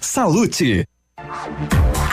Salute. 0.00 0.86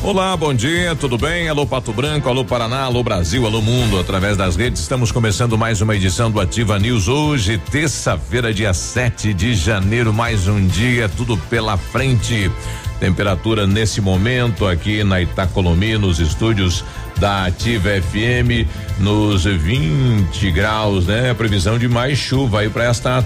Olá, 0.00 0.36
bom 0.36 0.54
dia, 0.54 0.94
tudo 0.94 1.18
bem? 1.18 1.48
Alô 1.48 1.66
Pato 1.66 1.92
Branco, 1.92 2.28
alô 2.28 2.44
Paraná, 2.44 2.82
alô 2.82 3.02
Brasil, 3.02 3.44
alô 3.44 3.60
mundo. 3.60 3.98
Através 3.98 4.36
das 4.36 4.54
redes, 4.54 4.80
estamos 4.80 5.10
começando 5.10 5.58
mais 5.58 5.80
uma 5.80 5.94
edição 5.94 6.30
do 6.30 6.40
Ativa 6.40 6.78
News. 6.78 7.08
Hoje, 7.08 7.58
terça-feira, 7.58 8.54
dia 8.54 8.72
7 8.72 9.34
de 9.34 9.54
janeiro, 9.54 10.12
mais 10.12 10.46
um 10.46 10.64
dia, 10.66 11.08
tudo 11.08 11.36
pela 11.36 11.76
frente. 11.76 12.50
Temperatura 13.00 13.66
nesse 13.66 14.00
momento 14.00 14.66
aqui 14.66 15.02
na 15.02 15.20
Itacolomi, 15.20 15.98
nos 15.98 16.20
estúdios 16.20 16.84
da 17.18 17.46
Ativa 17.46 17.90
FM, 18.00 18.68
nos 19.00 19.44
20 19.44 20.50
graus, 20.52 21.06
né? 21.06 21.30
A 21.30 21.34
previsão 21.34 21.76
de 21.76 21.88
mais 21.88 22.16
chuva 22.16 22.60
aí 22.60 22.70
para 22.70 22.84
esta 22.84 23.24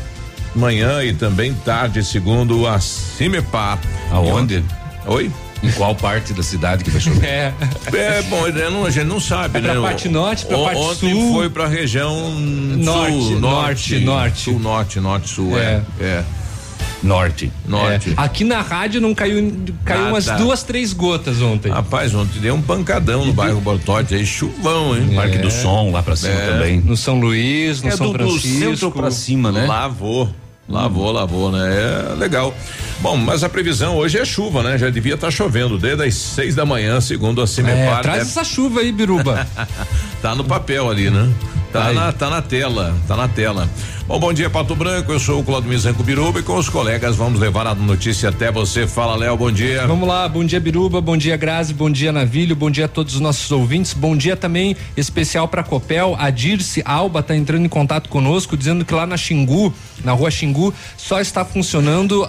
manhã 0.54 1.04
e 1.04 1.12
também 1.12 1.52
tarde, 1.52 2.02
segundo 2.02 2.66
a 2.66 2.80
Cimepar. 2.80 3.78
Aonde? 4.10 4.64
Oi? 5.06 5.30
Em 5.62 5.70
qual 5.72 5.94
parte 5.94 6.32
da 6.32 6.42
cidade 6.42 6.82
que 6.84 6.90
vai 6.90 7.00
chover? 7.00 7.22
É. 7.22 7.52
É, 7.96 8.22
bom, 8.22 8.48
não, 8.70 8.84
a 8.84 8.90
gente 8.90 9.06
não 9.06 9.20
sabe, 9.20 9.58
é 9.58 9.62
né? 9.62 9.72
Pra 9.72 9.82
parte 9.82 10.08
norte, 10.08 10.44
pra 10.46 10.58
o, 10.58 10.64
parte 10.64 10.78
ontem 10.80 11.14
sul. 11.14 11.32
foi 11.34 11.50
pra 11.50 11.66
região 11.68 12.30
Norte, 12.30 13.12
sul, 13.12 13.40
norte, 13.40 13.98
norte. 14.00 14.40
Sul, 14.42 14.58
norte, 14.58 15.00
norte, 15.00 15.28
sul, 15.28 15.58
é. 15.58 15.82
É. 16.00 16.24
Norte. 17.02 17.50
Norte. 17.66 18.10
É. 18.10 18.14
Aqui 18.16 18.44
na 18.44 18.60
rádio 18.60 19.00
não 19.00 19.12
caiu, 19.14 19.52
caiu 19.84 20.06
Ah, 20.06 20.08
umas 20.08 20.24
tá. 20.26 20.36
duas, 20.36 20.62
três 20.62 20.92
gotas 20.92 21.42
ontem. 21.42 21.70
Rapaz, 21.72 22.14
ontem 22.14 22.38
deu 22.40 22.54
um 22.54 22.62
pancadão 22.62 23.24
no 23.24 23.32
bairro 23.32 23.60
Bortote 23.60 24.14
aí, 24.14 24.24
chuvão, 24.24 24.96
hein? 24.96 25.10
Parque 25.14 25.38
do 25.38 25.50
Som 25.50 25.90
lá 25.90 26.00
pra 26.02 26.14
cima 26.14 26.32
É. 26.34 26.46
também. 26.52 26.80
No 26.80 26.96
São 26.96 27.18
Luís, 27.18 27.82
no 27.82 27.88
É 27.88 27.96
São 27.96 28.06
do, 28.12 28.18
do 28.18 28.28
Francisco. 28.30 28.58
centro 28.58 28.90
pra 28.92 29.10
cima, 29.10 29.50
né? 29.50 29.66
Lavou. 29.66 30.28
Lavou, 30.68 31.10
lavou, 31.10 31.50
né? 31.50 31.58
É 32.12 32.14
legal. 32.14 32.54
Bom, 33.02 33.16
mas 33.16 33.42
a 33.42 33.48
previsão 33.48 33.96
hoje 33.96 34.16
é 34.18 34.24
chuva, 34.24 34.62
né? 34.62 34.78
Já 34.78 34.88
devia 34.88 35.14
estar 35.14 35.30
chovendo 35.30 35.76
desde 35.76 36.04
as 36.04 36.14
seis 36.14 36.54
da 36.54 36.64
manhã, 36.64 37.00
segundo 37.00 37.40
a 37.40 37.44
É, 37.44 37.46
Cimepar. 37.48 38.00
traz 38.00 38.18
deve- 38.18 38.30
essa 38.30 38.44
chuva 38.44 38.80
aí, 38.80 38.92
Biruba. 38.92 39.46
Tá 40.22 40.36
no 40.36 40.44
papel 40.44 40.88
ali, 40.88 41.10
né? 41.10 41.28
Tá 41.72 41.86
Aí. 41.86 41.94
na, 41.96 42.12
tá 42.12 42.30
na 42.30 42.40
tela, 42.40 42.94
tá 43.08 43.16
na 43.16 43.26
tela. 43.26 43.68
Bom, 44.06 44.20
bom 44.20 44.32
dia, 44.32 44.48
Pato 44.50 44.76
Branco. 44.76 45.10
Eu 45.10 45.18
sou 45.18 45.40
o 45.40 45.44
Claudio 45.44 45.68
Mizanco 45.70 46.02
Biruba 46.02 46.38
e 46.38 46.42
com 46.42 46.54
os 46.56 46.68
colegas 46.68 47.16
vamos 47.16 47.40
levar 47.40 47.66
a 47.66 47.74
notícia 47.74 48.28
até 48.28 48.52
você. 48.52 48.86
Fala, 48.86 49.16
Léo, 49.16 49.36
bom 49.36 49.50
dia. 49.50 49.84
Vamos 49.86 50.06
lá, 50.06 50.28
bom 50.28 50.44
dia 50.44 50.60
Biruba, 50.60 51.00
bom 51.00 51.16
dia 51.16 51.36
Grazi, 51.36 51.72
bom 51.74 51.90
dia 51.90 52.12
Navilho, 52.12 52.54
bom 52.54 52.70
dia 52.70 52.84
a 52.84 52.88
todos 52.88 53.14
os 53.14 53.20
nossos 53.20 53.50
ouvintes, 53.50 53.94
bom 53.94 54.14
dia 54.16 54.36
também 54.36 54.76
especial 54.96 55.48
para 55.48 55.62
Copel, 55.64 56.14
a 56.18 56.28
Dirce 56.30 56.82
Alba 56.84 57.22
tá 57.22 57.34
entrando 57.34 57.64
em 57.64 57.68
contato 57.70 58.08
conosco 58.10 58.56
dizendo 58.56 58.84
que 58.84 58.94
lá 58.94 59.06
na 59.06 59.16
Xingu, 59.16 59.72
na 60.04 60.12
rua 60.12 60.30
Xingu, 60.30 60.74
só 60.96 61.20
está 61.20 61.42
funcionando 61.44 62.24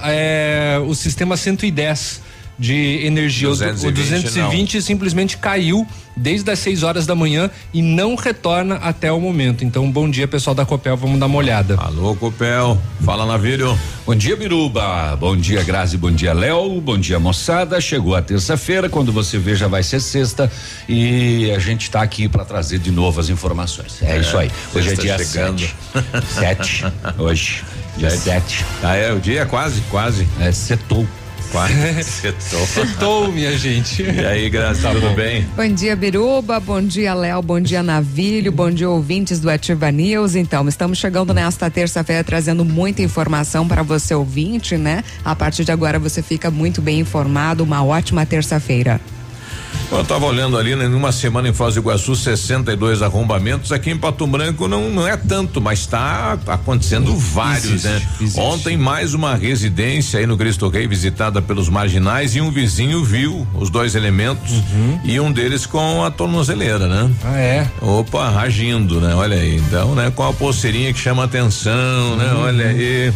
eh, 0.63 0.79
o 0.79 0.93
sistema 0.95 1.35
110 1.37 2.21
de 2.57 3.01
energia. 3.05 3.47
O- 3.49 3.51
220 3.55 3.87
o 3.87 3.91
220 3.91 4.81
simplesmente 4.81 5.37
caiu 5.37 5.87
desde 6.15 6.51
as 6.51 6.59
6 6.59 6.83
horas 6.83 7.07
da 7.07 7.15
manhã 7.15 7.49
e 7.73 7.81
não 7.81 8.13
retorna 8.15 8.75
até 8.75 9.11
o 9.11 9.19
momento. 9.19 9.65
Então, 9.65 9.89
bom 9.91 10.07
dia 10.07 10.27
pessoal 10.27 10.53
da 10.53 10.63
Copel, 10.63 10.95
vamos 10.95 11.19
dar 11.19 11.25
uma 11.25 11.39
olhada. 11.39 11.75
Alô, 11.79 12.15
Copel. 12.15 12.79
Fala, 13.03 13.25
Navírio. 13.25 13.75
Bom 14.05 14.13
dia, 14.13 14.35
Biruba. 14.35 15.15
Bom 15.19 15.35
dia, 15.35 15.63
Grazi. 15.63 15.97
Bom 15.97 16.11
dia, 16.11 16.31
Léo. 16.31 16.79
Bom 16.79 16.99
dia, 16.99 17.19
moçada. 17.19 17.81
Chegou 17.81 18.15
a 18.15 18.21
terça-feira. 18.21 18.87
Quando 18.87 19.11
você 19.11 19.39
vê, 19.39 19.55
já 19.55 19.67
vai 19.67 19.81
ser 19.81 19.99
sexta. 19.99 20.51
E 20.87 21.49
a 21.55 21.57
gente 21.57 21.89
tá 21.89 22.03
aqui 22.03 22.29
para 22.29 22.45
trazer 22.45 22.77
de 22.77 22.91
novo 22.91 23.19
as 23.19 23.29
informações. 23.29 23.97
É, 24.03 24.19
isso 24.19 24.37
aí. 24.37 24.51
Hoje 24.75 24.89
é 24.91 24.95
dia 24.95 25.17
chegando. 25.17 25.59
sete. 25.59 25.73
sete. 26.83 26.85
Hoje. 27.17 27.63
Dia 27.97 28.09
sete. 28.09 28.65
Ah, 28.81 28.95
é, 28.95 29.13
o 29.13 29.19
dia 29.19 29.41
é 29.41 29.45
quase, 29.45 29.81
quase. 29.89 30.27
É 30.39 30.51
setou. 30.51 31.05
Quase. 31.51 31.73
Setou. 32.03 32.65
Setou, 32.65 33.31
minha 33.31 33.55
gente. 33.55 34.01
E 34.01 34.25
aí, 34.25 34.49
Grazi, 34.49 34.81
Tá 34.81 34.89
tudo 34.91 35.09
bom. 35.09 35.13
bem? 35.15 35.45
Bom 35.55 35.67
dia, 35.67 35.95
Biruba. 35.95 36.59
Bom 36.59 36.81
dia, 36.81 37.13
Léo. 37.13 37.43
Bom 37.43 37.59
dia, 37.59 37.83
Navilho. 37.83 38.51
Bom 38.51 38.71
dia, 38.71 38.89
ouvintes 38.89 39.39
do 39.39 39.51
Ativa 39.51 39.91
News. 39.91 40.33
Então, 40.33 40.67
estamos 40.67 40.97
chegando 40.97 41.31
nesta 41.31 41.69
terça-feira 41.69 42.23
trazendo 42.23 42.65
muita 42.65 43.03
informação 43.03 43.67
para 43.67 43.83
você 43.83 44.15
ouvinte, 44.15 44.77
né? 44.77 45.03
A 45.23 45.35
partir 45.35 45.63
de 45.63 45.71
agora 45.71 45.99
você 45.99 46.23
fica 46.23 46.49
muito 46.49 46.81
bem 46.81 46.99
informado. 47.01 47.63
Uma 47.63 47.85
ótima 47.85 48.25
terça-feira. 48.25 48.99
Eu 49.91 50.01
estava 50.01 50.25
olhando 50.25 50.57
ali, 50.57 50.75
né, 50.75 50.87
numa 50.87 51.11
semana 51.11 51.47
em 51.47 51.53
Foz 51.53 51.75
do 51.75 51.79
Iguaçu, 51.81 52.15
62 52.15 53.01
arrombamentos. 53.03 53.71
Aqui 53.71 53.91
em 53.91 53.97
Pato 53.97 54.25
Branco 54.25 54.67
não, 54.67 54.89
não 54.89 55.07
é 55.07 55.15
tanto, 55.15 55.61
mas 55.61 55.79
está 55.79 56.37
acontecendo 56.47 57.15
vários, 57.15 57.65
Existe, 57.65 57.87
né? 57.87 58.01
existe. 58.19 58.39
Ontem, 58.39 58.75
mais 58.75 59.13
uma 59.13 59.35
residência 59.35 60.19
aí 60.19 60.25
no 60.25 60.35
Cristo 60.35 60.67
Rei 60.67 60.87
visitada 60.87 61.41
pelos 61.43 61.69
marginais 61.69 62.35
e 62.35 62.41
um 62.41 62.49
vizinho 62.49 63.03
viu 63.03 63.47
os 63.53 63.69
dois 63.69 63.93
elementos 63.93 64.51
Uhum. 64.51 64.99
e 65.03 65.19
um 65.19 65.31
deles 65.31 65.65
com 65.67 66.03
a 66.03 66.09
tornozeleira, 66.09 66.87
né? 66.87 67.11
Ah, 67.23 67.37
é? 67.39 67.67
Opa, 67.81 68.29
agindo, 68.39 68.99
né? 68.99 69.13
Olha 69.13 69.37
aí. 69.37 69.57
Então, 69.57 69.93
né? 69.93 70.11
Com 70.15 70.27
a 70.27 70.33
pulseirinha 70.33 70.91
que 70.91 70.99
chama 70.99 71.23
atenção, 71.23 72.15
né? 72.17 72.31
Uhum. 72.33 72.41
Olha 72.41 72.65
aí. 72.67 73.13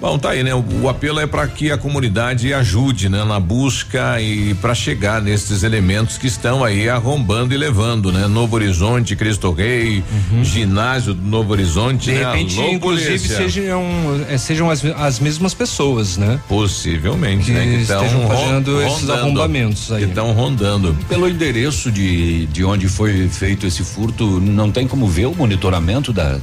Bom, 0.00 0.16
tá 0.16 0.30
aí, 0.30 0.44
né? 0.44 0.54
O, 0.54 0.64
o 0.82 0.88
apelo 0.88 1.18
é 1.18 1.26
para 1.26 1.46
que 1.48 1.72
a 1.72 1.76
comunidade 1.78 2.54
ajude, 2.54 3.08
né? 3.08 3.24
Na 3.24 3.40
busca 3.40 4.20
e 4.20 4.54
para 4.54 4.72
chegar 4.74 5.20
nesses 5.20 5.64
elementos 5.64 6.16
que 6.16 6.28
estão 6.28 6.62
aí 6.62 6.88
arrombando 6.88 7.52
e 7.52 7.56
levando, 7.56 8.12
né? 8.12 8.28
Novo 8.28 8.54
Horizonte, 8.54 9.16
Cristo 9.16 9.50
Rei, 9.50 10.04
ginásio 10.42 11.14
do 11.14 11.22
Novo 11.26 11.52
Horizonte, 11.52 11.88
Uhum. 11.88 11.98
De 11.98 12.12
né? 12.12 12.32
repente, 12.32 12.58
Alô, 12.60 12.70
inclusive, 12.70 13.18
sejam, 13.18 13.82
eh, 14.28 14.38
sejam 14.38 14.70
as, 14.70 14.84
as 14.84 15.18
mesmas 15.18 15.52
pessoas, 15.52 16.16
né? 16.16 16.38
Possivelmente, 16.48 17.46
que 17.46 17.52
né? 17.52 17.64
Que 17.64 17.82
estão 17.82 18.04
estejam 18.04 18.28
fazendo 18.28 18.82
esses 18.82 19.10
arrombamentos 19.10 19.90
aí. 19.90 20.04
Que 20.04 20.08
estão 20.08 20.32
rondando. 20.32 20.96
Pelo 21.08 21.28
endereço 21.28 21.90
de, 21.90 22.46
de 22.46 22.64
onde 22.64 22.88
foi 22.88 23.28
feito 23.28 23.66
esse 23.66 23.82
furto, 23.82 24.40
não 24.40 24.70
tem 24.70 24.86
como 24.86 25.08
ver 25.08 25.26
o 25.26 25.34
monitoramento 25.34 26.12
da, 26.12 26.38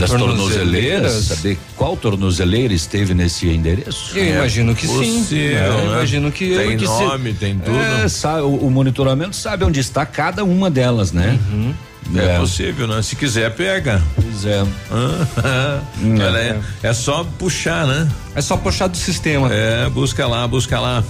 Da 0.00 0.06
das 0.06 0.10
tornozeleiras? 0.10 1.12
tornozeleiras? 1.12 1.12
Saber 1.24 1.58
qual 1.76 1.96
tornozeleira 1.96 2.74
esteve 2.74 3.14
nesse 3.14 3.48
endereço? 3.48 4.16
Eu 4.18 4.36
imagino 4.36 4.74
que 4.74 4.86
sim. 4.86 4.96
possível, 5.20 5.58
Eu 5.58 5.76
né? 5.78 5.84
imagino 5.86 6.32
que 6.32 6.56
Tem 6.56 6.76
que 6.76 6.86
se- 6.86 6.92
nome, 7.04 7.32
tem 7.34 7.58
tudo. 7.58 7.76
É, 7.76 8.08
sabe, 8.08 8.42
o, 8.42 8.54
o 8.54 8.70
monitoramento 8.70 9.34
sabe 9.36 9.64
onde 9.64 9.80
está 9.80 10.04
cada 10.06 10.44
uma 10.44 10.70
delas, 10.70 11.12
né? 11.12 11.38
É, 12.14 12.38
possível, 12.38 12.86
né? 12.86 13.02
Se 13.02 13.16
quiser, 13.16 13.54
pega. 13.54 14.02
Pois 14.14 14.44
é. 14.44 14.64
Ela 16.20 16.38
é, 16.38 16.60
é 16.82 16.92
só 16.92 17.24
puxar, 17.38 17.86
né? 17.86 18.08
É 18.34 18.40
só 18.40 18.56
puxar 18.56 18.86
do 18.86 18.96
sistema. 18.96 19.52
É, 19.52 19.88
busca 19.88 20.26
lá, 20.26 20.46
busca 20.46 20.78
lá. 20.78 21.02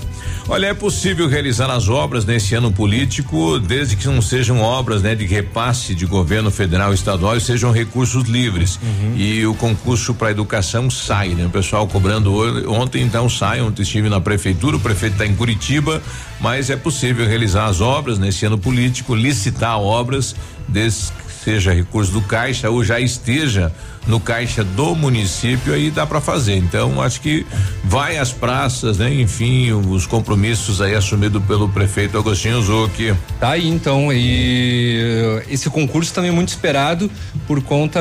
Olha, 0.48 0.66
é 0.66 0.74
possível 0.74 1.28
realizar 1.28 1.68
as 1.70 1.88
obras 1.88 2.24
nesse 2.24 2.54
ano 2.54 2.70
político, 2.70 3.58
desde 3.58 3.96
que 3.96 4.06
não 4.06 4.22
sejam 4.22 4.60
obras, 4.60 5.02
né, 5.02 5.12
de 5.12 5.26
repasse 5.26 5.92
de 5.92 6.06
governo 6.06 6.52
federal 6.52 6.92
e 6.92 6.94
estadual, 6.94 7.36
e 7.36 7.40
sejam 7.40 7.72
recursos 7.72 8.28
livres. 8.28 8.78
E 9.16 9.44
o 9.44 9.54
concurso 9.54 10.14
para 10.14 10.30
educação 10.30 10.88
sai, 10.88 11.30
né? 11.30 11.46
O 11.46 11.50
pessoal 11.50 11.88
cobrando 11.88 12.32
ontem, 12.70 13.02
então 13.02 13.28
sai. 13.28 13.60
Ontem 13.60 13.82
estive 13.82 14.08
na 14.08 14.20
prefeitura, 14.20 14.76
o 14.76 14.80
prefeito 14.80 15.14
está 15.14 15.26
em 15.26 15.34
Curitiba, 15.34 16.00
mas 16.40 16.70
é 16.70 16.76
possível 16.76 17.26
realizar 17.26 17.66
as 17.66 17.80
obras 17.80 18.18
nesse 18.18 18.44
ano 18.46 18.58
político, 18.58 19.14
licitar 19.14 19.78
obras, 19.78 20.34
desde 20.68 21.12
que 21.12 21.32
seja 21.46 21.72
recurso 21.72 22.10
do 22.12 22.20
caixa 22.20 22.68
ou 22.68 22.82
já 22.82 22.98
esteja 22.98 23.72
no 24.06 24.20
caixa 24.20 24.64
do 24.64 24.94
município, 24.94 25.72
aí 25.72 25.90
dá 25.90 26.06
para 26.06 26.20
fazer. 26.20 26.56
Então, 26.56 27.00
acho 27.00 27.20
que 27.20 27.46
vai 27.84 28.18
às 28.18 28.32
praças, 28.32 28.98
né? 28.98 29.12
Enfim, 29.14 29.72
os 29.72 30.06
compromissos 30.06 30.80
aí 30.80 30.94
assumidos 30.94 31.42
pelo 31.44 31.68
prefeito 31.68 32.16
Agostinho 32.18 32.60
Zucchi. 32.62 33.14
Tá 33.40 33.50
aí 33.50 33.68
então, 33.68 34.12
e 34.12 35.00
eh, 35.00 35.46
esse 35.48 35.70
concurso 35.70 36.12
também 36.12 36.30
é 36.30 36.34
muito 36.34 36.48
esperado 36.48 37.10
por 37.46 37.62
conta 37.62 38.00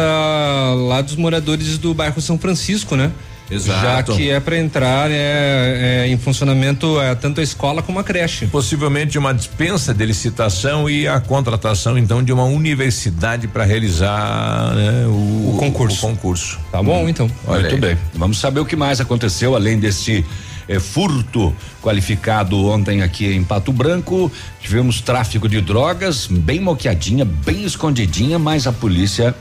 lá 0.88 1.02
dos 1.02 1.16
moradores 1.16 1.78
do 1.78 1.94
bairro 1.94 2.22
São 2.22 2.38
Francisco, 2.38 2.96
né? 2.96 3.12
Exato. 3.50 4.12
Já 4.12 4.18
que 4.18 4.30
é 4.30 4.40
para 4.40 4.58
entrar 4.58 5.10
é, 5.12 6.06
é, 6.06 6.08
em 6.08 6.18
funcionamento 6.18 7.00
é, 7.00 7.14
tanto 7.16 7.40
a 7.40 7.44
escola 7.44 7.82
como 7.82 8.00
a 8.00 8.04
creche. 8.04 8.48
Possivelmente 8.48 9.18
uma 9.18 9.34
dispensa 9.34 9.94
de 9.94 10.06
licitação 10.06 10.90
e 10.90 11.08
a 11.08 11.20
contratação, 11.20 11.98
então, 11.98 12.24
de 12.24 12.32
uma 12.34 12.46
universidade 12.46 13.48
para 13.48 13.64
realizar 13.64 14.74
né, 14.74 15.06
o, 15.08 15.54
O 15.54 15.58
concurso. 15.60 16.06
o 16.06 16.10
concurso. 16.10 16.60
Tá 16.72 16.82
bom, 16.82 17.08
então. 17.08 17.30
Olha 17.48 17.62
Muito 17.62 17.76
aí. 17.76 17.82
bem. 17.82 17.98
Vamos 18.16 18.40
saber 18.40 18.60
o 18.60 18.66
que 18.66 18.76
mais 18.76 19.00
aconteceu 19.00 19.56
além 19.56 19.80
desse 19.80 20.26
eh, 20.68 20.80
furto 20.80 21.56
qualificado 21.82 22.66
ontem 22.66 23.02
aqui 23.04 23.28
em 23.28 23.44
Pato 23.44 23.72
Branco. 23.72 24.32
Tivemos 24.60 25.02
tráfico 25.02 25.48
de 25.48 25.62
drogas, 25.62 26.28
bem 26.28 26.60
moqueadinha, 26.60 27.24
bem 27.26 27.64
escondidinha, 27.64 28.40
mas 28.40 28.66
a 28.66 28.72
polícia 28.72 29.36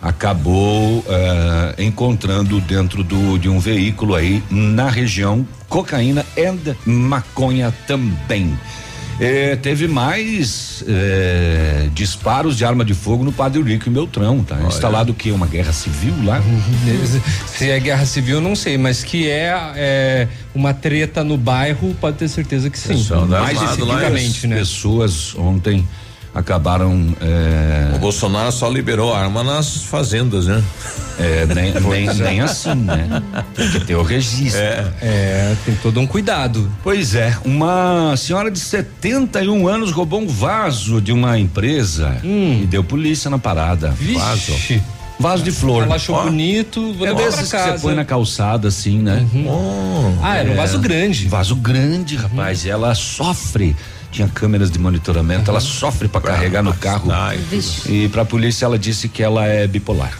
acabou 0.00 1.04
eh, 1.06 1.74
encontrando 1.84 2.60
dentro 2.60 3.04
do, 3.04 3.38
de 3.38 3.48
um 3.48 3.58
veículo 3.58 4.14
aí 4.14 4.42
na 4.50 4.88
região 4.88 5.46
cocaína 5.68 6.24
e 6.36 6.88
maconha 6.88 7.72
também. 7.86 8.58
Eh, 9.22 9.54
teve 9.56 9.86
mais 9.86 10.82
eh, 10.88 11.90
disparos 11.92 12.56
de 12.56 12.64
arma 12.64 12.82
de 12.82 12.94
fogo 12.94 13.22
no 13.22 13.30
Padre 13.30 13.62
Rico 13.62 13.86
e 13.86 13.92
Beltrão, 13.92 14.42
tá? 14.42 14.58
Instalado 14.62 15.12
o 15.12 15.14
quê? 15.14 15.30
Uma 15.30 15.46
guerra 15.46 15.74
civil 15.74 16.14
lá? 16.24 16.42
Se 17.46 17.68
é 17.68 17.78
guerra 17.78 18.06
civil, 18.06 18.40
não 18.40 18.56
sei, 18.56 18.78
mas 18.78 19.04
que 19.04 19.28
é, 19.28 19.52
é 19.76 20.28
uma 20.54 20.72
treta 20.72 21.22
no 21.22 21.36
bairro, 21.36 21.94
pode 22.00 22.16
ter 22.16 22.28
certeza 22.28 22.70
que 22.70 22.78
sim. 22.78 22.94
Pessoal 22.94 23.26
Mais 23.26 23.58
Armado 23.58 23.84
lá, 23.84 23.94
especificamente, 23.96 24.46
né? 24.46 24.56
pessoas 24.56 25.34
ontem 25.36 25.86
acabaram 26.34 27.14
é, 27.20 27.94
O 27.96 27.98
Bolsonaro 27.98 28.52
só 28.52 28.68
liberou 28.68 29.12
arma 29.14 29.42
nas 29.42 29.76
fazendas, 29.84 30.46
né? 30.46 30.62
é, 31.18 31.46
nem, 31.46 31.74
nem, 31.80 32.14
nem 32.14 32.40
assim, 32.40 32.74
né? 32.74 33.22
Tem 33.54 33.70
que 33.70 33.80
ter 33.80 33.96
o 33.96 34.02
registro. 34.02 34.60
É, 34.60 35.54
tem 35.64 35.74
todo 35.76 36.00
um 36.00 36.06
cuidado. 36.06 36.70
Pois 36.82 37.14
é, 37.14 37.36
uma 37.44 38.16
senhora 38.16 38.50
de 38.50 38.58
71 38.58 39.68
anos 39.68 39.92
roubou 39.92 40.20
um 40.20 40.26
vaso 40.26 41.00
de 41.00 41.12
uma 41.12 41.38
empresa 41.38 42.16
e 42.24 42.66
deu 42.66 42.82
polícia 42.82 43.30
na 43.30 43.38
parada. 43.38 43.88
Vaso. 44.14 44.52
Vixe. 44.52 44.82
Vaso 45.18 45.42
de 45.42 45.52
flor. 45.52 45.82
Ela 45.82 45.96
achou 45.96 46.14
Ó, 46.16 46.22
bonito, 46.22 46.94
vou 46.94 47.06
É 47.06 47.12
levar 47.12 47.36
que 47.36 47.44
você 47.44 47.78
põe 47.78 47.94
na 47.94 48.06
calçada 48.06 48.68
assim, 48.68 48.98
né? 48.98 49.26
Ah, 50.22 50.38
era 50.38 50.50
um 50.50 50.56
vaso 50.56 50.78
grande. 50.78 51.28
Vaso 51.28 51.54
grande, 51.54 52.16
rapaz. 52.16 52.64
E 52.64 52.70
ela 52.70 52.94
sofre. 52.94 53.76
Tinha 54.10 54.28
câmeras 54.28 54.70
de 54.70 54.78
monitoramento, 54.78 55.50
ela 55.50 55.60
sofre 55.60 56.08
para 56.08 56.20
carregar 56.20 56.62
no 56.62 56.74
carro. 56.74 57.10
Ai, 57.12 57.38
E 57.86 58.08
pra 58.08 58.24
polícia 58.24 58.64
ela 58.64 58.78
disse 58.78 59.08
que 59.08 59.22
ela 59.22 59.46
é 59.46 59.66
bipolar. 59.66 60.18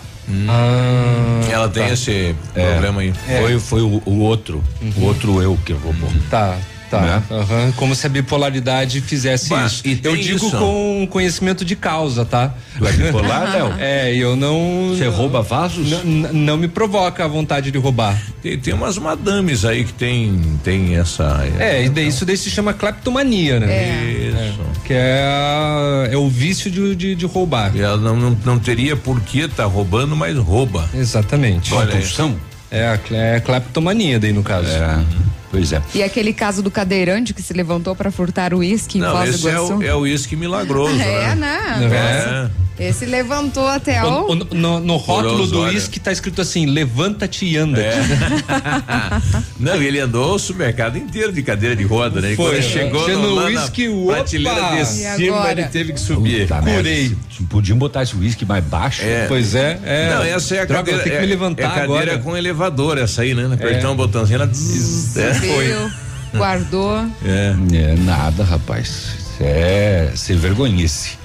Ah, 0.48 1.40
ela 1.50 1.68
tem 1.68 1.88
esse 1.88 2.34
problema 2.54 3.00
aí. 3.00 3.12
Foi, 3.40 3.58
foi 3.58 3.82
o, 3.82 4.00
o 4.06 4.20
outro, 4.20 4.62
o 4.96 5.02
outro 5.04 5.42
eu 5.42 5.58
que 5.64 5.72
roubou. 5.72 6.10
tá. 6.30 6.56
Tá. 6.90 7.00
Né? 7.00 7.22
Aham, 7.30 7.72
Como 7.76 7.94
se 7.94 8.04
a 8.04 8.08
bipolaridade 8.10 9.00
fizesse 9.00 9.48
Mas, 9.50 9.72
isso. 9.74 9.82
e 9.86 10.00
Eu 10.02 10.16
digo 10.16 10.44
isso? 10.44 10.50
com 10.58 11.06
conhecimento 11.08 11.64
de 11.64 11.76
causa, 11.76 12.24
tá? 12.24 12.52
Tu 12.76 12.84
é 12.84 12.92
bipolar, 12.92 13.52
Léo? 13.54 13.74
É, 13.78 14.12
eu 14.16 14.34
não. 14.34 14.92
Você 14.96 15.06
rouba 15.06 15.40
vasos? 15.40 16.02
Não 16.04 16.56
me 16.56 16.66
provoca 16.66 17.24
a 17.24 17.28
vontade 17.28 17.70
de 17.70 17.78
roubar. 17.78 18.20
Tem, 18.42 18.58
tem 18.58 18.74
umas 18.74 18.98
madames 18.98 19.64
aí 19.64 19.84
que 19.84 19.92
tem, 19.92 20.58
tem 20.64 20.96
essa. 20.96 21.46
É, 21.60 21.84
e 21.84 21.88
daí, 21.88 22.08
isso 22.08 22.26
daí 22.26 22.36
se 22.36 22.50
chama 22.50 22.72
cleptomania, 22.72 23.60
né? 23.60 24.02
Isso. 24.12 24.60
Que 24.84 24.92
é, 24.94 25.22
a- 25.24 26.08
é 26.10 26.16
o 26.16 26.28
vício 26.28 26.68
de, 26.70 26.96
de, 26.96 27.14
de 27.14 27.26
roubar. 27.26 27.70
E 27.76 27.80
ela 27.80 27.96
não, 27.98 28.16
não, 28.16 28.36
não 28.44 28.58
teria 28.58 28.96
por 28.96 29.20
que 29.20 29.46
tá 29.46 29.64
roubando, 29.64 30.16
mas 30.16 30.36
rouba. 30.36 30.88
Exatamente. 30.92 31.72
Olha. 31.72 31.92
Compulsão? 31.92 32.36
É 32.68 32.86
a 32.86 32.98
é 33.16 33.40
cleptomania 33.40 34.18
daí 34.18 34.32
no 34.32 34.42
caso. 34.42 34.68
É, 34.68 35.04
pois 35.50 35.72
é. 35.72 35.82
E 35.94 36.02
aquele 36.02 36.32
caso 36.32 36.62
do 36.62 36.70
cadeirante 36.70 37.34
que 37.34 37.42
se 37.42 37.52
levantou 37.52 37.94
para 37.96 38.10
furtar 38.10 38.54
o 38.54 38.58
uísque 38.58 38.98
em 38.98 39.00
Não, 39.00 39.12
Foz 39.16 39.30
do 39.30 39.36
esse 39.36 39.48
é 39.48 39.52
Iguaçu. 39.52 39.74
o, 39.76 39.82
é 39.82 39.94
o 39.94 39.98
uísque 40.00 40.36
milagroso, 40.36 41.00
É, 41.00 41.34
né? 41.34 41.76
né? 41.88 42.50
É. 42.56 42.70
Esse 42.88 43.04
levantou 43.04 43.68
até 43.68 44.02
O- 44.02 44.08
o. 44.08 44.30
o- 44.32 44.34
no, 44.54 44.80
no 44.80 44.96
rótulo 44.96 45.46
do 45.46 45.64
uísque 45.64 46.00
tá 46.00 46.10
escrito 46.10 46.40
assim: 46.40 46.64
levanta-te 46.64 47.44
e 47.44 47.54
anda. 47.58 47.78
É. 47.78 47.94
Não, 49.60 49.74
ele 49.82 50.00
andou 50.00 50.34
o 50.34 50.38
supermercado 50.38 50.96
inteiro 50.96 51.30
de 51.30 51.42
cadeira 51.42 51.76
de 51.76 51.84
roda, 51.84 52.22
né? 52.22 52.32
E 52.32 52.36
Foi, 52.36 52.46
quando 52.52 52.58
é. 52.58 52.62
chegou 52.62 53.04
Chegou 53.04 53.22
no, 53.22 53.44
uísque, 53.44 53.86
opa! 53.88 54.12
prateleira 54.14 54.76
de 54.76 54.84
cima, 54.86 55.36
agora? 55.36 55.60
ele 55.60 55.64
teve 55.68 55.92
que 55.92 56.00
subir. 56.00 56.46
Puta 56.48 56.62
curei. 56.62 57.14
Podiam 57.50 57.76
botar 57.76 58.02
esse 58.02 58.16
uísque 58.16 58.44
mais 58.46 58.64
baixo. 58.64 59.02
É. 59.02 59.26
Pois 59.26 59.54
é, 59.54 59.78
é. 59.84 60.10
Não, 60.14 60.22
essa 60.22 60.54
é 60.56 60.60
a 60.60 60.64
Droga, 60.64 60.84
cadeira. 60.84 61.02
ter 61.02 61.10
que 61.10 61.16
é, 61.16 61.20
me 61.20 61.26
levantar 61.26 61.62
é 61.62 61.66
a 61.66 61.70
cadeira 61.70 62.02
agora. 62.14 62.18
com 62.18 62.36
elevador, 62.36 62.96
essa 62.98 63.22
aí, 63.22 63.34
né? 63.34 63.48
Apertar 63.52 63.90
um 63.90 63.96
botãozinho, 63.96 64.36
ela. 64.36 64.46
zzz, 64.46 65.16
é. 65.18 65.39
Viu, 65.40 65.90
guardou. 66.34 66.98
É. 67.24 67.54
É 67.72 67.94
nada, 67.96 68.44
rapaz. 68.44 69.16
É 69.40 70.12
sem 70.14 70.36
vergonhice. 70.36 71.19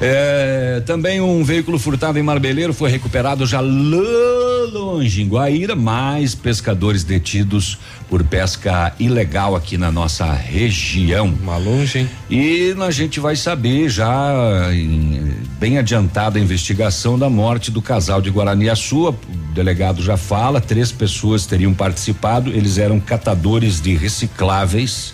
É, 0.00 0.82
também 0.86 1.20
um 1.20 1.42
veículo 1.42 1.78
furtado 1.78 2.18
em 2.18 2.22
Marbeleiro 2.22 2.72
foi 2.72 2.90
recuperado 2.90 3.44
já 3.46 3.60
longe, 3.60 5.22
em 5.22 5.28
Guaíra. 5.28 5.74
Mais 5.74 6.34
pescadores 6.34 7.02
detidos 7.04 7.78
por 8.08 8.22
pesca 8.22 8.92
ilegal 8.98 9.56
aqui 9.56 9.76
na 9.76 9.90
nossa 9.90 10.32
região. 10.32 11.26
Uma 11.42 11.56
longe, 11.56 12.00
hein? 12.00 12.10
E 12.30 12.74
a 12.80 12.90
gente 12.90 13.18
vai 13.20 13.34
saber 13.36 13.88
já 13.88 14.68
em- 14.72 15.32
bem 15.58 15.78
adiantada 15.78 16.38
a 16.38 16.42
investigação 16.42 17.18
da 17.18 17.28
morte 17.28 17.70
do 17.70 17.82
casal 17.82 18.20
de 18.22 18.30
Guaraniaçu. 18.30 19.08
O 19.08 19.12
delegado 19.52 20.02
já 20.02 20.16
fala, 20.16 20.60
três 20.60 20.92
pessoas 20.92 21.44
teriam 21.46 21.74
participado, 21.74 22.50
eles 22.50 22.78
eram 22.78 23.00
catadores 23.00 23.80
de 23.80 23.94
recicláveis 23.96 25.12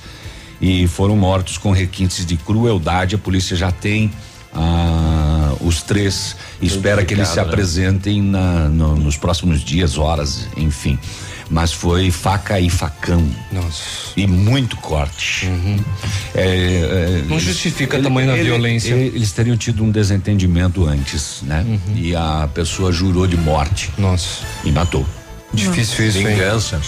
e 0.60 0.86
foram 0.88 1.16
mortos 1.16 1.58
com 1.58 1.70
requintes 1.72 2.24
de 2.26 2.36
crueldade. 2.36 3.14
A 3.14 3.18
polícia 3.18 3.56
já 3.56 3.70
tem 3.70 4.10
ah, 4.54 5.54
os 5.60 5.82
três, 5.82 6.36
espera 6.62 7.04
que 7.04 7.12
eles 7.14 7.28
se 7.28 7.36
né? 7.36 7.42
apresentem 7.42 8.22
na- 8.22 8.68
no- 8.68 8.96
nos 8.96 9.16
próximos 9.16 9.60
dias, 9.62 9.98
horas, 9.98 10.48
enfim. 10.56 10.98
Mas 11.50 11.72
foi 11.72 12.10
faca 12.10 12.58
e 12.58 12.70
facão. 12.70 13.22
Nossa. 13.52 13.82
E 14.16 14.26
muito 14.26 14.76
corte. 14.78 15.46
É, 16.34 16.40
é, 16.42 17.24
Não 17.28 17.38
justifica 17.38 18.00
tamanho 18.00 18.28
da 18.28 18.34
violência. 18.34 18.94
ele- 18.94 19.14
eles 19.16 19.30
teriam 19.32 19.56
tido 19.56 19.84
um 19.84 19.90
desentendimento 19.90 20.86
antes, 20.86 21.40
né? 21.42 21.62
Uhum. 21.68 21.96
E 21.96 22.16
a 22.16 22.48
pessoa 22.54 22.90
jurou 22.90 23.26
de 23.26 23.36
morte 23.36 23.90
Nossa. 23.98 24.38
e 24.64 24.72
matou. 24.72 25.06
Difícil 25.54 26.06
isso, 26.06 26.18
hein? 26.18 26.26
Vingança. 26.26 26.80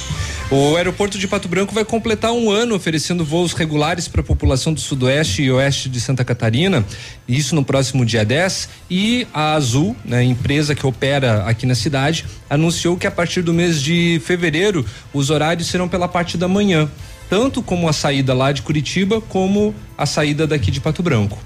O 0.49 0.76
aeroporto 0.76 1.18
de 1.18 1.26
Pato 1.26 1.49
Branco 1.49 1.75
vai 1.75 1.85
completar 1.85 2.30
um 2.30 2.50
ano 2.50 2.76
oferecendo 2.76 3.25
voos 3.25 3.52
regulares 3.52 4.06
para 4.06 4.20
a 4.20 4.25
população 4.25 4.73
do 4.73 4.78
sudoeste 4.78 5.42
e 5.42 5.50
oeste 5.50 5.88
de 5.88 6.00
Santa 6.00 6.25
Catarina, 6.25 6.85
isso 7.26 7.52
no 7.56 7.64
próximo 7.64 8.06
dia 8.06 8.25
10. 8.25 8.68
E 8.88 9.26
a 9.35 9.54
Azul, 9.54 9.96
né, 10.04 10.23
empresa 10.23 10.73
que 10.73 10.87
opera 10.87 11.42
aqui 11.46 11.66
na 11.66 11.75
cidade, 11.75 12.25
anunciou 12.49 12.96
que 12.96 13.08
a 13.08 13.11
partir 13.11 13.42
do 13.42 13.52
mês 13.52 13.82
de 13.82 14.23
fevereiro 14.25 14.87
os 15.12 15.30
horários 15.30 15.66
serão 15.66 15.88
pela 15.88 16.06
parte 16.06 16.38
da 16.38 16.46
manhã, 16.46 16.88
tanto 17.28 17.61
como 17.61 17.88
a 17.88 17.92
saída 17.92 18.32
lá 18.32 18.52
de 18.52 18.62
Curitiba, 18.62 19.20
como 19.20 19.75
a 19.99 20.06
saída 20.06 20.46
daqui 20.46 20.70
de 20.70 20.80
Pato 20.80 21.02
Branco. 21.02 21.38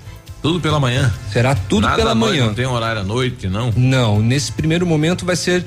Tudo 0.42 0.60
pela 0.60 0.78
manhã. 0.78 1.10
Será 1.32 1.54
tudo 1.54 1.82
Nada 1.82 1.96
pela 1.96 2.14
manhã. 2.14 2.46
Não 2.46 2.54
tem 2.54 2.66
horário 2.66 3.00
à 3.00 3.04
noite, 3.04 3.46
não. 3.48 3.72
Não, 3.74 4.20
nesse 4.20 4.52
primeiro 4.52 4.86
momento 4.86 5.24
vai 5.24 5.36
ser 5.36 5.64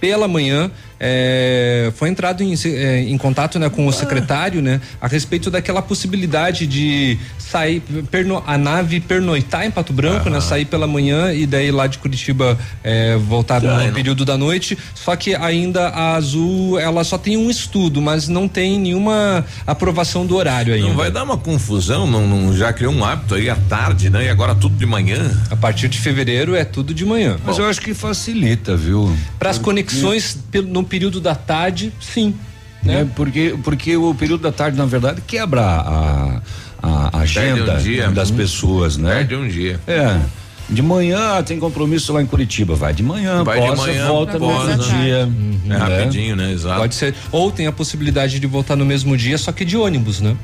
pela 0.00 0.28
manhã 0.28 0.70
é, 0.98 1.92
foi 1.96 2.08
entrado 2.08 2.42
em, 2.42 2.54
é, 2.64 3.00
em 3.02 3.16
contato 3.18 3.58
né, 3.58 3.68
com 3.68 3.86
o 3.86 3.92
secretário 3.92 4.60
né, 4.62 4.80
a 5.00 5.06
respeito 5.06 5.50
daquela 5.50 5.82
possibilidade 5.82 6.66
de 6.66 7.18
sair, 7.38 7.82
perno, 8.10 8.42
a 8.46 8.56
nave 8.58 9.00
pernoitar 9.00 9.64
em 9.64 9.70
Pato 9.70 9.92
Branco, 9.92 10.28
né, 10.30 10.40
sair 10.40 10.64
pela 10.64 10.86
manhã 10.86 11.32
e 11.32 11.46
daí 11.46 11.70
lá 11.70 11.86
de 11.86 11.98
Curitiba 11.98 12.58
é, 12.82 13.16
voltar 13.16 13.60
no 13.62 13.68
não. 13.68 13.92
período 13.92 14.24
da 14.24 14.36
noite. 14.36 14.76
Só 14.94 15.14
que 15.16 15.34
ainda 15.34 15.88
a 15.88 16.14
Azul 16.16 16.78
ela 16.78 17.04
só 17.04 17.18
tem 17.18 17.36
um 17.36 17.50
estudo, 17.50 18.00
mas 18.00 18.28
não 18.28 18.48
tem 18.48 18.78
nenhuma 18.78 19.44
aprovação 19.66 20.26
do 20.26 20.36
horário 20.36 20.74
ainda. 20.74 20.88
Não 20.88 20.96
vai 20.96 21.10
dar 21.10 21.22
uma 21.24 21.36
confusão, 21.36 22.06
não, 22.06 22.26
não- 22.26 22.56
já 22.56 22.72
criou 22.72 22.92
um 22.92 23.04
hábito 23.04 23.34
aí 23.34 23.50
à 23.50 23.56
tarde, 23.56 24.08
né? 24.08 24.24
E 24.24 24.28
agora 24.28 24.54
tudo 24.54 24.76
de 24.76 24.86
manhã. 24.86 25.30
A 25.50 25.56
partir 25.56 25.88
de 25.88 25.98
fevereiro 25.98 26.54
é 26.54 26.64
tudo 26.64 26.94
de 26.94 27.04
manhã. 27.04 27.36
Mas 27.44 27.58
eu 27.58 27.66
acho 27.66 27.80
que 27.80 27.92
facilita, 27.92 28.76
viu? 28.76 29.14
Para 29.38 29.50
as 29.50 29.58
conexões 29.58 30.38
pelo- 30.50 30.68
no 30.68 30.82
período 30.86 31.20
da 31.20 31.34
tarde, 31.34 31.92
sim. 32.00 32.34
Né? 32.82 33.00
É, 33.00 33.04
porque, 33.04 33.54
porque 33.62 33.96
o 33.96 34.14
período 34.14 34.42
da 34.42 34.52
tarde, 34.52 34.78
na 34.78 34.86
verdade, 34.86 35.20
quebra 35.26 35.62
a, 35.62 36.40
a 36.82 37.18
agenda 37.18 37.74
um 37.74 37.78
dia. 37.78 38.10
das 38.10 38.30
pessoas, 38.30 38.96
né? 38.96 39.16
Perde 39.16 39.34
um 39.34 39.48
dia. 39.48 39.80
É. 39.86 40.20
De 40.68 40.82
manhã 40.82 41.42
tem 41.44 41.60
compromisso 41.60 42.12
lá 42.12 42.20
em 42.20 42.26
Curitiba, 42.26 42.74
vai 42.74 42.92
de 42.92 43.02
manhã, 43.02 43.44
Vai 43.44 43.60
de 43.60 43.66
posa, 43.68 43.82
manhã, 43.82 44.08
volta 44.08 44.38
no 44.38 44.66
mesmo 44.66 44.82
dia. 44.82 45.28
É 45.64 45.68
né? 45.68 45.76
rapidinho, 45.76 46.34
né? 46.34 46.52
Exato. 46.52 46.80
Pode 46.80 46.94
ser. 46.94 47.14
Ou 47.30 47.52
tem 47.52 47.68
a 47.68 47.72
possibilidade 47.72 48.40
de 48.40 48.46
voltar 48.46 48.74
no 48.74 48.84
mesmo 48.84 49.16
dia, 49.16 49.38
só 49.38 49.52
que 49.52 49.64
de 49.64 49.76
ônibus, 49.76 50.20
né? 50.20 50.36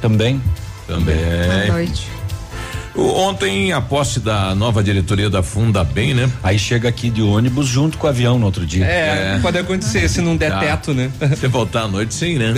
Também. 0.00 0.40
Também. 0.86 1.16
Boa 1.16 1.66
noite. 1.72 2.06
Ontem, 2.96 3.72
a 3.72 3.80
posse 3.80 4.20
da 4.20 4.54
nova 4.54 4.82
diretoria 4.82 5.28
da 5.28 5.42
Funda 5.42 5.84
Bem, 5.84 6.14
né? 6.14 6.30
Aí 6.42 6.58
chega 6.58 6.88
aqui 6.88 7.10
de 7.10 7.20
ônibus 7.22 7.66
junto 7.66 7.98
com 7.98 8.06
o 8.06 8.10
avião 8.10 8.38
no 8.38 8.46
outro 8.46 8.64
dia. 8.64 8.84
É, 8.86 9.38
pode 9.42 9.58
acontecer 9.58 10.08
se 10.08 10.20
não 10.22 10.36
der 10.36 10.50
Tá. 10.50 10.60
teto, 10.60 10.94
né? 10.94 11.10
Você 11.20 11.46
voltar 11.48 11.82
à 11.82 11.88
noite, 11.88 12.14
sim, 12.14 12.36
né? 12.38 12.54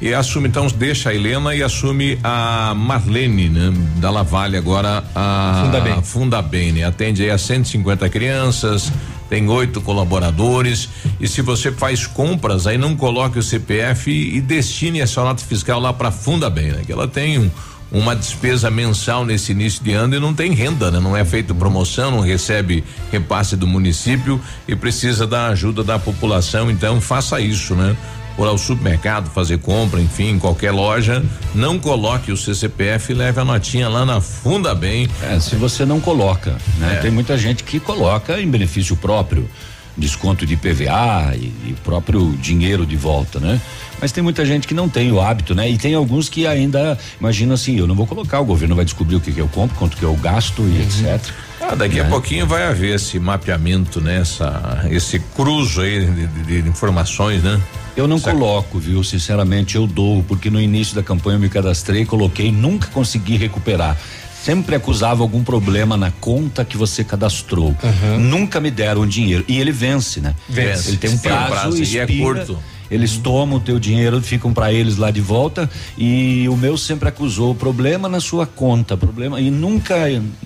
E 0.00 0.14
assume, 0.14 0.48
então, 0.48 0.66
deixa 0.68 1.10
a 1.10 1.14
Helena 1.14 1.54
e 1.54 1.62
assume 1.62 2.18
a 2.22 2.72
Marlene, 2.76 3.48
né? 3.48 3.72
Da 3.96 4.10
Lavalle 4.10 4.56
agora 4.56 5.02
a 5.14 5.62
Funda 5.64 5.80
Bem. 5.80 6.02
Funda 6.02 6.42
Bem, 6.42 6.72
né? 6.72 6.84
Atende 6.84 7.22
aí 7.24 7.30
a 7.30 7.38
150 7.38 8.08
crianças, 8.08 8.92
tem 9.28 9.48
oito 9.48 9.80
colaboradores 9.80 10.88
e 11.18 11.26
se 11.26 11.42
você 11.42 11.72
faz 11.72 12.06
compras, 12.06 12.66
aí 12.66 12.78
não 12.78 12.94
coloque 12.94 13.38
o 13.38 13.42
CPF 13.42 14.10
e, 14.10 14.36
e 14.36 14.40
destine 14.40 15.00
essa 15.00 15.22
nota 15.22 15.42
fiscal 15.42 15.80
lá 15.80 15.92
para 15.92 16.10
Funda 16.12 16.48
Bem, 16.48 16.66
né? 16.72 16.82
Que 16.86 16.92
ela 16.92 17.08
tem 17.08 17.38
um 17.38 17.50
uma 17.94 18.16
despesa 18.16 18.68
mensal 18.72 19.24
nesse 19.24 19.52
início 19.52 19.82
de 19.82 19.92
ano 19.92 20.16
e 20.16 20.18
não 20.18 20.34
tem 20.34 20.52
renda, 20.52 20.90
né? 20.90 20.98
Não 20.98 21.16
é 21.16 21.24
feito 21.24 21.54
promoção, 21.54 22.10
não 22.10 22.20
recebe 22.20 22.82
repasse 23.12 23.56
do 23.56 23.68
município 23.68 24.40
e 24.66 24.74
precisa 24.74 25.28
da 25.28 25.46
ajuda 25.46 25.84
da 25.84 25.96
população, 25.96 26.68
então 26.68 27.00
faça 27.00 27.40
isso, 27.40 27.76
né? 27.76 27.96
Por 28.36 28.48
ao 28.48 28.58
supermercado 28.58 29.30
fazer 29.30 29.58
compra, 29.58 30.00
enfim, 30.00 30.30
em 30.30 30.38
qualquer 30.40 30.72
loja, 30.72 31.22
não 31.54 31.78
coloque 31.78 32.32
o 32.32 32.36
CCPF 32.36 33.12
e 33.12 33.14
leve 33.14 33.40
a 33.40 33.44
notinha 33.44 33.88
lá 33.88 34.04
na 34.04 34.20
Funda 34.20 34.74
Bem. 34.74 35.08
É, 35.22 35.38
se 35.38 35.54
você 35.54 35.86
não 35.86 36.00
coloca, 36.00 36.56
né? 36.78 36.96
É. 36.96 37.00
Tem 37.00 37.12
muita 37.12 37.38
gente 37.38 37.62
que 37.62 37.78
coloca 37.78 38.40
em 38.40 38.50
benefício 38.50 38.96
próprio, 38.96 39.48
desconto 39.96 40.44
de 40.44 40.56
PVA 40.56 41.36
e, 41.36 41.44
e 41.68 41.76
próprio 41.84 42.32
dinheiro 42.40 42.84
de 42.84 42.96
volta, 42.96 43.38
né? 43.38 43.60
Mas 44.04 44.12
tem 44.12 44.22
muita 44.22 44.44
gente 44.44 44.68
que 44.68 44.74
não 44.74 44.86
tem 44.86 45.10
o 45.10 45.18
hábito, 45.18 45.54
né? 45.54 45.66
E 45.70 45.78
tem 45.78 45.94
alguns 45.94 46.28
que 46.28 46.46
ainda 46.46 46.98
imaginam 47.18 47.54
assim, 47.54 47.78
eu 47.78 47.86
não 47.86 47.94
vou 47.94 48.06
colocar, 48.06 48.38
o 48.38 48.44
governo 48.44 48.76
vai 48.76 48.84
descobrir 48.84 49.16
o 49.16 49.20
que, 49.20 49.32
que 49.32 49.40
eu 49.40 49.48
compro, 49.48 49.74
quanto 49.78 49.96
que 49.96 50.02
eu 50.02 50.14
gasto 50.16 50.60
e 50.60 50.82
etc. 50.82 51.32
Ah, 51.58 51.74
daqui 51.74 51.98
a 52.00 52.04
Né? 52.04 52.10
pouquinho 52.10 52.46
vai 52.46 52.64
haver 52.64 52.96
esse 52.96 53.18
mapeamento, 53.18 54.02
né? 54.02 54.20
Essa, 54.20 54.84
esse 54.90 55.18
cruzo 55.34 55.80
aí 55.80 56.04
de, 56.04 56.26
de- 56.26 56.60
de 56.60 56.68
informações, 56.68 57.42
né? 57.42 57.58
Eu 57.96 58.06
não 58.06 58.18
Certo. 58.18 58.36
coloco, 58.38 58.78
viu? 58.78 59.02
Sinceramente, 59.02 59.76
eu 59.76 59.86
dou, 59.86 60.22
porque 60.24 60.50
no 60.50 60.60
início 60.60 60.94
da 60.94 61.02
campanha 61.02 61.36
eu 61.36 61.40
me 61.40 61.48
cadastrei, 61.48 62.04
coloquei, 62.04 62.52
nunca 62.52 62.88
consegui 62.88 63.38
recuperar. 63.38 63.96
Sempre 64.44 64.74
acusava 64.76 65.22
algum 65.22 65.42
problema 65.42 65.96
na 65.96 66.10
conta 66.10 66.62
que 66.62 66.76
você 66.76 67.02
cadastrou. 67.02 67.74
Nunca 68.18 68.60
me 68.60 68.70
deram 68.70 69.06
dinheiro. 69.06 69.42
E 69.48 69.58
ele 69.58 69.72
vence, 69.72 70.20
né? 70.20 70.34
Vence. 70.46 70.90
Ele 70.90 70.98
tem 70.98 71.08
um 71.08 71.16
Tem 71.16 71.32
um 71.32 71.34
prazo, 71.36 71.50
prazo 71.52 71.82
e 71.82 71.98
é 71.98 72.06
curto. 72.06 72.58
Eles 72.94 73.16
tomam 73.16 73.56
o 73.58 73.60
teu 73.60 73.78
dinheiro, 73.78 74.20
ficam 74.22 74.52
para 74.52 74.72
eles 74.72 74.96
lá 74.96 75.10
de 75.10 75.20
volta 75.20 75.68
e 75.98 76.46
o 76.48 76.56
meu 76.56 76.76
sempre 76.78 77.08
acusou 77.08 77.54
problema 77.54 78.08
na 78.08 78.20
sua 78.20 78.46
conta, 78.46 78.96
problema 78.96 79.40
e 79.40 79.50
nunca 79.50 79.94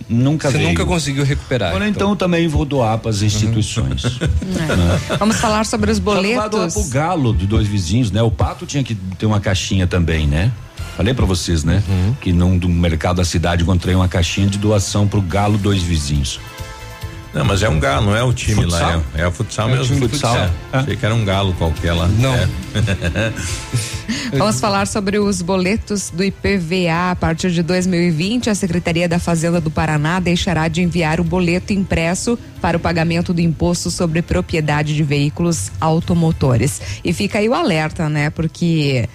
nunca 0.08 0.50
Você 0.50 0.56
veio. 0.56 0.68
nunca 0.70 0.86
conseguiu 0.86 1.24
recuperar. 1.24 1.68
Agora 1.70 1.86
então 1.86 2.16
também 2.16 2.48
vou 2.48 2.64
doar 2.64 2.98
para 2.98 3.10
as 3.10 3.22
instituições. 3.22 4.18
É. 5.10 5.16
Vamos 5.16 5.36
falar 5.36 5.64
sobre 5.66 5.90
os 5.90 5.98
Só 5.98 6.02
boletos. 6.02 6.74
pro 6.74 6.84
galo 6.84 7.34
de 7.34 7.46
dois 7.46 7.66
vizinhos, 7.66 8.10
né? 8.10 8.22
O 8.22 8.30
pato 8.30 8.66
tinha 8.66 8.82
que 8.82 8.94
ter 8.94 9.26
uma 9.26 9.40
caixinha 9.40 9.86
também, 9.86 10.26
né? 10.26 10.50
Falei 10.96 11.14
pra 11.14 11.24
vocês, 11.26 11.62
né? 11.64 11.82
Uhum. 11.88 12.14
Que 12.20 12.32
num 12.32 12.58
do 12.58 12.68
mercado 12.68 13.16
da 13.16 13.24
cidade 13.24 13.62
encontrei 13.62 13.94
uma 13.94 14.08
caixinha 14.08 14.48
de 14.48 14.58
doação 14.58 15.06
pro 15.06 15.20
galo 15.22 15.56
dois 15.58 15.82
vizinhos. 15.82 16.40
Não, 17.34 17.44
mas 17.44 17.62
é 17.62 17.68
um 17.68 17.78
galo, 17.78 18.06
não 18.06 18.16
é 18.16 18.22
o 18.22 18.32
time 18.32 18.62
Futsal? 18.62 18.80
lá, 18.96 19.02
é, 19.14 19.20
é 19.20 19.26
o 19.26 19.30
futsal 19.30 19.68
É 19.68 19.72
o 19.72 19.76
mesmo. 19.76 19.94
time 19.94 20.06
de 20.06 20.12
futsal. 20.12 20.36
É. 20.36 20.40
É. 20.40 20.50
Achei 20.72 20.96
que 20.96 21.04
era 21.04 21.14
um 21.14 21.24
galo 21.24 21.52
qualquer 21.54 21.92
lá. 21.92 22.08
Não. 22.08 22.34
É. 22.34 22.48
Vamos 24.36 24.58
falar 24.60 24.86
sobre 24.86 25.18
os 25.18 25.42
boletos 25.42 26.10
do 26.10 26.24
IPVA. 26.24 27.10
A 27.10 27.16
partir 27.16 27.50
de 27.50 27.62
2020, 27.62 28.48
a 28.50 28.54
Secretaria 28.54 29.08
da 29.08 29.18
Fazenda 29.18 29.60
do 29.60 29.70
Paraná 29.70 30.20
deixará 30.20 30.68
de 30.68 30.82
enviar 30.82 31.20
o 31.20 31.24
boleto 31.24 31.72
impresso 31.72 32.38
para 32.60 32.76
o 32.76 32.80
pagamento 32.80 33.34
do 33.34 33.40
imposto 33.40 33.90
sobre 33.90 34.22
propriedade 34.22 34.94
de 34.94 35.02
veículos 35.02 35.70
automotores. 35.80 36.80
E 37.04 37.12
fica 37.12 37.38
aí 37.38 37.48
o 37.48 37.54
alerta, 37.54 38.08
né? 38.08 38.30
Porque 38.30 39.08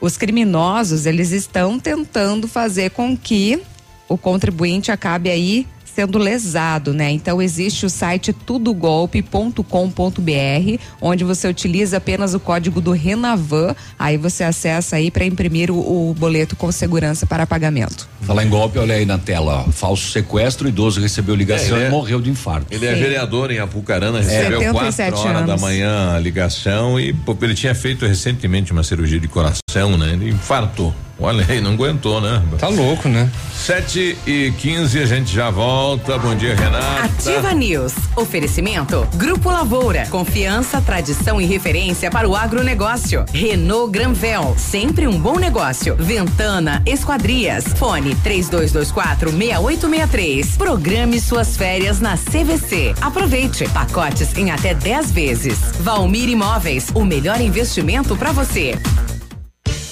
os 0.00 0.16
criminosos, 0.16 1.06
eles 1.06 1.32
estão 1.32 1.78
tentando 1.78 2.46
fazer 2.46 2.90
com 2.90 3.16
que 3.16 3.60
o 4.08 4.16
contribuinte 4.16 4.90
acabe 4.92 5.28
aí 5.28 5.66
sendo 5.98 6.16
lesado, 6.16 6.94
né? 6.94 7.10
Então 7.10 7.42
existe 7.42 7.84
o 7.84 7.90
site 7.90 8.32
tudogolpe.com.br, 8.32 10.80
onde 11.00 11.24
você 11.24 11.48
utiliza 11.48 11.96
apenas 11.96 12.34
o 12.34 12.40
código 12.40 12.80
do 12.80 12.92
Renavan, 12.92 13.74
aí 13.98 14.16
você 14.16 14.44
acessa 14.44 14.94
aí 14.94 15.10
para 15.10 15.24
imprimir 15.24 15.72
o, 15.72 16.10
o 16.10 16.14
boleto 16.14 16.54
com 16.54 16.70
segurança 16.70 17.26
para 17.26 17.44
pagamento. 17.48 18.08
Falar 18.20 18.44
em 18.44 18.48
golpe, 18.48 18.78
olha 18.78 18.94
aí 18.94 19.04
na 19.04 19.18
tela, 19.18 19.64
ó, 19.66 19.70
falso 19.72 20.12
sequestro, 20.12 20.66
o 20.66 20.68
idoso 20.68 21.00
recebeu 21.00 21.34
ligação 21.34 21.76
É, 21.76 21.80
ele 21.80 21.84
é- 21.86 21.88
e 21.88 21.90
morreu 21.90 22.20
de 22.20 22.30
infarto. 22.30 22.66
Ele 22.70 22.86
é 22.86 22.94
Sim. 22.94 23.00
vereador 23.00 23.50
em 23.50 23.58
Apucarana, 23.58 24.20
recebeu 24.20 24.60
77 24.60 25.10
quatro 25.10 25.28
horas 25.28 25.46
da 25.46 25.52
anos. 25.54 25.60
manhã 25.60 26.14
a 26.14 26.20
ligação 26.20 27.00
e 27.00 27.12
pô, 27.12 27.36
ele 27.42 27.54
tinha 27.54 27.74
feito 27.74 28.06
recentemente 28.06 28.70
uma 28.70 28.84
cirurgia 28.84 29.18
de 29.18 29.26
coração, 29.26 29.58
né? 29.98 30.12
Ele 30.12 30.30
infartou. 30.30 30.94
Olha 31.20 31.44
aí, 31.48 31.60
não 31.60 31.72
aguentou, 31.72 32.20
né? 32.20 32.40
Tá 32.58 32.68
louco, 32.68 33.08
né? 33.08 33.28
Sete 33.52 34.16
e 34.24 34.52
quinze, 34.56 35.00
a 35.00 35.06
gente 35.06 35.34
já 35.34 35.50
volta. 35.50 36.16
Bom 36.16 36.34
dia, 36.36 36.54
Renata. 36.54 37.04
Ativa 37.04 37.52
News. 37.52 37.92
Oferecimento. 38.14 39.06
Grupo 39.14 39.50
Lavoura. 39.50 40.06
Confiança, 40.06 40.80
tradição 40.80 41.40
e 41.40 41.44
referência 41.44 42.08
para 42.08 42.28
o 42.28 42.36
agronegócio. 42.36 43.24
Renault 43.32 43.90
Granvel. 43.90 44.54
Sempre 44.56 45.08
um 45.08 45.18
bom 45.18 45.38
negócio. 45.38 45.96
Ventana 45.96 46.80
Esquadrias. 46.86 47.64
Fone 47.76 48.14
3224 48.22 49.30
6863. 49.30 50.56
Programe 50.56 51.20
suas 51.20 51.56
férias 51.56 51.98
na 51.98 52.16
CVC. 52.16 52.94
Aproveite. 53.00 53.68
Pacotes 53.70 54.36
em 54.38 54.52
até 54.52 54.72
10 54.72 55.10
vezes. 55.10 55.58
Valmir 55.80 56.28
Imóveis. 56.28 56.92
O 56.94 57.04
melhor 57.04 57.40
investimento 57.40 58.16
para 58.16 58.30
você. 58.30 58.78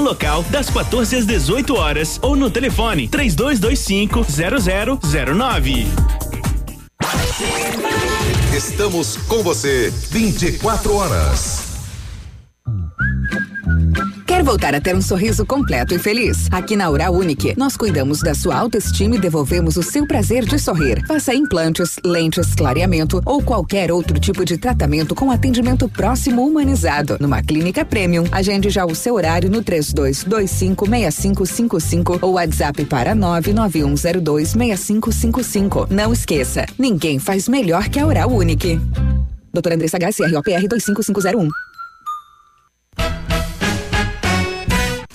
no 0.00 0.06
local 0.06 0.42
das 0.44 0.70
14 0.70 1.14
às 1.16 1.26
18 1.26 1.74
horas 1.74 2.18
ou 2.22 2.34
no 2.34 2.50
telefone 2.50 3.06
3225 3.06 4.26
0009. 4.98 5.86
Estamos 8.56 9.16
com 9.28 9.42
você 9.42 9.92
24 10.10 10.94
horas. 10.94 11.69
Quer 14.40 14.44
voltar 14.44 14.74
a 14.74 14.80
ter 14.80 14.96
um 14.96 15.02
sorriso 15.02 15.44
completo 15.44 15.94
e 15.94 15.98
feliz? 15.98 16.48
Aqui 16.50 16.74
na 16.74 16.88
Oral 16.88 17.12
Unique, 17.12 17.52
nós 17.58 17.76
cuidamos 17.76 18.20
da 18.20 18.34
sua 18.34 18.56
autoestima 18.56 19.16
e 19.16 19.18
devolvemos 19.18 19.76
o 19.76 19.82
seu 19.82 20.06
prazer 20.06 20.46
de 20.46 20.58
sorrir. 20.58 21.04
Faça 21.06 21.34
implantes, 21.34 21.96
lentes, 22.02 22.54
clareamento 22.54 23.20
ou 23.26 23.42
qualquer 23.42 23.92
outro 23.92 24.18
tipo 24.18 24.42
de 24.42 24.56
tratamento 24.56 25.14
com 25.14 25.30
atendimento 25.30 25.86
próximo 25.90 26.42
humanizado. 26.42 27.18
Numa 27.20 27.42
clínica 27.42 27.84
premium, 27.84 28.24
agende 28.32 28.70
já 28.70 28.86
o 28.86 28.94
seu 28.94 29.16
horário 29.16 29.50
no 29.50 29.62
32256555 29.62 32.20
ou 32.22 32.32
WhatsApp 32.32 32.86
para 32.86 33.14
991026555. 33.14 35.90
Não 35.90 36.14
esqueça, 36.14 36.64
ninguém 36.78 37.18
faz 37.18 37.46
melhor 37.46 37.90
que 37.90 38.00
a 38.00 38.06
Oral 38.06 38.30
Unique. 38.30 38.80
Doutora 39.52 39.74
Andressa 39.74 39.98
H, 39.98 40.12
CROPR 40.12 40.66
25501. 40.66 41.69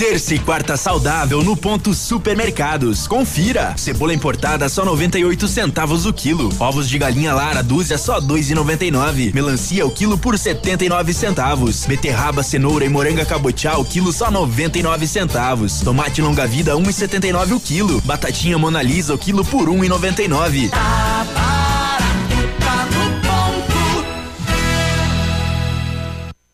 Terça 0.07 0.35
e 0.35 0.39
quarta 0.39 0.77
saudável 0.77 1.43
no 1.43 1.57
ponto 1.57 1.91
supermercados. 1.91 3.07
Confira. 3.07 3.75
Cebola 3.75 4.13
importada 4.13 4.69
só 4.69 4.85
98 4.85 5.47
centavos 5.47 6.05
o 6.05 6.13
quilo. 6.13 6.53
Ovos 6.59 6.87
de 6.87 6.99
galinha 6.99 7.33
Lara 7.33 7.63
dúzia 7.63 7.97
só 7.97 8.21
2,99. 8.21 9.33
Melancia 9.33 9.83
o 9.83 9.89
quilo 9.89 10.15
por 10.15 10.37
79 10.37 11.11
centavos. 11.11 11.87
Beterraba, 11.87 12.43
cenoura 12.43 12.85
e 12.85 12.89
moranga 12.89 13.25
cabotiá 13.25 13.79
o 13.79 13.83
quilo 13.83 14.13
só 14.13 14.29
99 14.29 15.07
centavos. 15.07 15.79
Tomate 15.81 16.21
longa 16.21 16.45
vida 16.45 16.73
1,79 16.73 17.55
o 17.55 17.59
quilo. 17.59 17.99
Batatinha 18.01 18.59
Mona 18.59 18.83
Lisa 18.83 19.11
o 19.11 19.17
quilo 19.17 19.43
por 19.43 19.69
1,99. 19.69 20.69
Tá 20.69 21.25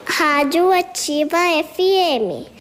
Rádio 0.08 0.72
Ativa 0.72 1.38
FM. 1.75 2.61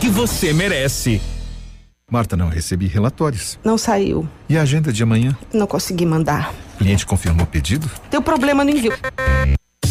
que 0.00 0.08
você 0.08 0.52
merece. 0.52 1.20
Marta, 2.08 2.36
não 2.36 2.48
recebi 2.48 2.86
relatórios. 2.86 3.58
Não 3.64 3.76
saiu. 3.76 4.28
E 4.48 4.56
a 4.56 4.62
agenda 4.62 4.92
de 4.92 5.02
amanhã? 5.02 5.36
Não 5.52 5.66
consegui 5.66 6.06
mandar. 6.06 6.54
O 6.74 6.78
cliente 6.78 7.04
confirmou 7.04 7.44
o 7.44 7.48
pedido? 7.48 7.90
Deu 8.08 8.22
problema 8.22 8.62
no 8.62 8.70
envio. 8.70 8.92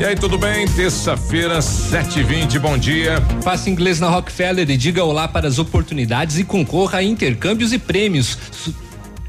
E 0.00 0.04
aí, 0.04 0.16
tudo 0.16 0.38
bem? 0.38 0.66
Terça-feira, 0.66 1.58
7h20, 1.58 2.58
bom 2.58 2.78
dia. 2.78 3.20
Faça 3.42 3.68
inglês 3.68 4.00
na 4.00 4.08
Rockefeller 4.08 4.70
e 4.70 4.74
diga 4.74 5.04
olá 5.04 5.28
para 5.28 5.46
as 5.46 5.58
oportunidades 5.58 6.38
e 6.38 6.44
concorra 6.44 7.00
a 7.00 7.02
intercâmbios 7.02 7.70
e 7.70 7.78
prêmios. 7.78 8.38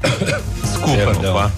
Desculpa, 0.64 1.12
Perdão. 1.12 1.52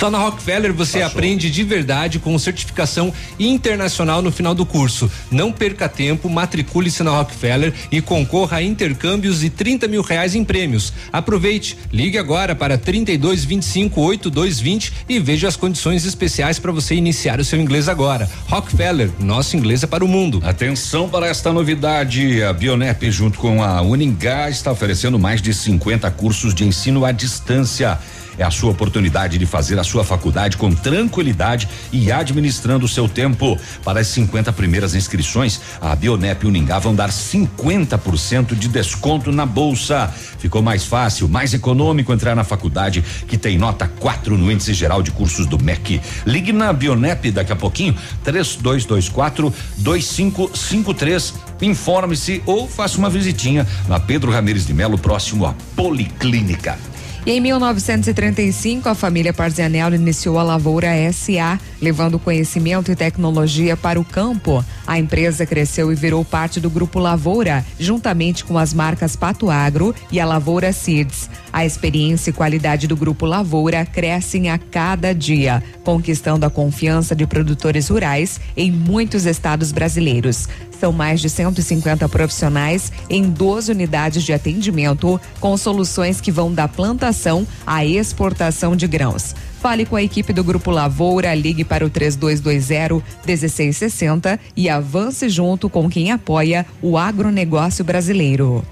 Só 0.00 0.10
na 0.10 0.16
Rockefeller 0.16 0.72
você 0.72 1.00
Passou. 1.00 1.18
aprende 1.18 1.50
de 1.50 1.62
verdade 1.62 2.18
com 2.18 2.38
certificação 2.38 3.12
internacional 3.38 4.22
no 4.22 4.32
final 4.32 4.54
do 4.54 4.64
curso. 4.64 5.10
Não 5.30 5.52
perca 5.52 5.90
tempo, 5.90 6.26
matricule-se 6.30 7.02
na 7.02 7.10
Rockefeller 7.10 7.74
e 7.92 8.00
concorra 8.00 8.56
a 8.56 8.62
intercâmbios 8.62 9.44
e 9.44 9.50
30 9.50 9.86
mil 9.88 10.00
reais 10.00 10.34
em 10.34 10.42
prêmios. 10.42 10.90
Aproveite, 11.12 11.76
ligue 11.92 12.16
agora 12.16 12.54
para 12.54 12.78
32 12.78 13.44
25 13.44 14.00
8220 14.00 14.92
e 15.06 15.18
veja 15.18 15.48
as 15.48 15.56
condições 15.56 16.06
especiais 16.06 16.58
para 16.58 16.72
você 16.72 16.94
iniciar 16.94 17.38
o 17.38 17.44
seu 17.44 17.60
inglês 17.60 17.86
agora. 17.86 18.26
Rockefeller, 18.48 19.10
nosso 19.20 19.54
inglês 19.54 19.82
é 19.82 19.86
para 19.86 20.02
o 20.02 20.08
mundo. 20.08 20.40
Atenção 20.42 21.10
para 21.10 21.26
esta 21.26 21.52
novidade. 21.52 22.42
A 22.42 22.54
Bionep, 22.54 23.10
junto 23.10 23.38
com 23.38 23.62
a 23.62 23.82
Uningá, 23.82 24.48
está 24.48 24.72
oferecendo 24.72 25.18
mais 25.18 25.42
de 25.42 25.52
50 25.52 26.10
cursos 26.12 26.54
de 26.54 26.64
ensino 26.64 27.04
à 27.04 27.12
distância 27.12 27.98
É 28.38 28.44
a 28.44 28.50
sua 28.50 28.70
oportunidade 28.70 29.38
de 29.38 29.46
fazer 29.46 29.78
a 29.78 29.84
sua 29.84 30.04
faculdade 30.04 30.56
com 30.56 30.72
tranquilidade 30.72 31.68
e 31.92 32.10
administrando 32.10 32.84
o 32.84 32.88
seu 32.88 33.08
tempo. 33.08 33.58
Para 33.84 34.00
as 34.00 34.06
50 34.08 34.52
primeiras 34.52 34.94
inscrições, 34.94 35.60
a 35.80 35.94
Bionep 35.94 36.46
Uningá 36.46 36.78
vão 36.78 36.94
dar 36.94 37.10
50% 37.10 38.54
de 38.54 38.68
desconto 38.68 39.30
na 39.32 39.44
bolsa. 39.44 40.12
Ficou 40.38 40.62
mais 40.62 40.84
fácil, 40.84 41.28
mais 41.28 41.52
econômico 41.54 42.12
entrar 42.12 42.34
na 42.34 42.44
faculdade 42.44 43.04
que 43.26 43.36
tem 43.36 43.58
nota 43.58 43.86
4 43.86 44.36
no 44.36 44.50
índice 44.50 44.72
geral 44.74 45.02
de 45.02 45.10
cursos 45.10 45.46
do 45.46 45.62
MEC. 45.62 46.00
Ligue 46.26 46.52
na 46.52 46.72
Bionep 46.72 47.30
daqui 47.30 47.52
a 47.52 47.56
pouquinho, 47.56 47.94
3224 48.24 49.52
2553. 49.78 51.34
Informe-se 51.62 52.42
ou 52.46 52.66
faça 52.66 52.98
uma 52.98 53.10
visitinha 53.10 53.66
na 53.86 54.00
Pedro 54.00 54.32
Ramires 54.32 54.66
de 54.66 54.72
Melo, 54.72 54.98
próximo 54.98 55.44
à 55.44 55.54
Policlínica. 55.76 56.89
E 57.26 57.32
em 57.32 57.40
1935, 57.40 58.88
a 58.88 58.94
família 58.94 59.32
Parzianello 59.32 59.94
iniciou 59.94 60.38
a 60.38 60.42
Lavoura 60.42 60.88
SA, 61.12 61.58
levando 61.80 62.18
conhecimento 62.18 62.90
e 62.90 62.96
tecnologia 62.96 63.76
para 63.76 64.00
o 64.00 64.04
campo. 64.04 64.64
A 64.86 64.98
empresa 64.98 65.46
cresceu 65.46 65.92
e 65.92 65.94
virou 65.94 66.24
parte 66.24 66.60
do 66.60 66.68
Grupo 66.68 66.98
Lavoura, 66.98 67.64
juntamente 67.78 68.44
com 68.44 68.58
as 68.58 68.74
marcas 68.74 69.16
Pato 69.16 69.50
Agro 69.50 69.94
e 70.10 70.20
a 70.20 70.26
Lavoura 70.26 70.72
Seeds. 70.72 71.30
A 71.52 71.64
experiência 71.64 72.30
e 72.30 72.32
qualidade 72.32 72.86
do 72.86 72.96
Grupo 72.96 73.26
Lavoura 73.26 73.84
crescem 73.84 74.50
a 74.50 74.58
cada 74.58 75.12
dia, 75.12 75.62
conquistando 75.84 76.46
a 76.46 76.50
confiança 76.50 77.14
de 77.14 77.26
produtores 77.26 77.88
rurais 77.88 78.40
em 78.56 78.70
muitos 78.70 79.26
estados 79.26 79.72
brasileiros. 79.72 80.48
São 80.78 80.92
mais 80.92 81.20
de 81.20 81.28
150 81.28 82.08
profissionais 82.08 82.90
em 83.08 83.24
12 83.24 83.72
unidades 83.72 84.22
de 84.22 84.32
atendimento, 84.32 85.20
com 85.38 85.56
soluções 85.56 86.20
que 86.20 86.32
vão 86.32 86.52
da 86.52 86.66
plantação 86.66 87.46
à 87.66 87.84
exportação 87.84 88.74
de 88.74 88.86
grãos. 88.86 89.34
Fale 89.60 89.84
com 89.84 89.94
a 89.94 90.02
equipe 90.02 90.32
do 90.32 90.42
Grupo 90.42 90.70
Lavoura, 90.70 91.34
ligue 91.34 91.64
para 91.64 91.84
o 91.84 91.90
3220-1660 91.90 94.40
e 94.56 94.70
avance 94.70 95.28
junto 95.28 95.68
com 95.68 95.90
quem 95.90 96.10
apoia 96.10 96.64
o 96.80 96.96
agronegócio 96.96 97.84
brasileiro. 97.84 98.64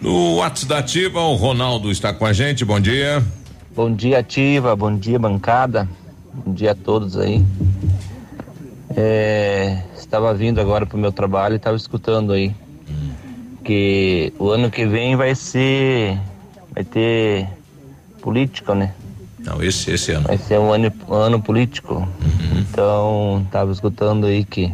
No 0.00 0.38
WhatsApp 0.38 0.68
da 0.68 0.78
Ativa, 0.78 1.20
o 1.20 1.36
Ronaldo 1.36 1.88
está 1.88 2.12
com 2.12 2.26
a 2.26 2.32
gente. 2.32 2.64
Bom 2.64 2.80
dia. 2.80 3.24
Bom 3.76 3.94
dia, 3.94 4.18
Ativa. 4.18 4.74
Bom 4.74 4.98
dia, 4.98 5.20
bancada. 5.20 5.88
Bom 6.32 6.52
dia 6.52 6.72
a 6.72 6.74
todos 6.74 7.16
aí. 7.16 7.40
É, 8.96 9.84
estava 9.96 10.34
vindo 10.34 10.60
agora 10.60 10.84
para 10.84 10.96
o 10.96 11.00
meu 11.00 11.12
trabalho 11.12 11.52
e 11.52 11.58
estava 11.58 11.76
escutando 11.76 12.32
aí 12.32 12.52
que 13.62 14.32
o 14.36 14.50
ano 14.50 14.68
que 14.68 14.84
vem 14.84 15.14
vai 15.14 15.36
ser 15.36 16.18
vai 16.72 16.82
ter 16.82 17.46
política, 18.20 18.74
né? 18.74 18.92
Não, 19.44 19.62
esse 19.62 19.90
esse 19.90 20.12
ano. 20.12 20.26
Vai 20.26 20.38
ser 20.38 20.58
um 20.58 20.72
ano, 20.72 20.92
um 21.08 21.14
ano 21.14 21.42
político. 21.42 21.94
Uhum. 21.94 22.58
Então 22.58 23.42
estava 23.44 23.70
escutando 23.70 24.26
aí 24.26 24.44
que 24.44 24.72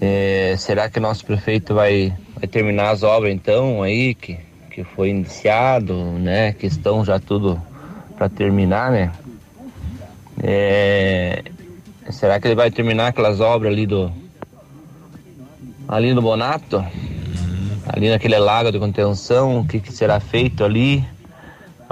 é, 0.00 0.54
será 0.58 0.88
que 0.88 1.00
nosso 1.00 1.24
prefeito 1.24 1.74
vai 1.74 2.16
vai 2.36 2.46
terminar 2.46 2.90
as 2.90 3.02
obras 3.02 3.32
então 3.32 3.82
aí 3.82 4.14
que 4.14 4.38
que 4.70 4.82
foi 4.82 5.10
iniciado, 5.10 5.94
né? 6.18 6.52
Que 6.52 6.66
estão 6.66 7.04
já 7.04 7.20
tudo 7.20 7.60
para 8.16 8.28
terminar, 8.28 8.90
né? 8.90 9.12
É, 10.42 11.44
Será 12.10 12.38
que 12.38 12.46
ele 12.46 12.54
vai 12.54 12.70
terminar 12.70 13.08
aquelas 13.08 13.40
obras 13.40 13.72
ali 13.72 13.86
do. 13.86 14.12
Ali 15.88 16.12
no 16.12 16.20
Bonato? 16.20 16.84
Ali 17.86 18.08
naquele 18.08 18.38
lago 18.38 18.70
de 18.72 18.78
contenção, 18.78 19.60
o 19.60 19.66
que, 19.66 19.78
que 19.80 19.92
será 19.92 20.20
feito 20.20 20.64
ali? 20.64 21.04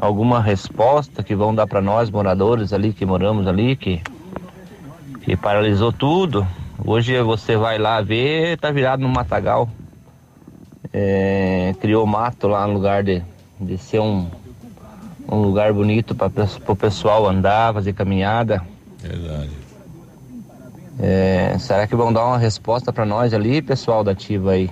Alguma 0.03 0.41
resposta 0.41 1.23
que 1.23 1.33
vão 1.33 1.55
dar 1.55 1.65
para 1.69 1.81
nós, 1.81 2.11
moradores 2.11 2.73
ali 2.73 2.93
que 2.93 3.07
moramos 3.07 3.47
ali, 3.47 3.77
que, 3.77 4.03
que 5.21 5.37
paralisou 5.37 5.93
tudo. 5.93 6.45
Hoje 6.85 7.23
você 7.23 7.57
vai 7.57 7.79
lá 7.79 8.01
ver, 8.01 8.59
tá 8.59 8.73
virado 8.73 9.01
no 9.01 9.09
matagal. 9.09 9.69
É, 10.93 11.73
criou 11.81 12.05
mato 12.05 12.49
lá 12.49 12.67
no 12.67 12.73
lugar 12.73 13.05
de, 13.05 13.23
de 13.61 13.79
ser 13.79 14.01
um, 14.01 14.29
um 15.29 15.37
lugar 15.37 15.73
bonito 15.73 16.17
para 16.17 16.33
o 16.67 16.75
pessoal 16.75 17.29
andar, 17.29 17.73
fazer 17.73 17.93
caminhada. 17.93 18.61
Verdade. 18.99 19.53
É, 20.99 21.57
será 21.61 21.87
que 21.87 21.95
vão 21.95 22.12
dar 22.12 22.27
uma 22.27 22.38
resposta 22.38 22.93
para 22.93 23.07
nós 23.07 23.33
ali, 23.33 23.62
pessoal 23.62 24.03
da 24.03 24.11
Ativa 24.11 24.51
aí? 24.51 24.69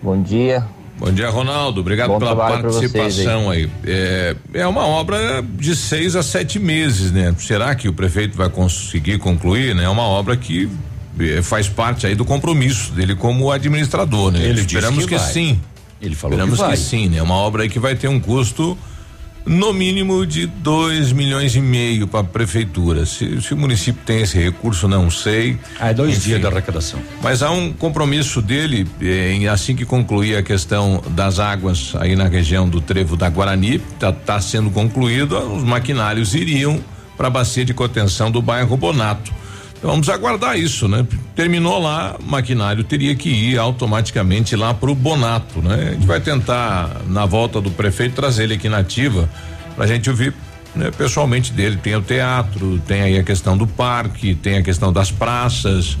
Bom 0.00 0.22
dia. 0.22 0.64
Bom 0.98 1.12
dia, 1.12 1.30
Ronaldo. 1.30 1.80
Obrigado 1.80 2.08
Bom 2.08 2.18
pela 2.18 2.34
participação 2.34 3.50
aí. 3.50 3.70
É, 3.86 4.34
é 4.52 4.66
uma 4.66 4.84
obra 4.84 5.42
de 5.42 5.76
seis 5.76 6.16
a 6.16 6.22
sete 6.24 6.58
meses, 6.58 7.12
né? 7.12 7.32
Será 7.38 7.74
que 7.74 7.88
o 7.88 7.92
prefeito 7.92 8.36
vai 8.36 8.48
conseguir 8.48 9.18
concluir? 9.18 9.76
Né? 9.76 9.84
É 9.84 9.88
uma 9.88 10.02
obra 10.02 10.36
que 10.36 10.68
eh, 11.20 11.40
faz 11.40 11.68
parte 11.68 12.04
aí 12.04 12.16
do 12.16 12.24
compromisso 12.24 12.92
dele 12.92 13.14
como 13.14 13.50
administrador, 13.52 14.32
né? 14.32 14.40
Ele 14.40 14.54
disse 14.54 14.74
Esperamos 14.74 15.04
que 15.04 15.10
que, 15.10 15.16
vai. 15.16 15.32
sim. 15.32 15.60
Ele 16.02 16.16
falou 16.16 16.36
Esperamos 16.36 16.60
que 16.60 16.66
vai. 16.66 16.76
sim, 16.76 17.08
né? 17.08 17.18
É 17.18 17.22
uma 17.22 17.36
obra 17.36 17.62
aí 17.62 17.68
que 17.68 17.78
vai 17.78 17.94
ter 17.94 18.08
um 18.08 18.18
custo 18.18 18.76
no 19.48 19.72
mínimo 19.72 20.26
de 20.26 20.46
dois 20.46 21.10
milhões 21.10 21.56
e 21.56 21.60
meio 21.60 22.06
para 22.06 22.20
a 22.20 22.24
prefeitura. 22.24 23.06
Se, 23.06 23.40
se 23.40 23.54
o 23.54 23.56
município 23.56 24.02
tem 24.04 24.20
esse 24.20 24.38
recurso, 24.38 24.86
não 24.86 25.10
sei. 25.10 25.58
Ah, 25.80 25.88
é 25.88 25.94
dois 25.94 26.22
dias 26.22 26.40
da 26.40 26.48
arrecadação. 26.48 27.00
Mas 27.22 27.42
há 27.42 27.50
um 27.50 27.72
compromisso 27.72 28.42
dele 28.42 28.86
eh, 29.00 29.32
em 29.32 29.48
assim 29.48 29.74
que 29.74 29.86
concluir 29.86 30.36
a 30.36 30.42
questão 30.42 31.02
das 31.08 31.38
águas 31.38 31.94
aí 31.98 32.14
na 32.14 32.28
região 32.28 32.68
do 32.68 32.80
Trevo 32.80 33.16
da 33.16 33.28
Guarani, 33.30 33.78
tá, 33.98 34.12
tá 34.12 34.38
sendo 34.40 34.70
concluído, 34.70 35.38
os 35.38 35.64
maquinários 35.64 36.34
iriam 36.34 36.78
para 37.16 37.28
a 37.28 37.30
bacia 37.30 37.64
de 37.64 37.72
contenção 37.72 38.30
do 38.30 38.42
bairro 38.42 38.76
Bonato. 38.76 39.32
Vamos 39.82 40.08
aguardar 40.08 40.58
isso, 40.58 40.88
né? 40.88 41.06
Terminou 41.36 41.78
lá, 41.78 42.16
maquinário 42.20 42.82
teria 42.82 43.14
que 43.14 43.28
ir 43.28 43.58
automaticamente 43.58 44.56
lá 44.56 44.74
para 44.74 44.90
o 44.90 44.94
Bonato, 44.94 45.62
né? 45.62 45.90
A 45.90 45.92
gente 45.92 46.06
vai 46.06 46.20
tentar 46.20 47.02
na 47.06 47.24
volta 47.24 47.60
do 47.60 47.70
prefeito 47.70 48.14
trazer 48.14 48.44
ele 48.44 48.54
aqui 48.54 48.68
na 48.68 48.78
ativa 48.78 49.28
para 49.76 49.84
a 49.84 49.88
gente 49.88 50.10
ouvir 50.10 50.34
né, 50.74 50.90
pessoalmente 50.96 51.52
dele. 51.52 51.76
Tem 51.76 51.94
o 51.96 52.02
teatro, 52.02 52.80
tem 52.86 53.00
aí 53.02 53.18
a 53.18 53.22
questão 53.22 53.56
do 53.56 53.66
parque, 53.66 54.34
tem 54.34 54.56
a 54.58 54.62
questão 54.62 54.92
das 54.92 55.10
praças, 55.10 55.96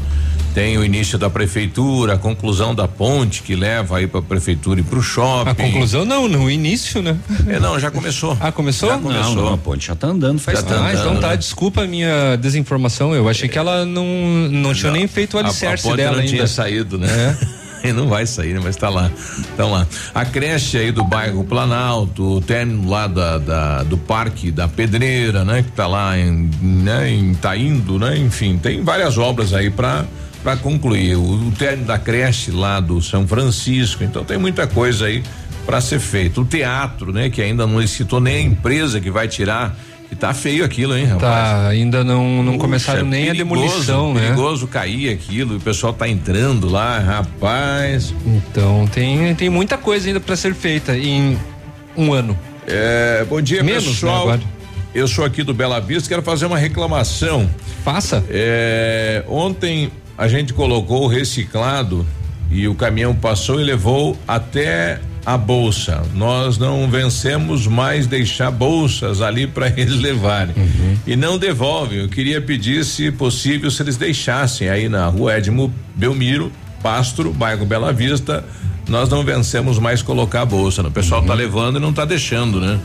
tem 0.54 0.76
o 0.78 0.84
início 0.84 1.18
da 1.18 1.30
prefeitura, 1.30 2.14
a 2.14 2.18
conclusão 2.18 2.74
da 2.74 2.88
ponte 2.88 3.42
que 3.42 3.54
leva 3.54 3.98
aí 3.98 4.06
para 4.06 4.20
a 4.20 4.22
prefeitura 4.22 4.80
e 4.80 4.82
para 4.82 4.98
o 4.98 5.02
shopping. 5.02 5.50
A 5.50 5.54
conclusão 5.54 6.04
não, 6.04 6.26
no 6.26 6.50
início, 6.50 7.02
né? 7.02 7.16
É, 7.46 7.60
não, 7.60 7.78
já 7.78 7.90
começou. 7.90 8.36
Ah, 8.40 8.50
começou? 8.50 8.88
Já 8.88 8.98
começou. 8.98 9.34
Não, 9.34 9.44
não, 9.44 9.54
a 9.54 9.58
ponte 9.58 9.86
já 9.86 9.94
tá 9.94 10.08
andando 10.08 10.40
faz 10.40 10.58
ah, 10.60 10.62
tempo. 10.62 10.88
então 10.90 11.20
tá, 11.20 11.34
desculpa 11.36 11.82
a 11.82 11.86
minha 11.86 12.36
desinformação. 12.36 13.14
Eu 13.14 13.28
achei 13.28 13.48
que 13.48 13.58
ela 13.58 13.84
não, 13.84 14.04
não 14.50 14.74
tinha 14.74 14.90
nem 14.90 15.06
feito 15.06 15.34
o 15.34 15.38
A- 15.38 15.42
alicerce 15.44 15.86
a 15.86 15.90
ponte 15.90 15.96
dela 15.98 16.12
não 16.12 16.20
ainda. 16.20 16.32
tinha 16.32 16.46
saído, 16.46 16.98
né? 16.98 17.38
E 17.40 17.67
não 17.94 18.08
vai 18.08 18.26
sair, 18.26 18.54
né? 18.54 18.60
mas 18.62 18.76
tá 18.76 18.88
lá. 18.88 19.10
Então 19.54 19.70
lá. 19.72 19.86
A 20.14 20.24
creche 20.24 20.76
aí 20.78 20.90
do 20.92 21.04
bairro 21.04 21.44
Planalto, 21.44 22.36
o 22.36 22.40
término 22.40 22.88
lá 22.88 23.06
da, 23.06 23.38
da- 23.38 23.82
do 23.82 23.96
parque 23.96 24.50
da 24.50 24.68
Pedreira, 24.68 25.44
né? 25.44 25.62
Que 25.62 25.72
tá 25.72 25.86
lá 25.86 26.18
em, 26.18 26.50
né? 26.62 27.10
em 27.10 27.34
tá 27.34 27.56
indo, 27.56 27.98
né? 27.98 28.16
Enfim, 28.18 28.58
tem 28.58 28.82
várias 28.82 29.16
obras 29.18 29.52
aí 29.52 29.70
para 29.70 30.04
para 30.42 30.56
concluir. 30.56 31.16
O, 31.16 31.48
o 31.48 31.52
término 31.58 31.86
da 31.88 31.98
creche 31.98 32.50
lá 32.52 32.78
do 32.80 33.02
São 33.02 33.26
Francisco, 33.26 34.04
então 34.04 34.24
tem 34.24 34.38
muita 34.38 34.66
coisa 34.68 35.06
aí 35.06 35.22
para 35.66 35.80
ser 35.80 35.98
feito. 35.98 36.42
O 36.42 36.44
teatro, 36.44 37.12
né? 37.12 37.28
Que 37.28 37.42
ainda 37.42 37.66
não 37.66 37.80
licitou 37.80 38.20
nem 38.20 38.36
a 38.36 38.40
empresa 38.40 39.00
que 39.00 39.10
vai 39.10 39.26
tirar. 39.28 39.76
E 40.10 40.16
tá 40.16 40.32
feio 40.32 40.64
aquilo, 40.64 40.96
hein, 40.96 41.04
rapaz? 41.04 41.20
Tá, 41.20 41.68
ainda 41.68 42.02
não, 42.02 42.42
não 42.42 42.52
Puxa, 42.52 42.58
começaram 42.58 43.04
nem 43.04 43.24
a 43.28 43.32
perigoso, 43.32 43.60
demolição, 43.60 44.14
né? 44.14 44.20
Perigoso 44.22 44.66
cair 44.66 45.10
aquilo, 45.10 45.56
o 45.56 45.60
pessoal 45.60 45.92
tá 45.92 46.08
entrando 46.08 46.68
lá, 46.68 46.98
rapaz. 46.98 48.14
Então 48.24 48.86
tem, 48.86 49.34
tem 49.34 49.50
muita 49.50 49.76
coisa 49.76 50.06
ainda 50.08 50.18
para 50.20 50.34
ser 50.34 50.54
feita 50.54 50.96
em 50.96 51.38
um 51.96 52.12
ano. 52.12 52.38
É, 52.66 53.24
bom 53.28 53.40
dia, 53.40 53.62
Menos, 53.62 53.84
pessoal. 53.84 54.28
né. 54.28 54.40
Eu 54.94 55.06
sou 55.06 55.24
aqui 55.24 55.42
do 55.42 55.52
Bela 55.52 55.78
Vista, 55.80 56.08
quero 56.08 56.22
fazer 56.22 56.46
uma 56.46 56.56
reclamação. 56.58 57.48
Faça. 57.84 58.24
É, 58.30 59.22
ontem 59.28 59.90
a 60.16 60.26
gente 60.26 60.54
colocou 60.54 61.04
o 61.04 61.06
reciclado 61.06 62.06
e 62.50 62.66
o 62.66 62.74
caminhão 62.74 63.14
passou 63.14 63.60
e 63.60 63.64
levou 63.64 64.16
até 64.26 65.00
a 65.24 65.36
bolsa. 65.36 66.02
Nós 66.14 66.58
não 66.58 66.88
vencemos 66.90 67.66
mais 67.66 68.06
deixar 68.06 68.50
bolsas 68.50 69.20
ali 69.20 69.46
para 69.46 69.68
eles 69.78 69.96
levarem. 70.00 70.54
E 71.06 71.14
não 71.16 71.38
devolvem. 71.38 71.98
Eu 72.00 72.08
queria 72.08 72.40
pedir, 72.40 72.84
se 72.84 73.10
possível, 73.10 73.70
se 73.70 73.82
eles 73.82 73.96
deixassem 73.96 74.68
aí 74.68 74.88
na 74.88 75.06
rua 75.06 75.36
Edmo 75.38 75.72
Belmiro, 75.94 76.50
Pastro, 76.82 77.32
bairro 77.32 77.66
Bela 77.66 77.92
Vista. 77.92 78.44
Nós 78.88 79.10
não 79.10 79.22
vencemos 79.22 79.78
mais 79.78 80.00
colocar 80.00 80.42
a 80.42 80.46
bolsa. 80.46 80.80
O 80.80 80.90
pessoal 80.90 81.22
tá 81.22 81.34
levando 81.34 81.76
e 81.76 81.80
não 81.80 81.92
tá 81.92 82.06
deixando, 82.06 82.58
né? 82.58 82.78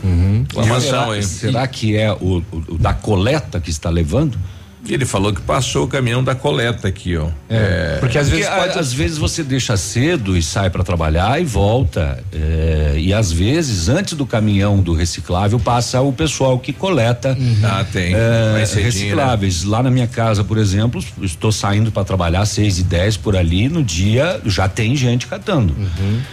Reclamação 0.48 1.06
será, 1.12 1.22
será 1.22 1.66
que 1.66 1.96
é 1.96 2.12
o, 2.12 2.42
o- 2.52 2.64
o 2.74 2.78
da 2.78 2.92
coleta 2.92 3.58
que 3.58 3.70
está 3.70 3.88
levando? 3.88 4.38
Ele 4.86 5.06
falou 5.06 5.32
que 5.32 5.40
passou 5.40 5.84
o 5.84 5.88
caminhão 5.88 6.22
da 6.22 6.34
coleta 6.34 6.88
aqui, 6.88 7.16
ó. 7.16 7.28
É, 7.48 7.96
porque 8.00 8.18
às 8.18 8.28
vezes 8.28 8.46
pode... 8.48 8.78
às 8.78 8.92
vezes 8.92 9.16
você 9.18 9.42
deixa 9.42 9.76
cedo 9.76 10.36
e 10.36 10.42
sai 10.42 10.68
para 10.68 10.84
trabalhar 10.84 11.40
e 11.40 11.44
volta. 11.44 12.22
é, 12.32 12.94
e 12.98 13.12
às 13.12 13.32
vezes 13.32 13.88
antes 13.88 14.14
do 14.14 14.26
caminhão 14.26 14.78
do 14.80 14.92
reciclável 14.92 15.58
passa 15.58 16.00
o 16.02 16.12
pessoal 16.12 16.58
que 16.58 16.72
coleta 16.72 17.36
Ah, 17.62 17.84
tem. 17.90 18.14
é, 18.14 18.64
cedinho, 18.66 18.84
recicláveis. 18.84 19.64
Lá 19.64 19.82
na 19.82 19.90
minha 19.90 20.06
casa, 20.06 20.44
por 20.44 20.58
exemplo, 20.58 21.02
estou 21.22 21.50
saindo 21.50 21.90
para 21.90 22.04
trabalhar 22.04 22.44
seis 22.44 22.78
e 22.78 22.82
dez 22.82 23.16
por 23.16 23.36
ali. 23.36 23.68
No 23.68 23.82
dia 23.82 24.40
já 24.44 24.68
tem 24.68 24.94
gente 24.96 25.26
catando. 25.26 25.74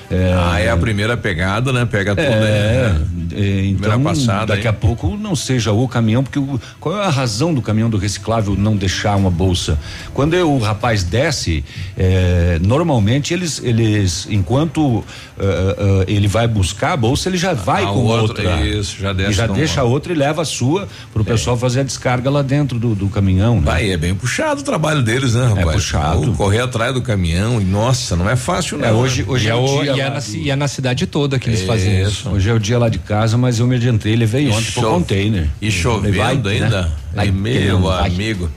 É, 0.09 0.33
Ah, 0.37 0.59
é 0.59 0.69
a 0.69 0.75
primeira 0.77 1.15
pegada, 1.15 1.71
né? 1.71 1.85
Pega 1.85 2.15
tudo. 2.15 2.25
é, 2.25 2.89
né? 2.89 3.01
é, 3.33 3.65
então 3.67 4.01
passada, 4.03 4.47
daqui 4.47 4.63
hein? 4.63 4.69
a 4.69 4.73
pouco 4.73 5.15
não 5.15 5.35
seja 5.35 5.71
o 5.71 5.87
caminhão, 5.87 6.21
porque 6.23 6.39
o- 6.39 6.59
qual 6.79 7.01
é 7.01 7.05
a 7.05 7.09
razão 7.09 7.53
do 7.53 7.61
caminhão 7.61 7.89
do 7.89 7.97
reciclável 7.97 8.40
não 8.41 8.75
deixar 8.75 9.15
uma 9.15 9.29
bolsa? 9.29 9.77
Quando 10.13 10.33
eu- 10.33 10.51
o 10.51 10.59
rapaz 10.59 11.03
desce, 11.03 11.63
é, 11.97 12.59
normalmente 12.61 13.33
eles, 13.33 13.61
eles 13.63 14.27
enquanto 14.29 15.03
é, 15.39 16.05
é, 16.07 16.11
ele 16.11 16.27
vai 16.27 16.47
buscar 16.47 16.93
a 16.93 16.97
bolsa, 16.97 17.29
ele 17.29 17.37
já 17.37 17.53
vai 17.53 17.83
a 17.83 17.87
com 17.87 17.99
outra, 18.05 18.49
outra. 18.49 18.65
isso, 18.67 18.97
já 18.99 19.13
desce 19.13 19.31
E 19.31 19.33
já 19.33 19.47
deixa 19.47 19.81
a 19.81 19.83
outra 19.83 20.13
e 20.13 20.15
leva 20.15 20.41
a 20.41 20.45
sua 20.45 20.87
para 21.13 21.21
o 21.21 21.25
pessoal 21.25 21.57
fazer 21.57 21.81
a 21.81 21.83
descarga 21.83 22.29
lá 22.29 22.41
dentro 22.41 22.77
do, 22.79 22.93
do 22.95 23.07
caminhão. 23.07 23.61
Né? 23.61 23.71
Aí 23.71 23.91
é 23.91 23.97
bem 23.97 24.13
puxado 24.13 24.61
o 24.61 24.63
trabalho 24.63 25.01
deles, 25.01 25.33
né, 25.33 25.47
rapaz? 25.47 25.67
É 25.67 25.71
puxado. 25.71 26.29
Ou 26.29 26.33
correr 26.35 26.59
atrás 26.61 26.93
do 26.93 27.01
caminhão 27.01 27.61
e 27.61 27.63
nossa, 27.63 28.15
não 28.15 28.29
é 28.29 28.35
fácil 28.35 28.77
não. 28.77 28.87
É, 28.87 28.91
hoje, 28.91 29.25
hoje 29.27 29.45
e, 29.45 29.49
é 29.49 29.51
é 29.51 29.55
o 29.55 29.65
dia 29.81 29.95
e 29.95 29.99
é 29.99 30.09
na, 30.09 30.19
e 30.33 30.49
é 30.51 30.67
cidade 30.67 31.05
toda 31.05 31.37
que 31.37 31.49
eles 31.49 31.61
fazem 31.63 32.01
isso. 32.01 32.29
Hoje 32.29 32.49
é 32.49 32.53
o 32.53 32.59
dia 32.59 32.77
lá 32.79 32.89
de 32.89 32.99
casa, 32.99 33.37
mas 33.37 33.59
eu 33.59 33.67
me 33.67 33.75
adiantei, 33.75 34.15
levei 34.15 34.47
E 34.47 34.49
ontem 34.49 34.71
pro 34.71 34.81
container. 34.83 35.47
E 35.61 35.69
chovendo 35.71 36.17
Vai, 36.17 36.35
né? 36.35 36.49
ainda. 36.51 36.81
Vai, 36.81 36.91
Aí, 37.15 37.31
meu 37.31 37.89
amigo. 37.89 38.49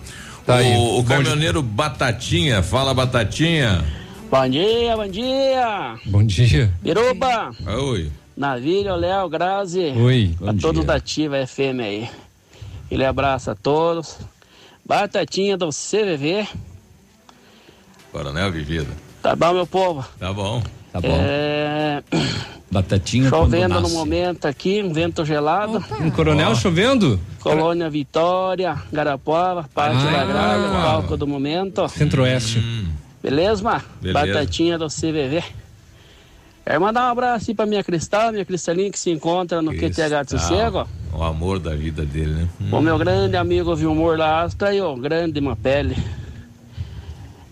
Tá 0.47 0.57
o 0.61 0.99
o 0.99 1.03
Bom 1.03 1.09
caminhoneiro 1.09 1.63
Batatinha, 1.63 2.63
fala 2.63 2.93
Batatinha. 2.93 3.85
Bom 4.31 4.49
dia, 4.49 4.97
bom 4.97 5.09
dia. 5.09 5.95
Bom 6.07 6.25
dia. 6.25 6.73
Biruba, 6.83 7.53
Oi. 7.67 8.11
Navilho, 8.37 8.95
Léo, 8.97 9.29
Grazi. 9.29 9.93
Oi. 9.97 10.35
A 10.43 10.53
todos 10.53 10.81
dia. 10.81 10.85
da 10.85 10.95
Ativa 10.97 11.47
FM 11.47 11.81
aí. 11.81 12.11
Ele 12.91 13.05
abraça 13.05 13.53
a 13.53 13.55
todos. 13.55 14.19
Batatinha 14.85 15.57
do 15.57 15.71
CVV. 15.71 16.47
Coronel 18.13 18.53
Vivida. 18.53 18.91
Tá 19.23 19.35
bom, 19.35 19.55
meu 19.55 19.67
povo? 19.67 20.05
Tá 20.19 20.33
bom. 20.33 20.63
Tá 20.95 21.01
bom. 21.01 21.09
É, 21.21 22.05
Batatinha 22.71 23.29
chovendo 23.29 23.81
no 23.81 23.91
momento 23.91 24.47
aqui, 24.47 24.81
um 24.81 24.93
vento 24.93 25.25
gelado. 25.25 25.85
Um 26.01 26.09
coronel 26.09 26.55
chovendo? 26.55 27.19
Colônia 27.41 27.91
Vitória, 27.91 28.77
Garapuava, 28.93 29.69
Parte 29.75 29.99
Ah, 29.99 30.05
da 30.05 30.25
Gralha, 30.25 30.33
Garapuava. 30.63 30.83
palco 30.85 31.17
do 31.17 31.27
momento. 31.27 31.89
Centro-Oeste. 31.89 32.63
Beleza, 33.21 33.61
Mar? 33.61 33.85
Beleza. 34.01 34.25
Batatinha 34.35 34.79
do 34.79 34.87
CVV. 34.87 35.43
Quero 36.65 36.81
mandar 36.81 37.09
um 37.09 37.11
abraço 37.11 37.51
aí 37.51 37.57
pra 37.57 37.67
minha 37.67 37.83
Cristal, 37.83 38.31
minha 38.31 38.45
Cristalinha 38.45 38.89
que 38.93 38.99
se 38.99 39.11
encontra 39.11 39.61
no 39.61 39.73
QTH 39.73 40.23
de 40.27 40.31
Sossego. 40.31 40.87
O 41.13 41.25
amor 41.25 41.59
da 41.59 41.75
vida 41.75 42.05
dele, 42.05 42.35
né? 42.35 42.49
O 42.71 42.81
meu 42.81 42.97
grande 42.99 43.37
amigo 43.37 43.75
Vilmor 43.75 44.17
Lastra 44.17 44.73
e 44.73 44.81
o 44.81 44.95
grande 44.95 45.41
Mapele. 45.41 45.97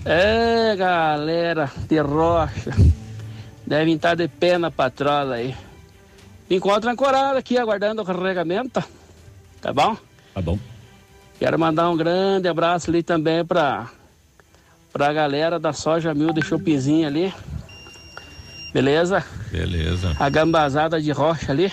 É, 0.04 0.76
galera 0.76 1.68
de 1.88 1.98
rocha. 2.00 2.70
Devem 3.66 3.94
estar 3.94 4.14
de 4.14 4.28
pé 4.28 4.58
na 4.58 4.70
patrola 4.70 5.36
aí. 5.36 5.54
Me 6.50 6.56
encontro 6.56 6.90
ancorado 6.90 7.38
aqui, 7.38 7.56
aguardando 7.56 8.02
o 8.02 8.04
carregamento. 8.04 8.82
Tá 9.60 9.72
bom? 9.72 9.96
Tá 10.34 10.42
bom. 10.42 10.58
Quero 11.38 11.58
mandar 11.58 11.88
um 11.90 11.96
grande 11.96 12.48
abraço 12.48 12.90
ali 12.90 13.02
também 13.02 13.44
pra, 13.44 13.88
pra 14.92 15.12
galera 15.12 15.58
da 15.58 15.72
Soja 15.72 16.12
Mil 16.14 16.32
de 16.32 16.42
Chupizinho 16.42 17.06
ali. 17.06 17.32
Beleza? 18.72 19.24
Beleza. 19.50 20.16
A 20.18 20.28
gambazada 20.28 21.00
de 21.00 21.10
rocha 21.12 21.52
ali. 21.52 21.70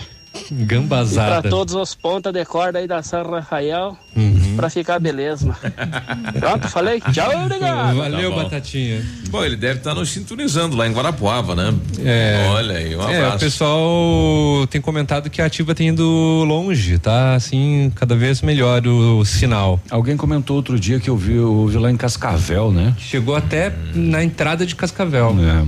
E 0.51 0.55
pra 0.55 0.65
Gambazada. 0.65 1.49
todos 1.49 1.73
os 1.73 1.95
pontas 1.95 2.31
de 2.33 2.43
corda 2.45 2.79
aí 2.79 2.87
da 2.87 3.01
São 3.01 3.23
Rafael, 3.29 3.97
Uhum. 4.15 4.38
Pra 4.59 4.69
ficar 4.69 4.99
beleza. 4.99 5.45
mano. 5.47 6.33
Pronto, 6.39 6.67
falei? 6.67 6.99
Tchau, 7.11 7.45
obrigado. 7.45 7.95
Valeu, 7.95 8.29
Tá 8.31 8.35
bom. 8.35 8.43
Batatinha. 8.43 9.01
Bom, 9.29 9.43
ele 9.43 9.55
deve 9.55 9.79
estar 9.79 9.93
nos 9.95 10.09
sintonizando 10.09 10.75
lá 10.75 10.87
em 10.87 10.91
Guarapuava, 10.91 11.55
né? 11.55 11.73
É. 12.03 12.47
Olha 12.49 12.75
aí, 12.77 12.95
um 12.95 13.01
É, 13.09 13.17
abraço. 13.17 13.35
o 13.37 13.39
pessoal 13.39 14.67
tem 14.69 14.81
comentado 14.81 15.29
que 15.29 15.41
a 15.41 15.45
ativa 15.45 15.73
tem 15.73 15.89
ido 15.89 16.03
longe, 16.47 16.97
tá? 16.99 17.35
Assim, 17.35 17.91
cada 17.95 18.15
vez 18.15 18.41
melhor 18.41 18.85
o, 18.85 19.19
o 19.19 19.25
sinal. 19.25 19.79
Alguém 19.89 20.17
comentou 20.17 20.55
outro 20.57 20.79
dia 20.79 20.99
que 20.99 21.09
eu 21.09 21.15
vi, 21.17 21.35
eu 21.35 21.67
vi 21.67 21.77
lá 21.77 21.89
em 21.89 21.97
Cascavel, 21.97 22.71
né? 22.71 22.93
Chegou 22.97 23.35
até 23.35 23.73
na 23.93 24.23
entrada 24.23 24.65
de 24.65 24.75
Cascavel. 24.75 25.35
É. 25.39 25.65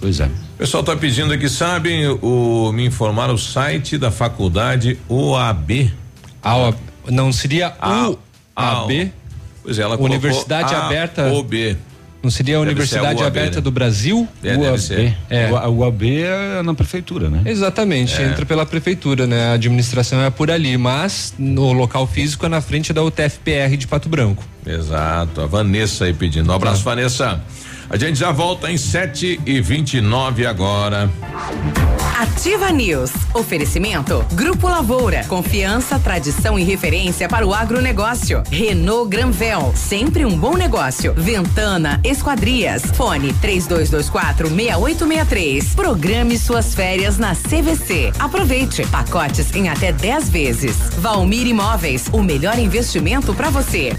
Pois 0.00 0.20
é. 0.20 0.26
O 0.26 0.58
pessoal 0.58 0.82
tá 0.82 0.94
pedindo 0.96 1.32
aqui, 1.32 1.48
sabem, 1.48 2.06
o, 2.06 2.70
me 2.72 2.84
informar 2.86 3.30
o 3.30 3.38
site 3.38 3.96
da 3.96 4.10
faculdade 4.10 4.98
OAB. 5.08 5.90
A, 6.42 6.72
não 7.10 7.32
seria 7.32 7.74
A- 7.80 8.10
UAB? 8.56 9.12
Pois 9.62 9.78
é, 9.78 9.82
ela 9.82 9.96
Universidade 10.00 10.74
A- 10.74 10.86
Aberta. 10.86 11.26
OB. 11.32 11.76
Não 12.22 12.30
seria 12.30 12.56
a 12.56 12.58
Deve 12.58 12.70
Universidade 12.72 13.06
a 13.22 13.24
UAB, 13.24 13.26
Aberta 13.26 13.56
né? 13.56 13.60
do 13.62 13.70
Brasil? 13.70 14.28
É, 14.44 14.76
ser. 14.76 15.16
É. 15.30 15.50
O, 15.50 15.78
o 15.78 15.84
AB 15.84 16.20
é 16.22 16.62
na 16.62 16.74
prefeitura, 16.74 17.30
né? 17.30 17.40
Exatamente, 17.46 18.20
É. 18.20 18.26
entra 18.26 18.44
pela 18.44 18.66
prefeitura, 18.66 19.26
né? 19.26 19.48
A 19.48 19.52
administração 19.54 20.20
é 20.22 20.28
por 20.28 20.50
ali, 20.50 20.76
mas 20.76 21.32
no 21.38 21.72
local 21.72 22.06
físico 22.06 22.44
é 22.44 22.48
na 22.50 22.60
frente 22.60 22.92
da 22.92 23.02
UTFPR 23.02 23.74
de 23.74 23.86
Pato 23.86 24.08
Branco. 24.10 24.44
Exato, 24.66 25.40
a 25.40 25.46
Vanessa 25.46 26.04
aí 26.04 26.12
pedindo. 26.12 26.50
Um 26.50 26.54
abraço, 26.54 26.82
Vanessa. 26.84 27.40
A 27.90 27.96
gente 27.96 28.20
já 28.20 28.30
volta 28.30 28.70
em 28.70 28.76
7 28.76 29.40
e 29.44 29.60
29 29.60 30.46
agora. 30.46 31.10
Ativa 32.16 32.70
News. 32.70 33.10
Oferecimento 33.34 34.24
Grupo 34.32 34.68
Lavoura. 34.68 35.24
Confiança, 35.24 35.98
tradição 35.98 36.56
e 36.56 36.62
referência 36.62 37.28
para 37.28 37.44
o 37.44 37.52
agronegócio. 37.52 38.44
Renault 38.48 39.10
Granvel. 39.10 39.72
Sempre 39.74 40.24
um 40.24 40.38
bom 40.38 40.56
negócio. 40.56 41.12
Ventana 41.14 42.00
Esquadrias. 42.04 42.82
Fone 42.94 43.32
3224 43.40 44.48
6863. 44.48 45.74
Programe 45.74 46.38
suas 46.38 46.72
férias 46.72 47.18
na 47.18 47.34
CVC. 47.34 48.12
Aproveite. 48.20 48.86
Pacotes 48.86 49.52
em 49.52 49.68
até 49.68 49.90
10 49.90 50.28
vezes. 50.30 50.76
Valmir 50.98 51.48
Imóveis. 51.48 52.06
O 52.12 52.22
melhor 52.22 52.56
investimento 52.56 53.34
para 53.34 53.50
você. 53.50 53.96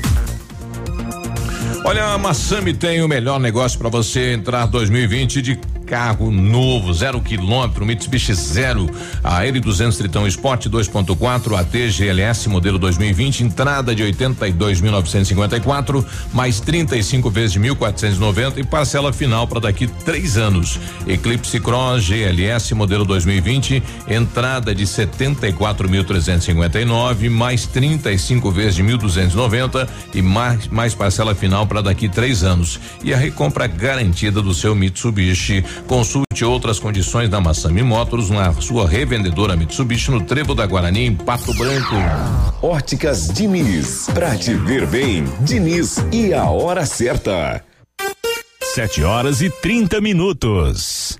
Olha, 1.83 2.13
a 2.13 2.17
Massami 2.17 2.75
tem 2.75 3.01
o 3.01 3.07
melhor 3.07 3.39
negócio 3.39 3.79
para 3.79 3.89
você 3.89 4.33
entrar 4.33 4.67
2020 4.67 5.41
de 5.41 5.59
carro 5.91 6.31
novo, 6.31 6.93
zero 6.93 7.19
quilômetro, 7.19 7.85
Mitsubishi 7.85 8.33
Zero, 8.33 8.89
a 9.21 9.43
L200 9.43 9.97
Tritão 9.97 10.25
Sport 10.25 10.67
2.4, 10.67 11.59
AT 11.59 11.89
GLS 11.89 12.47
modelo 12.47 12.79
2020, 12.79 13.43
entrada 13.43 13.93
de 13.93 14.01
82.954, 14.01 16.05
mais 16.31 16.61
35 16.61 17.29
vezes 17.29 17.51
de 17.51 17.59
1.490 17.59 18.59
e 18.59 18.63
parcela 18.63 19.11
final 19.11 19.45
para 19.45 19.59
daqui 19.59 19.85
três 19.85 20.37
anos. 20.37 20.79
Eclipse 21.05 21.59
Cross 21.59 22.05
GLS 22.05 22.73
modelo 22.73 23.03
2020, 23.03 23.83
entrada 24.07 24.73
de 24.73 24.85
74.359, 24.85 27.29
mais 27.29 27.65
35 27.65 28.49
vezes 28.49 28.75
de 28.75 28.83
1.290 28.83 29.89
e 30.13 30.21
mais, 30.21 30.69
mais 30.69 30.95
parcela 30.95 31.35
final 31.35 31.67
para 31.67 31.81
daqui 31.81 32.07
três 32.07 32.45
anos. 32.45 32.79
E 33.03 33.13
a 33.13 33.17
recompra 33.17 33.67
garantida 33.67 34.41
do 34.41 34.53
seu 34.53 34.73
Mitsubishi. 34.73 35.65
Consulte 35.87 36.45
outras 36.45 36.79
condições 36.79 37.29
da 37.29 37.41
Massami 37.41 37.83
Motors 37.83 38.29
na 38.29 38.53
sua 38.53 38.87
revendedora 38.87 39.55
Mitsubishi 39.55 40.11
no 40.11 40.21
Trevo 40.23 40.55
da 40.55 40.65
Guarani, 40.65 41.05
em 41.07 41.15
Pato 41.15 41.53
Branco. 41.55 41.95
Óticas 42.61 43.27
Diniz. 43.27 44.07
Pra 44.13 44.35
te 44.35 44.53
ver 44.53 44.87
bem, 44.87 45.25
Diniz 45.41 45.97
e 46.11 46.33
a 46.33 46.45
hora 46.45 46.85
certa. 46.85 47.63
7 48.73 49.03
horas 49.03 49.41
e 49.41 49.49
30 49.49 49.99
minutos. 49.99 51.19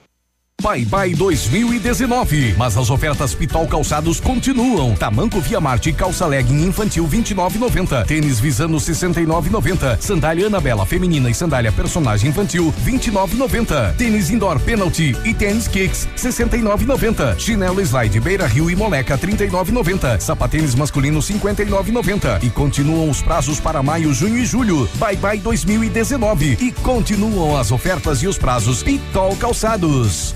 Bye 0.61 0.85
Bye 0.85 1.15
2019. 1.15 2.53
Mas 2.55 2.77
as 2.77 2.91
ofertas 2.91 3.33
Pitol 3.33 3.67
Calçados 3.67 4.19
continuam. 4.19 4.93
Tamanco 4.93 5.41
Via 5.41 5.59
Marte 5.59 5.91
calça 5.91 6.27
legging 6.27 6.63
infantil 6.63 7.07
29,90. 7.07 8.05
Tênis 8.05 8.39
Visano 8.39 8.77
69,90. 8.77 9.99
Sandália 9.99 10.45
Anabela 10.45 10.85
feminina 10.85 11.31
e 11.31 11.33
sandália 11.33 11.71
personagem 11.71 12.29
infantil 12.29 12.71
29,90. 12.85 13.95
Tênis 13.95 14.29
Indoor 14.29 14.59
Penalty 14.59 15.17
e 15.25 15.33
tênis 15.33 15.67
Kicks 15.67 16.07
69,90. 16.15 17.39
Chinelo 17.39 17.81
Slide 17.81 18.19
Beira 18.19 18.45
Rio 18.45 18.69
e 18.69 18.75
Moleca 18.75 19.17
39,90. 19.17 20.19
Sapatênis 20.19 20.75
masculino 20.75 21.19
59,90. 21.19 22.43
E 22.43 22.51
continuam 22.51 23.09
os 23.09 23.21
prazos 23.21 23.59
para 23.59 23.81
maio, 23.81 24.13
junho 24.13 24.37
e 24.37 24.45
julho. 24.45 24.87
Bye 24.95 25.17
Bye 25.17 25.39
2019. 25.39 26.57
E 26.61 26.71
continuam 26.71 27.57
as 27.57 27.71
ofertas 27.71 28.21
e 28.21 28.27
os 28.27 28.37
prazos 28.37 28.83
Pitol 28.83 29.35
Calçados. 29.37 30.35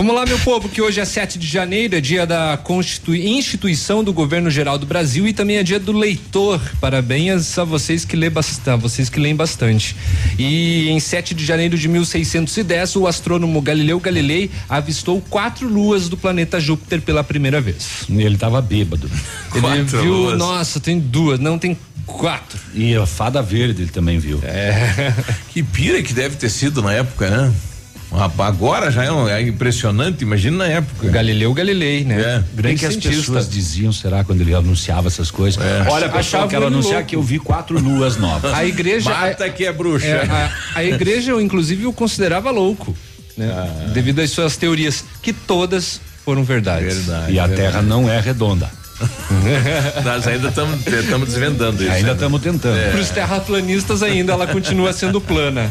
Vamos 0.00 0.14
lá, 0.14 0.24
meu 0.24 0.38
povo, 0.38 0.66
que 0.66 0.80
hoje 0.80 0.98
é 0.98 1.04
7 1.04 1.38
de 1.38 1.46
janeiro, 1.46 1.94
é 1.94 2.00
dia 2.00 2.26
da 2.26 2.56
Constitui 2.56 3.28
instituição 3.28 4.02
do 4.02 4.14
Governo 4.14 4.48
Geral 4.48 4.78
do 4.78 4.86
Brasil 4.86 5.28
e 5.28 5.34
também 5.34 5.58
é 5.58 5.62
dia 5.62 5.78
do 5.78 5.92
leitor. 5.92 6.58
Parabéns 6.80 7.58
a 7.58 7.64
vocês 7.64 8.02
que 8.02 8.16
lê 8.16 8.30
bastante, 8.30 8.80
vocês 8.80 9.10
que 9.10 9.20
leem 9.20 9.36
bastante. 9.36 9.94
E 10.38 10.88
em 10.88 10.98
7 10.98 11.34
de 11.34 11.44
janeiro 11.44 11.76
de 11.76 11.86
1610, 11.86 12.96
o 12.96 13.06
astrônomo 13.06 13.60
Galileu 13.60 14.00
Galilei 14.00 14.50
avistou 14.70 15.20
quatro 15.20 15.68
luas 15.68 16.08
do 16.08 16.16
planeta 16.16 16.58
Júpiter 16.58 17.02
pela 17.02 17.22
primeira 17.22 17.60
vez. 17.60 18.04
Ele 18.08 18.36
estava 18.36 18.62
bêbado. 18.62 19.06
Ele 19.52 19.60
Quatro 19.60 20.00
viu, 20.00 20.14
luas. 20.14 20.38
nossa, 20.38 20.80
tem 20.80 20.98
duas, 20.98 21.38
não 21.38 21.58
tem 21.58 21.76
quatro. 22.06 22.58
E 22.72 22.96
a 22.96 23.04
fada 23.04 23.42
verde 23.42 23.82
ele 23.82 23.90
também 23.90 24.18
viu. 24.18 24.40
É. 24.44 25.12
Que 25.52 25.62
pira 25.62 26.02
que 26.02 26.14
deve 26.14 26.36
ter 26.36 26.48
sido 26.48 26.80
na 26.80 26.94
época, 26.94 27.28
né? 27.28 27.52
Rapaz, 28.12 28.50
Agora 28.50 28.90
já 28.90 29.04
é, 29.04 29.12
um- 29.12 29.28
é 29.28 29.40
impressionante, 29.40 30.22
imagina 30.22 30.58
na 30.58 30.66
época. 30.66 31.08
Galileu 31.08 31.54
Galilei, 31.54 32.04
né? 32.04 32.20
É. 32.20 32.38
O 32.38 32.56
Grande 32.56 32.76
que 32.80 32.86
as 32.86 32.92
cientista. 32.94 33.18
pessoas 33.18 33.48
diziam, 33.48 33.92
será, 33.92 34.24
quando 34.24 34.40
ele 34.40 34.52
anunciava 34.54 35.06
essas 35.06 35.30
coisas? 35.30 35.62
Olha, 35.88 36.08
pessoal, 36.08 36.48
quero 36.48 36.66
anunciar 36.66 36.94
louco. 36.96 37.08
que 37.08 37.16
eu 37.16 37.22
vi 37.22 37.38
quatro 37.38 37.78
luas 37.78 38.16
novas. 38.16 38.52
A 38.54 38.64
igreja. 38.64 39.10
Mata 39.10 39.48
que 39.48 39.64
é 39.64 39.72
bruxa. 39.72 40.06
É, 40.06 40.22
a, 40.28 40.50
a 40.74 40.84
igreja, 40.84 41.32
inclusive, 41.40 41.86
o 41.86 41.92
considerava 41.92 42.50
louco, 42.50 42.96
né? 43.36 43.48
Ah. 43.52 43.90
Devido 43.92 44.20
às 44.20 44.30
suas 44.30 44.56
teorias, 44.56 45.04
que 45.22 45.32
todas 45.32 46.00
foram 46.24 46.42
verdades. 46.42 47.06
Verdade. 47.06 47.32
E 47.32 47.38
a 47.38 47.48
Terra 47.48 47.80
não 47.80 48.10
é 48.10 48.20
redonda. 48.20 48.68
Nós 50.04 50.26
ainda 50.26 50.48
estamos 50.48 51.28
desvendando 51.28 51.82
isso. 51.82 51.92
Ainda 51.92 52.08
né? 52.08 52.12
estamos 52.14 52.42
tentando. 52.42 52.76
É. 52.76 52.90
Para 52.90 53.00
os 53.00 53.08
terraplanistas 53.08 54.02
ainda 54.02 54.32
ela 54.32 54.46
continua 54.46 54.92
sendo 54.92 55.20
plana. 55.20 55.70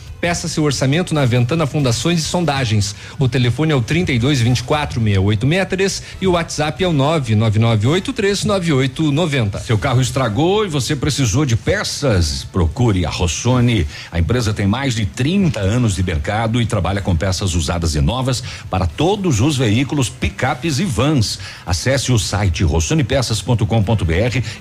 Peça 0.21 0.47
seu 0.47 0.63
orçamento 0.63 1.13
na 1.15 1.25
Ventana 1.25 1.65
Fundações 1.65 2.19
e 2.19 2.21
Sondagens. 2.21 2.95
O 3.17 3.27
telefone 3.27 3.71
é 3.71 3.75
o 3.75 3.81
32 3.81 4.39
24 4.39 5.01
6863 5.01 6.03
e 6.21 6.27
o 6.27 6.33
WhatsApp 6.33 6.83
é 6.83 6.87
o 6.87 6.93
999839890. 6.93 9.61
Seu 9.61 9.79
carro 9.79 9.99
estragou 9.99 10.63
e 10.63 10.69
você 10.69 10.95
precisou 10.95 11.43
de 11.43 11.55
peças? 11.55 12.43
Procure 12.43 13.03
a 13.03 13.09
Rossoni. 13.09 13.87
A 14.11 14.19
empresa 14.19 14.53
tem 14.53 14.67
mais 14.67 14.93
de 14.93 15.07
30 15.07 15.59
anos 15.59 15.95
de 15.95 16.03
mercado 16.03 16.61
e 16.61 16.67
trabalha 16.67 17.01
com 17.01 17.15
peças 17.15 17.55
usadas 17.55 17.95
e 17.95 18.01
novas 18.01 18.43
para 18.69 18.85
todos 18.85 19.41
os 19.41 19.57
veículos, 19.57 20.07
picapes 20.07 20.77
e 20.77 20.85
vans. 20.85 21.39
Acesse 21.65 22.11
o 22.11 22.19
site 22.19 22.63
rossonepeças.com.br 22.63 23.65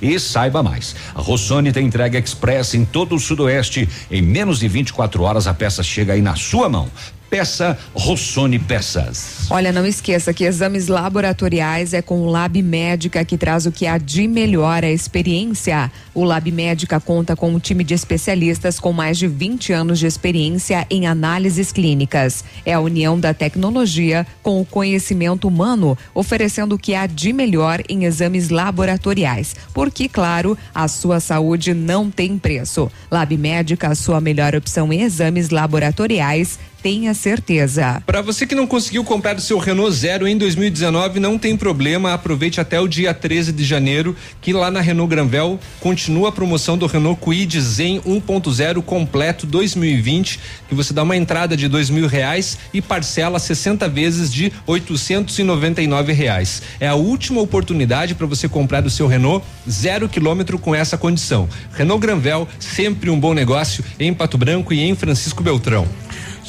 e 0.01 0.18
saiba 0.18 0.62
mais. 0.62 0.96
A 1.14 1.20
Rossoni 1.20 1.70
tem 1.70 1.85
entrega 1.85 2.18
express 2.18 2.73
em 2.73 2.87
todo 2.87 3.14
o 3.14 3.20
sudoeste. 3.20 3.87
Em 4.11 4.23
menos 4.23 4.59
de 4.59 4.66
24 4.66 5.23
horas 5.23 5.49
a 5.50 5.54
peça 5.54 5.82
chega 5.82 6.12
aí 6.12 6.22
na 6.22 6.36
sua 6.36 6.68
mão. 6.68 6.88
Peça 7.30 7.78
Rossoni 7.94 8.58
Peças. 8.58 9.46
Olha, 9.48 9.70
não 9.70 9.86
esqueça 9.86 10.34
que 10.34 10.42
exames 10.42 10.88
laboratoriais 10.88 11.94
é 11.94 12.02
com 12.02 12.22
o 12.22 12.26
Lab 12.26 12.60
Médica 12.60 13.24
que 13.24 13.38
traz 13.38 13.66
o 13.66 13.72
que 13.72 13.86
há 13.86 13.98
de 13.98 14.26
melhor 14.26 14.84
a 14.84 14.90
experiência. 14.90 15.92
O 16.12 16.24
Lab 16.24 16.50
Médica 16.50 16.98
conta 16.98 17.37
com 17.37 17.54
um 17.54 17.60
time 17.60 17.85
de 17.85 17.94
especialistas 17.94 18.81
com 18.81 18.92
mais 18.92 19.16
de 19.16 19.28
20 19.28 19.72
anos 19.72 20.00
de 20.00 20.06
experiência 20.06 20.85
em 20.90 21.06
análises 21.06 21.70
clínicas. 21.70 22.44
É 22.66 22.72
a 22.72 22.81
união 22.81 23.18
da 23.18 23.33
tecnologia 23.33 24.26
com 24.42 24.60
o 24.60 24.64
conhecimento 24.64 25.46
humano, 25.46 25.96
oferecendo 26.12 26.74
o 26.74 26.78
que 26.78 26.96
há 26.96 27.06
de 27.06 27.33
melhor 27.33 27.81
em 27.88 28.06
exames 28.06 28.50
laboratoriais. 28.50 29.54
Porque, 29.72 30.08
claro, 30.08 30.58
a 30.74 30.88
sua 30.88 31.20
saúde 31.20 31.74
não 31.74 32.10
tem 32.10 32.37
preço. 32.37 32.90
Lab 33.08 33.37
Médica, 33.37 33.88
a 33.88 33.94
sua 33.94 34.20
melhor 34.20 34.56
opção 34.56 34.92
em 34.92 35.02
exames 35.02 35.50
laboratoriais 35.50 36.58
tenha 36.83 37.14
certeza. 37.14 38.02
Para 38.06 38.22
você 38.22 38.46
que 38.46 38.54
não 38.54 38.66
conseguiu 38.66 39.04
comprar 39.04 39.37
o 39.37 39.40
seu 39.40 39.58
Renault 39.58 39.94
Zero 39.94 40.26
em 40.26 40.37
2019, 40.37 41.20
não 41.20 41.38
tem 41.38 41.56
problema, 41.56 42.14
aproveite 42.14 42.60
até 42.60 42.81
o 42.81 42.88
dia 42.88 43.12
13 43.12 43.52
de 43.52 43.64
janeiro, 43.64 44.16
que 44.40 44.52
lá 44.52 44.70
na 44.70 44.81
Renault 44.81 45.10
Granvel 45.10 45.58
continua 45.81 46.31
a 46.31 46.33
promoção 46.33 46.76
do 46.76 46.87
Renault 46.87 47.20
Kwid 47.20 47.60
Zen 47.60 48.00
1.0 48.00 48.83
completo 48.83 49.46
2020, 49.46 50.40
que 50.68 50.74
você 50.74 50.92
dá 50.92 51.02
uma 51.02 51.16
entrada 51.16 51.56
de 51.56 51.68
dois 51.68 51.90
mil 51.90 52.06
reais 52.06 52.58
e 52.72 52.81
parcela 52.81 53.38
60 53.38 53.88
vezes 53.88 54.33
de 54.33 54.52
899 54.66 56.12
reais. 56.12 56.62
É 56.78 56.88
a 56.88 56.94
última 56.94 57.40
oportunidade 57.40 58.14
para 58.14 58.26
você 58.26 58.48
comprar 58.48 58.85
o 58.85 58.90
seu 58.90 59.06
Renault 59.06 59.44
zero 59.68 60.08
quilômetro 60.08 60.58
com 60.58 60.74
essa 60.74 60.96
condição. 60.96 61.48
Renault 61.72 62.00
Granvel, 62.00 62.48
sempre 62.58 63.10
um 63.10 63.18
bom 63.18 63.35
negócio 63.35 63.85
em 63.98 64.12
Pato 64.12 64.38
Branco 64.38 64.72
e 64.72 64.81
em 64.81 64.94
Francisco 64.94 65.42
Beltrão. 65.42 65.87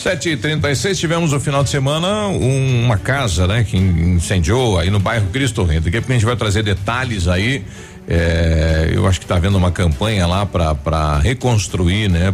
Sete 0.02 0.30
e 0.30 0.38
trinta 0.38 0.70
e 0.72 0.76
seis, 0.76 0.98
tivemos 0.98 1.32
no 1.32 1.40
final 1.40 1.64
de 1.64 1.70
semana 1.70 2.28
um- 2.28 2.86
uma 2.86 2.98
casa, 2.98 3.46
né, 3.46 3.64
que 3.64 3.78
incendiou 3.78 4.80
aí 4.80 4.90
no 4.90 5.00
bairro 5.00 5.28
Cristo 5.32 5.64
Rei. 5.64 5.80
Daqui 5.80 5.98
a 5.98 6.02
pouco 6.02 6.12
a 6.12 6.16
gente 6.16 6.26
vai 6.26 6.36
trazer 6.36 6.64
detalhes 6.64 7.28
aí. 7.28 7.64
É, 8.08 8.90
eu 8.94 9.06
acho 9.06 9.20
que 9.20 9.28
tá 9.28 9.36
havendo 9.36 9.58
uma 9.58 9.70
campanha 9.72 10.26
lá 10.26 10.44
para 10.44 11.20
reconstruir, 11.20 12.10
né? 12.10 12.34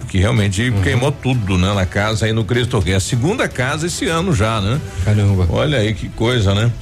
Porque 0.00 0.18
realmente 0.18 0.72
queimou 0.82 1.12
tudo, 1.12 1.56
né, 1.56 1.72
na 1.74 1.86
casa 1.86 2.26
aí 2.26 2.32
no 2.32 2.44
Cristo 2.44 2.80
Rei. 2.80 2.94
A 2.96 3.00
segunda 3.00 3.48
casa 3.48 3.86
esse 3.86 4.06
ano 4.08 4.34
já, 4.34 4.60
né? 4.60 4.80
Caramba. 5.04 5.46
Olha 5.50 5.78
aí 5.78 5.94
que 5.94 6.08
coisa, 6.08 6.54
né? 6.56 6.72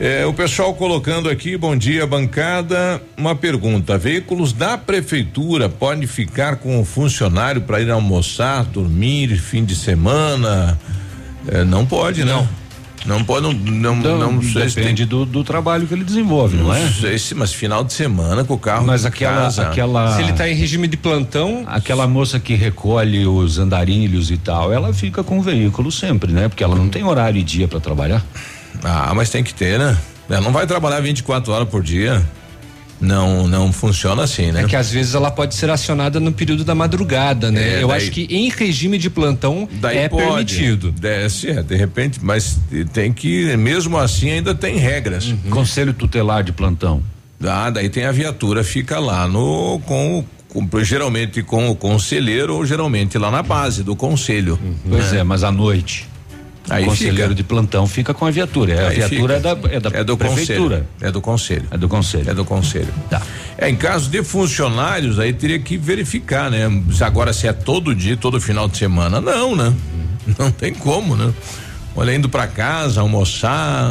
É, 0.00 0.24
o 0.24 0.32
pessoal 0.32 0.72
colocando 0.74 1.28
aqui, 1.28 1.56
bom 1.56 1.76
dia, 1.76 2.06
bancada. 2.06 3.02
Uma 3.16 3.34
pergunta: 3.34 3.98
veículos 3.98 4.52
da 4.52 4.78
prefeitura 4.78 5.68
podem 5.68 6.06
ficar 6.06 6.56
com 6.56 6.80
o 6.80 6.84
funcionário 6.84 7.62
para 7.62 7.80
ir 7.80 7.90
almoçar, 7.90 8.64
dormir, 8.64 9.36
fim 9.38 9.64
de 9.64 9.74
semana? 9.74 10.78
É, 11.48 11.64
não 11.64 11.84
pode, 11.84 12.24
não. 12.24 12.46
Não 13.06 13.24
pode, 13.24 13.42
não, 13.46 13.52
não, 13.54 13.98
Então, 13.98 14.32
não 14.32 14.42
sei 14.42 14.68
se 14.68 14.74
tem- 14.74 14.84
depende 14.84 15.04
do, 15.04 15.24
do 15.24 15.42
trabalho 15.42 15.86
que 15.86 15.94
ele 15.94 16.04
desenvolve, 16.04 16.56
não, 16.56 16.74
é? 16.74 16.88
sei 16.90 17.16
se, 17.18 17.32
mas 17.34 17.52
final 17.54 17.82
de 17.84 17.92
semana 17.92 18.44
com 18.44 18.54
o 18.54 18.58
carro. 18.58 18.86
Mas 18.86 19.04
aquela, 19.06 19.42
casa. 19.42 19.62
aquela. 19.62 20.14
Se 20.16 20.22
ele 20.22 20.32
tá 20.32 20.48
em 20.48 20.54
regime 20.54 20.86
de 20.86 20.96
plantão. 20.96 21.64
Aquela 21.66 22.06
moça 22.06 22.38
que 22.38 22.54
recolhe 22.54 23.26
os 23.26 23.58
andarilhos 23.58 24.30
e 24.30 24.36
tal, 24.36 24.72
ela 24.72 24.92
fica 24.92 25.24
com 25.24 25.38
o 25.38 25.42
veículo 25.42 25.90
sempre, 25.90 26.32
né? 26.32 26.48
Porque 26.48 26.62
ela 26.62 26.76
não 26.76 26.88
tem 26.88 27.02
horário 27.02 27.38
e 27.40 27.42
dia 27.42 27.66
para 27.66 27.80
trabalhar. 27.80 28.24
Ah, 28.84 29.12
mas 29.14 29.30
tem 29.30 29.42
que 29.42 29.52
ter, 29.54 29.78
né? 29.78 29.96
Ela 30.28 30.40
não 30.40 30.52
vai 30.52 30.66
trabalhar 30.66 31.00
24 31.00 31.52
horas 31.52 31.68
por 31.68 31.82
dia. 31.82 32.24
Não, 33.00 33.46
não 33.46 33.72
funciona 33.72 34.24
assim, 34.24 34.50
né? 34.50 34.62
É 34.62 34.66
que 34.66 34.74
às 34.74 34.90
vezes 34.90 35.14
ela 35.14 35.30
pode 35.30 35.54
ser 35.54 35.70
acionada 35.70 36.18
no 36.18 36.32
período 36.32 36.64
da 36.64 36.74
madrugada, 36.74 37.48
né? 37.48 37.76
É, 37.78 37.82
Eu 37.84 37.88
daí- 37.88 37.96
acho 37.98 38.10
que 38.10 38.22
em 38.28 38.48
regime 38.50 38.98
de 38.98 39.08
plantão 39.08 39.68
Daí 39.80 39.98
é 39.98 40.08
pode. 40.08 40.56
permitido. 40.56 40.90
Desce, 40.90 41.48
é, 41.48 41.62
de 41.62 41.76
repente, 41.76 42.18
mas 42.20 42.58
tem 42.92 43.12
que, 43.12 43.56
mesmo 43.56 43.96
assim, 43.96 44.30
ainda 44.32 44.52
tem 44.52 44.78
regras. 44.78 45.26
Uhum. 45.26 45.38
Conselho 45.50 45.92
tutelar 45.92 46.42
de 46.42 46.50
plantão. 46.52 47.00
Ah, 47.44 47.70
daí 47.70 47.88
tem 47.88 48.04
a 48.04 48.10
viatura, 48.10 48.64
fica 48.64 48.98
lá 48.98 49.28
no, 49.28 49.78
com, 49.86 50.24
com- 50.48 50.68
geralmente 50.82 51.40
com 51.40 51.70
o 51.70 51.76
conselheiro 51.76 52.56
ou 52.56 52.66
geralmente 52.66 53.16
lá 53.16 53.30
na 53.30 53.44
base 53.44 53.84
do 53.84 53.94
conselho. 53.94 54.58
Pois 54.88 55.12
né? 55.12 55.20
é, 55.20 55.22
mas 55.22 55.44
à 55.44 55.52
noite. 55.52 56.07
Aí 56.70 56.84
o 56.84 56.88
conselheiro 56.88 57.22
fica. 57.22 57.34
de 57.34 57.44
plantão 57.44 57.86
fica 57.86 58.12
com 58.12 58.26
a 58.26 58.30
viatura. 58.30 58.72
É, 58.72 58.86
a 58.86 58.90
viatura 58.90 59.34
é 59.36 59.40
da, 59.40 59.50
é 59.50 59.80
da 59.80 59.90
é 59.98 60.04
do 60.04 60.16
prefeitura. 60.16 60.76
conselho. 60.78 60.86
É 61.00 61.10
do 61.10 61.20
conselho. 61.20 61.64
É 61.70 61.78
do 61.78 61.88
conselho. 61.88 62.30
É 62.30 62.34
do 62.34 62.44
conselho. 62.44 62.94
Tá. 63.08 63.22
É, 63.56 63.68
em 63.68 63.76
caso 63.76 64.10
de 64.10 64.22
funcionários, 64.22 65.18
aí 65.18 65.32
teria 65.32 65.58
que 65.58 65.76
verificar, 65.76 66.50
né? 66.50 66.68
Se 66.92 67.02
agora 67.04 67.32
se 67.32 67.46
é 67.46 67.52
todo 67.52 67.94
dia, 67.94 68.16
todo 68.16 68.40
final 68.40 68.68
de 68.68 68.76
semana. 68.76 69.20
Não, 69.20 69.56
né? 69.56 69.72
Não 70.38 70.50
tem 70.50 70.74
como, 70.74 71.16
né? 71.16 71.32
Olha, 72.00 72.14
indo 72.14 72.28
pra 72.28 72.46
casa, 72.46 73.00
almoçar, 73.00 73.90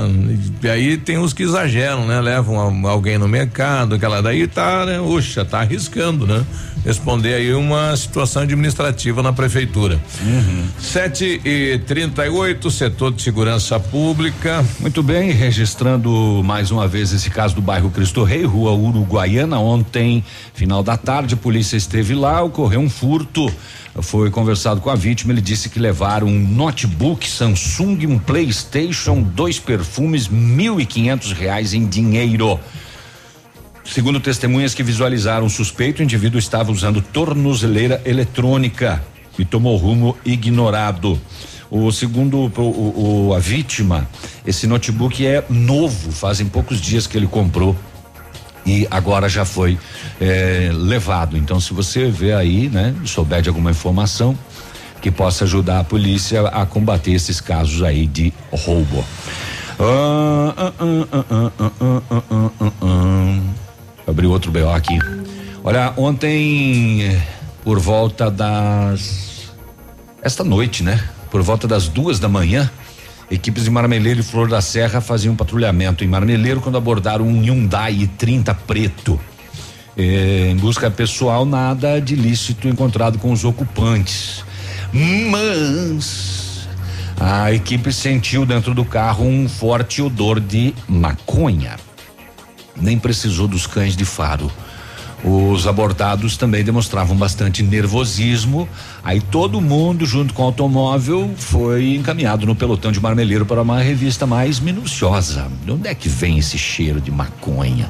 e 0.64 0.70
aí 0.70 0.96
tem 0.96 1.18
os 1.18 1.34
que 1.34 1.44
exageram, 1.44 2.08
né? 2.08 2.22
Levam 2.22 2.86
a- 2.88 2.90
alguém 2.90 3.18
no 3.18 3.28
mercado, 3.28 3.96
aquela 3.96 4.22
daí 4.22 4.48
tá, 4.48 4.86
né? 4.86 4.98
Uxa, 5.02 5.44
tá 5.44 5.60
arriscando, 5.60 6.26
né? 6.26 6.42
Responder 6.86 7.34
aí 7.34 7.54
uma 7.54 7.94
situação 7.98 8.44
administrativa 8.44 9.22
na 9.22 9.34
prefeitura. 9.34 10.00
Sete 10.80 11.42
e 11.44 11.80
trinta 11.86 12.26
e 12.26 12.30
oito, 12.30 12.72
setor 12.72 13.12
de 13.12 13.22
segurança 13.22 13.78
pública. 13.78 14.64
Muito 14.80 15.04
bem, 15.04 15.32
registrando 15.32 16.42
mais 16.46 16.72
uma 16.72 16.88
vez 16.88 17.12
esse 17.12 17.30
caso 17.30 17.56
do 17.56 17.62
bairro 17.62 17.90
Cristo 17.90 18.24
Rei, 18.24 18.46
rua 18.46 18.72
Uruguaiana. 18.72 19.60
Ontem, 19.60 20.24
final 20.54 20.82
da 20.82 20.96
tarde, 20.96 21.34
a 21.34 21.38
polícia 21.38 21.76
esteve 21.76 22.16
lá, 22.16 22.42
ocorreu 22.42 22.80
um 22.80 22.90
furto. 22.90 23.52
Foi 24.02 24.30
conversado 24.30 24.80
com 24.80 24.90
a 24.92 24.96
vítima, 24.96 25.34
ele 25.34 25.42
disse 25.42 25.70
que 25.70 25.80
levaram 25.80 26.28
um 26.28 26.40
notebook 26.40 27.28
Samsung, 27.28 28.06
um 28.06 28.20
PlayStation, 28.20 29.22
dois 29.24 29.60
perfumes, 29.60 30.28
mil 30.28 30.80
e 30.80 30.86
quinhentos 30.86 31.32
reais 31.32 31.74
em 31.74 31.86
dinheiro. 31.88 32.60
Segundo 33.84 34.20
testemunhas 34.20 34.74
que 34.76 34.84
visualizaram 34.84 35.48
o 35.48 35.50
suspeito, 35.50 36.00
o 36.00 36.04
indivíduo 36.04 36.38
estava 36.38 36.72
usando 36.72 37.02
tornozeleira 37.02 38.02
eletrônica 38.06 39.04
e 39.40 39.44
tomou 39.44 39.76
rumo 39.78 40.16
ignorado. 40.24 41.20
O 41.70 41.92
segundo 41.92 42.52
o, 42.56 43.28
o- 43.30 43.34
a 43.34 43.40
vítima, 43.40 44.08
esse 44.46 44.68
notebook 44.68 45.26
é 45.26 45.44
novo, 45.50 46.12
fazem 46.12 46.46
poucos 46.48 46.80
dias 46.80 47.08
que 47.08 47.18
ele 47.18 47.28
comprou 47.28 47.76
e 48.68 48.86
agora 48.92 49.30
já 49.30 49.46
foi 49.46 49.80
é, 50.20 50.70
levado. 50.74 51.38
Então, 51.38 51.58
se 51.58 51.74
você 51.74 52.12
vê 52.12 52.34
aí, 52.34 52.68
né, 52.68 52.94
souber 53.06 53.42
de 53.42 53.48
alguma 53.48 53.72
informação 53.72 54.38
que 55.02 55.10
possa 55.10 55.46
ajudar 55.46 55.80
a 55.80 55.84
polícia 55.86 56.42
a 56.48 56.66
combater 56.66 57.12
esses 57.12 57.40
casos 57.40 57.82
aí 57.82 58.06
de 58.06 58.34
roubo. 58.52 59.06
Abri 64.06 64.28
outro 64.28 64.52
BO 64.52 64.70
aqui. 64.70 65.00
Olha, 65.64 65.94
ontem, 65.96 67.18
por 67.64 67.80
volta 67.80 68.30
das. 68.30 69.54
Esta 70.22 70.44
noite, 70.44 70.84
né? 70.84 71.02
Por 71.32 71.42
volta 71.42 71.68
das 71.68 71.88
duas 71.88 72.20
da 72.20 72.28
manhã, 72.28 72.70
equipes 73.30 73.64
de 73.64 73.70
Marmeleiro 73.70 74.20
e 74.20 74.24
Flor 74.24 74.48
da 74.48 74.62
Serra 74.62 75.02
faziam 75.02 75.36
patrulhamento 75.36 76.04
em 76.04 76.08
Marmeleiro 76.08 76.62
quando 76.62 76.78
abordaram 76.78 77.28
um 77.28 77.42
Hyundai 77.42 78.10
30 78.18 78.54
preto. 78.54 79.20
Eh, 79.98 80.50
em 80.52 80.58
busca 80.58 80.92
pessoal, 80.92 81.46
nada 81.46 82.00
de 82.00 82.14
ilícito 82.14 82.68
encontrado 82.68 83.18
com 83.18 83.32
os 83.32 83.44
ocupantes. 83.44 84.44
Mas 85.30 86.68
a 87.20 87.52
equipe 87.52 87.92
sentiu 87.92 88.46
dentro 88.46 88.74
do 88.74 88.86
carro 88.86 89.26
um 89.26 89.50
forte 89.50 90.02
odor 90.02 90.40
de 90.40 90.74
maconha 90.88 91.76
nem 92.80 92.98
precisou 92.98 93.48
dos 93.48 93.66
cães 93.66 93.96
de 93.96 94.06
faro. 94.06 94.52
Os 95.24 95.66
abordados 95.66 96.38
também 96.38 96.64
demonstravam 96.64 97.16
bastante 97.16 97.64
nervosismo. 97.64 98.70
Aí 99.04 99.20
todo 99.20 99.60
mundo, 99.60 100.06
junto 100.06 100.34
com 100.34 100.44
o 100.44 100.46
automóvel, 100.46 101.32
foi 101.36 101.96
encaminhado 101.96 102.46
no 102.46 102.56
pelotão 102.56 102.92
de 102.92 103.00
marmeleiro 103.00 103.46
para 103.46 103.62
uma 103.62 103.82
revista 103.82 104.28
mais 104.28 104.60
minuciosa. 104.60 105.48
De 105.66 105.72
onde 105.72 105.88
é 105.88 105.96
que 105.96 106.08
vem 106.08 106.38
esse 106.38 106.58
cheiro 106.58 107.02
de 107.02 107.10
maconha? 107.10 107.90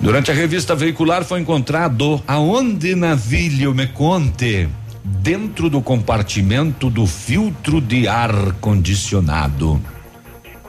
Durante 0.00 0.30
a 0.30 0.34
revista 0.34 0.74
veicular 0.74 1.24
foi 1.24 1.40
encontrado 1.40 2.22
aonde 2.26 2.94
navilho 2.94 3.74
me 3.74 3.86
conte 3.86 4.66
dentro 5.04 5.68
do 5.68 5.82
compartimento 5.82 6.88
do 6.88 7.06
filtro 7.06 7.80
de 7.80 8.08
ar 8.08 8.52
condicionado 8.60 9.80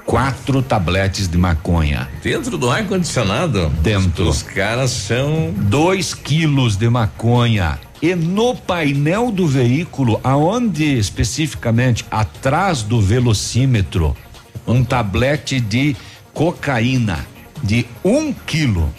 quatro 0.06 0.62
tabletes 0.62 1.28
de 1.28 1.38
maconha. 1.38 2.10
Dentro 2.24 2.58
do 2.58 2.70
ar 2.70 2.86
condicionado? 2.86 3.70
Dentro. 3.82 4.28
Os 4.28 4.42
caras 4.44 4.92
são. 4.92 5.54
Dois 5.56 6.14
quilos 6.14 6.76
de 6.76 6.90
maconha. 6.90 7.80
E 8.02 8.16
no 8.16 8.56
painel 8.56 9.32
do 9.32 9.46
veículo, 9.46 10.20
aonde 10.24 10.98
especificamente 10.98 12.04
atrás 12.10 12.82
do 12.82 13.00
velocímetro, 13.00 14.18
um 14.66 14.84
tablete 14.84 15.60
de 15.60 15.96
cocaína 16.34 17.26
de 17.64 17.86
um 18.04 18.34
quilo. 18.34 18.92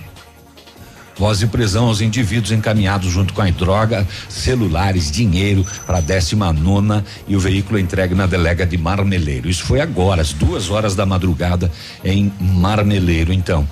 Voz 1.16 1.38
de 1.38 1.46
prisão 1.46 1.86
aos 1.86 2.00
indivíduos 2.00 2.52
encaminhados 2.52 3.10
junto 3.10 3.34
com 3.34 3.42
a 3.42 3.50
droga, 3.50 4.06
celulares, 4.28 5.10
dinheiro 5.10 5.64
para 5.86 5.98
a 5.98 6.00
décima 6.00 6.52
nona 6.52 7.04
e 7.28 7.36
o 7.36 7.40
veículo 7.40 7.78
entregue 7.78 8.14
na 8.14 8.26
delega 8.26 8.66
de 8.66 8.78
Marmeleiro. 8.78 9.48
Isso 9.48 9.64
foi 9.64 9.80
agora, 9.80 10.22
às 10.22 10.32
duas 10.32 10.70
horas 10.70 10.94
da 10.94 11.04
madrugada 11.04 11.70
em 12.04 12.32
Marmeleiro. 12.40 13.32
Então, 13.32 13.68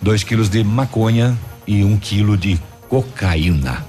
dois 0.00 0.22
quilos 0.22 0.48
de 0.48 0.62
maconha 0.62 1.36
e 1.66 1.82
um 1.82 1.96
quilo 1.96 2.36
de 2.36 2.60
cocaína. 2.88 3.84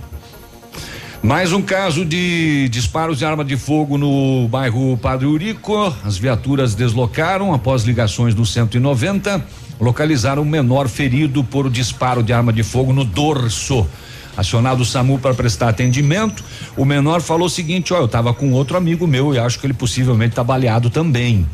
Mais 1.22 1.51
um 1.51 1.62
caso 1.62 2.06
de 2.06 2.70
disparos 2.70 3.18
de 3.18 3.26
arma 3.26 3.43
de 3.43 3.58
fogo 3.58 3.97
no 3.97 4.47
bairro 4.47 4.95
Padre 4.97 5.26
Urico. 5.26 5.91
As 6.03 6.18
viaturas 6.18 6.76
deslocaram 6.76 7.51
após 7.51 7.84
ligações 7.84 8.36
no 8.36 8.45
190. 8.45 9.43
Localizaram 9.80 10.41
um 10.41 10.45
menor 10.45 10.88
ferido 10.88 11.43
por 11.43 11.69
disparo 11.69 12.23
de 12.23 12.32
arma 12.32 12.53
de 12.53 12.63
fogo 12.63 12.93
no 12.93 13.03
dorso. 13.03 13.86
Acionado 14.38 14.84
o 14.84 14.86
SAMU 14.86 15.17
para 15.19 15.34
prestar 15.34 15.69
atendimento, 15.69 16.43
o 16.76 16.84
menor 16.84 17.21
falou 17.21 17.47
o 17.47 17.49
seguinte: 17.49 17.93
ó, 17.93 17.97
eu 17.97 18.05
estava 18.05 18.34
com 18.34 18.51
outro 18.51 18.78
amigo 18.78 19.07
meu 19.07 19.34
e 19.34 19.39
acho 19.39 19.59
que 19.59 19.65
ele 19.65 19.73
possivelmente 19.73 20.32
está 20.32 20.43
baleado 20.43 20.89
também. 20.89 21.45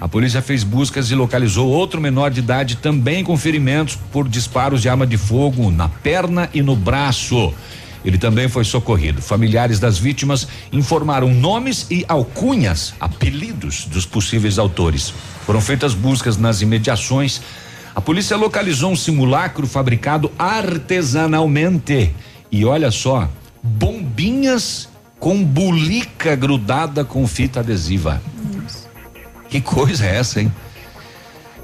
A 0.00 0.08
polícia 0.08 0.42
fez 0.42 0.64
buscas 0.64 1.10
e 1.10 1.14
localizou 1.14 1.68
outro 1.68 2.00
menor 2.00 2.30
de 2.30 2.40
idade 2.40 2.76
também 2.76 3.22
com 3.22 3.36
ferimentos 3.36 3.96
por 4.12 4.28
disparos 4.28 4.82
de 4.82 4.88
arma 4.88 5.06
de 5.06 5.16
fogo 5.16 5.70
na 5.70 5.88
perna 5.88 6.50
e 6.52 6.62
no 6.62 6.74
braço. 6.74 7.54
Ele 8.04 8.18
também 8.18 8.48
foi 8.48 8.64
socorrido. 8.64 9.22
Familiares 9.22 9.78
das 9.80 9.96
vítimas 9.96 10.46
informaram 10.70 11.32
nomes 11.32 11.86
e 11.90 12.04
alcunhas, 12.06 12.92
apelidos 13.00 13.86
dos 13.86 14.04
possíveis 14.04 14.58
autores. 14.58 15.14
Foram 15.46 15.60
feitas 15.60 15.94
buscas 15.94 16.36
nas 16.36 16.60
imediações. 16.60 17.40
A 17.94 18.00
polícia 18.00 18.36
localizou 18.36 18.90
um 18.90 18.96
simulacro 18.96 19.66
fabricado 19.66 20.30
artesanalmente. 20.38 22.14
E 22.50 22.64
olha 22.64 22.90
só, 22.90 23.28
bombinhas 23.62 24.88
com 25.18 25.42
bulica 25.42 26.34
grudada 26.34 27.04
com 27.04 27.26
fita 27.26 27.60
adesiva. 27.60 28.20
Que 29.48 29.60
coisa 29.60 30.04
é 30.06 30.16
essa, 30.16 30.40
hein? 30.40 30.52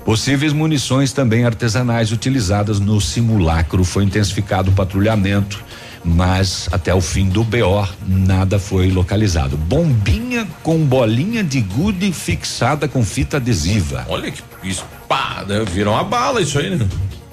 Possíveis 0.04 0.52
munições 0.52 1.12
também 1.12 1.44
artesanais 1.44 2.12
utilizadas 2.12 2.78
no 2.78 3.00
simulacro. 3.00 3.84
Foi 3.84 4.04
intensificado 4.04 4.70
o 4.70 4.74
patrulhamento 4.74 5.62
mas 6.04 6.68
até 6.72 6.94
o 6.94 7.00
fim 7.00 7.28
do 7.28 7.44
BO 7.44 7.86
nada 8.06 8.58
foi 8.58 8.90
localizado. 8.90 9.56
Bombinha 9.56 10.46
com 10.62 10.78
bolinha 10.78 11.44
de 11.44 11.60
gude 11.60 12.12
fixada 12.12 12.88
com 12.88 13.04
fita 13.04 13.36
adesiva. 13.36 14.06
Olha 14.08 14.30
que 14.30 14.42
espada, 14.62 15.64
virou 15.64 15.94
uma 15.94 16.04
bala 16.04 16.40
isso 16.40 16.58
aí, 16.58 16.70
né? 16.76 16.86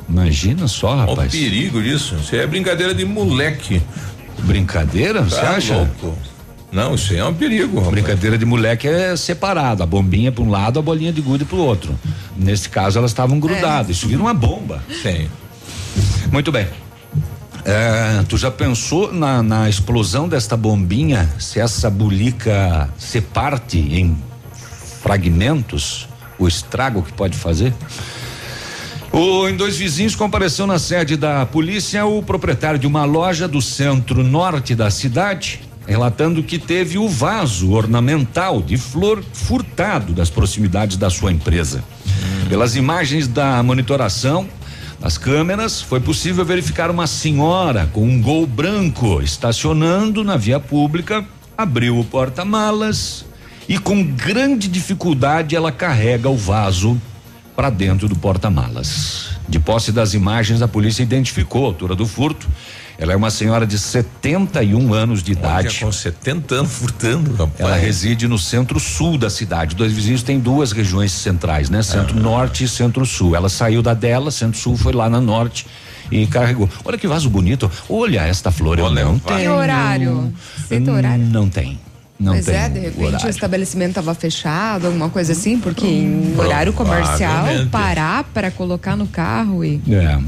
Imagina 0.09 0.67
só, 0.67 0.95
rapaz. 0.95 1.17
Olha 1.17 1.27
o 1.27 1.31
perigo 1.31 1.81
disso. 1.83 2.15
Isso 2.15 2.33
aí 2.33 2.41
é 2.41 2.47
brincadeira 2.47 2.93
de 2.93 3.03
moleque. 3.05 3.81
Brincadeira? 4.43 5.21
Você 5.23 5.35
Tá 5.41 5.51
acha? 5.51 5.75
louco. 5.75 6.17
Não, 6.71 6.95
isso 6.95 7.13
aí 7.13 7.19
é 7.19 7.25
um 7.25 7.33
perigo. 7.33 7.75
rapaz. 7.77 7.91
Brincadeira 7.91 8.37
de 8.37 8.45
moleque 8.45 8.87
é 8.87 9.15
separado, 9.15 9.83
a 9.83 9.85
bombinha 9.85 10.31
para 10.31 10.43
um 10.43 10.49
lado, 10.49 10.79
a 10.79 10.81
bolinha 10.81 11.11
de 11.11 11.21
gude 11.21 11.43
para 11.45 11.57
o 11.57 11.59
outro. 11.59 11.97
Nesse 12.35 12.69
caso 12.69 12.97
elas 12.99 13.11
estavam 13.11 13.39
grudadas, 13.39 13.89
isso 13.97 14.07
vira 14.07 14.21
uma 14.21 14.33
bomba. 14.33 14.81
Sim. 15.01 15.27
Muito 16.31 16.51
bem. 16.51 16.67
É, 17.65 18.23
tu 18.29 18.37
já 18.37 18.49
pensou 18.49 19.11
na, 19.11 19.43
na 19.43 19.67
explosão 19.69 20.29
desta 20.29 20.55
bombinha, 20.55 21.29
se 21.37 21.59
essa 21.59 21.89
bulica 21.89 22.89
se 22.97 23.19
parte 23.19 23.77
em 23.77 24.17
fragmentos, 25.01 26.07
o 26.37 26.47
estrago 26.47 27.01
que 27.01 27.13
pode 27.13 27.37
fazer? 27.37 27.73
O, 29.11 29.47
em 29.47 29.55
dois 29.55 29.77
vizinhos 29.77 30.15
compareceu 30.15 30.67
na 30.67 30.77
sede 30.77 31.15
da 31.15 31.45
polícia 31.45 32.05
o 32.05 32.21
proprietário 32.21 32.79
de 32.79 32.85
uma 32.85 33.05
loja 33.05 33.47
do 33.47 33.61
centro 33.61 34.23
norte 34.23 34.75
da 34.75 34.91
cidade, 34.91 35.61
relatando 35.87 36.43
que 36.43 36.59
teve 36.59 36.97
o 36.97 37.07
vaso 37.07 37.71
ornamental 37.71 38.61
de 38.61 38.77
flor 38.77 39.23
furtado 39.33 40.13
das 40.13 40.29
proximidades 40.29 40.97
da 40.97 41.09
sua 41.09 41.31
empresa. 41.31 41.83
Pelas 42.49 42.75
imagens 42.75 43.27
da 43.27 43.63
monitoração, 43.63 44.47
das 44.99 45.17
câmeras, 45.17 45.81
foi 45.81 45.99
possível 45.99 46.43
verificar 46.43 46.91
uma 46.91 47.07
senhora 47.07 47.89
com 47.93 48.03
um 48.03 48.21
gol 48.21 48.45
branco 48.45 49.21
estacionando 49.21 50.23
na 50.23 50.35
via 50.35 50.59
pública, 50.59 51.25
abriu 51.57 51.97
o 51.99 52.03
porta-malas 52.03 53.25
e 53.67 53.77
com 53.77 54.03
grande 54.03 54.67
dificuldade 54.67 55.55
ela 55.55 55.71
carrega 55.71 56.29
o 56.29 56.37
vaso 56.37 56.99
para 57.55 57.69
dentro 57.69 58.07
do 58.07 58.15
porta-malas. 58.15 59.29
De 59.49 59.59
posse 59.59 59.91
das 59.91 60.13
imagens, 60.13 60.61
a 60.61 60.67
polícia 60.67 61.01
identificou 61.01 61.63
a 61.63 61.67
altura 61.67 61.95
do 61.95 62.05
furto. 62.05 62.47
Ela 62.99 63.13
é 63.13 63.15
uma 63.15 63.29
senhora 63.29 63.65
de 63.65 63.77
71 63.77 64.93
anos 64.93 65.23
de 65.23 65.31
idade. 65.31 65.79
com 65.79 65.91
70 65.91 66.55
anos 66.55 66.71
furtando, 66.73 67.31
rapaz. 67.31 67.59
Ela 67.59 67.75
reside 67.75 68.27
no 68.27 68.37
centro-sul 68.37 69.17
da 69.17 69.29
cidade. 69.29 69.75
Dois 69.75 69.93
vizinhos 69.93 70.23
têm 70.23 70.39
duas 70.39 70.71
regiões 70.71 71.11
centrais, 71.11 71.69
né? 71.69 71.81
Centro-norte 71.83 72.63
e 72.63 72.67
centro-sul. 72.67 73.35
Ela 73.35 73.49
saiu 73.49 73.81
da 73.81 73.93
dela, 73.93 74.31
centro-sul 74.31 74.75
foi 74.75 74.93
lá 74.93 75.09
na 75.09 75.21
norte 75.21 75.67
e 76.11 76.25
carregou. 76.27 76.69
Olha 76.83 76.97
que 76.97 77.07
vaso 77.07 77.29
bonito. 77.29 77.69
Olha 77.87 78.21
esta 78.21 78.51
flor. 78.51 78.79
Eu 78.79 78.91
não 78.91 79.19
tenho. 79.19 79.53
horário? 79.53 80.33
Cita 80.67 80.91
horário? 80.91 81.25
Não 81.25 81.47
tem. 81.47 81.79
Não 82.19 82.33
pois 82.33 82.45
tem 82.45 82.55
é, 82.55 82.69
de 82.69 82.79
repente 82.79 83.25
o 83.25 83.29
estabelecimento 83.29 83.89
estava 83.89 84.13
fechado, 84.15 84.87
alguma 84.87 85.09
coisa 85.09 85.33
assim, 85.33 85.59
porque 85.59 85.85
em 85.85 86.35
horário 86.37 86.73
comercial, 86.73 87.45
parar 87.71 88.23
para 88.23 88.49
colocar 88.49 88.95
no 88.95 89.07
carro 89.07 89.63
e. 89.63 89.81
É. 89.89 90.19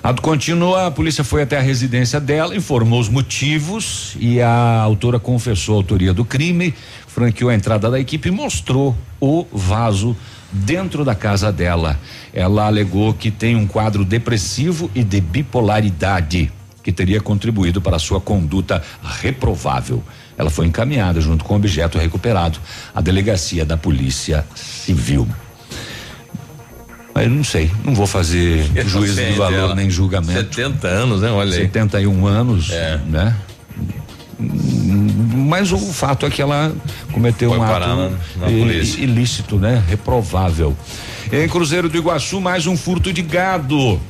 Ato 0.00 0.22
contínuo, 0.22 0.76
a 0.76 0.90
polícia 0.92 1.24
foi 1.24 1.42
até 1.42 1.58
a 1.58 1.60
residência 1.60 2.20
dela, 2.20 2.54
informou 2.54 3.00
os 3.00 3.08
motivos 3.08 4.16
e 4.20 4.40
a 4.40 4.80
autora 4.80 5.18
confessou 5.18 5.74
a 5.74 5.78
autoria 5.78 6.14
do 6.14 6.24
crime, 6.24 6.72
franqueou 7.08 7.50
a 7.50 7.54
entrada 7.54 7.90
da 7.90 7.98
equipe 7.98 8.28
e 8.28 8.32
mostrou 8.32 8.96
o 9.20 9.44
vaso 9.52 10.16
dentro 10.52 11.04
da 11.04 11.16
casa 11.16 11.50
dela. 11.50 11.98
Ela 12.32 12.66
alegou 12.66 13.12
que 13.12 13.30
tem 13.30 13.56
um 13.56 13.66
quadro 13.66 14.04
depressivo 14.04 14.88
e 14.94 15.02
de 15.02 15.20
bipolaridade 15.20 16.52
que 16.82 16.92
teria 16.92 17.20
contribuído 17.20 17.82
para 17.82 17.96
a 17.96 17.98
sua 17.98 18.20
conduta 18.20 18.82
reprovável. 19.02 20.02
Ela 20.38 20.48
foi 20.50 20.66
encaminhada 20.66 21.20
junto 21.20 21.44
com 21.44 21.54
o 21.54 21.56
objeto 21.56 21.98
recuperado 21.98 22.58
à 22.94 23.00
delegacia 23.00 23.64
da 23.64 23.76
Polícia 23.76 24.46
Civil. 24.54 25.26
Mas 27.12 27.24
eu 27.24 27.30
não 27.30 27.42
sei, 27.42 27.68
não 27.84 27.92
vou 27.94 28.06
fazer 28.06 28.64
Eu 28.76 28.88
juízo 28.88 29.16
de 29.20 29.32
valor 29.32 29.74
nem 29.74 29.90
julgamento. 29.90 30.32
70 30.38 30.86
anos, 30.86 31.20
né? 31.22 31.30
Olha 31.32 31.52
aí. 31.52 31.62
71 31.62 32.24
anos, 32.26 32.70
É. 32.70 33.00
né? 33.08 33.34
Mas 34.40 35.72
o 35.72 35.78
fato 35.78 36.24
é 36.24 36.30
que 36.30 36.40
ela 36.40 36.72
cometeu 37.12 37.48
Foi 37.50 37.58
um 37.58 37.62
ato 37.64 37.80
na- 37.88 38.10
na 38.46 38.48
ilícito, 38.48 39.56
né? 39.56 39.82
Reprovável. 39.88 40.76
Em 41.32 41.48
Cruzeiro 41.48 41.88
do 41.88 41.96
Iguaçu, 41.98 42.40
mais 42.40 42.64
um 42.68 42.76
furto 42.76 43.12
de 43.12 43.20
gado. 43.22 44.00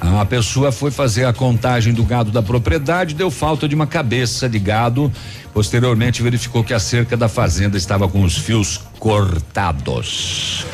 A 0.00 0.24
pessoa 0.24 0.70
foi 0.70 0.90
fazer 0.90 1.24
a 1.24 1.32
contagem 1.32 1.92
do 1.92 2.04
gado 2.04 2.30
da 2.30 2.42
propriedade, 2.42 3.14
deu 3.14 3.30
falta 3.30 3.68
de 3.68 3.74
uma 3.74 3.86
cabeça 3.86 4.48
de 4.48 4.58
gado. 4.58 5.10
Posteriormente 5.52 6.22
verificou 6.22 6.64
que 6.64 6.74
a 6.74 6.78
cerca 6.78 7.16
da 7.16 7.28
fazenda 7.28 7.76
estava 7.76 8.08
com 8.08 8.22
os 8.22 8.36
fios 8.36 8.80
cortados. 8.98 10.66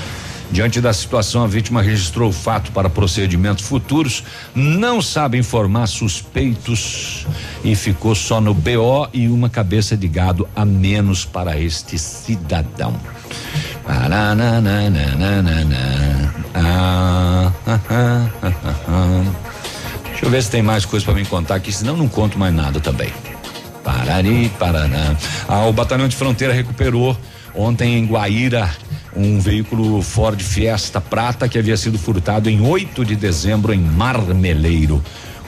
Diante 0.51 0.81
da 0.81 0.93
situação, 0.93 1.45
a 1.45 1.47
vítima 1.47 1.81
registrou 1.81 2.31
o 2.31 2.33
fato 2.33 2.73
para 2.73 2.91
procedimentos 2.91 3.65
futuros, 3.65 4.25
não 4.53 5.01
sabe 5.01 5.39
informar 5.39 5.87
suspeitos 5.87 7.25
e 7.63 7.77
ficou 7.77 8.17
só 8.17 8.41
no 8.41 8.53
BO 8.53 9.09
e 9.13 9.29
uma 9.29 9.49
cabeça 9.49 9.97
de 9.97 10.09
gado 10.09 10.49
a 10.57 10.65
menos 10.65 11.25
para 11.25 11.57
este 11.57 11.97
cidadão. 11.97 12.99
Deixa 20.05 20.27
eu 20.27 20.31
ver 20.31 20.43
se 20.43 20.51
tem 20.51 20.63
mais 20.63 20.85
coisa 20.85 21.05
para 21.05 21.15
me 21.15 21.25
contar 21.25 21.55
aqui, 21.55 21.73
senão 21.73 21.97
não 21.97 22.09
conto 22.09 22.39
mais 22.39 22.55
nada 22.55 22.79
também. 22.79 23.11
Parari, 23.83 24.51
Paraná. 24.59 25.17
Ah, 25.49 25.67
o 25.67 25.73
Batalhão 25.73 26.07
de 26.07 26.15
Fronteira 26.15 26.53
recuperou 26.53 27.17
ontem 27.55 27.99
em 27.99 28.07
Guaíra 28.07 28.71
um 29.17 29.41
veículo 29.41 30.01
Ford 30.03 30.41
Fiesta 30.41 31.01
Prata 31.01 31.49
que 31.49 31.59
havia 31.59 31.77
sido 31.77 31.99
furtado 31.99 32.49
em 32.49 32.61
8 32.61 33.05
de 33.05 33.17
dezembro 33.17 33.73
em 33.73 33.81
Marmeleiro. 33.81 35.03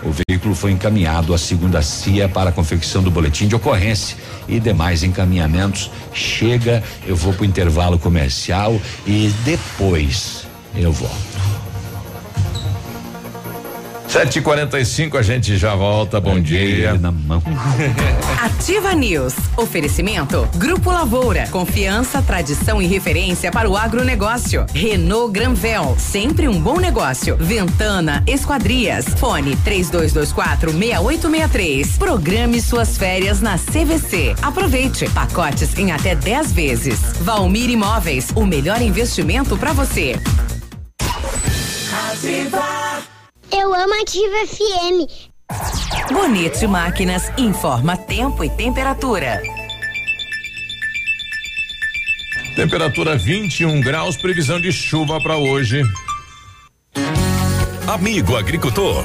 O 0.05 0.11
veículo 0.11 0.55
foi 0.55 0.73
encaminhado 0.73 1.33
à 1.33 1.39
segunda 1.39 1.81
CIA 1.81 2.29
para 2.29 2.51
a 2.51 2.53
confecção 2.53 3.03
do 3.03 3.11
boletim 3.11 3.47
de 3.47 3.55
ocorrência 3.55 4.17
e 4.49 4.59
demais 4.59 5.03
encaminhamentos. 5.03 5.91
Chega, 6.13 6.83
eu 7.07 7.15
vou 7.15 7.33
para 7.33 7.43
o 7.43 7.47
intervalo 7.47 7.99
comercial 7.99 8.81
e 9.07 9.33
depois 9.45 10.45
eu 10.75 10.93
volto. 10.93 11.32
Sete 14.13 14.41
e 14.41 14.43
quarenta 14.43 14.79
e 14.79 14.85
cinco, 14.85 15.17
a 15.17 15.23
gente 15.23 15.57
já 15.57 15.75
volta. 15.75 16.21
Bom 16.21 16.39
dia. 16.39 16.93
Na 16.99 17.11
mão. 17.11 17.43
Ativa 18.45 18.93
News. 18.93 19.33
Oferecimento. 19.57 20.47
Grupo 20.57 20.91
Lavoura. 20.91 21.49
Confiança, 21.49 22.21
tradição 22.21 22.83
e 22.83 22.87
referência 22.87 23.51
para 23.51 23.71
o 23.71 23.75
agronegócio. 23.75 24.67
Renault 24.75 25.33
Granvel. 25.33 25.97
Sempre 25.99 26.47
um 26.47 26.61
bom 26.61 26.79
negócio. 26.79 27.39
Ventana 27.39 28.23
Esquadrias. 28.27 29.07
Fone 29.17 29.57
3224 29.65 30.73
6863. 30.73 31.97
Programe 31.97 32.61
suas 32.61 32.99
férias 32.99 33.41
na 33.41 33.57
CVC. 33.57 34.35
Aproveite. 34.43 35.09
Pacotes 35.09 35.79
em 35.79 35.91
até 35.91 36.15
10 36.15 36.53
vezes. 36.53 37.01
Valmir 37.23 37.71
Imóveis. 37.71 38.29
O 38.35 38.45
melhor 38.45 38.83
investimento 38.83 39.57
para 39.57 39.73
você. 39.73 40.21
Eu 43.53 43.75
amo 43.75 43.93
Ativa 44.01 44.47
FM. 44.47 46.11
Bonito 46.11 46.69
Máquinas 46.69 47.31
informa 47.37 47.97
tempo 47.97 48.43
e 48.43 48.49
temperatura. 48.49 49.43
Temperatura 52.57 53.17
21 53.17 53.81
graus, 53.81 54.17
previsão 54.17 54.59
de 54.59 54.73
chuva 54.73 55.21
para 55.21 55.37
hoje. 55.37 55.83
Amigo 57.87 58.37
agricultor, 58.37 59.05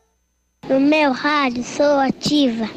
No 0.69 0.79
meu 0.79 1.11
rádio 1.11 1.63
sou 1.63 1.99
ativa. 1.99 2.69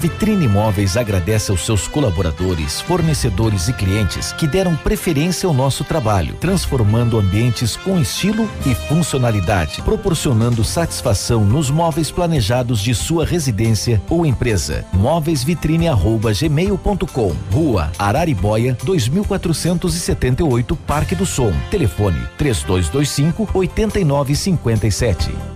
Vitrine 0.00 0.44
Imóveis 0.44 0.96
agradece 0.96 1.50
aos 1.50 1.64
seus 1.64 1.88
colaboradores, 1.88 2.80
fornecedores 2.80 3.66
e 3.68 3.72
clientes 3.72 4.32
que 4.32 4.46
deram 4.46 4.76
preferência 4.76 5.46
ao 5.46 5.54
nosso 5.54 5.84
trabalho, 5.84 6.34
transformando 6.34 7.18
ambientes 7.18 7.76
com 7.76 7.98
estilo 7.98 8.46
e 8.66 8.74
funcionalidade, 8.74 9.80
proporcionando 9.82 10.62
satisfação 10.62 11.42
nos 11.44 11.70
móveis 11.70 12.10
planejados 12.10 12.80
de 12.80 12.94
sua 12.94 13.24
residência 13.24 14.02
ou 14.10 14.26
empresa. 14.26 14.84
Móveisvitrine@gmail.com, 14.92 17.34
Rua 17.50 17.90
Araribóia, 17.98 18.76
2478, 18.84 20.76
Parque 20.76 21.14
do 21.14 21.24
Som. 21.24 21.54
Telefone 21.70 22.20
3225 22.36 23.48
8957. 23.54 25.55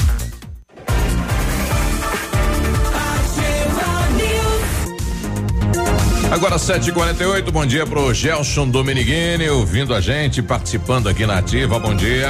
Agora 6.41 6.55
7h48, 6.55 7.51
bom 7.51 7.63
dia 7.67 7.85
pro 7.85 8.11
Gelson 8.15 8.67
Dominiguini, 8.67 9.47
ouvindo 9.47 9.93
a 9.93 10.01
gente, 10.01 10.41
participando 10.41 11.07
aqui 11.07 11.23
na 11.23 11.37
Ativa. 11.37 11.77
Bom 11.77 11.93
dia. 11.93 12.29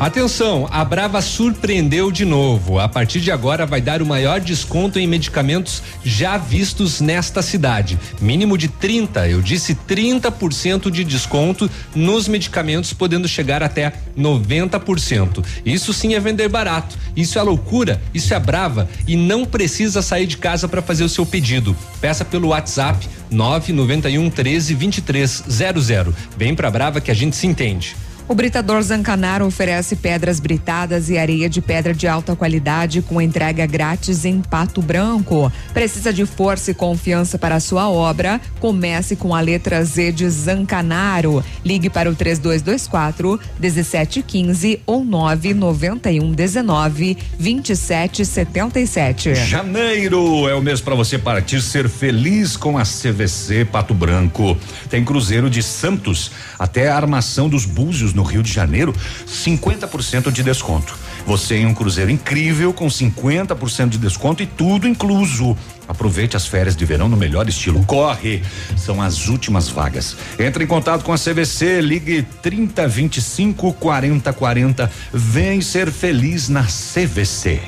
Atenção, 0.00 0.66
a 0.70 0.82
Brava 0.82 1.20
surpreendeu 1.20 2.10
de 2.10 2.24
novo. 2.24 2.78
A 2.78 2.88
partir 2.88 3.20
de 3.20 3.30
agora 3.30 3.66
vai 3.66 3.82
dar 3.82 4.00
o 4.00 4.06
maior 4.06 4.40
desconto 4.40 4.98
em 4.98 5.06
medicamentos 5.06 5.82
já 6.02 6.38
vistos 6.38 7.02
nesta 7.02 7.42
cidade. 7.42 7.98
Mínimo 8.18 8.56
de 8.56 8.66
30, 8.66 9.28
eu 9.28 9.42
disse 9.42 9.74
30% 9.74 10.90
de 10.90 11.04
desconto 11.04 11.70
nos 11.94 12.26
medicamentos, 12.26 12.94
podendo 12.94 13.28
chegar 13.28 13.62
até 13.62 13.92
90%. 14.16 15.44
Isso 15.66 15.92
sim 15.92 16.14
é 16.14 16.18
vender 16.18 16.48
barato. 16.48 16.96
Isso 17.14 17.38
é 17.38 17.42
loucura, 17.42 18.00
isso 18.14 18.32
é 18.32 18.40
brava 18.40 18.88
e 19.06 19.16
não 19.16 19.44
precisa 19.44 20.00
sair 20.00 20.26
de 20.26 20.38
casa 20.38 20.66
para 20.66 20.80
fazer 20.80 21.04
o 21.04 21.10
seu 21.10 21.26
pedido. 21.26 21.76
Peça 22.00 22.24
pelo 22.24 22.48
WhatsApp 22.48 23.06
991 23.30 24.30
13 24.30 24.74
2300. 24.74 26.14
Vem 26.36 26.54
pra 26.54 26.70
Brava 26.70 27.00
que 27.00 27.10
a 27.10 27.14
gente 27.14 27.36
se 27.36 27.46
entende. 27.46 27.96
O 28.30 28.34
Britador 28.34 28.80
Zancanaro 28.80 29.44
oferece 29.44 29.96
pedras 29.96 30.38
britadas 30.38 31.10
e 31.10 31.18
areia 31.18 31.50
de 31.50 31.60
pedra 31.60 31.92
de 31.92 32.06
alta 32.06 32.36
qualidade 32.36 33.02
com 33.02 33.20
entrega 33.20 33.66
grátis 33.66 34.24
em 34.24 34.40
Pato 34.40 34.80
Branco. 34.80 35.52
Precisa 35.74 36.12
de 36.12 36.24
força 36.24 36.70
e 36.70 36.74
confiança 36.74 37.36
para 37.36 37.56
a 37.56 37.60
sua 37.60 37.90
obra? 37.90 38.40
Comece 38.60 39.16
com 39.16 39.34
a 39.34 39.40
letra 39.40 39.84
Z 39.84 40.12
de 40.12 40.30
Zancanaro. 40.30 41.44
Ligue 41.64 41.90
para 41.90 42.08
o 42.08 42.14
3224 42.14 43.40
1715 43.58 44.80
ou 44.86 45.04
991 45.04 46.30
19 46.30 47.18
2777. 47.36 49.34
Janeiro 49.34 50.48
é 50.48 50.54
o 50.54 50.62
mês 50.62 50.80
para 50.80 50.94
você 50.94 51.18
partir 51.18 51.60
ser 51.60 51.88
feliz 51.88 52.56
com 52.56 52.78
a 52.78 52.84
CVC 52.84 53.64
Pato 53.64 53.92
Branco. 53.92 54.56
Tem 54.88 55.04
cruzeiro 55.04 55.50
de 55.50 55.64
Santos 55.64 56.30
até 56.56 56.88
a 56.88 56.94
armação 56.94 57.48
dos 57.48 57.64
Búzios 57.64 58.14
no 58.19 58.19
Rio 58.22 58.42
de 58.42 58.52
Janeiro, 58.52 58.94
50% 59.26 60.30
de 60.30 60.42
desconto. 60.42 60.96
Você 61.26 61.56
em 61.56 61.66
um 61.66 61.74
cruzeiro 61.74 62.10
incrível 62.10 62.72
com 62.72 62.86
50% 62.86 63.88
de 63.88 63.98
desconto 63.98 64.42
e 64.42 64.46
tudo 64.46 64.88
incluso. 64.88 65.56
Aproveite 65.86 66.36
as 66.36 66.46
férias 66.46 66.76
de 66.76 66.84
verão 66.84 67.08
no 67.08 67.16
melhor 67.16 67.48
estilo. 67.48 67.84
Corre! 67.84 68.42
São 68.76 69.02
as 69.02 69.28
últimas 69.28 69.68
vagas. 69.68 70.16
Entre 70.38 70.64
em 70.64 70.66
contato 70.66 71.04
com 71.04 71.12
a 71.12 71.18
CVC, 71.18 71.80
ligue 71.80 72.22
3025 72.42 73.72
4040. 73.74 74.90
Vem 75.12 75.60
ser 75.60 75.90
feliz 75.90 76.48
na 76.48 76.64
CVC. 76.64 77.60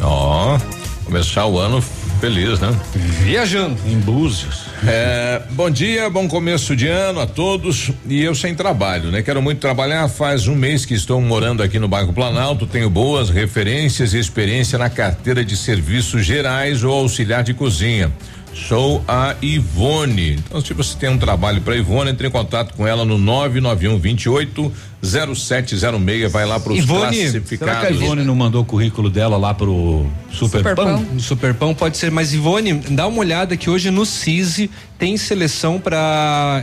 Ó, 0.00 0.58
começar 1.04 1.46
o 1.46 1.58
ano 1.58 1.82
feliz, 2.20 2.60
né? 2.60 2.78
Viajando. 3.24 3.76
Em 3.86 3.98
Búzios. 3.98 4.66
É, 4.86 5.40
bom 5.52 5.70
dia, 5.70 6.10
bom 6.10 6.28
começo 6.28 6.76
de 6.76 6.86
ano 6.86 7.20
a 7.20 7.26
todos. 7.26 7.90
E 8.06 8.22
eu 8.22 8.34
sem 8.34 8.54
trabalho, 8.54 9.10
né? 9.10 9.22
Quero 9.22 9.40
muito 9.40 9.58
trabalhar. 9.58 10.06
Faz 10.08 10.46
um 10.46 10.54
mês 10.54 10.84
que 10.84 10.92
estou 10.92 11.20
morando 11.20 11.62
aqui 11.62 11.78
no 11.78 11.88
bairro 11.88 12.12
Planalto. 12.12 12.66
Tenho 12.66 12.90
boas 12.90 13.30
referências 13.30 14.12
e 14.12 14.18
experiência 14.18 14.78
na 14.78 14.90
carteira 14.90 15.42
de 15.42 15.56
serviços 15.56 16.24
gerais 16.24 16.84
ou 16.84 16.92
auxiliar 16.92 17.42
de 17.42 17.54
cozinha. 17.54 18.12
Sou 18.52 19.02
a 19.08 19.34
Ivone. 19.40 20.32
Então, 20.32 20.60
se 20.60 20.74
você 20.74 20.96
tem 20.98 21.08
um 21.08 21.18
trabalho 21.18 21.62
para 21.62 21.76
Ivone, 21.76 22.10
entre 22.10 22.26
em 22.26 22.30
contato 22.30 22.74
com 22.74 22.86
ela 22.86 23.04
no 23.04 23.16
991 23.16 23.98
28 23.98 24.72
0706. 25.02 26.30
Vai 26.30 26.46
lá 26.46 26.60
para 26.60 26.72
os 26.72 26.78
Ivone, 26.78 27.16
será 27.16 27.30
classificados. 27.32 27.80
que 27.80 27.86
a 27.86 27.90
Ivone 27.90 28.22
não 28.22 28.34
mandou 28.34 28.62
o 28.62 28.64
currículo 28.64 29.08
dela 29.08 29.36
lá 29.36 29.54
pro 29.54 30.06
Super, 30.30 30.58
Super 30.58 30.74
Pão? 30.74 31.04
Pão. 31.04 31.18
Super 31.18 31.54
Pão 31.54 31.74
pode 31.74 31.96
ser, 31.96 32.10
mas 32.10 32.34
Ivone, 32.34 32.74
dá 32.90 33.06
uma 33.06 33.18
olhada 33.18 33.56
que 33.56 33.70
hoje 33.70 33.90
no 33.90 34.04
CISI 34.04 34.70
tem 34.98 35.16
seleção 35.16 35.80
para 35.80 36.62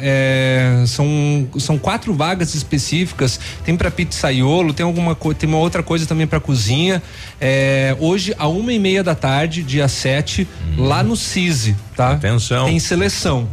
são 0.86 1.48
são 1.58 1.78
quatro 1.78 2.14
vagas 2.14 2.54
específicas. 2.54 3.40
Tem 3.66 3.76
para 3.76 3.90
pizzaiolo, 3.90 4.74
tem 4.74 4.86
alguma 4.86 5.16
coisa, 5.16 5.40
tem 5.40 5.50
uma 5.50 5.58
outra 5.58 5.82
coisa 5.82 6.06
também 6.06 6.28
para 6.28 6.40
cozinha. 6.40 7.02
É, 7.42 7.96
hoje 8.00 8.36
a 8.38 8.48
uma 8.48 8.72
e 8.72 8.80
meia 8.80 9.04
da 9.04 9.16
tarde, 9.16 9.64
dia 9.64 9.88
7, 9.88 10.48
lá 10.78 11.02
no 11.02 11.16
CISI, 11.16 11.76
tá? 11.96 12.12
Atenção. 12.12 12.66
Tem 12.66 12.80
seleção. 12.80 13.48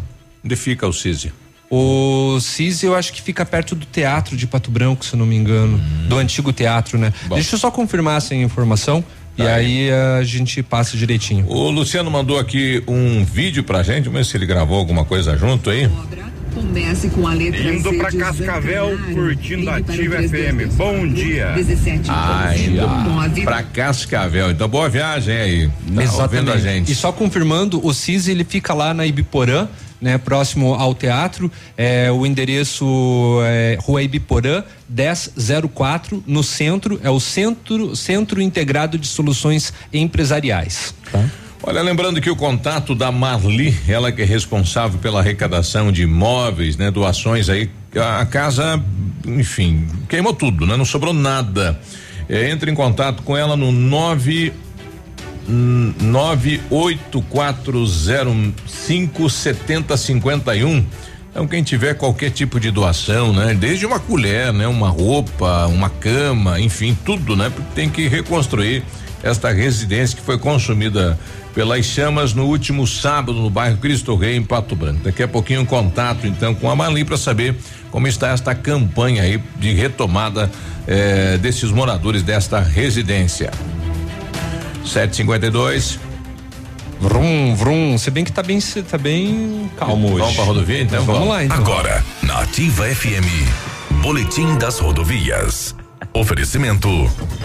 Onde 0.44 0.56
fica 0.56 0.86
o 0.86 0.92
CISI? 0.92 1.32
O 1.70 2.38
CISI 2.40 2.86
eu 2.86 2.94
acho 2.94 3.12
que 3.12 3.20
fica 3.22 3.44
perto 3.44 3.74
do 3.74 3.86
teatro 3.86 4.36
de 4.36 4.46
Pato 4.46 4.70
Branco, 4.70 5.04
se 5.04 5.14
eu 5.14 5.18
não 5.18 5.26
me 5.26 5.36
engano. 5.36 5.80
Do 6.08 6.16
antigo 6.18 6.52
teatro, 6.52 6.98
né? 6.98 7.12
Deixa 7.30 7.54
eu 7.54 7.58
só 7.58 7.70
confirmar 7.70 8.18
essa 8.18 8.34
informação. 8.34 9.02
E 9.36 9.42
aí 9.42 9.90
a 9.90 10.22
gente 10.22 10.62
passa 10.62 10.96
direitinho. 10.96 11.46
O 11.48 11.68
Luciano 11.70 12.08
mandou 12.10 12.38
aqui 12.38 12.82
um 12.86 13.24
vídeo 13.24 13.64
pra 13.64 13.82
gente, 13.82 14.04
vamos 14.04 14.18
ver 14.18 14.24
se 14.24 14.36
ele 14.36 14.46
gravou 14.46 14.78
alguma 14.78 15.04
coisa 15.04 15.36
junto 15.36 15.70
aí. 15.70 15.90
Comece 16.54 17.08
com 17.08 17.26
a 17.26 17.34
letra 17.34 17.74
Indo 17.74 17.92
pra 17.94 18.12
Cascavel, 18.12 18.96
curtindo 19.12 19.68
a 19.68 19.78
Ativa 19.78 20.18
3228 20.18 20.70
FM. 20.70 20.76
Bom 20.76 21.08
dia. 21.08 21.52
17 21.56 22.02
Ah, 22.08 22.52
indo 22.56 23.42
pra 23.42 23.64
Cascavel. 23.64 24.52
Então, 24.52 24.68
boa 24.68 24.88
viagem 24.88 25.36
aí. 25.36 25.68
Tá 25.68 26.22
ouvindo 26.22 26.52
a 26.52 26.56
gente. 26.56 26.92
E 26.92 26.94
só 26.94 27.10
confirmando, 27.10 27.84
o 27.84 27.92
CISI 27.92 28.30
ele 28.30 28.44
fica 28.44 28.72
lá 28.72 28.94
na 28.94 29.04
Ibiporã, 29.04 29.66
né, 30.04 30.18
próximo 30.18 30.74
ao 30.74 30.94
teatro. 30.94 31.50
É, 31.78 32.12
o 32.12 32.26
endereço 32.26 32.84
é 33.42 33.78
Rua 33.80 34.02
Ibiporã 34.02 34.62
1004, 34.86 36.22
no 36.26 36.42
centro, 36.42 37.00
é 37.02 37.08
o 37.08 37.18
Centro 37.18 37.96
Centro 37.96 38.42
Integrado 38.42 38.98
de 38.98 39.06
Soluções 39.06 39.72
Empresariais. 39.90 40.94
Tá? 41.10 41.24
Olha, 41.62 41.80
lembrando 41.80 42.20
que 42.20 42.28
o 42.28 42.36
contato 42.36 42.94
da 42.94 43.10
Marli, 43.10 43.74
ela 43.88 44.12
que 44.12 44.20
é 44.20 44.26
responsável 44.26 44.98
pela 44.98 45.20
arrecadação 45.20 45.90
de 45.90 46.02
imóveis, 46.02 46.76
né, 46.76 46.90
doações 46.90 47.48
aí, 47.48 47.70
a 47.96 48.26
casa, 48.26 48.78
enfim, 49.26 49.86
queimou 50.06 50.34
tudo, 50.34 50.66
né? 50.66 50.76
Não 50.76 50.84
sobrou 50.84 51.14
nada. 51.14 51.80
É, 52.28 52.50
entre 52.50 52.70
em 52.70 52.74
contato 52.74 53.22
com 53.22 53.34
ela 53.34 53.56
no 53.56 53.72
nove 53.72 54.52
nove 55.46 56.60
oito 56.70 57.20
quatro 57.22 57.86
zero 57.86 58.34
cinco 58.66 59.28
setenta 59.28 59.96
cinquenta 59.96 60.54
e 60.56 60.64
um. 60.64 60.84
Então 61.30 61.46
quem 61.48 61.62
tiver 61.62 61.94
qualquer 61.94 62.30
tipo 62.30 62.60
de 62.60 62.70
doação, 62.70 63.32
né? 63.32 63.54
Desde 63.54 63.84
uma 63.84 63.98
colher, 63.98 64.52
né? 64.52 64.66
Uma 64.68 64.88
roupa, 64.88 65.66
uma 65.66 65.90
cama, 65.90 66.60
enfim, 66.60 66.96
tudo, 67.04 67.34
né? 67.34 67.50
Porque 67.50 67.74
tem 67.74 67.90
que 67.90 68.06
reconstruir 68.06 68.84
esta 69.22 69.50
residência 69.50 70.16
que 70.16 70.22
foi 70.22 70.38
consumida 70.38 71.18
pelas 71.54 71.86
chamas 71.86 72.34
no 72.34 72.44
último 72.46 72.86
sábado 72.86 73.40
no 73.40 73.48
bairro 73.48 73.78
Cristo 73.78 74.14
Rei 74.16 74.36
em 74.36 74.42
Pato 74.42 74.76
Branco. 74.76 75.00
Daqui 75.04 75.22
a 75.22 75.28
pouquinho 75.28 75.62
um 75.62 75.64
contato 75.64 76.26
então 76.26 76.54
com 76.54 76.70
a 76.70 76.76
Marli 76.76 77.04
para 77.04 77.16
saber 77.16 77.56
como 77.90 78.06
está 78.06 78.28
esta 78.28 78.54
campanha 78.54 79.22
aí 79.22 79.40
de 79.58 79.72
retomada 79.72 80.50
eh, 80.86 81.38
desses 81.38 81.70
moradores 81.70 82.22
desta 82.22 82.60
residência. 82.60 83.50
752. 84.84 85.98
Vrum, 87.00 87.54
vrum. 87.54 87.98
Se 87.98 88.10
bem 88.10 88.24
que 88.24 88.32
tá 88.32 88.42
bem, 88.42 88.58
tá 88.60 88.96
bem 88.96 89.70
calmo 89.76 90.08
hoje. 90.08 90.18
Vamos 90.20 90.34
pra 90.36 90.44
rodovia 90.44 90.82
então? 90.82 91.04
Vamos 91.04 91.28
lá 91.28 91.44
então. 91.44 91.56
Agora, 91.56 92.04
na 92.22 92.40
Ativa 92.40 92.84
FM, 92.86 93.26
Boletim 94.02 94.56
das 94.56 94.78
Rodovias. 94.78 95.74
Oferecimento: 96.12 96.88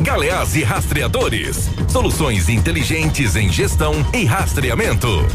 Galeás 0.02 0.56
e 0.56 0.64
Rastreadores. 0.64 1.70
Soluções 1.88 2.50
inteligentes 2.50 3.36
em 3.36 3.52
gestão 3.52 3.94
e 4.14 4.26
rastreamento. 4.26 5.26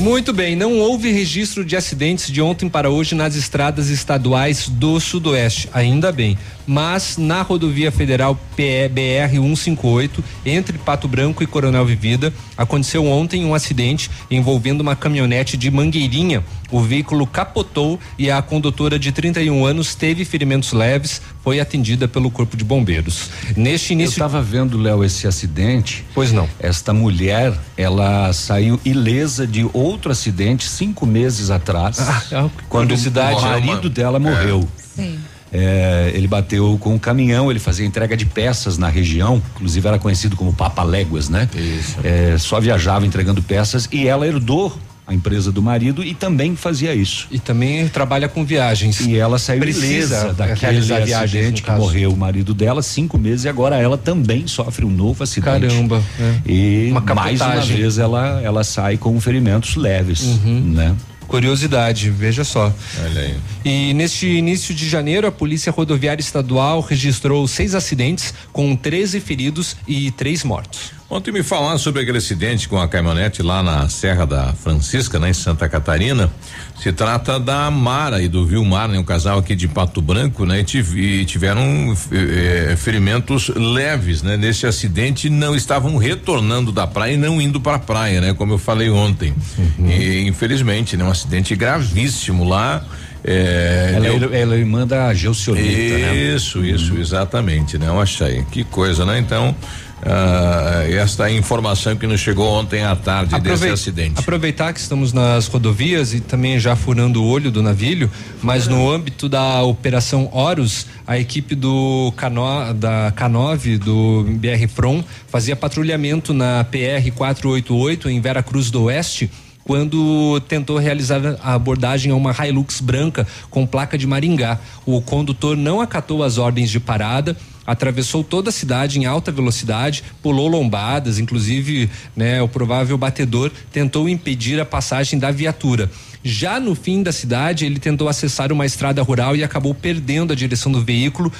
Muito 0.00 0.32
bem, 0.32 0.54
não 0.54 0.78
houve 0.78 1.10
registro 1.10 1.64
de 1.64 1.74
acidentes 1.74 2.30
de 2.30 2.40
ontem 2.40 2.68
para 2.68 2.88
hoje 2.88 3.16
nas 3.16 3.34
estradas 3.34 3.88
estaduais 3.88 4.68
do 4.68 5.00
Sudoeste, 5.00 5.68
ainda 5.72 6.12
bem. 6.12 6.38
Mas 6.64 7.16
na 7.16 7.42
rodovia 7.42 7.90
federal 7.90 8.38
BR 8.56 9.32
158, 9.32 10.22
entre 10.46 10.78
Pato 10.78 11.08
Branco 11.08 11.42
e 11.42 11.48
Coronel 11.48 11.84
Vivida, 11.84 12.32
aconteceu 12.56 13.06
ontem 13.06 13.44
um 13.44 13.54
acidente 13.54 14.08
envolvendo 14.30 14.82
uma 14.82 14.94
caminhonete 14.94 15.56
de 15.56 15.68
Mangueirinha. 15.68 16.44
O 16.70 16.80
veículo 16.80 17.26
capotou 17.26 17.98
e 18.16 18.30
a 18.30 18.40
condutora 18.40 19.00
de 19.00 19.10
31 19.10 19.64
anos 19.64 19.96
teve 19.96 20.24
ferimentos 20.24 20.72
leves, 20.72 21.20
foi 21.48 21.60
atendida 21.60 22.06
pelo 22.06 22.30
Corpo 22.30 22.58
de 22.58 22.62
Bombeiros. 22.62 23.30
Neste 23.56 23.94
início. 23.94 24.20
Eu 24.20 24.26
estava 24.26 24.42
vendo, 24.42 24.76
Léo, 24.76 25.02
esse 25.02 25.26
acidente. 25.26 26.04
Pois 26.14 26.30
não. 26.30 26.46
Esta 26.60 26.92
mulher, 26.92 27.58
ela 27.74 28.30
saiu 28.34 28.78
ilesa 28.84 29.46
de 29.46 29.66
outro 29.72 30.12
acidente 30.12 30.68
cinco 30.68 31.06
meses 31.06 31.48
atrás. 31.48 31.98
Ah, 32.00 32.50
quando 32.68 32.88
curiosidade. 32.88 33.40
o 33.40 33.42
marido 33.42 33.88
dela 33.88 34.18
morreu. 34.18 34.68
Sim. 34.76 35.18
É, 35.50 36.12
ele 36.14 36.28
bateu 36.28 36.76
com 36.78 36.94
um 36.94 36.98
caminhão, 36.98 37.50
ele 37.50 37.58
fazia 37.58 37.86
entrega 37.86 38.14
de 38.14 38.26
peças 38.26 38.76
na 38.76 38.90
região, 38.90 39.42
inclusive 39.54 39.88
era 39.88 39.98
conhecido 39.98 40.36
como 40.36 40.52
Papa 40.52 40.82
Léguas, 40.82 41.30
né? 41.30 41.48
Isso. 41.54 41.96
É, 42.04 42.36
só 42.36 42.60
viajava 42.60 43.06
entregando 43.06 43.42
peças 43.42 43.88
e 43.90 44.06
ela 44.06 44.26
herdou 44.26 44.78
a 45.08 45.14
empresa 45.14 45.50
do 45.50 45.62
marido 45.62 46.04
e 46.04 46.14
também 46.14 46.54
fazia 46.54 46.94
isso. 46.94 47.26
E 47.30 47.38
também 47.38 47.88
trabalha 47.88 48.28
com 48.28 48.44
viagens. 48.44 49.00
E 49.00 49.16
ela 49.16 49.38
saiu 49.38 49.58
Precisa 49.60 49.86
ilesa 50.18 50.32
daquele 50.34 50.80
viagens, 50.82 51.14
acidente 51.14 51.62
que 51.62 51.66
caso. 51.66 51.80
morreu 51.80 52.12
o 52.12 52.16
marido 52.16 52.52
dela 52.52 52.82
cinco 52.82 53.16
meses 53.16 53.46
e 53.46 53.48
agora 53.48 53.76
ela 53.76 53.96
também 53.96 54.46
sofre 54.46 54.84
um 54.84 54.90
novo 54.90 55.24
acidente. 55.24 55.66
Caramba, 55.66 56.02
é. 56.20 56.34
E 56.52 56.88
Uma 56.90 57.00
mais 57.14 57.40
uma 57.40 57.60
vez 57.62 57.96
ela 57.98 58.40
ela 58.42 58.62
sai 58.62 58.98
com 58.98 59.18
ferimentos 59.18 59.76
leves, 59.76 60.20
Uhum. 60.20 60.60
né? 60.74 60.94
Curiosidade, 61.26 62.08
veja 62.10 62.42
só. 62.42 62.72
Olha 63.04 63.20
aí. 63.20 63.34
E 63.64 63.92
neste 63.94 64.26
início 64.26 64.74
de 64.74 64.88
janeiro, 64.88 65.26
a 65.26 65.32
Polícia 65.32 65.70
Rodoviária 65.70 66.20
Estadual 66.22 66.80
registrou 66.80 67.46
seis 67.46 67.74
acidentes, 67.74 68.32
com 68.52 68.74
13 68.74 69.20
feridos 69.20 69.76
e 69.86 70.10
três 70.10 70.42
mortos. 70.42 70.92
Ontem 71.10 71.32
me 71.32 71.42
falaram 71.42 71.78
sobre 71.78 72.02
aquele 72.02 72.18
acidente 72.18 72.68
com 72.68 72.78
a 72.78 72.86
caminhonete 72.86 73.42
lá 73.42 73.62
na 73.62 73.88
Serra 73.88 74.26
da 74.26 74.52
Francisca, 74.52 75.18
né, 75.18 75.30
em 75.30 75.32
Santa 75.32 75.66
Catarina. 75.66 76.30
Se 76.78 76.92
trata 76.92 77.40
da 77.40 77.70
Mara 77.70 78.20
e 78.20 78.28
do 78.28 78.44
Vilmar, 78.46 78.88
né, 78.88 78.98
um 78.98 79.02
casal 79.04 79.38
aqui 79.38 79.56
de 79.56 79.66
Pato 79.66 80.02
Branco, 80.02 80.44
né, 80.44 80.62
e, 80.62 80.98
e 81.00 81.24
tiveram 81.24 81.96
eh, 82.12 82.72
eh, 82.72 82.76
ferimentos 82.76 83.48
leves, 83.48 84.22
né, 84.22 84.36
nesse 84.36 84.66
acidente. 84.66 85.30
Não 85.30 85.56
estavam 85.56 85.96
retornando 85.96 86.70
da 86.70 86.86
praia 86.86 87.14
e 87.14 87.16
não 87.16 87.40
indo 87.40 87.58
para 87.58 87.76
a 87.76 87.80
praia, 87.80 88.20
né, 88.20 88.34
como 88.34 88.52
eu 88.52 88.58
falei 88.58 88.90
ontem. 88.90 89.32
E 89.78 90.24
infelizmente, 90.28 90.94
né, 90.94 91.04
um 91.04 91.10
acidente 91.10 91.56
gravíssimo 91.56 92.44
lá. 92.46 92.84
eh, 93.24 93.92
Ela, 93.94 94.04
deu- 94.10 94.28
ela, 94.28 94.36
ela 94.36 94.54
é 94.56 94.58
irmã 94.58 94.86
da 94.86 95.14
Gelcionita, 95.14 95.66
né? 95.98 96.14
isso, 96.14 96.62
isso, 96.62 96.98
exatamente, 96.98 97.78
né? 97.78 97.88
Eu 97.88 97.98
achei. 97.98 98.44
Que 98.52 98.62
coisa, 98.62 99.06
né? 99.06 99.18
Então, 99.18 99.56
ah, 100.04 100.84
esta 100.88 101.30
informação 101.30 101.96
que 101.96 102.06
nos 102.06 102.20
chegou 102.20 102.48
ontem 102.48 102.82
à 102.82 102.94
tarde 102.94 103.38
desse 103.40 103.68
acidente. 103.68 104.20
Aproveitar 104.20 104.72
que 104.72 104.80
estamos 104.80 105.12
nas 105.12 105.46
rodovias 105.46 106.14
e 106.14 106.20
também 106.20 106.58
já 106.58 106.76
furando 106.76 107.22
o 107.22 107.26
olho 107.26 107.50
do 107.50 107.62
navio, 107.62 108.10
mas 108.42 108.66
no 108.66 108.90
âmbito 108.90 109.28
da 109.28 109.62
operação 109.62 110.28
Horus, 110.32 110.86
a 111.06 111.18
equipe 111.18 111.54
do 111.54 112.12
Cano, 112.16 112.74
da 112.74 113.12
Canove 113.14 113.78
do 113.78 114.24
BR 114.24 114.68
From 114.68 115.02
fazia 115.28 115.56
patrulhamento 115.56 116.32
na 116.32 116.64
PR 116.64 117.10
488 117.14 118.10
em 118.10 118.20
Vera 118.20 118.42
Cruz 118.42 118.70
do 118.70 118.84
Oeste 118.84 119.30
quando 119.68 120.40
tentou 120.48 120.78
realizar 120.78 121.20
a 121.42 121.52
abordagem 121.52 122.10
a 122.10 122.14
uma 122.14 122.32
Hilux 122.32 122.80
branca 122.80 123.26
com 123.50 123.66
placa 123.66 123.98
de 123.98 124.06
Maringá. 124.06 124.58
O 124.86 125.02
condutor 125.02 125.58
não 125.58 125.82
acatou 125.82 126.24
as 126.24 126.38
ordens 126.38 126.70
de 126.70 126.80
parada, 126.80 127.36
atravessou 127.68 128.24
toda 128.24 128.48
a 128.48 128.52
cidade 128.52 128.98
em 128.98 129.04
alta 129.04 129.30
velocidade, 129.30 130.02
pulou 130.22 130.48
lombadas, 130.48 131.18
inclusive, 131.18 131.90
né, 132.16 132.40
o 132.40 132.48
provável 132.48 132.96
batedor 132.96 133.52
tentou 133.70 134.08
impedir 134.08 134.58
a 134.58 134.64
passagem 134.64 135.18
da 135.18 135.30
viatura. 135.30 135.90
Já 136.24 136.58
no 136.58 136.74
fim 136.74 137.02
da 137.02 137.12
cidade, 137.12 137.66
ele 137.66 137.78
tentou 137.78 138.08
acessar 138.08 138.50
uma 138.50 138.64
estrada 138.64 139.02
rural 139.02 139.36
e 139.36 139.44
acabou 139.44 139.74
perdendo 139.74 140.32
a 140.32 140.36
direção 140.36 140.72
do 140.72 140.82
veículo, 140.82 141.30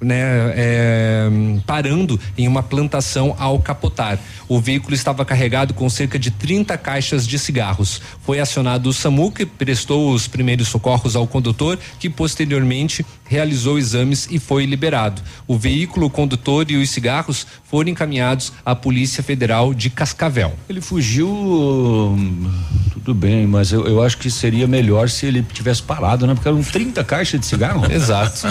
né, 0.00 0.52
é, 0.56 1.28
parando 1.66 2.18
em 2.36 2.48
uma 2.48 2.62
plantação 2.62 3.34
ao 3.38 3.58
capotar. 3.58 4.18
O 4.48 4.60
veículo 4.60 4.94
estava 4.94 5.24
carregado 5.24 5.74
com 5.74 5.88
cerca 5.90 6.18
de 6.18 6.30
30 6.30 6.76
caixas 6.78 7.26
de 7.26 7.38
cigarros. 7.38 8.00
Foi 8.22 8.40
acionado 8.40 8.88
o 8.88 8.92
SAMU, 8.92 9.30
que 9.30 9.44
prestou 9.44 10.12
os 10.12 10.26
primeiros 10.26 10.68
socorros 10.68 11.14
ao 11.14 11.26
condutor, 11.26 11.78
que 11.98 12.08
posteriormente 12.08 13.04
realizou 13.24 13.78
exames 13.78 14.26
e 14.30 14.38
foi 14.38 14.64
liberado. 14.64 15.20
O 15.46 15.58
veículo, 15.58 16.06
o 16.06 16.10
condutor 16.10 16.70
e 16.70 16.76
os 16.76 16.88
cigarros 16.90 17.46
foram 17.64 17.90
encaminhados 17.90 18.52
à 18.64 18.74
Polícia 18.74 19.22
Federal 19.22 19.74
de 19.74 19.90
Cascavel. 19.90 20.54
Ele 20.68 20.80
fugiu, 20.80 21.28
hum, 21.28 22.50
tudo 22.94 23.14
bem, 23.14 23.46
mas 23.46 23.70
eu, 23.70 23.86
eu 23.86 24.02
acho 24.02 24.16
que 24.16 24.30
seria 24.30 24.66
melhor 24.66 25.10
se 25.10 25.26
ele 25.26 25.42
tivesse 25.42 25.82
parado, 25.82 26.26
né? 26.26 26.34
Porque 26.34 26.48
eram 26.48 26.62
30 26.62 27.04
caixas 27.04 27.40
de 27.40 27.46
cigarro. 27.46 27.90
Exato. 27.92 28.46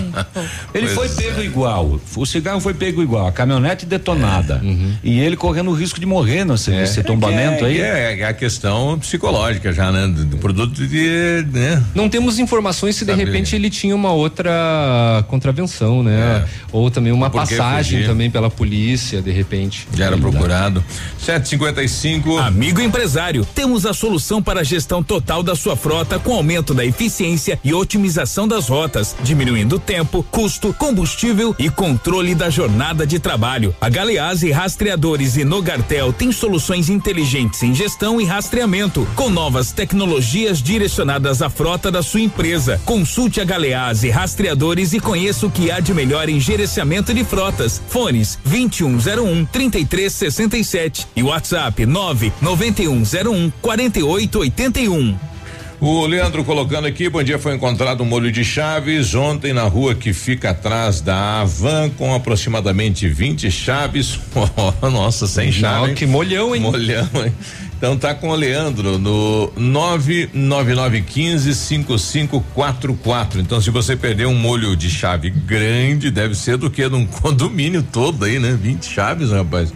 ele 0.74 0.88
foi 0.88 1.08
Pois 1.08 1.20
é. 1.20 1.22
pego 1.22 1.37
igual, 1.44 2.00
o 2.16 2.26
cigarro 2.26 2.60
foi 2.60 2.74
pego 2.74 3.02
igual, 3.02 3.28
a 3.28 3.32
caminhonete 3.32 3.86
detonada. 3.86 4.62
E 5.04 5.20
ele 5.20 5.36
correndo 5.36 5.70
o 5.72 5.74
risco 5.74 6.00
de 6.00 6.06
morrer 6.06 6.46
nesse, 6.46 6.72
nesse 6.72 7.04
tombamento 7.04 7.64
É 7.66 7.68
aí. 7.68 7.76
que 7.76 7.82
É, 7.82 8.20
é 8.22 8.26
a 8.26 8.34
questão 8.34 8.98
psicológica 9.00 9.72
já, 9.74 9.92
né? 9.92 10.08
Do, 10.08 10.26
do 10.26 10.38
produto 10.38 10.86
de, 10.88 11.46
né? 11.52 11.84
Não 11.96 12.10
temos 12.10 12.40
informações 12.40 12.96
se 12.96 13.06
de 13.06 13.12
Sabe- 13.12 13.24
repente 13.26 13.56
ele 13.56 13.70
tinha 13.70 13.96
uma 13.96 14.12
outra 14.12 15.24
contravenção, 15.28 16.04
né? 16.04 16.46
Ou 16.72 16.90
também 16.92 17.12
uma 17.12 17.30
Por 17.30 17.44
que 17.48 17.56
passagem 17.56 18.00
fugir? 18.00 18.08
também 18.10 18.30
pela 18.32 18.50
polícia, 18.50 19.22
de 19.22 19.32
repente. 19.32 19.88
Já 19.94 20.06
era 20.06 20.18
procurado. 20.18 20.84
755. 21.20 22.38
Amigo 22.38 22.82
empresário, 22.82 23.46
temos 23.54 23.86
a 23.86 23.94
solução 23.94 24.42
para 24.42 24.62
a 24.62 24.64
gestão 24.64 25.04
total 25.04 25.44
da 25.44 25.56
sua 25.56 25.76
frota 25.76 26.18
com 26.20 26.34
aumento 26.34 26.74
da 26.74 26.84
eficiência 26.86 27.60
e 27.64 27.74
otimização 27.74 28.48
das 28.48 28.68
rotas, 28.68 29.16
diminuindo 29.24 29.78
tempo, 29.80 30.24
custo, 30.32 30.74
combustível 30.74 31.27
e 31.60 31.70
controle 31.70 32.34
da 32.34 32.50
jornada 32.50 33.06
de 33.06 33.20
trabalho. 33.20 33.76
A 33.82 33.90
Galeazzi 33.90 34.50
Rastreadores 34.50 35.36
e 35.36 35.44
Nogartel 35.44 36.14
tem 36.14 36.32
soluções 36.32 36.90
inteligentes 36.90 37.62
em 37.64 37.76
gestão 37.76 38.22
e 38.22 38.24
rastreamento, 38.24 39.06
com 39.14 39.30
novas 39.30 39.74
tecnologias 39.74 40.62
direcionadas 40.62 41.42
à 41.42 41.50
frota 41.50 41.92
da 41.92 42.02
sua 42.02 42.22
empresa. 42.22 42.80
Consulte 42.86 43.42
a 43.42 43.44
Galeazzi 43.44 44.10
Rastreadores 44.10 44.94
e 44.94 45.02
conheça 45.02 45.46
o 45.46 45.52
que 45.52 45.70
há 45.70 45.82
de 45.82 45.94
melhor 45.94 46.30
em 46.30 46.40
gerenciamento 46.40 47.14
de 47.14 47.26
frotas. 47.26 47.82
Fones 47.90 48.40
2101 48.46 49.46
3367 49.46 51.08
e 51.14 51.24
WhatsApp 51.24 51.86
99101 51.86 53.52
4881. 53.62 55.37
O 55.80 56.08
Leandro 56.08 56.44
colocando 56.44 56.88
aqui, 56.88 57.08
bom 57.08 57.22
dia, 57.22 57.38
foi 57.38 57.54
encontrado 57.54 58.02
um 58.02 58.06
molho 58.06 58.32
de 58.32 58.44
chaves 58.44 59.14
ontem 59.14 59.54
na 59.54 59.62
rua 59.64 59.94
que 59.94 60.12
fica 60.12 60.50
atrás 60.50 61.02
da 61.02 61.42
Avan 61.42 61.92
com 61.92 62.16
aproximadamente 62.16 63.08
20 63.08 63.52
chaves. 63.52 64.20
Oh, 64.82 64.90
nossa, 64.90 65.28
sem 65.28 65.52
chave. 65.52 65.90
hein? 65.90 65.96
que 65.96 66.06
molhão, 66.08 66.56
hein? 66.56 66.62
Molhão, 66.62 67.08
hein? 67.16 67.32
Então 67.78 67.96
tá 67.96 68.16
com 68.16 68.30
o 68.30 68.36
Leandro 68.36 68.98
no 68.98 69.52
99915 69.56 71.54
5544. 71.54 73.40
Então 73.40 73.62
se 73.62 73.70
você 73.70 73.96
perder 73.96 74.26
um 74.26 74.34
molho 74.34 74.76
de 74.76 74.90
chave 74.90 75.30
grande, 75.30 76.10
deve 76.10 76.34
ser 76.34 76.58
do 76.58 76.72
que? 76.72 76.90
De 76.90 76.96
um 76.96 77.06
condomínio 77.22 77.84
todo 77.84 78.26
aí, 78.26 78.40
né? 78.40 78.58
20 78.60 78.84
chaves, 78.84 79.30
rapaz. 79.30 79.72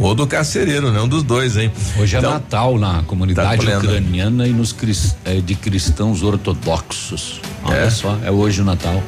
Ou 0.00 0.14
do 0.14 0.26
carcereiro, 0.26 0.90
né? 0.90 1.00
Um 1.00 1.08
dos 1.08 1.22
dois, 1.22 1.58
hein? 1.58 1.70
Hoje 1.98 2.16
é 2.16 2.18
Então, 2.18 2.32
Natal 2.32 2.78
na 2.78 3.02
comunidade 3.02 3.66
Tá 3.66 3.78
ucraniana 3.78 4.48
e 4.48 4.50
nos 4.50 4.74
eh, 5.26 5.40
de 5.40 5.54
cristãos 5.54 6.22
ortodoxos. 6.22 7.40
Olha 7.62 7.76
É? 7.76 7.90
só, 7.90 8.16
é 8.24 8.30
hoje 8.30 8.62
o 8.62 8.64
Natal. 8.64 9.02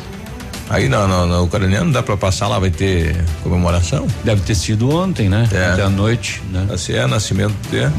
Aí 0.68 0.88
não, 0.88 1.06
não, 1.06 1.26
no 1.26 1.44
ucraniano 1.44 1.92
dá 1.92 2.02
pra 2.02 2.16
passar 2.16 2.48
lá, 2.48 2.58
vai 2.58 2.70
ter 2.70 3.22
comemoração? 3.42 4.06
Deve 4.24 4.40
ter 4.42 4.54
sido 4.54 4.88
ontem, 4.90 5.28
né? 5.28 5.46
É. 5.52 5.72
Até 5.72 5.82
a 5.82 5.90
noite, 5.90 6.42
né? 6.50 6.66
Assim 6.72 6.94
é, 6.94 7.06
nascimento 7.06 7.54
dele. 7.70 7.92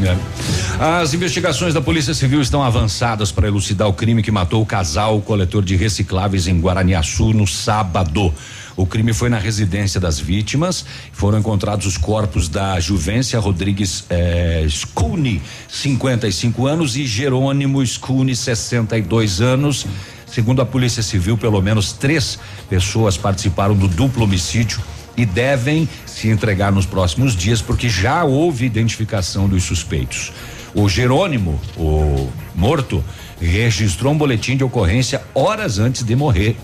As 0.79 1.13
investigações 1.13 1.73
da 1.73 1.81
Polícia 1.81 2.13
Civil 2.13 2.41
estão 2.41 2.63
avançadas 2.63 3.31
para 3.31 3.47
elucidar 3.47 3.87
o 3.87 3.93
crime 3.93 4.23
que 4.23 4.31
matou 4.31 4.61
o 4.61 4.65
casal 4.65 5.21
coletor 5.21 5.63
de 5.63 5.75
recicláveis 5.75 6.47
em 6.47 6.59
Guaraniaçu 6.59 7.31
no 7.33 7.45
sábado. 7.45 8.33
O 8.75 8.85
crime 8.85 9.13
foi 9.13 9.29
na 9.29 9.37
residência 9.37 9.99
das 9.99 10.19
vítimas. 10.19 10.85
Foram 11.11 11.39
encontrados 11.39 11.85
os 11.85 11.97
corpos 11.97 12.49
da 12.49 12.79
Juvência 12.79 13.39
Rodrigues 13.39 14.05
eh, 14.09 14.65
Scuni, 14.67 15.41
55 15.69 16.65
anos, 16.65 16.95
e 16.95 17.05
Jerônimo 17.05 17.85
Scuni, 17.85 18.35
62 18.35 19.41
anos. 19.41 19.85
Segundo 20.25 20.61
a 20.63 20.65
Polícia 20.65 21.03
Civil, 21.03 21.37
pelo 21.37 21.61
menos 21.61 21.91
três 21.91 22.39
pessoas 22.67 23.15
participaram 23.15 23.75
do 23.75 23.87
duplo 23.87 24.23
homicídio 24.23 24.81
e 25.15 25.25
devem 25.25 25.87
se 26.07 26.27
entregar 26.27 26.71
nos 26.71 26.87
próximos 26.87 27.35
dias, 27.35 27.61
porque 27.61 27.87
já 27.87 28.23
houve 28.23 28.65
identificação 28.65 29.47
dos 29.47 29.63
suspeitos. 29.63 30.33
O 30.73 30.89
Jerônimo, 30.89 31.61
o 31.77 32.31
morto, 32.55 33.03
registrou 33.39 34.13
um 34.13 34.17
boletim 34.17 34.57
de 34.57 34.63
ocorrência 34.63 35.21
horas 35.35 35.77
antes 35.77 36.01
de 36.01 36.15
morrer. 36.15 36.57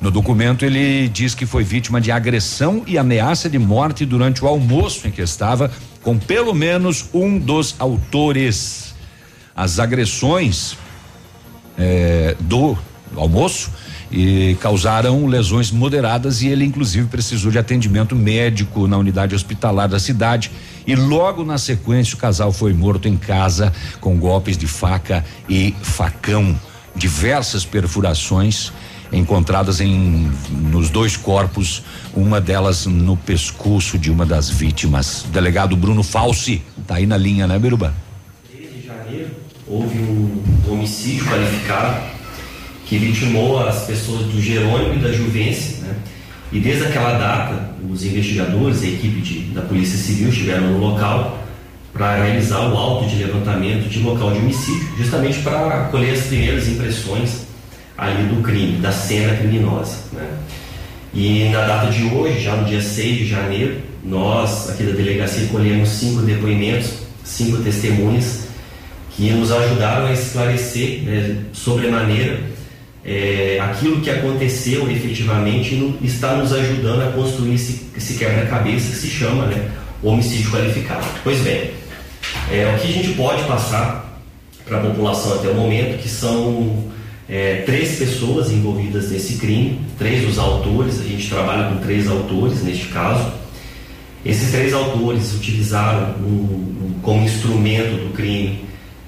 No 0.00 0.10
documento, 0.10 0.64
ele 0.64 1.08
diz 1.08 1.34
que 1.34 1.46
foi 1.46 1.64
vítima 1.64 2.00
de 2.00 2.10
agressão 2.10 2.82
e 2.86 2.98
ameaça 2.98 3.48
de 3.48 3.58
morte 3.58 4.04
durante 4.04 4.44
o 4.44 4.48
almoço 4.48 5.08
em 5.08 5.10
que 5.10 5.22
estava 5.22 5.70
com 6.02 6.18
pelo 6.18 6.54
menos 6.54 7.06
um 7.12 7.38
dos 7.38 7.74
autores. 7.78 8.94
As 9.54 9.78
agressões 9.78 10.76
eh, 11.78 12.36
do 12.40 12.76
almoço 13.16 13.70
e 14.10 14.56
causaram 14.60 15.26
lesões 15.26 15.70
moderadas 15.70 16.42
e 16.42 16.48
ele 16.48 16.64
inclusive 16.64 17.08
precisou 17.08 17.50
de 17.50 17.58
atendimento 17.58 18.14
médico 18.14 18.86
na 18.86 18.96
unidade 18.96 19.34
hospitalar 19.34 19.88
da 19.88 19.98
cidade 19.98 20.50
e 20.86 20.94
logo 20.94 21.44
na 21.44 21.58
sequência 21.58 22.14
o 22.14 22.18
casal 22.18 22.52
foi 22.52 22.72
morto 22.72 23.08
em 23.08 23.16
casa 23.16 23.72
com 24.00 24.16
golpes 24.16 24.56
de 24.56 24.66
faca 24.66 25.24
e 25.48 25.74
facão 25.82 26.58
diversas 26.94 27.64
perfurações 27.64 28.72
encontradas 29.12 29.80
em 29.80 30.30
nos 30.50 30.90
dois 30.90 31.16
corpos 31.16 31.82
uma 32.14 32.40
delas 32.40 32.86
no 32.86 33.16
pescoço 33.16 33.98
de 33.98 34.10
uma 34.10 34.26
das 34.26 34.50
vítimas 34.50 35.24
o 35.24 35.28
delegado 35.28 35.76
Bruno 35.76 36.02
Falsi 36.02 36.62
tá 36.86 36.96
aí 36.96 37.06
na 37.06 37.16
linha 37.16 37.46
né 37.46 37.58
Biruba 37.58 37.94
de 38.50 38.86
janeiro 38.86 39.30
houve 39.66 39.98
um 39.98 40.72
homicídio 40.72 41.24
qualificado 41.26 42.16
que 42.86 42.98
vitimou 42.98 43.66
as 43.66 43.84
pessoas 43.84 44.26
do 44.26 44.40
Jerônimo 44.40 44.94
e 44.94 44.98
da 44.98 45.12
Juvência, 45.12 45.78
né? 45.82 45.94
E 46.52 46.60
desde 46.60 46.84
aquela 46.84 47.18
data, 47.18 47.70
os 47.90 48.04
investigadores, 48.04 48.82
a 48.82 48.86
equipe 48.86 49.20
de, 49.20 49.40
da 49.52 49.62
Polícia 49.62 49.98
Civil 49.98 50.28
estiveram 50.28 50.72
no 50.72 50.78
local 50.78 51.42
para 51.92 52.22
realizar 52.22 52.60
o 52.68 52.76
auto 52.76 53.08
de 53.08 53.16
levantamento 53.16 53.88
de 53.88 53.98
local 53.98 54.30
de 54.30 54.38
homicídio, 54.38 54.88
justamente 54.96 55.40
para 55.40 55.88
colher 55.90 56.14
as 56.14 56.26
primeiras 56.26 56.68
impressões 56.68 57.45
ali 57.98 58.24
do 58.28 58.42
crime, 58.42 58.78
da 58.78 58.92
cena 58.92 59.34
criminosa, 59.36 59.96
né? 60.12 60.28
E 61.14 61.48
na 61.48 61.64
data 61.64 61.90
de 61.90 62.04
hoje, 62.04 62.40
já 62.42 62.54
no 62.56 62.64
dia 62.66 62.82
6 62.82 63.18
de 63.18 63.26
janeiro, 63.26 63.76
nós 64.04 64.68
aqui 64.70 64.82
da 64.82 64.92
delegacia 64.92 65.46
colhemos 65.48 65.88
cinco 65.88 66.20
depoimentos, 66.22 66.90
cinco 67.24 67.62
testemunhas 67.62 68.46
que 69.16 69.30
nos 69.30 69.50
ajudaram 69.50 70.06
a 70.06 70.12
esclarecer 70.12 71.02
né, 71.04 71.36
sobremaneira 71.54 72.40
é, 73.02 73.58
aquilo 73.62 74.00
que 74.02 74.10
aconteceu 74.10 74.90
efetivamente 74.90 75.74
e 75.74 75.78
no- 75.78 75.98
está 76.06 76.34
nos 76.34 76.52
ajudando 76.52 77.02
a 77.02 77.12
construir 77.12 77.54
esse, 77.54 77.86
esse 77.96 78.14
quebra-cabeça 78.14 78.90
que 78.90 78.96
se 78.96 79.08
chama 79.08 79.46
né, 79.46 79.70
homicídio 80.02 80.50
qualificado. 80.50 81.06
Pois 81.24 81.38
bem, 81.40 81.70
é, 82.52 82.74
o 82.76 82.78
que 82.80 82.88
a 82.88 82.92
gente 82.92 83.14
pode 83.14 83.42
passar 83.44 84.20
para 84.66 84.78
a 84.78 84.80
população 84.82 85.34
até 85.36 85.48
o 85.48 85.54
momento, 85.54 86.02
que 86.02 86.08
são 86.08 86.84
é, 87.28 87.62
três 87.66 87.98
pessoas 87.98 88.50
envolvidas 88.52 89.10
nesse 89.10 89.34
crime, 89.36 89.80
três 89.98 90.24
dos 90.24 90.38
autores, 90.38 91.00
a 91.00 91.04
gente 91.04 91.28
trabalha 91.28 91.70
com 91.70 91.78
três 91.78 92.08
autores 92.08 92.62
neste 92.62 92.86
caso. 92.86 93.32
Esses 94.24 94.50
três 94.50 94.72
autores 94.72 95.34
utilizaram 95.34 96.14
um- 96.20 96.24
um- 96.24 96.94
como 97.02 97.24
instrumento 97.24 98.04
do 98.04 98.12
crime 98.12 98.64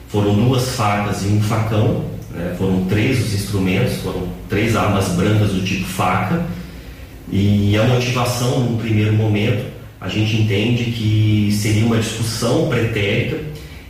foram 0.08 0.34
duas 0.34 0.70
facas 0.74 1.22
e 1.22 1.26
um 1.26 1.40
facão, 1.40 2.04
né? 2.34 2.54
foram 2.58 2.84
três 2.86 3.20
os 3.24 3.34
instrumentos, 3.34 3.96
foram 3.98 4.28
três 4.48 4.74
armas 4.74 5.08
brancas 5.08 5.50
do 5.50 5.62
tipo 5.64 5.84
faca. 5.84 6.44
E 7.30 7.76
a 7.76 7.84
motivação, 7.84 8.60
num 8.60 8.78
primeiro 8.78 9.12
momento, 9.12 9.64
a 10.00 10.08
gente 10.08 10.36
entende 10.36 10.84
que 10.84 11.50
seria 11.52 11.84
uma 11.84 11.98
discussão 11.98 12.68
pretérita 12.68 13.38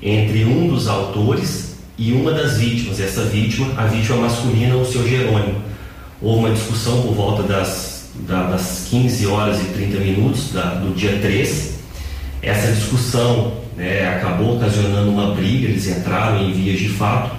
entre 0.02 0.44
um 0.44 0.68
dos 0.68 0.88
autores 0.88 1.67
e 1.98 2.12
uma 2.12 2.32
das 2.32 2.58
vítimas. 2.58 3.00
Essa 3.00 3.24
vítima, 3.24 3.72
a 3.76 3.86
vítima 3.86 4.18
masculina, 4.18 4.76
o 4.76 4.84
seu 4.84 5.06
Jerônimo. 5.08 5.60
Houve 6.20 6.46
uma 6.46 6.50
discussão 6.54 7.02
por 7.02 7.12
volta 7.14 7.42
das, 7.42 8.10
da- 8.26 8.44
das 8.50 8.86
15 8.90 9.26
horas 9.26 9.60
e 9.60 9.64
30 9.66 9.98
minutos 9.98 10.52
da- 10.52 10.74
do 10.74 10.94
dia 10.94 11.18
3. 11.20 11.74
Essa 12.42 12.72
discussão 12.72 13.58
né, 13.76 14.08
acabou 14.08 14.56
ocasionando 14.56 15.10
uma 15.10 15.34
briga, 15.34 15.68
eles 15.68 15.86
entraram 15.86 16.42
em 16.42 16.52
vias 16.52 16.78
de 16.80 16.88
fato, 16.88 17.36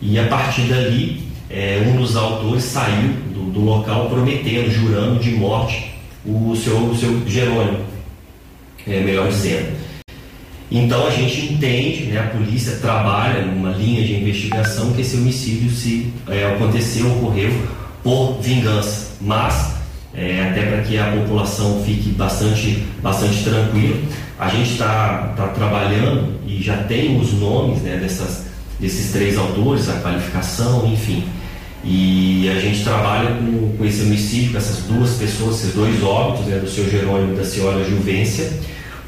e 0.00 0.18
a 0.18 0.26
partir 0.26 0.62
dali, 0.62 1.22
eh, 1.50 1.82
um 1.86 1.96
dos 1.96 2.16
autores 2.16 2.64
saiu 2.64 3.10
do, 3.34 3.50
do 3.52 3.60
local 3.60 4.08
prometendo, 4.08 4.70
jurando 4.70 5.20
de 5.20 5.32
morte 5.32 5.92
o 6.24 6.54
seu, 6.56 6.76
o 6.78 6.96
seu 6.96 7.22
Jerônimo, 7.28 7.80
é, 8.86 9.00
melhor 9.00 9.28
dizendo. 9.28 9.76
Então 10.74 11.06
a 11.06 11.10
gente 11.10 11.52
entende, 11.52 12.04
né, 12.04 12.18
a 12.18 12.34
polícia 12.34 12.78
trabalha 12.80 13.44
numa 13.44 13.72
linha 13.72 14.02
de 14.02 14.14
investigação 14.14 14.90
que 14.94 15.02
esse 15.02 15.16
homicídio 15.16 15.70
se 15.70 16.10
é, 16.26 16.46
aconteceu, 16.46 17.12
ocorreu 17.12 17.52
por 18.02 18.40
vingança. 18.40 19.08
Mas, 19.20 19.74
é, 20.14 20.48
até 20.48 20.62
para 20.62 20.80
que 20.80 20.96
a 20.96 21.12
população 21.12 21.82
fique 21.84 22.08
bastante, 22.12 22.84
bastante 23.02 23.44
tranquila, 23.44 23.96
a 24.38 24.48
gente 24.48 24.72
está 24.72 25.34
tá 25.36 25.48
trabalhando 25.48 26.40
e 26.46 26.62
já 26.62 26.78
tem 26.84 27.20
os 27.20 27.34
nomes 27.34 27.82
né, 27.82 27.98
dessas, 27.98 28.46
desses 28.80 29.12
três 29.12 29.36
autores, 29.36 29.90
a 29.90 30.00
qualificação, 30.00 30.90
enfim. 30.90 31.22
E 31.84 32.48
a 32.48 32.58
gente 32.58 32.82
trabalha 32.82 33.36
com, 33.36 33.76
com 33.76 33.84
esse 33.84 34.04
homicídio, 34.04 34.52
com 34.52 34.56
essas 34.56 34.84
duas 34.84 35.16
pessoas, 35.16 35.56
esses 35.56 35.74
dois 35.74 36.02
óbitos, 36.02 36.46
né, 36.46 36.58
do 36.58 36.70
seu 36.70 36.88
Jerônimo 36.88 37.34
e 37.34 37.36
da 37.36 37.44
senhora 37.44 37.84
Juvência, 37.84 38.50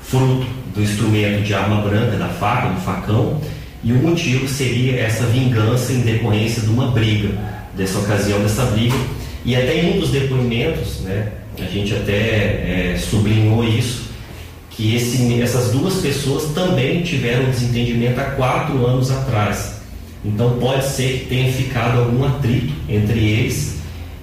fruto 0.03 0.64
do 0.75 0.83
instrumento 0.83 1.43
de 1.43 1.55
arma 1.55 1.81
branca, 1.83 2.17
da 2.17 2.29
faca, 2.29 2.69
do 2.69 2.81
facão, 2.81 3.41
e 3.83 3.93
o 3.93 3.97
motivo 3.97 4.49
seria 4.49 4.99
essa 4.99 5.25
vingança 5.27 5.93
em 5.93 6.01
decorrência 6.01 6.63
de 6.63 6.71
uma 6.71 6.89
briga, 6.89 7.31
dessa 7.77 7.99
ocasião 7.99 8.41
dessa 8.41 8.65
briga. 8.67 8.97
E 9.45 9.55
até 9.55 9.81
em 9.81 9.97
um 9.97 10.01
dos 10.01 10.11
depoimentos, 10.11 11.01
né, 11.01 11.29
a 11.61 11.65
gente 11.65 11.95
até 11.95 12.13
é, 12.13 12.97
sublinhou 12.99 13.63
isso, 13.63 14.05
que 14.71 14.97
esse, 14.97 15.41
essas 15.41 15.71
duas 15.71 15.95
pessoas 15.97 16.53
também 16.55 17.03
tiveram 17.03 17.45
desentendimento 17.51 18.21
há 18.21 18.25
quatro 18.25 18.85
anos 18.85 19.11
atrás. 19.11 19.75
Então 20.25 20.59
pode 20.59 20.87
ser 20.87 21.21
que 21.21 21.27
tenha 21.27 21.53
ficado 21.53 22.01
algum 22.01 22.25
atrito 22.25 22.73
entre 22.89 23.21
eles 23.21 23.77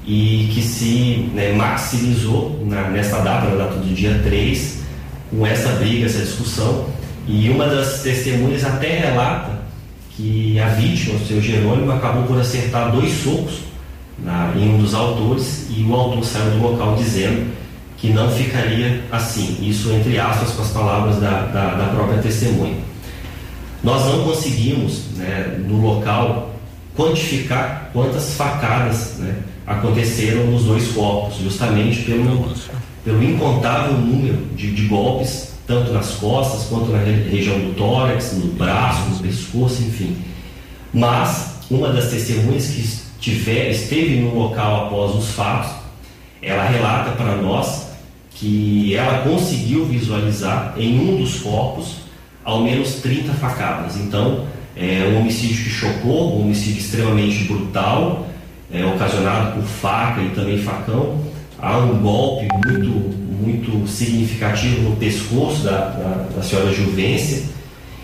e 0.06 0.50
que 0.54 0.62
se 0.62 1.30
né, 1.34 1.54
maximizou 1.54 2.60
na, 2.66 2.90
nessa 2.90 3.20
data, 3.20 3.48
na 3.48 3.56
data 3.56 3.76
do 3.76 3.94
dia 3.94 4.20
3, 4.24 4.81
com 5.32 5.48
essa 5.48 5.70
briga, 5.74 6.06
essa 6.06 6.20
discussão. 6.20 6.86
E 7.28 7.50
uma 7.50 7.66
das 7.66 8.02
testemunhas 8.02 8.64
até 8.64 9.00
relata 9.00 9.62
que 10.16 10.60
a 10.60 10.68
vítima, 10.70 11.16
o 11.16 11.26
seu 11.26 11.42
Jerônimo, 11.42 11.92
acabou 11.92 12.24
por 12.24 12.40
acertar 12.40 12.92
dois 12.92 13.12
socos 13.24 13.62
na, 14.20 14.54
em 14.56 14.76
um 14.76 14.78
dos 14.78 14.94
autores 14.94 15.68
e 15.70 15.82
o 15.84 15.96
autor 15.96 16.24
saiu 16.24 16.52
do 16.52 16.62
local 16.62 16.96
dizendo 16.96 17.52
que 17.98 18.10
não 18.10 18.30
ficaria 18.30 19.04
assim. 19.12 19.58
Isso 19.62 19.92
entre 19.92 20.20
aspas 20.20 20.52
com 20.52 20.62
as 20.62 20.70
palavras 20.70 21.20
da, 21.20 21.46
da, 21.46 21.76
da 21.76 21.86
própria 21.94 22.22
testemunha. 22.22 22.78
Nós 23.84 24.06
não 24.06 24.24
conseguimos, 24.24 25.06
né, 25.16 25.60
no 25.68 25.82
local, 25.82 26.54
quantificar 26.96 27.90
quantas 27.94 28.36
facadas 28.36 29.16
né, 29.18 29.36
aconteceram 29.66 30.46
nos 30.48 30.66
dois 30.66 30.90
corpos, 30.90 31.38
justamente 31.40 32.02
pelo, 32.04 32.54
pelo 33.04 33.24
incontável 33.24 33.94
número 33.94 34.46
de, 34.56 34.72
de 34.72 34.88
golpes, 34.88 35.54
tanto 35.66 35.92
nas 35.92 36.12
costas 36.16 36.68
quanto 36.68 36.92
na 36.92 37.00
região 37.00 37.58
do 37.60 37.74
tórax, 37.76 38.34
no 38.34 38.54
braço, 38.54 39.10
no 39.10 39.20
pescoço, 39.20 39.82
enfim. 39.82 40.18
Mas 40.94 41.56
uma 41.70 41.90
das 41.90 42.10
testemunhas 42.10 42.68
que 43.20 43.32
esteve 43.32 44.20
no 44.20 44.38
local 44.38 44.88
após 44.88 45.16
os 45.16 45.32
fatos, 45.32 45.72
ela 46.42 46.66
relata 46.66 47.12
para 47.12 47.36
nós 47.38 47.88
que 48.32 48.96
ela 48.96 49.20
conseguiu 49.20 49.86
visualizar 49.86 50.74
em 50.78 51.00
um 51.00 51.18
dos 51.18 51.40
corpos 51.40 51.98
ao 52.44 52.64
menos 52.64 52.96
30 52.96 53.34
facadas. 53.34 53.96
Então, 53.98 54.46
é 54.76 55.14
um 55.14 55.22
homicídio 55.22 55.64
que 55.64 55.70
chocou, 55.70 56.38
um 56.38 56.42
homicídio 56.42 56.80
extremamente 56.80 57.44
brutal, 57.44 58.28
é, 58.74 58.86
ocasionado 58.86 59.54
por 59.54 59.64
faca 59.64 60.22
e 60.22 60.30
também 60.30 60.58
facão. 60.58 61.22
Há 61.62 61.78
um 61.78 62.00
golpe 62.00 62.48
muito, 62.66 62.90
muito 62.90 63.88
significativo 63.88 64.90
no 64.90 64.96
pescoço 64.96 65.64
da, 65.64 65.90
da, 65.90 66.28
da 66.36 66.42
senhora 66.42 66.74
Juvência. 66.74 67.44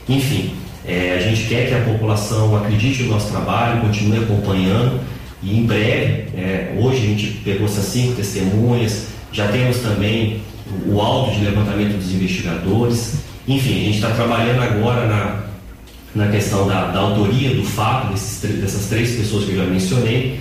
Enfim, 0.08 0.54
é, 0.86 1.16
a 1.18 1.20
gente 1.20 1.48
quer 1.48 1.68
que 1.68 1.74
a 1.74 1.82
população 1.82 2.56
acredite 2.56 3.04
no 3.04 3.14
nosso 3.14 3.32
trabalho, 3.32 3.82
continue 3.82 4.20
acompanhando 4.20 5.00
e 5.42 5.58
em 5.58 5.66
breve, 5.66 6.30
é, 6.36 6.76
hoje 6.78 6.98
a 6.98 7.02
gente 7.02 7.28
pegou 7.44 7.66
essas 7.66 7.86
cinco 7.86 8.16
testemunhas, 8.16 9.08
já 9.32 9.48
temos 9.48 9.78
também 9.78 10.42
o 10.86 11.02
auto 11.02 11.32
de 11.32 11.44
levantamento 11.44 11.98
dos 11.98 12.12
investigadores. 12.12 13.16
Enfim, 13.48 13.82
a 13.82 13.84
gente 13.86 13.96
está 13.96 14.12
trabalhando 14.12 14.62
agora 14.62 15.08
na, 15.08 15.44
na 16.14 16.32
questão 16.32 16.68
da, 16.68 16.92
da 16.92 17.00
autoria 17.00 17.56
do 17.56 17.64
fato 17.64 18.12
desses, 18.12 18.40
dessas 18.60 18.86
três 18.88 19.16
pessoas 19.16 19.46
que 19.46 19.52
eu 19.52 19.58
já 19.58 19.66
mencionei 19.66 20.40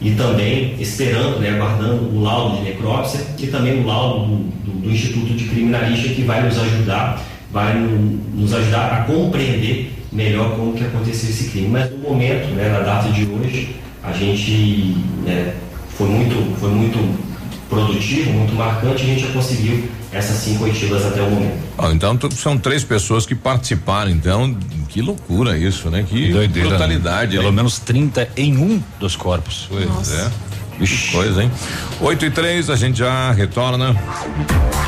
e 0.00 0.12
também 0.12 0.76
esperando, 0.80 1.40
né, 1.40 1.50
aguardando 1.50 2.16
o 2.16 2.22
laudo 2.22 2.58
de 2.58 2.62
necrópsia 2.62 3.20
e 3.38 3.46
também 3.48 3.80
o 3.80 3.86
laudo 3.86 4.26
do, 4.26 4.36
do, 4.36 4.80
do 4.82 4.90
Instituto 4.90 5.34
de 5.34 5.44
Criminalística 5.44 6.14
que 6.14 6.22
vai 6.22 6.42
nos 6.42 6.58
ajudar, 6.58 7.22
vai 7.50 7.74
no, 7.74 8.20
nos 8.34 8.54
ajudar 8.54 8.92
a 8.92 9.04
compreender 9.04 9.92
melhor 10.12 10.56
como 10.56 10.72
que 10.72 10.84
aconteceu 10.84 11.30
esse 11.30 11.50
crime. 11.50 11.68
Mas 11.68 11.90
no 11.90 11.98
momento, 11.98 12.48
né, 12.54 12.68
na 12.68 12.80
data 12.80 13.10
de 13.10 13.26
hoje, 13.26 13.76
a 14.02 14.12
gente 14.12 14.96
né, 15.24 15.54
foi 15.96 16.08
muito, 16.08 16.58
foi 16.58 16.70
muito 16.70 16.98
produtivo, 17.68 18.30
muito 18.30 18.54
marcante, 18.54 19.02
a 19.02 19.06
gente 19.06 19.22
já 19.22 19.32
conseguiu 19.32 19.88
essas 20.12 20.36
cinco 20.36 20.64
oitivas 20.64 21.04
até 21.04 21.20
o 21.20 21.30
momento. 21.30 21.67
Oh, 21.80 21.92
então 21.92 22.18
são 22.32 22.58
três 22.58 22.82
pessoas 22.82 23.24
que 23.24 23.36
participaram, 23.36 24.10
então 24.10 24.52
que 24.88 25.00
loucura 25.00 25.56
isso, 25.56 25.88
né? 25.88 26.02
Que, 26.02 26.32
Doideira, 26.32 26.70
brutalidade. 26.70 27.36
Né? 27.36 27.40
Pelo 27.40 27.52
menos 27.52 27.78
30 27.78 28.28
em 28.36 28.56
um 28.56 28.82
dos 28.98 29.14
corpos. 29.14 29.66
Pois 29.68 29.86
Nossa. 29.86 30.14
é. 30.14 30.48
Que 30.78 31.10
coisa, 31.10 31.42
hein? 31.42 31.50
8 32.00 32.24
e 32.26 32.30
3, 32.30 32.70
a 32.70 32.76
gente 32.76 32.98
já 32.98 33.32
retorna. 33.32 33.96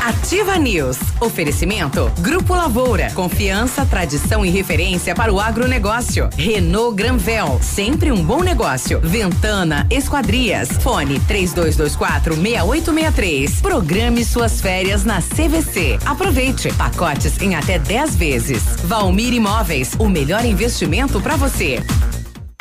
Ativa 0.01 0.57
News. 0.57 0.97
Oferecimento. 1.19 2.11
Grupo 2.19 2.55
Lavoura. 2.55 3.11
Confiança, 3.13 3.85
tradição 3.85 4.45
e 4.45 4.49
referência 4.49 5.13
para 5.13 5.31
o 5.31 5.39
agronegócio. 5.39 6.29
Renault 6.37 6.95
Granvel. 6.95 7.59
Sempre 7.61 8.11
um 8.11 8.23
bom 8.23 8.41
negócio. 8.41 8.99
Ventana 9.01 9.85
Esquadrias. 9.89 10.69
Fone 10.81 11.19
3224 11.21 12.35
6863. 12.35 13.61
Programe 13.61 14.23
suas 14.23 14.61
férias 14.61 15.03
na 15.03 15.21
CVC. 15.21 15.99
Aproveite. 16.05 16.71
Pacotes 16.73 17.39
em 17.41 17.55
até 17.55 17.77
10 17.77 18.15
vezes. 18.15 18.63
Valmir 18.83 19.33
Imóveis. 19.33 19.91
O 19.99 20.09
melhor 20.09 20.45
investimento 20.45 21.19
para 21.21 21.35
você. 21.35 21.79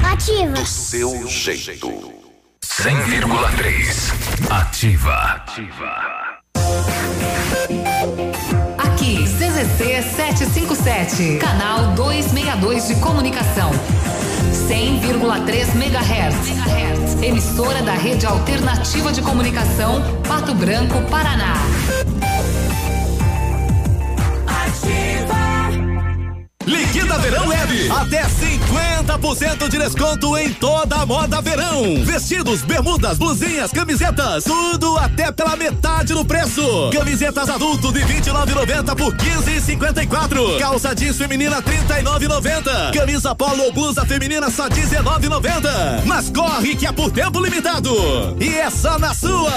Ativa. 0.03 0.53
Do 0.53 0.67
seu 0.67 1.27
jeito. 1.27 2.10
100,3. 2.83 4.11
Ativa. 4.49 5.13
Ativa. 5.13 6.41
Aqui, 8.79 9.19
CZC 9.25 10.03
757, 10.03 11.37
canal 11.37 11.93
262 11.95 12.89
de 12.89 12.95
comunicação. 13.03 13.71
100,3 14.67 15.75
MHz. 15.77 17.23
Emissora 17.23 17.83
da 17.83 17.93
Rede 17.93 18.25
Alternativa 18.25 19.13
de 19.13 19.21
Comunicação, 19.21 20.01
Pato 20.27 20.55
Branco, 20.55 21.03
Paraná. 21.11 21.53
Liquida 26.71 27.19
Verão 27.19 27.49
Leve. 27.49 27.91
Até 27.91 28.23
50% 28.23 29.69
de 29.69 29.77
desconto 29.77 30.39
em 30.39 30.53
toda 30.53 30.97
a 30.97 31.05
moda 31.05 31.41
verão. 31.43 32.05
Vestidos, 32.05 32.63
bermudas, 32.63 33.19
blusinhas, 33.19 33.73
camisetas, 33.73 34.45
tudo 34.45 34.97
até 34.97 35.33
pela 35.33 35.57
metade 35.57 36.15
do 36.15 36.25
preço. 36.25 36.63
Camisetas 36.93 37.51
adulto 37.51 37.93
de 37.93 37.99
29,90 38.01 38.97
por 38.97 39.13
15,54. 39.17 40.61
Calça 40.61 40.95
jeans 40.95 41.19
feminina 41.19 41.61
39,90. 41.61 42.97
Camisa 42.97 43.35
polo 43.35 43.65
ou 43.65 43.73
blusa 43.73 44.07
feminina 44.07 44.49
só 44.49 44.69
19,90. 44.69 46.05
Mas 46.05 46.31
corre 46.31 46.77
que 46.77 46.87
é 46.87 46.93
por 46.93 47.11
tempo 47.11 47.41
limitado. 47.41 47.91
E 48.41 48.49
é 48.49 48.71
só 48.71 48.97
na 48.97 49.13
sua. 49.13 49.51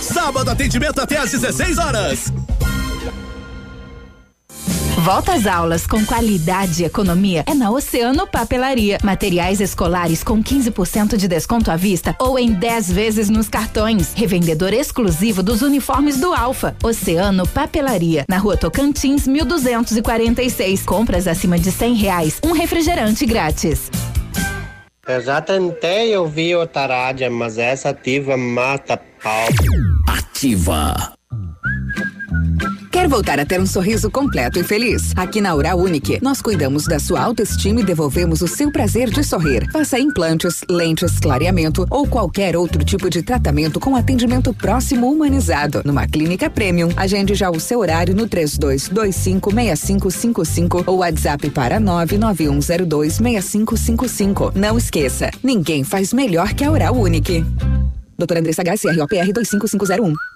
Sábado 0.00 0.48
atendimento 0.48 1.00
até 1.00 1.18
às 1.18 1.32
16 1.32 1.78
horas. 1.78 2.32
Volta 5.06 5.34
às 5.34 5.46
aulas 5.46 5.86
com 5.86 6.04
qualidade 6.04 6.82
e 6.82 6.84
economia 6.84 7.44
é 7.46 7.54
na 7.54 7.70
Oceano 7.70 8.26
Papelaria. 8.26 8.98
Materiais 9.04 9.60
escolares 9.60 10.24
com 10.24 10.42
15% 10.42 11.16
de 11.16 11.28
desconto 11.28 11.70
à 11.70 11.76
vista 11.76 12.16
ou 12.18 12.36
em 12.36 12.52
10 12.52 12.90
vezes 12.90 13.30
nos 13.30 13.48
cartões. 13.48 14.12
Revendedor 14.14 14.72
exclusivo 14.74 15.44
dos 15.44 15.62
uniformes 15.62 16.18
do 16.18 16.34
Alfa. 16.34 16.74
Oceano 16.82 17.46
Papelaria. 17.46 18.24
Na 18.28 18.38
rua 18.38 18.56
Tocantins, 18.56 19.28
1246. 19.28 20.82
Compras 20.82 21.28
acima 21.28 21.56
de 21.56 21.70
100 21.70 21.94
reais. 21.94 22.40
Um 22.44 22.50
refrigerante 22.50 23.24
grátis. 23.24 23.88
Eu 25.06 25.20
já 25.20 25.40
tentei 25.40 26.16
ouvir 26.16 26.56
outra 26.56 26.84
rádio, 26.88 27.30
mas 27.30 27.58
essa 27.58 27.90
ativa 27.90 28.36
mata 28.36 29.00
pau. 29.22 29.46
Ativa. 30.08 31.16
Quer 33.06 33.10
voltar 33.10 33.38
a 33.38 33.46
ter 33.46 33.60
um 33.60 33.66
sorriso 33.66 34.10
completo 34.10 34.58
e 34.58 34.64
feliz? 34.64 35.12
Aqui 35.14 35.40
na 35.40 35.54
Oral 35.54 35.78
Unique, 35.78 36.18
nós 36.20 36.42
cuidamos 36.42 36.86
da 36.86 36.98
sua 36.98 37.20
autoestima 37.20 37.80
e 37.80 37.84
devolvemos 37.84 38.42
o 38.42 38.48
seu 38.48 38.72
prazer 38.72 39.10
de 39.10 39.22
sorrir. 39.22 39.70
Faça 39.70 39.96
implantes, 39.96 40.64
lentes, 40.68 41.20
clareamento 41.20 41.86
ou 41.88 42.04
qualquer 42.04 42.56
outro 42.56 42.84
tipo 42.84 43.08
de 43.08 43.22
tratamento 43.22 43.78
com 43.78 43.94
atendimento 43.94 44.52
próximo 44.52 45.08
humanizado. 45.08 45.82
Numa 45.84 46.08
clínica 46.08 46.50
premium, 46.50 46.88
agende 46.96 47.32
já 47.36 47.48
o 47.48 47.60
seu 47.60 47.78
horário 47.78 48.12
no 48.12 48.28
32256555 48.28 50.82
ou 50.84 50.96
WhatsApp 50.96 51.48
para 51.50 51.80
991026555. 51.80 54.50
Não 54.52 54.76
esqueça, 54.76 55.30
ninguém 55.44 55.84
faz 55.84 56.12
melhor 56.12 56.54
que 56.54 56.64
a 56.64 56.72
Oral 56.72 56.96
Unique. 56.96 57.46
Doutora 58.18 58.40
Andressa 58.40 58.62
H, 58.62 58.78
CROPR 58.78 59.32
25501. 59.32 60.35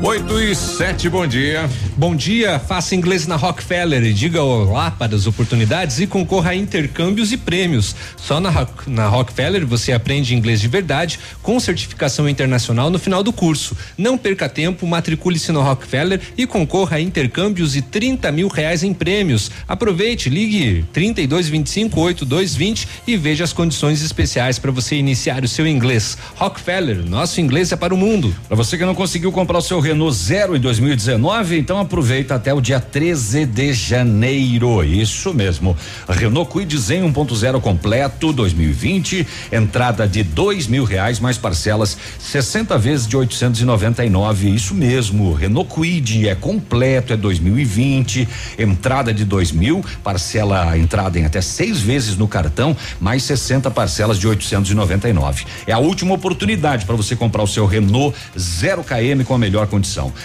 8 0.00 0.40
e 0.40 0.54
7, 0.54 1.08
bom 1.08 1.26
dia. 1.26 1.68
Bom 1.96 2.14
dia, 2.14 2.60
faça 2.60 2.94
inglês 2.94 3.26
na 3.26 3.34
Rockefeller 3.34 4.04
e 4.04 4.12
diga 4.12 4.40
olá 4.40 4.92
para 4.92 5.16
as 5.16 5.26
oportunidades 5.26 5.98
e 5.98 6.06
concorra 6.06 6.50
a 6.50 6.54
intercâmbios 6.54 7.32
e 7.32 7.36
prêmios. 7.36 7.96
Só 8.16 8.38
na, 8.38 8.68
na 8.86 9.08
Rockefeller 9.08 9.66
você 9.66 9.92
aprende 9.92 10.36
inglês 10.36 10.60
de 10.60 10.68
verdade 10.68 11.18
com 11.42 11.58
certificação 11.58 12.28
internacional 12.28 12.90
no 12.90 12.98
final 12.98 13.24
do 13.24 13.32
curso. 13.32 13.76
Não 13.98 14.16
perca 14.16 14.48
tempo, 14.48 14.86
matricule-se 14.86 15.50
no 15.50 15.60
Rockefeller 15.60 16.20
e 16.36 16.46
concorra 16.46 16.98
a 16.98 17.00
intercâmbios 17.00 17.74
e 17.74 17.82
30 17.82 18.30
mil 18.30 18.46
reais 18.46 18.84
em 18.84 18.94
prêmios. 18.94 19.50
Aproveite, 19.66 20.30
ligue 20.30 20.84
3225 20.92 22.00
8220 22.00 22.88
e 23.04 23.16
veja 23.16 23.42
as 23.42 23.52
condições 23.52 24.00
especiais 24.00 24.60
para 24.60 24.70
você 24.70 24.94
iniciar 24.94 25.42
o 25.42 25.48
seu 25.48 25.66
inglês. 25.66 26.16
Rockefeller, 26.36 27.04
nosso 27.04 27.40
inglês 27.40 27.72
é 27.72 27.76
para 27.76 27.92
o 27.92 27.96
mundo. 27.96 28.32
Para 28.46 28.56
você 28.56 28.78
que 28.78 28.84
não 28.84 28.94
conseguiu 28.94 29.32
comprar 29.32 29.58
o 29.58 29.62
seu 29.62 29.80
Renault 29.88 30.14
Zero 30.14 30.54
em 30.54 30.60
2019, 30.60 31.58
então 31.58 31.78
aproveita 31.78 32.34
até 32.34 32.52
o 32.52 32.60
dia 32.60 32.78
13 32.78 33.46
de 33.46 33.72
janeiro. 33.72 34.84
Isso 34.84 35.32
mesmo. 35.32 35.74
Renault 36.06 36.50
Kwid 36.50 36.76
Zen 36.76 37.10
1.0 37.10 37.58
completo 37.58 38.30
2020, 38.30 39.26
entrada 39.50 40.06
de 40.06 40.22
dois 40.22 40.66
mil 40.66 40.84
reais 40.84 41.18
mais 41.18 41.38
parcelas 41.38 41.96
60 42.18 42.76
vezes 42.76 43.06
de 43.06 43.16
899. 43.16 44.54
Isso 44.54 44.74
mesmo. 44.74 45.32
Renault 45.32 45.70
Kwid 45.72 46.28
é 46.28 46.34
completo, 46.34 47.14
é 47.14 47.16
2020, 47.16 48.28
entrada 48.58 49.14
de 49.14 49.24
dois 49.24 49.50
mil, 49.50 49.82
parcela 50.04 50.76
entrada 50.76 51.18
em 51.18 51.24
até 51.24 51.40
seis 51.40 51.80
vezes 51.80 52.14
no 52.14 52.28
cartão, 52.28 52.76
mais 53.00 53.22
60 53.22 53.70
parcelas 53.70 54.18
de 54.18 54.28
899. 54.28 55.46
É 55.66 55.72
a 55.72 55.78
última 55.78 56.12
oportunidade 56.12 56.84
para 56.84 56.94
você 56.94 57.16
comprar 57.16 57.42
o 57.42 57.46
seu 57.46 57.64
Renault 57.64 58.14
0 58.38 58.84
km 58.84 59.24
com 59.24 59.34
a 59.34 59.38
melhor 59.38 59.66
condição. 59.66 59.77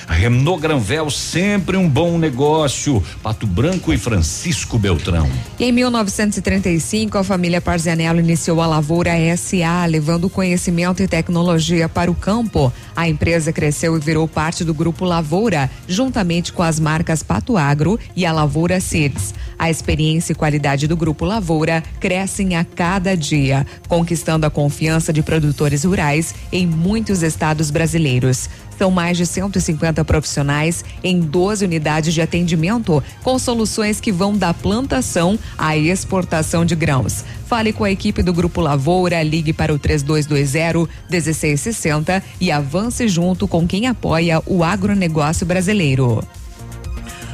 Renault 0.07 0.61
Granvel 0.61 1.09
sempre 1.09 1.77
um 1.77 1.87
bom 1.87 2.17
negócio. 2.17 3.03
Pato 3.21 3.45
Branco 3.45 3.93
e 3.93 3.97
Francisco 3.97 4.77
Beltrão. 4.77 5.29
Em 5.59 5.71
1935, 5.71 7.17
a 7.17 7.23
família 7.23 7.61
Parzianello 7.61 8.19
iniciou 8.19 8.61
a 8.61 8.67
Lavoura 8.67 9.11
SA, 9.37 9.85
levando 9.85 10.29
conhecimento 10.29 11.01
e 11.03 11.07
tecnologia 11.07 11.87
para 11.87 12.09
o 12.09 12.15
campo. 12.15 12.71
A 12.95 13.07
empresa 13.07 13.51
cresceu 13.51 13.95
e 13.97 13.99
virou 13.99 14.27
parte 14.27 14.63
do 14.63 14.73
grupo 14.73 15.05
Lavoura, 15.05 15.69
juntamente 15.87 16.53
com 16.53 16.63
as 16.63 16.79
marcas 16.79 17.23
Pato 17.23 17.57
Agro 17.57 17.99
e 18.15 18.25
a 18.25 18.31
Lavoura 18.31 18.79
Seeds. 18.79 19.33
A 19.57 19.69
experiência 19.69 20.33
e 20.33 20.35
qualidade 20.35 20.87
do 20.87 20.97
grupo 20.97 21.25
Lavoura 21.25 21.83
crescem 21.99 22.55
a 22.55 22.65
cada 22.65 23.15
dia, 23.15 23.65
conquistando 23.87 24.45
a 24.45 24.49
confiança 24.49 25.13
de 25.13 25.21
produtores 25.21 25.83
rurais 25.83 26.35
em 26.51 26.65
muitos 26.67 27.23
estados 27.23 27.71
brasileiros. 27.71 28.49
São 28.77 28.91
mais 28.91 29.17
de 29.17 29.25
150 29.25 30.05
profissionais 30.05 30.85
em 31.03 31.19
12 31.19 31.65
unidades 31.65 32.13
de 32.13 32.21
atendimento, 32.21 33.03
com 33.23 33.39
soluções 33.39 33.99
que 33.99 34.11
vão 34.11 34.37
da 34.37 34.53
plantação 34.53 35.39
à 35.57 35.75
exportação 35.77 36.63
de 36.65 36.75
grãos. 36.75 37.23
Fale 37.47 37.73
com 37.73 37.83
a 37.83 37.91
equipe 37.91 38.23
do 38.23 38.33
Grupo 38.33 38.61
Lavoura, 38.61 39.21
ligue 39.21 39.53
para 39.53 39.71
o 39.73 39.79
3220-1660 39.79 42.23
e 42.39 42.51
avance 42.51 43.07
junto 43.07 43.47
com 43.47 43.67
quem 43.67 43.87
apoia 43.87 44.41
o 44.45 44.63
agronegócio 44.63 45.45
brasileiro. 45.45 46.23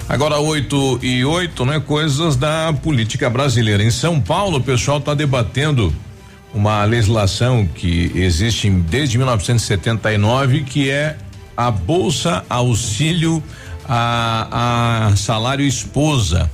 Agora 0.09 0.39
8 0.39 0.99
e 1.03 1.23
8, 1.23 1.65
né? 1.65 1.79
Coisas 1.79 2.35
da 2.35 2.73
política 2.73 3.29
brasileira. 3.29 3.83
Em 3.83 3.91
São 3.91 4.19
Paulo, 4.19 4.57
o 4.57 4.61
pessoal 4.61 4.97
está 4.97 5.13
debatendo 5.13 5.93
uma 6.51 6.83
legislação 6.83 7.67
que 7.67 8.11
existe 8.15 8.67
desde 8.69 9.19
1979, 9.19 10.63
que 10.63 10.89
é 10.89 11.15
a 11.59 11.69
Bolsa 11.69 12.45
Auxílio 12.49 13.43
a, 13.85 15.09
a 15.09 15.15
Salário 15.17 15.65
Esposa. 15.65 16.49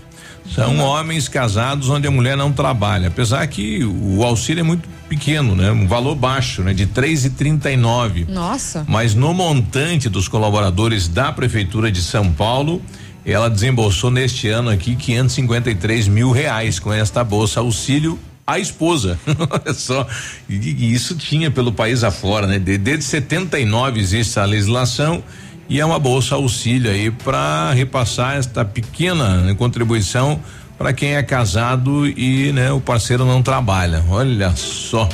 São 0.56 0.80
homens 0.80 1.28
casados 1.28 1.90
onde 1.90 2.08
a 2.08 2.12
mulher 2.12 2.36
não 2.36 2.52
trabalha. 2.52 3.10
Apesar 3.10 3.46
que 3.46 3.84
o 3.84 4.24
auxílio 4.24 4.62
é 4.62 4.64
muito 4.64 4.90
pequeno, 5.08 5.56
né? 5.56 5.72
Um 5.72 5.88
valor 5.88 6.16
baixo, 6.16 6.64
né? 6.64 6.74
De 6.74 6.88
três 6.88 7.24
e 7.24 7.30
trinta 7.30 7.70
e 7.70 7.78
nove. 7.78 8.26
Nossa. 8.28 8.84
Mas 8.88 9.14
no 9.14 9.32
montante 9.32 10.10
dos 10.10 10.28
colaboradores 10.28 11.08
da 11.08 11.32
prefeitura 11.32 11.92
de 11.92 12.02
São 12.02 12.32
Paulo, 12.32 12.82
ela 13.24 13.48
desembolsou 13.48 14.10
neste 14.10 14.48
ano 14.48 14.72
aqui 14.72 14.96
553 14.96 16.08
mil 16.08 16.32
reais 16.32 16.80
com 16.80 16.92
esta 16.92 17.24
bolsa 17.24 17.60
auxílio 17.60 18.18
à 18.46 18.60
esposa. 18.60 19.20
Só. 19.76 20.08
E, 20.50 20.56
e 20.56 20.94
isso 20.94 21.16
tinha 21.16 21.50
pelo 21.52 21.72
país 21.72 22.04
afora, 22.04 22.46
né? 22.48 22.60
De- 22.60 22.78
Desde 22.78 23.04
79 23.06 24.00
existe 24.00 24.32
essa 24.32 24.46
legislação 24.46 25.24
e 25.68 25.80
é 25.80 25.86
uma 25.86 25.98
bolsa 26.00 26.36
auxílio 26.36 26.92
aí 26.92 27.10
para 27.10 27.72
repassar 27.74 28.36
esta 28.38 28.64
pequena 28.64 29.42
né, 29.42 29.54
contribuição 29.56 30.40
para 30.78 30.94
quem 30.94 31.16
é 31.16 31.24
casado 31.24 32.06
e 32.08 32.52
né, 32.52 32.72
o 32.72 32.80
parceiro 32.80 33.26
não 33.26 33.42
trabalha. 33.42 34.04
Olha 34.10 34.54
só. 34.56 35.10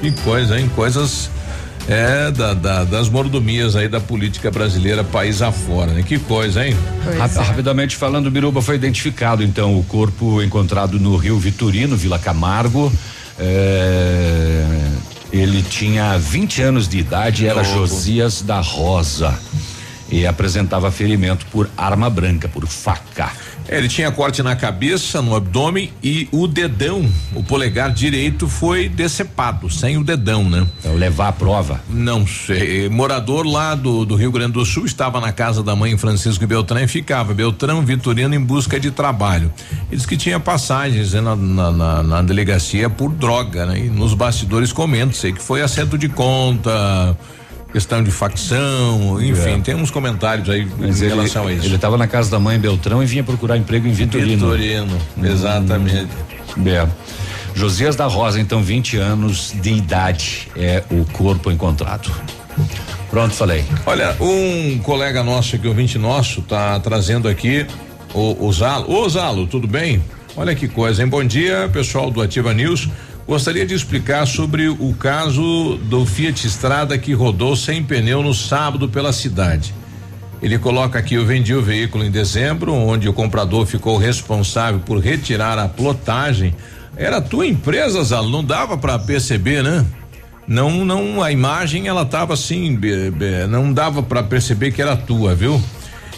Que 0.00 0.10
coisa, 0.22 0.58
hein? 0.58 0.70
Coisas 0.76 1.30
É, 1.88 2.30
da, 2.30 2.54
da- 2.54 2.84
das 2.84 3.08
mordomias 3.08 3.74
aí 3.74 3.88
da 3.88 4.00
política 4.00 4.50
brasileira 4.50 5.02
país 5.02 5.42
afora, 5.42 5.92
né? 5.92 6.02
Que 6.02 6.18
coisa, 6.18 6.64
hein? 6.66 6.76
Rap- 7.18 7.34
Rapidamente 7.36 7.96
falando, 7.96 8.30
Biruba 8.30 8.62
foi 8.62 8.76
identificado 8.76 9.42
então 9.42 9.76
o 9.78 9.82
corpo 9.82 10.40
encontrado 10.40 11.00
no 11.00 11.16
Rio 11.16 11.36
Vitorino, 11.38 11.96
Vila 11.96 12.18
Camargo. 12.18 12.92
É, 13.38 14.64
ele 15.32 15.62
tinha 15.62 16.16
20 16.18 16.62
anos 16.62 16.86
de 16.88 16.98
idade, 16.98 17.46
era 17.46 17.62
Novo. 17.62 17.74
Josias 17.86 18.42
da 18.42 18.60
Rosa 18.60 19.34
e 20.10 20.26
apresentava 20.26 20.90
ferimento 20.90 21.46
por 21.50 21.68
arma 21.76 22.08
branca, 22.10 22.48
por 22.48 22.66
faca. 22.66 23.30
É, 23.70 23.78
ele 23.78 23.88
tinha 23.88 24.10
corte 24.10 24.42
na 24.42 24.56
cabeça, 24.56 25.22
no 25.22 25.32
abdômen 25.36 25.92
e 26.02 26.28
o 26.32 26.48
dedão, 26.48 27.08
o 27.36 27.42
polegar 27.44 27.92
direito 27.92 28.48
foi 28.48 28.88
decepado, 28.88 29.70
sem 29.70 29.96
o 29.96 30.02
dedão, 30.02 30.42
né? 30.50 30.66
Então, 30.80 30.96
levar 30.96 31.28
a 31.28 31.32
prova? 31.32 31.80
Não 31.88 32.26
sei. 32.26 32.88
Morador 32.88 33.46
lá 33.46 33.76
do, 33.76 34.04
do 34.04 34.16
Rio 34.16 34.32
Grande 34.32 34.54
do 34.54 34.64
Sul 34.66 34.86
estava 34.86 35.20
na 35.20 35.30
casa 35.30 35.62
da 35.62 35.76
mãe 35.76 35.96
Francisco 35.96 36.44
Beltrão 36.48 36.80
e 36.80 36.88
ficava 36.88 37.32
Beltrão 37.32 37.80
Vitorino 37.82 38.34
em 38.34 38.40
busca 38.40 38.80
de 38.80 38.90
trabalho. 38.90 39.52
Disse 39.88 40.06
que 40.06 40.16
tinha 40.16 40.40
passagens 40.40 41.12
né, 41.12 41.20
na, 41.20 41.36
na, 41.36 42.02
na- 42.02 42.22
delegacia 42.22 42.90
por 42.90 43.12
droga, 43.12 43.66
né? 43.66 43.78
E 43.78 43.82
nos 43.88 44.14
bastidores 44.14 44.72
comenta, 44.72 45.12
sei 45.12 45.32
que 45.32 45.40
foi 45.42 45.62
acerto 45.62 45.96
de 45.96 46.08
conta, 46.08 47.16
questão 47.72 48.02
de 48.02 48.10
facção, 48.10 49.20
enfim, 49.22 49.58
É. 49.58 49.60
tem 49.60 49.74
uns 49.74 49.90
comentários 49.90 50.48
aí 50.48 50.66
Mas 50.78 51.00
em 51.00 51.06
ele, 51.06 51.14
relação 51.14 51.46
a 51.46 51.52
isso. 51.52 51.64
ele 51.66 51.76
estava 51.76 51.96
na 51.96 52.06
casa 52.06 52.30
da 52.30 52.38
mãe 52.38 52.56
em 52.56 52.60
Beltrão 52.60 53.02
e 53.02 53.06
vinha 53.06 53.22
procurar 53.22 53.56
emprego 53.56 53.86
em 53.86 53.92
Vitorino. 53.92 54.50
Vitorino, 54.50 54.98
exatamente. 55.22 56.08
É. 56.66 56.86
Josias 57.54 57.96
da 57.96 58.06
Rosa, 58.06 58.40
então, 58.40 58.62
20 58.62 58.96
anos 58.96 59.52
de 59.60 59.72
idade 59.72 60.48
é 60.56 60.82
o 60.90 61.04
corpo 61.12 61.50
encontrado. 61.50 62.10
Pronto, 63.10 63.34
falei. 63.34 63.64
Olha, 63.86 64.16
um 64.20 64.78
colega 64.78 65.22
nosso 65.22 65.56
aqui, 65.56 65.66
ouvinte 65.66 65.98
nosso, 65.98 66.42
tá 66.42 66.78
trazendo 66.80 67.28
aqui 67.28 67.66
o, 68.14 68.46
o 68.46 68.52
Zalo. 68.52 68.88
Ô 68.92 69.08
Zalo, 69.08 69.46
tudo 69.46 69.66
bem? 69.66 70.02
Olha 70.36 70.54
que 70.54 70.68
coisa, 70.68 71.02
hein? 71.02 71.08
Bom 71.08 71.24
dia, 71.24 71.68
pessoal 71.72 72.08
do 72.10 72.22
Ativa 72.22 72.54
News. 72.54 72.88
Gostaria 73.30 73.64
de 73.64 73.76
explicar 73.76 74.26
sobre 74.26 74.68
o 74.68 74.92
caso 74.98 75.76
do 75.84 76.04
Fiat 76.04 76.48
Strada 76.48 76.98
que 76.98 77.12
rodou 77.12 77.54
sem 77.54 77.80
pneu 77.80 78.24
no 78.24 78.34
sábado 78.34 78.88
pela 78.88 79.12
cidade. 79.12 79.72
Ele 80.42 80.58
coloca 80.58 80.98
aqui: 80.98 81.14
eu 81.14 81.24
vendi 81.24 81.54
o 81.54 81.62
veículo 81.62 82.02
em 82.02 82.10
dezembro, 82.10 82.74
onde 82.74 83.08
o 83.08 83.12
comprador 83.12 83.66
ficou 83.66 83.96
responsável 83.96 84.80
por 84.80 84.98
retirar 84.98 85.60
a 85.60 85.68
plotagem. 85.68 86.56
Era 86.96 87.20
tua 87.20 87.46
empresa, 87.46 88.02
Zalo, 88.02 88.28
não 88.28 88.42
dava 88.42 88.76
para 88.76 88.98
perceber, 88.98 89.62
né? 89.62 89.86
Não, 90.44 90.84
não, 90.84 91.22
a 91.22 91.30
imagem 91.30 91.86
ela 91.86 92.04
tava 92.04 92.34
assim, 92.34 92.76
não 93.48 93.72
dava 93.72 94.02
para 94.02 94.24
perceber 94.24 94.72
que 94.72 94.82
era 94.82 94.96
tua, 94.96 95.36
viu? 95.36 95.62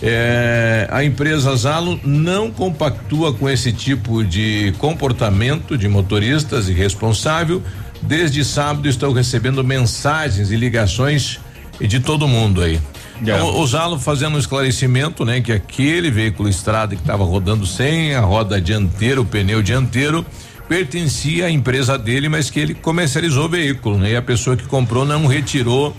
É, 0.05 0.89
a 0.91 1.05
empresa 1.05 1.55
Zalo 1.55 2.01
não 2.03 2.51
compactua 2.51 3.33
com 3.33 3.49
esse 3.49 3.73
tipo 3.73 4.25
de 4.25 4.75
comportamento 4.79 5.79
de 5.79 5.89
motoristas 5.89 6.69
irresponsável. 6.69 7.63
Desde 8.03 8.45
sábado 8.45 8.89
estou 8.89 9.13
recebendo 9.13 9.63
mensagens 9.63 10.51
e 10.51 10.57
ligações 10.57 11.39
de 11.81 12.01
todo 12.01 12.27
mundo 12.27 12.63
aí. 12.63 12.81
Então, 13.21 13.61
o 13.61 13.67
Zalo 13.67 13.97
fazendo 14.01 14.35
um 14.35 14.39
esclarecimento, 14.41 15.25
né, 15.25 15.41
que 15.41 15.53
aquele 15.53 16.11
veículo 16.11 16.49
estrada 16.49 16.97
que 16.97 17.03
estava 17.03 17.23
rodando 17.23 17.65
sem 17.65 18.17
a 18.17 18.21
roda 18.21 18.61
dianteira, 18.61 19.21
o 19.21 19.25
pneu 19.25 19.63
dianteiro, 19.63 20.27
pertencia 20.69 21.47
à 21.47 21.51
empresa 21.51 21.97
dele, 21.97 22.29
mas 22.29 22.51
que 22.51 22.59
ele 22.59 22.75
comercializou 22.75 23.45
o 23.45 23.49
veículo, 23.49 23.99
né? 23.99 24.13
E 24.13 24.17
a 24.17 24.23
pessoa 24.23 24.57
que 24.57 24.65
comprou 24.65 25.05
não 25.05 25.27
retirou 25.27 25.95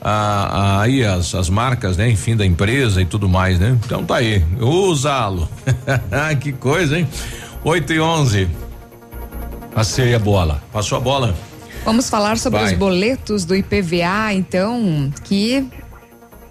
a, 0.00 0.10
a- 0.10 0.80
aí 0.82 1.04
as, 1.04 1.34
as 1.34 1.48
marcas, 1.50 1.96
né? 1.96 2.08
Enfim, 2.10 2.36
da 2.36 2.44
empresa 2.46 3.00
e 3.02 3.04
tudo 3.04 3.28
mais, 3.28 3.58
né? 3.58 3.76
Então 3.84 4.04
tá 4.04 4.16
aí, 4.16 4.44
usá-lo. 4.60 5.48
que 6.40 6.52
coisa, 6.52 6.98
hein? 6.98 7.08
8 7.64 7.92
e 7.92 8.00
11. 8.00 8.48
Passei 9.74 10.14
a 10.14 10.18
bola. 10.18 10.62
Passou 10.72 10.96
a 10.98 11.00
bola. 11.00 11.34
Vamos 11.84 12.08
falar 12.08 12.38
sobre 12.38 12.60
Vai. 12.60 12.72
os 12.72 12.78
boletos 12.78 13.44
do 13.44 13.54
IPVA, 13.54 14.32
então, 14.32 15.12
que 15.24 15.64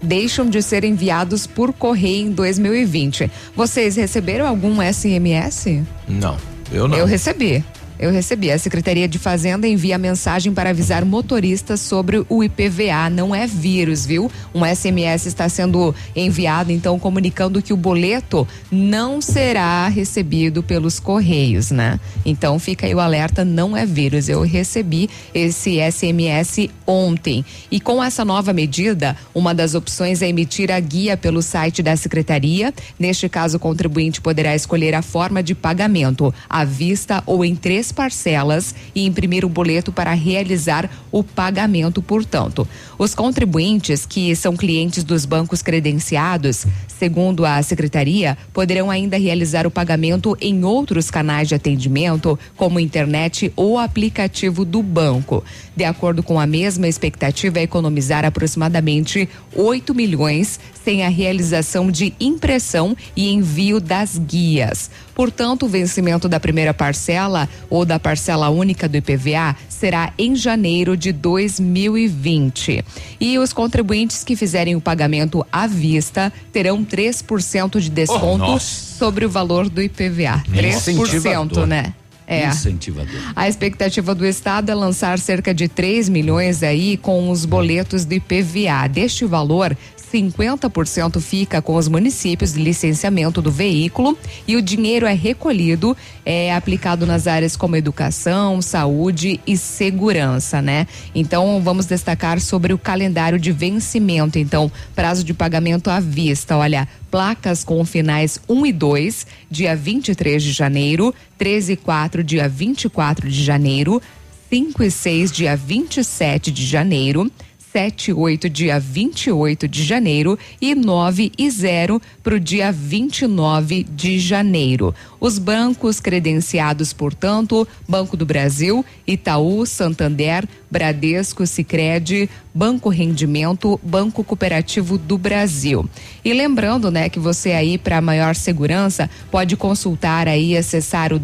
deixam 0.02 0.48
de 0.48 0.62
ser 0.62 0.84
enviados 0.84 1.46
por 1.46 1.72
correio 1.72 2.28
em 2.28 2.30
2020. 2.32 3.30
Vocês 3.54 3.96
receberam 3.96 4.46
algum 4.46 4.76
SMS? 4.80 5.82
Não, 6.08 6.36
eu 6.72 6.86
não. 6.86 6.96
Eu 6.96 7.06
recebi. 7.06 7.64
Eu 7.98 8.10
recebi. 8.10 8.50
A 8.50 8.58
Secretaria 8.58 9.08
de 9.08 9.18
Fazenda 9.18 9.66
envia 9.66 9.96
mensagem 9.96 10.52
para 10.52 10.70
avisar 10.70 11.04
motoristas 11.04 11.80
sobre 11.80 12.24
o 12.28 12.44
IPVA. 12.44 13.08
Não 13.10 13.34
é 13.34 13.46
vírus, 13.46 14.04
viu? 14.04 14.30
Um 14.54 14.64
SMS 14.64 15.26
está 15.26 15.48
sendo 15.48 15.94
enviado, 16.14 16.70
então, 16.70 16.98
comunicando 16.98 17.62
que 17.62 17.72
o 17.72 17.76
boleto 17.76 18.46
não 18.70 19.20
será 19.20 19.88
recebido 19.88 20.62
pelos 20.62 21.00
Correios, 21.00 21.70
né? 21.70 21.98
Então, 22.24 22.58
fica 22.58 22.86
aí 22.86 22.94
o 22.94 23.00
alerta: 23.00 23.44
não 23.44 23.76
é 23.76 23.86
vírus. 23.86 24.28
Eu 24.28 24.42
recebi 24.42 25.08
esse 25.32 25.78
SMS 25.90 26.68
ontem. 26.86 27.44
E 27.70 27.80
com 27.80 28.02
essa 28.02 28.24
nova 28.24 28.52
medida, 28.52 29.16
uma 29.34 29.54
das 29.54 29.74
opções 29.74 30.20
é 30.20 30.28
emitir 30.28 30.70
a 30.70 30.78
guia 30.78 31.16
pelo 31.16 31.40
site 31.40 31.82
da 31.82 31.96
Secretaria. 31.96 32.74
Neste 32.98 33.28
caso, 33.28 33.56
o 33.56 33.60
contribuinte 33.60 34.20
poderá 34.20 34.54
escolher 34.54 34.94
a 34.94 35.02
forma 35.02 35.42
de 35.42 35.54
pagamento, 35.54 36.34
à 36.48 36.64
vista 36.64 37.22
ou 37.24 37.44
em 37.44 37.54
três 37.54 37.85
parcelas, 37.92 38.74
e 38.94 39.04
imprimir 39.04 39.44
o 39.44 39.48
boleto 39.48 39.92
para 39.92 40.12
realizar 40.12 40.90
o 41.10 41.22
pagamento, 41.22 42.02
portanto. 42.02 42.66
Os 42.98 43.14
contribuintes 43.14 44.06
que 44.06 44.34
são 44.34 44.56
clientes 44.56 45.04
dos 45.04 45.24
bancos 45.24 45.62
credenciados, 45.62 46.66
segundo 46.88 47.44
a 47.44 47.62
Secretaria, 47.62 48.36
poderão 48.52 48.90
ainda 48.90 49.18
realizar 49.18 49.66
o 49.66 49.70
pagamento 49.70 50.36
em 50.40 50.64
outros 50.64 51.10
canais 51.10 51.48
de 51.48 51.54
atendimento, 51.54 52.38
como 52.56 52.80
internet 52.80 53.52
ou 53.54 53.78
aplicativo 53.78 54.64
do 54.64 54.82
banco. 54.82 55.44
De 55.76 55.84
acordo 55.84 56.22
com 56.22 56.40
a 56.40 56.46
mesma 56.46 56.88
expectativa, 56.88 57.58
é 57.58 57.62
economizar 57.62 58.24
aproximadamente 58.24 59.28
8 59.54 59.94
milhões 59.94 60.58
sem 60.82 61.04
a 61.04 61.08
realização 61.08 61.90
de 61.90 62.14
impressão 62.18 62.96
e 63.14 63.28
envio 63.30 63.78
das 63.78 64.16
guias. 64.16 64.90
Portanto, 65.14 65.66
o 65.66 65.68
vencimento 65.68 66.28
da 66.28 66.40
primeira 66.40 66.72
parcela 66.72 67.46
ou 67.68 67.84
da 67.84 67.98
parcela 67.98 68.48
única 68.48 68.88
do 68.88 68.96
IPVA 68.96 69.54
será 69.68 70.12
em 70.16 70.34
janeiro 70.34 70.96
de 70.96 71.12
2020. 71.12 72.82
E 73.20 73.38
os 73.38 73.52
contribuintes 73.52 74.24
que 74.24 74.34
fizerem 74.34 74.76
o 74.76 74.80
pagamento 74.80 75.44
à 75.52 75.66
vista 75.66 76.32
terão 76.52 76.82
3% 76.84 77.80
de 77.80 77.90
desconto 77.90 78.38
nossa. 78.38 78.96
sobre 78.98 79.26
o 79.26 79.28
valor 79.28 79.68
do 79.68 79.82
IPVA. 79.82 80.42
3%, 80.50 80.92
Incentivador. 80.92 81.66
né? 81.66 81.92
É. 82.26 82.46
Incentivador. 82.48 83.20
A 83.34 83.48
expectativa 83.48 84.14
do 84.14 84.26
Estado 84.26 84.70
é 84.70 84.74
lançar 84.74 85.18
cerca 85.18 85.54
de 85.54 85.68
3 85.68 86.08
milhões 86.08 86.62
aí 86.62 86.96
com 86.96 87.30
os 87.30 87.44
boletos 87.44 88.04
do 88.04 88.14
IPVA. 88.14 88.88
Deste 88.90 89.24
valor, 89.24 89.76
50% 90.12 91.20
fica 91.20 91.60
com 91.60 91.74
os 91.74 91.88
municípios 91.88 92.52
de 92.52 92.62
licenciamento 92.62 93.42
do 93.42 93.50
veículo 93.50 94.16
e 94.46 94.56
o 94.56 94.62
dinheiro 94.62 95.06
é 95.06 95.12
recolhido, 95.12 95.96
é 96.24 96.54
aplicado 96.54 97.04
nas 97.06 97.26
áreas 97.26 97.56
como 97.56 97.76
educação, 97.76 98.62
saúde 98.62 99.40
e 99.46 99.56
segurança, 99.56 100.62
né? 100.62 100.86
Então, 101.14 101.60
vamos 101.62 101.86
destacar 101.86 102.40
sobre 102.40 102.72
o 102.72 102.78
calendário 102.78 103.38
de 103.38 103.52
vencimento. 103.52 104.38
Então, 104.38 104.70
prazo 104.94 105.24
de 105.24 105.34
pagamento 105.34 105.90
à 105.90 106.00
vista. 106.00 106.56
Olha, 106.56 106.88
placas 107.10 107.64
com 107.64 107.84
finais 107.84 108.40
1 108.48 108.66
e 108.66 108.72
2, 108.72 109.26
dia 109.50 109.74
23 109.74 110.42
de 110.42 110.52
janeiro, 110.52 111.14
13 111.38 111.72
e 111.72 111.76
4, 111.76 112.22
dia 112.22 112.48
24 112.48 113.28
de 113.28 113.44
janeiro, 113.44 114.00
5 114.48 114.82
e 114.84 114.90
6, 114.90 115.32
dia 115.32 115.56
27 115.56 116.50
de 116.52 116.64
janeiro. 116.64 117.30
7 117.76 118.08
e 118.08 118.14
8, 118.14 118.48
dia 118.48 118.80
28 118.80 119.68
de 119.68 119.84
janeiro, 119.84 120.38
e 120.62 120.74
9 120.74 121.30
e 121.36 121.50
0 121.50 122.00
para 122.22 122.36
o 122.36 122.40
dia 122.40 122.72
29 122.72 123.84
de 123.84 124.18
janeiro. 124.18 124.94
Os 125.20 125.38
bancos 125.38 126.00
credenciados, 126.00 126.94
portanto, 126.94 127.68
Banco 127.86 128.16
do 128.16 128.24
Brasil, 128.24 128.82
Itaú, 129.06 129.66
Santander, 129.66 130.48
Bradesco, 130.70 131.46
Sicredi, 131.46 132.30
Banco 132.54 132.88
Rendimento, 132.88 133.78
Banco 133.82 134.24
Cooperativo 134.24 134.96
do 134.96 135.18
Brasil. 135.18 135.86
E 136.24 136.32
lembrando, 136.32 136.90
né, 136.90 137.10
que 137.10 137.18
você 137.18 137.52
aí 137.52 137.76
para 137.76 138.00
maior 138.00 138.34
segurança 138.34 139.10
pode 139.30 139.54
consultar 139.54 140.26
aí 140.26 140.56
acessar 140.56 141.12
o 141.12 141.18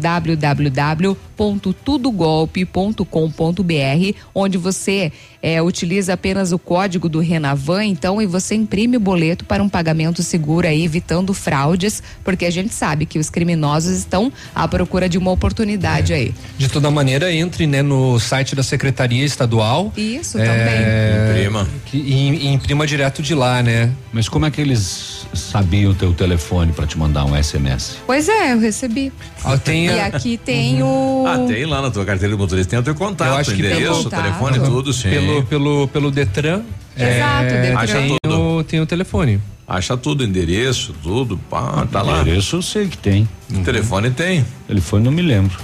www.tudogolpe.com.br, 2.93 4.17
onde 4.33 4.57
você 4.57 5.11
é, 5.41 5.61
utiliza 5.61 6.13
apenas 6.13 6.51
o 6.53 6.59
código 6.59 7.09
do 7.09 7.19
Renavan, 7.19 7.83
então, 7.85 8.21
e 8.21 8.25
você 8.25 8.55
imprime 8.55 8.95
o 8.97 8.99
boleto 8.99 9.43
para 9.45 9.61
um 9.61 9.67
pagamento 9.69 10.23
seguro 10.23 10.65
aí, 10.67 10.83
evitando 10.85 11.33
fraudes, 11.33 12.01
porque 12.23 12.45
a 12.45 12.51
gente 12.51 12.73
sabe 12.73 13.05
que 13.05 13.19
os 13.19 13.29
criminosos 13.29 13.97
estão 13.97 14.31
à 14.55 14.67
procura 14.67 15.09
de 15.09 15.17
uma 15.17 15.31
oportunidade 15.31 16.13
aí. 16.13 16.33
De 16.57 16.69
toda 16.69 16.89
maneira, 16.89 17.31
entre 17.33 17.67
né, 17.67 17.81
no 17.81 18.17
site 18.19 18.55
da 18.55 18.63
Secretaria 18.63 19.23
Estadual. 19.25 19.91
Isso, 19.97 20.37
é, 20.39 21.29
Imprima. 21.31 21.67
que- 21.85 21.97
E, 21.97 22.29
e 22.47 22.47
imprima 22.53 22.85
direto 22.87 23.21
de 23.21 23.33
lá, 23.35 23.61
né? 23.63 23.89
Mas 24.11 24.27
como 24.29 24.45
é 24.45 24.51
que 24.51 24.59
eles 24.61 25.25
sabiam 25.33 25.91
o 25.91 25.95
teu 25.95 26.13
telefone 26.13 26.71
para 26.71 26.85
te 26.87 26.97
mandar 26.97 27.25
um 27.25 27.35
SMS? 27.35 27.97
Pois 28.05 28.27
é, 28.29 28.53
eu 28.53 28.59
recebi. 28.59 29.11
Ah, 29.43 29.57
tem 29.57 29.85
E 29.87 29.89
a- 29.99 30.05
aqui 30.07 30.37
tem 30.37 30.81
o. 30.83 31.25
Ah, 31.35 31.47
tem 31.47 31.65
lá 31.65 31.81
na 31.81 31.91
tua 31.91 32.05
carteira 32.05 32.33
de 32.35 32.39
motorista, 32.41 32.69
tem 32.71 32.79
o 32.79 32.83
teu 32.83 32.95
contato, 32.95 33.27
Eu 33.29 33.35
acho 33.37 33.51
que 33.53 33.59
endereço, 33.59 34.03
contato. 34.03 34.21
telefone, 34.23 34.59
tudo, 34.59 34.93
sim. 34.93 35.09
Pelo, 35.09 35.43
pelo, 35.43 35.87
pelo 35.89 36.11
Detran. 36.11 36.61
Exato, 36.97 37.43
é, 37.45 37.61
Detran. 37.61 37.79
Acha 37.79 37.93
tem, 37.99 38.17
tudo. 38.23 38.39
o, 38.41 38.63
tem 38.63 38.79
o 38.81 38.85
telefone. 38.85 39.39
Acha 39.67 39.95
tudo, 39.97 40.23
endereço, 40.23 40.93
tudo, 41.01 41.37
pá, 41.49 41.87
tá 41.91 42.01
lá. 42.01 42.21
Endereço 42.21 42.57
eu 42.57 42.61
sei 42.61 42.87
que 42.87 42.97
tem. 42.97 43.27
O 43.53 43.59
telefone 43.63 44.11
tem. 44.11 44.45
Telefone 44.67 45.03
não 45.05 45.11
me 45.11 45.21
lembro. 45.21 45.57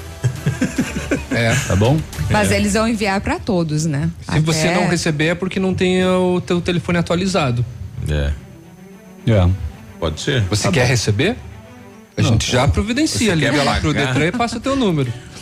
É. 1.32 1.54
Tá 1.68 1.76
bom? 1.76 2.00
Mas 2.30 2.52
eles 2.52 2.74
vão 2.74 2.88
enviar 2.88 3.20
para 3.22 3.40
todos, 3.40 3.86
né? 3.86 4.10
Se 4.30 4.40
você 4.40 4.68
Até- 4.68 4.76
não 4.76 4.88
receber 4.90 5.26
é 5.28 5.36
porque 5.36 5.60
não 5.60 5.74
tem 5.74 6.04
o 6.06 6.42
teu 6.42 6.60
telefone 6.62 6.98
atualizado. 6.98 7.66
É. 8.10 8.32
É. 9.28 9.50
Pode 10.00 10.20
ser. 10.22 10.42
Você 10.44 10.64
Tá 10.64 10.72
quer 10.72 10.84
bom. 10.84 10.88
receber? 10.88 11.36
A 12.18 12.22
gente 12.22 12.52
já 12.52 12.68
providencia, 12.68 13.30
Você 13.30 13.36
liga 13.36 13.52
quer 13.52 13.64
lá 13.64 13.80
pro? 13.80 13.94
Detran 13.94 14.26
e 14.28 14.32
passa 14.32 14.58
o 14.58 14.60
teu 14.60 14.76
número. 14.76 15.12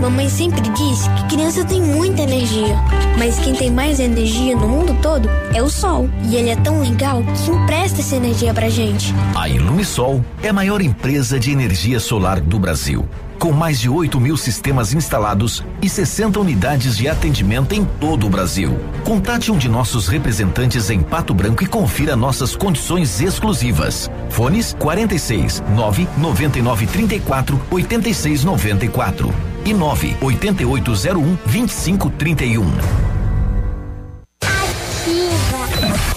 Mamãe 0.00 0.28
sempre 0.28 0.60
diz 0.60 1.08
que 1.08 1.34
criança 1.34 1.64
tem 1.64 1.80
muita 1.80 2.22
energia, 2.22 2.76
mas 3.18 3.38
quem 3.38 3.54
tem 3.54 3.70
mais 3.70 4.00
energia 4.00 4.56
no 4.56 4.68
mundo 4.68 4.96
todo 5.00 5.28
é 5.54 5.62
o 5.62 5.68
sol. 5.68 6.08
E 6.24 6.36
ele 6.36 6.50
é 6.50 6.56
tão 6.56 6.80
legal 6.80 7.22
que 7.22 7.50
empresta 7.50 8.00
essa 8.00 8.16
energia 8.16 8.54
pra 8.54 8.68
gente. 8.68 9.14
A 9.34 9.48
Ilumisol 9.48 10.24
é 10.42 10.48
a 10.48 10.52
maior 10.52 10.80
empresa 10.80 11.38
de 11.38 11.50
energia 11.50 12.00
solar 12.00 12.40
do 12.40 12.58
Brasil. 12.58 13.08
Com 13.38 13.50
mais 13.50 13.80
de 13.80 13.88
8 13.88 14.20
mil 14.20 14.36
sistemas 14.36 14.94
instalados 14.94 15.64
e 15.80 15.88
60 15.88 16.38
unidades 16.38 16.96
de 16.96 17.08
atendimento 17.08 17.74
em 17.74 17.84
todo 17.84 18.26
o 18.26 18.30
Brasil. 18.30 18.78
Contate 19.02 19.50
um 19.50 19.58
de 19.58 19.68
nossos 19.68 20.06
representantes 20.06 20.90
em 20.90 21.00
Pato 21.00 21.34
Branco 21.34 21.64
e 21.64 21.66
confira 21.66 22.14
nossas 22.14 22.54
condições 22.54 23.20
exclusivas. 23.20 24.08
Fones 24.30 24.76
46 24.78 25.60
9 25.74 26.08
99 26.18 26.86
34 26.86 27.60
86 27.72 28.44
94 28.44 29.51
e 29.64 29.74
9 29.74 30.16
8801 30.20 31.38
2531. 31.46 32.64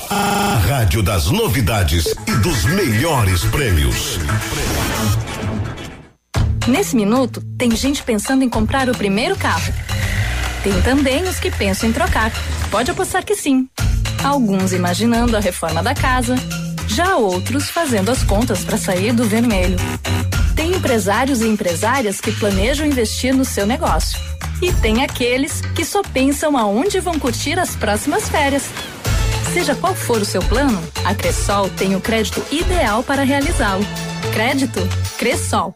A 0.09 0.61
rádio 0.67 1.03
das 1.03 1.27
novidades 1.27 2.13
e 2.27 2.31
dos 2.37 2.63
melhores 2.65 3.43
prêmios. 3.45 4.19
Nesse 6.67 6.95
minuto, 6.95 7.41
tem 7.57 7.75
gente 7.75 8.01
pensando 8.01 8.43
em 8.43 8.49
comprar 8.49 8.89
o 8.89 8.97
primeiro 8.97 9.35
carro. 9.35 9.73
Tem 10.63 10.81
também 10.81 11.23
os 11.23 11.39
que 11.39 11.51
pensam 11.51 11.89
em 11.89 11.93
trocar. 11.93 12.31
Pode 12.71 12.89
apostar 12.89 13.23
que 13.23 13.35
sim. 13.35 13.69
Alguns 14.23 14.73
imaginando 14.73 15.37
a 15.37 15.39
reforma 15.39 15.83
da 15.83 15.93
casa, 15.93 16.35
já 16.87 17.17
outros 17.17 17.69
fazendo 17.69 18.09
as 18.09 18.23
contas 18.23 18.63
para 18.63 18.77
sair 18.77 19.13
do 19.13 19.25
vermelho. 19.25 19.77
Empresários 20.75 21.41
e 21.41 21.47
empresárias 21.47 22.19
que 22.19 22.31
planejam 22.33 22.85
investir 22.85 23.33
no 23.33 23.45
seu 23.45 23.65
negócio. 23.65 24.19
E 24.61 24.73
tem 24.73 25.03
aqueles 25.03 25.61
que 25.73 25.85
só 25.85 26.01
pensam 26.01 26.57
aonde 26.57 26.99
vão 26.99 27.17
curtir 27.17 27.57
as 27.57 27.75
próximas 27.75 28.27
férias. 28.27 28.63
Seja 29.53 29.73
qual 29.73 29.95
for 29.95 30.21
o 30.21 30.25
seu 30.25 30.41
plano, 30.41 30.81
a 31.05 31.15
Cressol 31.15 31.69
tem 31.69 31.95
o 31.95 32.01
crédito 32.01 32.43
ideal 32.51 33.01
para 33.03 33.23
realizá-lo. 33.23 33.85
Crédito 34.33 34.81
Cressol. 35.17 35.73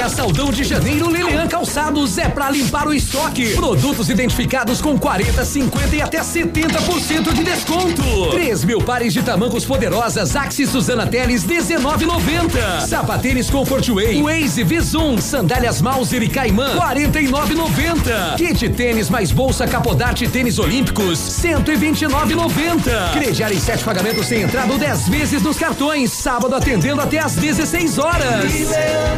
Mega 0.00 0.08
Saldão 0.08 0.50
de 0.50 0.64
Janeiro 0.64 1.10
Lilian 1.10 1.46
Calçados 1.46 2.16
é 2.16 2.26
pra 2.26 2.48
limpar 2.48 2.88
o 2.88 2.94
estoque. 2.94 3.50
Produtos 3.50 4.08
identificados 4.08 4.80
com 4.80 4.98
40, 4.98 5.44
50 5.44 5.94
e 5.94 6.00
até 6.00 6.20
70% 6.20 7.34
de 7.34 7.44
desconto. 7.44 8.30
3 8.30 8.64
mil 8.64 8.80
pares 8.80 9.12
de 9.12 9.22
tamancos 9.22 9.66
poderosas 9.66 10.34
Axi 10.34 10.66
Suzana 10.66 11.06
Teles 11.06 11.44
19,90. 11.44 12.80
Sapatênis 12.88 13.50
Comfort 13.50 13.86
Way, 13.90 14.22
Waze 14.22 14.64
Visum, 14.64 15.20
sandálias 15.20 15.82
Mauser 15.82 16.22
e 16.22 16.30
Caimã 16.30 16.76
49,90. 16.76 18.36
Kit 18.38 18.70
tênis 18.70 19.10
mais 19.10 19.30
bolsa 19.30 19.66
Capodarte 19.68 20.26
tênis 20.28 20.58
olímpicos 20.58 21.18
129,90. 21.18 23.12
Crediar 23.12 23.52
em 23.52 23.60
sete 23.60 23.84
pagamentos 23.84 24.24
sem 24.24 24.40
entrada 24.40 24.72
ou 24.72 24.78
10 24.78 25.10
vezes 25.10 25.42
nos 25.42 25.58
cartões. 25.58 26.10
Sábado 26.10 26.54
atendendo 26.54 27.02
até 27.02 27.18
às 27.18 27.34
16 27.34 27.98
horas. 27.98 28.50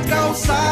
Calçados. 0.08 0.71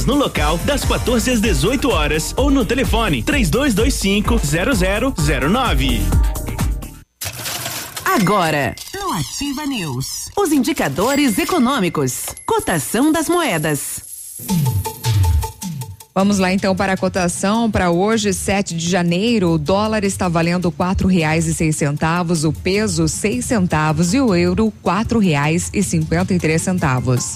no 0.05 0.15
local 0.15 0.57
das 0.59 0.83
14 0.83 1.31
às 1.31 1.41
18 1.41 1.89
horas 1.89 2.33
ou 2.37 2.49
no 2.49 2.65
telefone 2.65 3.23
3225 3.23 4.39
0009. 5.15 6.01
Agora, 8.03 8.75
no 8.93 9.13
Ativa 9.13 9.65
News, 9.65 10.29
os 10.37 10.51
indicadores 10.51 11.37
econômicos, 11.37 12.25
cotação 12.45 13.11
das 13.11 13.29
moedas. 13.29 14.01
Vamos 16.13 16.39
lá 16.39 16.51
então 16.51 16.75
para 16.75 16.93
a 16.93 16.97
cotação 16.97 17.71
para 17.71 17.89
hoje, 17.89 18.33
7 18.33 18.75
de 18.75 18.89
janeiro. 18.89 19.51
O 19.51 19.57
dólar 19.57 20.03
está 20.03 20.27
valendo 20.27 20.69
quatro 20.71 21.07
reais 21.07 21.47
e 21.47 21.53
seis 21.53 21.77
centavos, 21.77 22.43
o 22.43 22.51
peso 22.51 23.07
seis 23.07 23.45
centavos 23.45 24.13
e 24.13 24.19
o 24.19 24.35
euro 24.35 24.73
quatro 24.81 25.19
reais 25.19 25.69
e 25.73 25.81
cinquenta 25.81 26.33
e 26.33 26.39
três 26.39 26.61
centavos. 26.61 27.35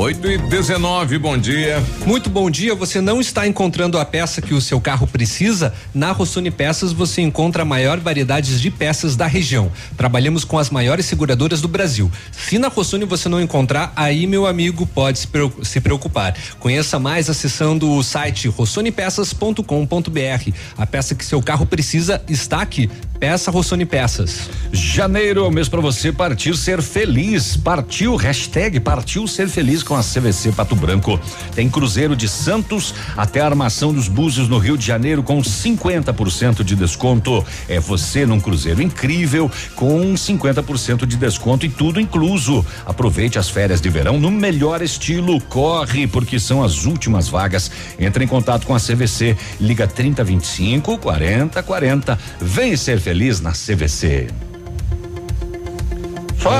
8 0.00 0.30
e 0.30 0.38
19, 0.38 1.18
bom 1.18 1.36
dia. 1.36 1.76
Muito 2.06 2.30
bom 2.30 2.50
dia. 2.50 2.74
Você 2.74 3.02
não 3.02 3.20
está 3.20 3.46
encontrando 3.46 3.98
a 3.98 4.04
peça 4.04 4.40
que 4.40 4.54
o 4.54 4.60
seu 4.60 4.80
carro 4.80 5.06
precisa? 5.06 5.74
Na 5.92 6.10
Rossoni 6.10 6.50
Peças 6.50 6.90
você 6.90 7.20
encontra 7.20 7.64
a 7.64 7.66
maior 7.66 8.00
variedade 8.00 8.58
de 8.58 8.70
peças 8.70 9.14
da 9.14 9.26
região. 9.26 9.70
Trabalhamos 9.98 10.42
com 10.42 10.56
as 10.56 10.70
maiores 10.70 11.04
seguradoras 11.04 11.60
do 11.60 11.68
Brasil. 11.68 12.10
Se 12.32 12.58
na 12.58 12.68
Rossoni 12.68 13.04
você 13.04 13.28
não 13.28 13.42
encontrar, 13.42 13.92
aí 13.94 14.26
meu 14.26 14.46
amigo 14.46 14.86
pode 14.86 15.18
se 15.18 15.26
preo- 15.26 15.52
se 15.62 15.82
preocupar. 15.82 16.34
Conheça 16.58 16.98
mais 16.98 17.28
acessando 17.28 17.92
o 17.92 18.02
site 18.02 18.48
rossonipeças.com.br. 18.48 20.50
A 20.78 20.86
peça 20.86 21.14
que 21.14 21.26
seu 21.26 21.42
carro 21.42 21.66
precisa 21.66 22.22
está 22.26 22.62
aqui. 22.62 22.88
Peça 23.20 23.50
Rossoni 23.50 23.84
Peças. 23.84 24.48
Janeiro 24.72 25.44
é 25.44 25.46
o 25.46 25.50
mês 25.50 25.68
para 25.68 25.82
você 25.82 26.10
partir 26.10 26.56
ser 26.56 26.80
feliz. 26.80 27.54
Partiu, 27.54 28.16
hashtag 28.16 28.80
partiu 28.80 29.26
ser 29.26 29.46
feliz 29.46 29.82
com 29.82 29.94
a 29.94 30.00
CVC 30.00 30.52
Pato 30.52 30.74
Branco. 30.74 31.20
Tem 31.54 31.68
cruzeiro 31.68 32.16
de 32.16 32.26
Santos 32.26 32.94
até 33.14 33.42
a 33.42 33.44
armação 33.44 33.92
dos 33.92 34.08
Búzios 34.08 34.48
no 34.48 34.56
Rio 34.56 34.78
de 34.78 34.86
Janeiro 34.86 35.22
com 35.22 35.38
50% 35.42 36.64
de 36.64 36.74
desconto. 36.74 37.44
É 37.68 37.78
você 37.78 38.24
num 38.24 38.40
cruzeiro 38.40 38.80
incrível 38.80 39.50
com 39.76 40.14
50% 40.14 41.04
de 41.04 41.18
desconto 41.18 41.66
e 41.66 41.68
tudo 41.68 42.00
incluso. 42.00 42.64
Aproveite 42.86 43.38
as 43.38 43.50
férias 43.50 43.82
de 43.82 43.90
verão 43.90 44.18
no 44.18 44.30
melhor 44.30 44.80
estilo. 44.80 45.38
Corre, 45.42 46.06
porque 46.06 46.40
são 46.40 46.64
as 46.64 46.86
últimas 46.86 47.28
vagas. 47.28 47.70
Entre 47.98 48.24
em 48.24 48.28
contato 48.28 48.66
com 48.66 48.74
a 48.74 48.80
CVC. 48.80 49.36
Liga 49.60 49.86
3025 49.86 50.96
40 50.96 51.62
40. 51.62 52.18
Vem 52.40 52.74
ser 52.78 52.98
feliz 52.98 53.09
na 53.40 53.52
CVC. 53.52 54.28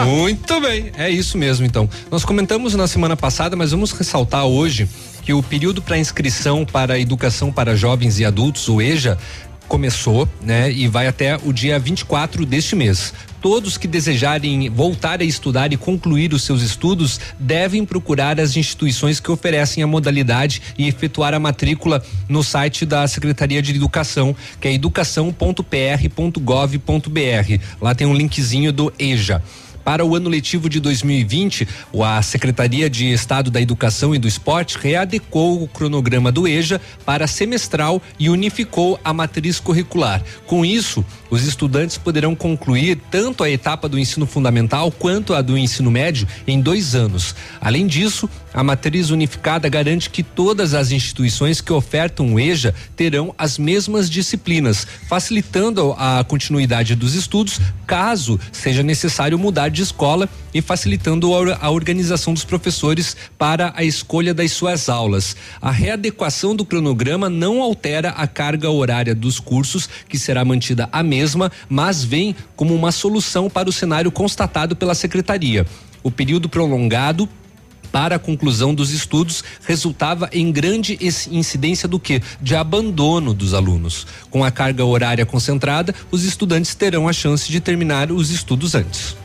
Muito 0.05 0.61
bem, 0.61 0.91
é 0.97 1.09
isso 1.09 1.39
mesmo 1.39 1.65
então. 1.65 1.89
Nós 2.11 2.25
comentamos 2.25 2.75
na 2.75 2.87
semana 2.87 3.17
passada, 3.17 3.57
mas 3.57 3.71
vamos 3.71 3.93
ressaltar 3.93 4.45
hoje 4.45 4.89
que 5.23 5.33
o 5.33 5.43
período 5.43 5.81
para 5.81 5.97
inscrição 5.97 6.65
para 6.65 6.95
a 6.95 6.99
educação 6.99 7.53
para 7.53 7.77
jovens 7.77 8.19
e 8.19 8.25
adultos, 8.25 8.69
o 8.69 8.81
EJA, 8.81 9.17
começou, 9.71 10.29
né, 10.43 10.71
e 10.73 10.89
vai 10.89 11.07
até 11.07 11.39
o 11.45 11.53
dia 11.53 11.79
24 11.79 12.45
deste 12.45 12.75
mês. 12.75 13.15
Todos 13.41 13.79
que 13.79 13.87
desejarem 13.87 14.69
voltar 14.69 15.21
a 15.21 15.25
estudar 15.25 15.73
e 15.73 15.77
concluir 15.77 16.35
os 16.35 16.43
seus 16.43 16.61
estudos 16.61 17.21
devem 17.39 17.87
procurar 17.87 18.41
as 18.41 18.57
instituições 18.57 19.21
que 19.21 19.31
oferecem 19.31 19.81
a 19.81 19.87
modalidade 19.87 20.61
e 20.77 20.89
efetuar 20.89 21.35
a 21.35 21.39
matrícula 21.39 22.03
no 22.29 22.43
site 22.43 22.85
da 22.85 23.07
Secretaria 23.07 23.63
de 23.63 23.71
Educação, 23.71 24.35
que 24.61 24.67
é 24.67 24.75
educação.pr.gov.br. 24.75 27.65
Lá 27.81 27.95
tem 27.95 28.09
um 28.09 28.15
linkzinho 28.15 28.73
do 28.73 28.93
EJA. 28.99 29.41
Para 29.85 30.05
o 30.05 30.15
ano 30.15 30.29
letivo 30.29 30.69
de 30.69 30.79
2020, 30.79 31.67
o- 31.93 32.05
a 32.05 32.21
Secretaria 32.23 32.89
de 32.91 33.11
Estado 33.11 33.51
da 33.51 33.61
Educação 33.61 34.15
e 34.15 34.19
do 34.19 34.29
Esporte 34.29 34.79
readecou 34.79 35.63
o 35.63 35.67
cronograma 35.69 36.31
do 36.31 36.47
EJA 36.47 36.81
para 37.05 37.27
semestral 37.27 38.01
e 38.19 38.29
unificou 38.29 39.01
a 39.03 39.13
matriz 39.13 39.59
curricular. 39.59 40.23
Com 40.47 40.65
isso, 40.65 41.05
os 41.31 41.47
estudantes 41.47 41.97
poderão 41.97 42.35
concluir 42.35 42.99
tanto 43.11 43.43
a 43.43 43.51
etapa 43.51 43.89
do 43.89 43.99
ensino 43.99 44.27
fundamental 44.27 44.91
quanto 44.93 45.33
a 45.33 45.41
do 45.41 45.57
ensino 45.57 45.91
médio 45.91 46.29
em 46.47 46.61
dois 46.61 46.95
anos. 46.95 47.35
Além 47.61 47.87
disso, 47.87 48.29
a 48.53 48.63
matriz 48.63 49.11
unificada 49.11 49.69
garante 49.69 50.11
que 50.11 50.23
todas 50.23 50.75
as 50.75 50.91
instituições 50.91 51.61
que 51.61 51.73
ofertam 51.73 52.35
o 52.35 52.41
EJA 52.41 52.75
terão 52.95 53.35
as 53.39 53.57
mesmas 53.59 54.11
disciplinas, 54.11 54.87
facilitando 55.09 55.95
a 55.97 56.25
continuidade 56.25 56.95
dos 56.95 57.15
estudos, 57.15 57.61
caso 57.87 58.39
seja 58.53 58.83
necessário 58.83 59.39
mudar 59.39 59.70
de 59.71 59.83
escola 59.83 60.29
e 60.53 60.61
facilitando 60.61 61.33
a 61.33 61.39
or- 61.39 61.59
a 61.61 61.71
organização 61.71 62.35
dos 62.35 62.45
professores 62.45 63.17
para 63.39 63.73
a 63.77 63.85
escolha 63.85 64.35
das 64.35 64.53
suas 64.53 64.89
aulas. 64.89 65.37
A 65.61 65.71
readequação 65.71 66.55
do 66.55 66.65
cronograma 66.65 67.31
não 67.31 67.63
altera 67.63 68.11
a 68.11 68.27
carga 68.27 68.71
horária 68.71 69.15
dos 69.15 69.39
cursos, 69.41 69.89
que 70.09 70.19
será 70.19 70.45
mantida 70.45 70.89
a 70.93 71.03
mesma, 71.03 71.51
mas 71.69 72.05
vem 72.05 72.35
como 72.57 72.75
uma 72.75 72.93
solução 72.93 73.49
para 73.49 73.69
o 73.69 73.73
cenário 73.73 74.11
constatado 74.11 74.75
pela 74.77 74.95
secretaria. 74.95 75.67
O 76.03 76.11
período 76.11 76.49
prolongado 76.49 77.29
para 77.93 78.15
a 78.15 78.19
conclusão 78.21 78.73
dos 78.73 78.93
estudos 78.93 79.43
resultava 79.67 80.31
em 80.33 80.53
grande 80.53 80.97
incidência 81.29 81.89
do 81.89 81.99
que? 81.99 82.23
De 82.41 82.55
abandono 82.55 83.35
dos 83.35 83.53
alunos. 83.53 84.07
Com 84.31 84.45
a 84.45 84.51
carga 84.53 84.85
horária 84.85 85.27
concentrada, 85.27 85.93
os 86.09 86.23
estudantes 86.23 86.73
terão 86.77 87.09
a 87.09 87.13
chance 87.13 87.51
de 87.51 87.59
terminar 87.59 88.13
os 88.13 88.31
estudos 88.31 88.77
antes. 88.77 89.17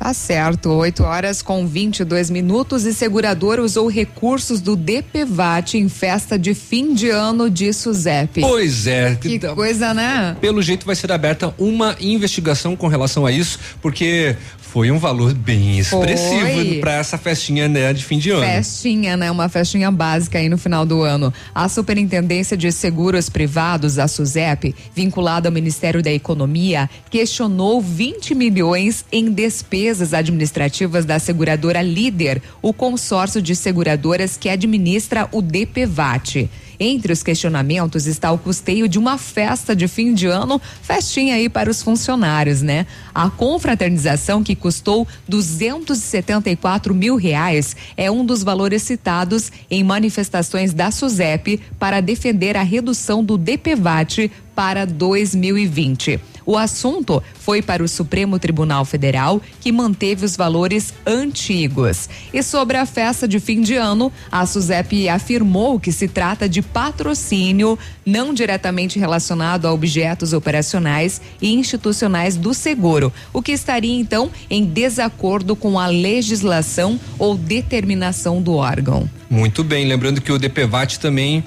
Tá 0.00 0.14
certo, 0.14 0.70
8 0.70 1.02
horas 1.02 1.42
com 1.42 1.66
22 1.66 2.30
minutos 2.30 2.86
e 2.86 2.94
segurador 2.94 3.60
usou 3.60 3.86
recursos 3.86 4.58
do 4.58 4.74
DPVAT 4.74 5.74
em 5.74 5.90
festa 5.90 6.38
de 6.38 6.54
fim 6.54 6.94
de 6.94 7.10
ano 7.10 7.50
de 7.50 7.70
Suzep. 7.70 8.40
Pois 8.40 8.86
é. 8.86 9.14
Que 9.16 9.38
coisa, 9.38 9.92
né? 9.92 10.38
Pelo 10.40 10.62
jeito 10.62 10.86
vai 10.86 10.96
ser 10.96 11.12
aberta 11.12 11.54
uma 11.58 11.94
investigação 12.00 12.74
com 12.74 12.88
relação 12.88 13.26
a 13.26 13.30
isso, 13.30 13.58
porque 13.82 14.34
foi 14.72 14.88
um 14.92 14.98
valor 14.98 15.34
bem 15.34 15.80
expressivo 15.80 16.80
para 16.80 16.92
essa 16.92 17.18
festinha 17.18 17.68
né, 17.68 17.92
de 17.92 18.04
fim 18.04 18.18
de 18.18 18.30
ano. 18.30 18.46
Festinha, 18.46 19.16
né? 19.16 19.28
Uma 19.28 19.48
festinha 19.48 19.90
básica 19.90 20.38
aí 20.38 20.48
no 20.48 20.56
final 20.56 20.86
do 20.86 21.02
ano. 21.02 21.34
A 21.52 21.68
Superintendência 21.68 22.56
de 22.56 22.70
Seguros 22.70 23.28
Privados, 23.28 23.98
a 23.98 24.06
SUSEP, 24.06 24.72
vinculada 24.94 25.48
ao 25.48 25.52
Ministério 25.52 26.00
da 26.00 26.12
Economia, 26.12 26.88
questionou 27.10 27.80
20 27.80 28.32
milhões 28.32 29.04
em 29.10 29.32
despesas 29.32 30.14
administrativas 30.14 31.04
da 31.04 31.18
seguradora 31.18 31.82
Líder, 31.82 32.40
o 32.62 32.72
consórcio 32.72 33.42
de 33.42 33.56
seguradoras 33.56 34.36
que 34.36 34.48
administra 34.48 35.28
o 35.32 35.42
DPVAT. 35.42 36.48
Entre 36.82 37.12
os 37.12 37.22
questionamentos 37.22 38.06
está 38.06 38.32
o 38.32 38.38
custeio 38.38 38.88
de 38.88 38.98
uma 38.98 39.18
festa 39.18 39.76
de 39.76 39.86
fim 39.86 40.14
de 40.14 40.26
ano, 40.26 40.58
festinha 40.80 41.34
aí 41.34 41.46
para 41.46 41.70
os 41.70 41.82
funcionários, 41.82 42.62
né? 42.62 42.86
A 43.14 43.28
confraternização 43.28 44.42
que 44.42 44.56
custou 44.56 45.06
274 45.28 46.94
mil 46.94 47.16
reais 47.16 47.76
é 47.98 48.10
um 48.10 48.24
dos 48.24 48.42
valores 48.42 48.82
citados 48.82 49.52
em 49.70 49.84
manifestações 49.84 50.72
da 50.72 50.90
SUSEP 50.90 51.60
para 51.78 52.00
defender 52.00 52.56
a 52.56 52.62
redução 52.62 53.22
do 53.22 53.36
DPVAT 53.36 54.30
para 54.54 54.86
2020. 54.86 56.18
O 56.50 56.58
assunto 56.58 57.22
foi 57.32 57.62
para 57.62 57.80
o 57.80 57.86
Supremo 57.86 58.36
Tribunal 58.36 58.84
Federal, 58.84 59.40
que 59.60 59.70
manteve 59.70 60.24
os 60.24 60.34
valores 60.34 60.92
antigos. 61.06 62.08
E 62.34 62.42
sobre 62.42 62.76
a 62.76 62.84
festa 62.84 63.28
de 63.28 63.38
fim 63.38 63.60
de 63.60 63.76
ano, 63.76 64.12
a 64.32 64.44
SUSEP 64.44 65.08
afirmou 65.08 65.78
que 65.78 65.92
se 65.92 66.08
trata 66.08 66.48
de 66.48 66.60
patrocínio 66.60 67.78
não 68.04 68.34
diretamente 68.34 68.98
relacionado 68.98 69.66
a 69.66 69.72
objetos 69.72 70.32
operacionais 70.32 71.20
e 71.40 71.54
institucionais 71.54 72.34
do 72.34 72.52
seguro, 72.52 73.12
o 73.32 73.40
que 73.40 73.52
estaria 73.52 73.94
então 73.94 74.28
em 74.50 74.64
desacordo 74.64 75.54
com 75.54 75.78
a 75.78 75.86
legislação 75.86 76.98
ou 77.16 77.36
determinação 77.36 78.42
do 78.42 78.54
órgão. 78.54 79.08
Muito 79.30 79.62
bem, 79.62 79.86
lembrando 79.86 80.20
que 80.20 80.32
o 80.32 80.38
DPVAT 80.40 80.98
também, 80.98 81.44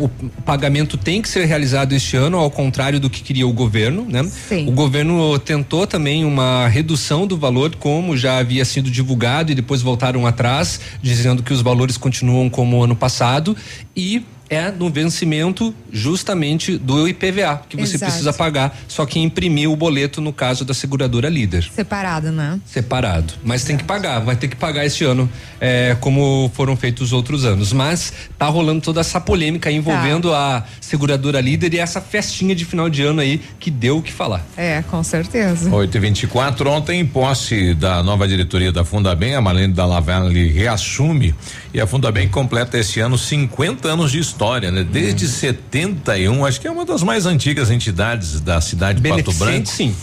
o, 0.00 0.04
o 0.04 0.42
pagamento 0.42 0.96
tem 0.96 1.20
que 1.20 1.28
ser 1.28 1.46
realizado 1.46 1.92
este 1.92 2.16
ano, 2.16 2.36
ao 2.36 2.48
contrário 2.48 3.00
do 3.00 3.10
que 3.10 3.24
queria 3.24 3.44
o 3.44 3.52
governo, 3.52 4.06
né? 4.08 4.27
Sim. 4.28 4.68
O 4.68 4.72
governo 4.72 5.38
tentou 5.38 5.86
também 5.86 6.24
uma 6.24 6.68
redução 6.68 7.26
do 7.26 7.36
valor, 7.36 7.74
como 7.76 8.16
já 8.16 8.38
havia 8.38 8.64
sido 8.64 8.90
divulgado, 8.90 9.52
e 9.52 9.54
depois 9.54 9.82
voltaram 9.82 10.26
atrás, 10.26 10.80
dizendo 11.02 11.42
que 11.42 11.52
os 11.52 11.62
valores 11.62 11.96
continuam 11.96 12.48
como 12.48 12.82
ano 12.82 12.96
passado, 12.96 13.56
e 13.96 14.22
é 14.48 14.70
no 14.70 14.90
vencimento 14.90 15.74
justamente 15.92 16.78
do 16.78 17.06
IPVA 17.08 17.62
que 17.68 17.76
você 17.76 17.96
Exato. 17.96 18.10
precisa 18.10 18.32
pagar, 18.32 18.76
só 18.86 19.04
que 19.04 19.18
imprimir 19.18 19.70
o 19.70 19.76
boleto 19.76 20.20
no 20.20 20.32
caso 20.32 20.64
da 20.64 20.74
seguradora 20.74 21.28
líder. 21.28 21.68
Separado, 21.74 22.32
né? 22.32 22.58
Separado. 22.64 23.34
Mas 23.44 23.64
tem 23.64 23.76
que 23.76 23.84
pagar, 23.84 24.20
vai 24.20 24.36
ter 24.36 24.48
que 24.48 24.56
pagar 24.56 24.84
este 24.86 25.04
ano, 25.04 25.30
é, 25.60 25.96
como 26.00 26.50
foram 26.54 26.76
feitos 26.76 27.08
os 27.08 27.12
outros 27.12 27.44
anos. 27.44 27.72
Mas 27.72 28.12
tá 28.38 28.46
rolando 28.46 28.80
toda 28.80 29.00
essa 29.00 29.20
polêmica 29.20 29.70
envolvendo 29.70 30.34
a 30.34 30.64
seguradora 30.80 31.40
líder 31.40 31.74
e 31.74 31.78
essa 31.78 32.00
festinha 32.00 32.54
de 32.54 32.64
final 32.64 32.88
de 32.88 33.02
ano 33.02 33.20
aí 33.20 33.40
que 33.58 33.70
deu 33.70 33.98
o 33.98 34.02
que 34.02 34.12
falar. 34.12 34.44
É, 34.56 34.82
com 34.82 35.02
certeza. 35.02 35.70
8 35.70 35.96
e 35.96 36.00
24 36.00 36.70
ontem, 36.70 37.00
em 37.00 37.06
posse 37.06 37.74
da 37.74 38.02
nova 38.02 38.26
diretoria 38.26 38.72
da 38.72 38.84
Fundabem, 38.84 39.34
a 39.34 39.40
Marlene 39.40 39.72
Dallavalle 39.72 40.48
reassume 40.48 41.34
e 41.72 41.80
a 41.80 41.86
Fundabem 41.86 42.28
completa 42.28 42.78
esse 42.78 43.00
ano 43.00 43.18
50 43.18 43.88
anos 43.88 44.10
de 44.10 44.18
história, 44.18 44.70
né? 44.70 44.82
Desde 44.82 45.28
71, 45.28 46.44
acho 46.46 46.60
que 46.60 46.66
é 46.66 46.70
uma 46.70 46.84
das 46.84 47.02
mais 47.02 47.26
antigas 47.26 47.70
entidades 47.70 48.40
da 48.40 48.60
cidade 48.60 49.00
de 49.00 49.08
Pato 49.08 49.32
Branco. 49.34 49.66
sim. 49.66 49.94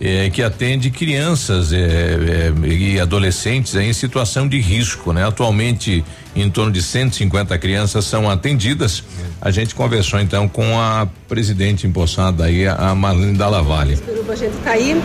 é, 0.00 0.28
que 0.28 0.42
atende 0.42 0.90
crianças 0.90 1.72
é, 1.72 1.78
é, 1.78 2.66
e 2.66 3.00
adolescentes 3.00 3.74
em 3.74 3.92
situação 3.92 4.46
de 4.46 4.60
risco, 4.60 5.12
né? 5.12 5.26
Atualmente, 5.26 6.04
em 6.36 6.50
torno 6.50 6.70
de 6.70 6.82
150 6.82 7.56
crianças 7.58 8.04
são 8.04 8.28
atendidas. 8.28 9.02
A 9.40 9.50
gente 9.50 9.74
conversou 9.74 10.20
então 10.20 10.46
com 10.46 10.78
a 10.78 11.08
presidente 11.26 11.86
empossada 11.86 12.44
aí, 12.44 12.66
a 12.66 12.94
Marlene 12.94 13.36
Dallavalle. 13.36 13.98
A 14.28 14.36
gente 14.36 14.56
está 14.56 14.72
aí 14.72 15.00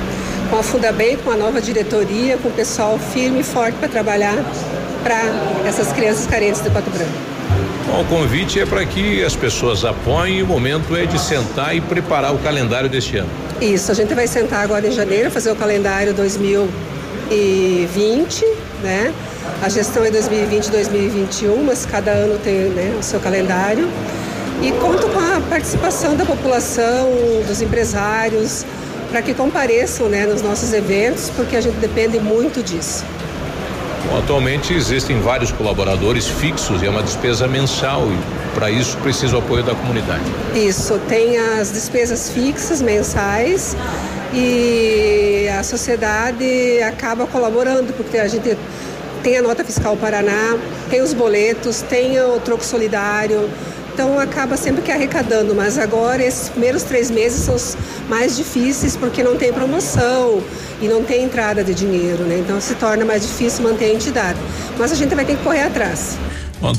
com 0.50 0.58
a 0.58 0.64
Fundabem, 0.64 1.16
com 1.18 1.32
a 1.32 1.38
nova 1.38 1.62
diretoria, 1.62 2.38
com 2.38 2.50
o 2.50 2.52
pessoal 2.52 3.00
firme 3.00 3.40
e 3.40 3.44
forte 3.44 3.78
para 3.78 3.88
trabalhar 3.88 4.36
para 5.04 5.22
essas 5.66 5.92
crianças 5.92 6.26
carentes 6.28 6.62
de 6.62 6.70
Pato 6.70 6.90
Branco. 6.90 7.12
Bom, 7.86 8.02
o 8.02 8.06
convite 8.06 8.60
é 8.60 8.66
para 8.66 8.86
que 8.86 9.24
as 9.24 9.36
pessoas 9.36 9.84
apoiem. 9.84 10.44
O 10.44 10.48
momento 10.48 10.96
é 10.96 11.06
de 11.06 11.20
sentar 11.20 11.76
e 11.76 11.82
preparar 11.82 12.34
o 12.34 12.38
calendário 12.38 12.90
deste 12.90 13.18
ano. 13.18 13.30
Isso, 13.60 13.92
a 13.92 13.96
gente 13.96 14.14
vai 14.14 14.28
sentar 14.28 14.64
agora 14.64 14.88
em 14.88 14.92
janeiro, 14.92 15.32
fazer 15.32 15.52
o 15.52 15.56
calendário 15.56 16.14
2020, 16.14 18.46
né? 18.84 19.12
A 19.62 19.70
gestão 19.70 20.06
é 20.06 20.12
2020 20.12 20.68
e 20.68 20.72
2021, 20.72 21.64
mas 21.64 21.86
cada 21.86 22.12
ano 22.12 22.38
tem 22.40 22.70
né, 22.70 22.96
o 23.00 23.04
seu 23.04 23.20
calendário. 23.20 23.90
E 24.62 24.72
conto 24.74 25.08
com 25.08 25.20
a 25.20 25.42
participação 25.50 26.16
da 26.16 26.26
população, 26.26 27.10
dos 27.48 27.62
empresários, 27.62 28.66
para 29.10 29.22
que 29.22 29.34
compareçam 29.34 30.08
né, 30.08 30.26
nos 30.26 30.42
nossos 30.42 30.74
eventos, 30.74 31.32
porque 31.36 31.56
a 31.56 31.62
gente 31.62 31.78
depende 31.78 32.20
muito 32.20 32.62
disso. 32.62 33.06
Bom, 34.08 34.18
atualmente 34.18 34.74
existem 34.74 35.20
vários 35.22 35.52
colaboradores 35.52 36.28
fixos 36.28 36.82
e 36.82 36.86
é 36.86 36.90
uma 36.90 37.04
despesa 37.04 37.48
mensal 37.48 38.08
e 38.08 38.56
para 38.56 38.72
isso 38.72 38.98
precisa 38.98 39.36
o 39.36 39.40
apoio 39.40 39.64
da 39.64 39.76
comunidade. 39.76 40.24
Isso, 40.56 41.00
tem 41.08 41.38
as 41.38 41.72
despesas 41.72 42.30
fixas 42.30 42.82
mensais 42.82 43.76
e 44.34 45.48
a 45.58 45.64
sociedade 45.64 46.82
acaba 46.84 47.28
colaborando, 47.28 47.94
porque 47.94 48.18
a 48.18 48.28
gente 48.28 48.58
tem 49.24 49.38
a 49.38 49.42
nota 49.42 49.64
fiscal 49.64 49.98
Paraná, 49.98 50.58
tem 50.90 51.02
os 51.02 51.14
boletos, 51.14 51.82
tem 51.82 52.20
o 52.22 52.40
troco 52.40 52.64
solidário, 52.64 53.50
então 54.00 54.18
acaba 54.18 54.56
sempre 54.56 54.82
que 54.82 54.94
arrecadando, 54.94 55.54
mas 55.54 55.78
agora 55.78 56.24
esses 56.24 56.48
primeiros 56.48 56.84
três 56.84 57.12
meses 57.12 57.44
são 57.44 57.56
os 57.56 57.76
mais 58.08 58.38
difíceis 58.38 58.96
porque 58.96 59.22
não 59.22 59.36
tem 59.36 59.52
promoção 59.52 60.42
e 60.82 60.88
não 60.88 61.04
tem 61.04 61.26
entrada 61.26 61.66
de 61.66 61.74
dinheiro, 61.74 62.24
né? 62.24 62.38
Então 62.40 62.62
se 62.62 62.76
torna 62.76 63.04
mais 63.04 63.24
difícil 63.24 63.62
manter 63.62 63.92
a 63.92 63.94
entidade. 63.94 64.40
Mas 64.78 64.94
a 64.94 64.96
gente 64.96 65.14
vai 65.14 65.26
ter 65.26 65.36
que 65.36 65.44
correr 65.44 65.64
atrás. 65.64 66.18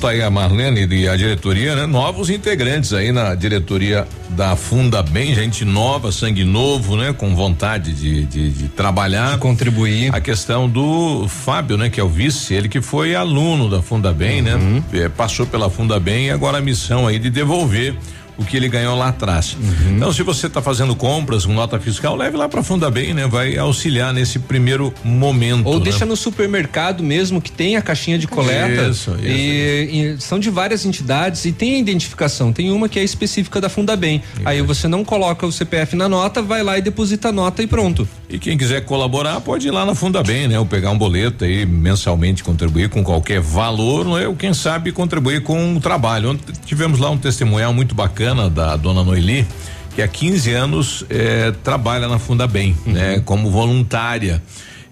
Tá 0.00 0.10
aí 0.10 0.22
a 0.22 0.30
Marlene 0.30 0.86
e 0.94 1.08
a 1.08 1.16
diretoria, 1.16 1.74
né? 1.74 1.84
Novos 1.84 2.30
integrantes 2.30 2.92
aí 2.94 3.12
na 3.12 3.34
diretoria 3.34 4.06
da 4.30 4.54
Funda 4.56 5.02
Bem, 5.02 5.34
gente 5.34 5.62
nova, 5.64 6.10
sangue 6.12 6.42
novo, 6.44 6.96
né? 6.96 7.12
Com 7.12 7.34
vontade 7.34 7.92
de, 7.92 8.24
de, 8.24 8.50
de 8.50 8.68
trabalhar. 8.68 9.32
De 9.34 9.38
contribuir. 9.38 10.14
A 10.14 10.20
questão 10.20 10.68
do 10.68 11.26
Fábio, 11.28 11.76
né? 11.76 11.90
Que 11.90 12.00
é 12.00 12.04
o 12.04 12.08
vice, 12.08 12.54
ele 12.54 12.68
que 12.68 12.80
foi 12.80 13.14
aluno 13.14 13.68
da 13.68 13.82
Funda 13.82 14.12
Bem, 14.12 14.40
Uhum. 14.42 14.74
né? 14.76 14.82
É, 14.92 15.08
passou 15.08 15.44
pela 15.46 15.68
Funda 15.68 15.98
Bem 16.00 16.26
e 16.26 16.30
agora 16.30 16.58
a 16.58 16.60
missão 16.62 17.06
aí 17.06 17.18
de 17.18 17.28
devolver 17.28 17.94
o 18.40 18.44
que 18.44 18.56
ele 18.56 18.68
ganhou 18.68 18.96
lá 18.96 19.08
atrás. 19.08 19.54
Uhum. 19.60 19.96
Então, 19.96 20.12
se 20.12 20.22
você 20.22 20.46
está 20.46 20.62
fazendo 20.62 20.96
compras 20.96 21.44
com 21.44 21.52
nota 21.52 21.78
fiscal, 21.78 22.16
leve 22.16 22.38
lá 22.38 22.48
para 22.48 22.62
Funda 22.62 22.90
Bem, 22.90 23.12
né? 23.12 23.26
Vai 23.26 23.58
auxiliar 23.58 24.14
nesse 24.14 24.38
primeiro 24.38 24.94
momento. 25.04 25.66
Ou 25.66 25.78
né? 25.78 25.84
deixa 25.84 26.06
no 26.06 26.16
supermercado 26.16 27.02
mesmo, 27.02 27.40
que 27.40 27.52
tem 27.52 27.76
a 27.76 27.82
caixinha 27.82 28.18
de 28.18 28.26
coleta. 28.26 28.88
Isso, 28.88 29.10
isso, 29.10 29.16
e, 29.22 30.14
e 30.14 30.20
são 30.20 30.38
de 30.38 30.48
várias 30.48 30.86
entidades 30.86 31.44
e 31.44 31.52
tem 31.52 31.74
a 31.74 31.78
identificação. 31.78 32.50
Tem 32.50 32.70
uma 32.70 32.88
que 32.88 32.98
é 32.98 33.04
específica 33.04 33.60
da 33.60 33.68
Fundabem. 33.68 34.22
Aí 34.42 34.62
você 34.62 34.88
não 34.88 35.04
coloca 35.04 35.46
o 35.46 35.52
CPF 35.52 35.94
na 35.94 36.08
nota, 36.08 36.40
vai 36.40 36.62
lá 36.62 36.78
e 36.78 36.82
deposita 36.82 37.28
a 37.28 37.32
nota 37.32 37.62
e 37.62 37.66
pronto. 37.66 38.08
E 38.30 38.38
quem 38.38 38.56
quiser 38.56 38.86
colaborar 38.86 39.40
pode 39.42 39.68
ir 39.68 39.70
lá 39.70 39.84
na 39.84 39.94
Funda 39.94 40.22
Bem, 40.22 40.48
né? 40.48 40.58
Ou 40.58 40.64
pegar 40.64 40.90
um 40.90 40.98
boleto 40.98 41.44
aí 41.44 41.66
mensalmente 41.66 42.42
contribuir 42.42 42.88
com 42.88 43.04
qualquer 43.04 43.40
valor, 43.40 44.06
não 44.06 44.16
é? 44.16 44.26
Ou 44.26 44.34
quem 44.34 44.54
sabe 44.54 44.92
contribuir 44.92 45.42
com 45.42 45.76
o 45.76 45.80
trabalho. 45.80 46.30
Ontem 46.30 46.54
tivemos 46.64 46.98
lá 46.98 47.10
um 47.10 47.18
testemunhal 47.18 47.74
muito 47.74 47.94
bacana 47.94 48.29
da 48.50 48.76
dona 48.76 49.02
Noeli, 49.02 49.46
que 49.94 50.02
há 50.02 50.08
15 50.08 50.52
anos 50.52 51.04
eh, 51.10 51.52
trabalha 51.64 52.08
na 52.08 52.18
Funda 52.18 52.46
Bem, 52.46 52.76
né? 52.86 53.20
Como 53.24 53.50
voluntária. 53.50 54.42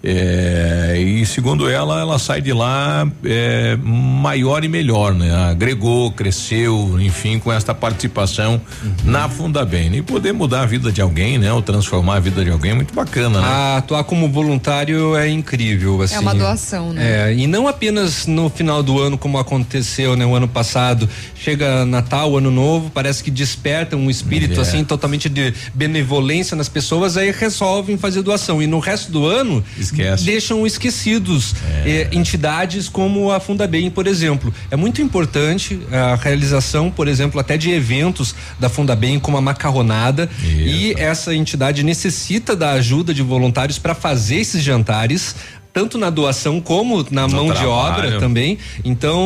É, 0.01 0.95
e 0.97 1.25
segundo 1.25 1.69
ela, 1.69 1.99
ela 1.99 2.17
sai 2.17 2.41
de 2.41 2.53
lá 2.53 3.05
é, 3.23 3.77
maior 3.83 4.63
e 4.63 4.67
melhor, 4.69 5.13
né? 5.13 5.29
Agregou, 5.49 6.11
cresceu, 6.11 6.97
enfim, 7.01 7.37
com 7.37 7.51
esta 7.51 7.73
participação 7.75 8.61
na 9.03 9.27
Fundabem. 9.27 9.95
E 9.97 10.01
poder 10.01 10.31
mudar 10.31 10.61
a 10.61 10.65
vida 10.65 10.91
de 10.91 11.01
alguém, 11.01 11.37
né? 11.37 11.51
Ou 11.51 11.61
transformar 11.61 12.15
a 12.15 12.19
vida 12.19 12.43
de 12.43 12.49
alguém 12.49 12.71
é 12.71 12.75
muito 12.75 12.93
bacana, 12.93 13.41
né? 13.41 13.47
Ah, 13.49 13.77
atuar 13.77 14.03
como 14.05 14.29
voluntário 14.29 15.15
é 15.17 15.27
incrível, 15.27 16.01
assim. 16.01 16.15
É 16.15 16.19
uma 16.19 16.33
doação, 16.33 16.93
né? 16.93 17.29
É, 17.29 17.33
e 17.33 17.45
não 17.45 17.67
apenas 17.67 18.25
no 18.25 18.49
final 18.49 18.81
do 18.81 18.99
ano, 18.99 19.17
como 19.17 19.37
aconteceu, 19.37 20.15
né, 20.15 20.25
o 20.25 20.33
ano 20.33 20.47
passado. 20.47 21.09
Chega 21.35 21.85
Natal, 21.85 22.37
Ano 22.37 22.51
Novo, 22.51 22.89
parece 22.89 23.23
que 23.23 23.29
desperta 23.31 23.95
um 23.95 24.09
espírito, 24.09 24.59
É. 24.59 24.61
assim, 24.61 24.83
totalmente 24.83 25.27
de 25.27 25.53
benevolência 25.73 26.55
nas 26.55 26.69
pessoas, 26.69 27.17
aí 27.17 27.31
resolvem 27.31 27.97
fazer 27.97 28.21
doação. 28.21 28.61
E 28.61 28.67
no 28.67 28.79
resto 28.79 29.11
do 29.11 29.25
ano, 29.25 29.63
Esquece. 29.91 30.23
deixam 30.25 30.65
esquecidos 30.65 31.53
eh, 31.85 32.07
entidades 32.11 32.87
como 32.89 33.31
a 33.31 33.39
Fundabem, 33.39 33.89
por 33.89 34.07
exemplo. 34.07 34.53
É 34.71 34.75
muito 34.75 35.01
importante 35.01 35.79
a 35.91 36.15
realização, 36.15 36.89
por 36.91 37.07
exemplo, 37.07 37.39
até 37.39 37.57
de 37.57 37.71
eventos 37.71 38.33
da 38.59 38.69
Fundabem, 38.69 39.19
como 39.19 39.37
a 39.37 39.41
Macarronada. 39.41 40.29
E 40.43 40.93
essa 40.97 41.33
entidade 41.35 41.83
necessita 41.83 42.55
da 42.55 42.71
ajuda 42.73 43.13
de 43.13 43.21
voluntários 43.21 43.77
para 43.79 43.93
fazer 43.95 44.37
esses 44.37 44.63
jantares. 44.63 45.35
Tanto 45.71 45.97
na 45.99 46.09
doação 46.09 46.59
como 46.59 47.05
na 47.11 47.27
No 47.27 47.35
mão 47.35 47.45
de 47.47 47.53
trabalho. 47.53 47.69
obra 47.71 48.19
também. 48.19 48.57
Então, 48.83 49.23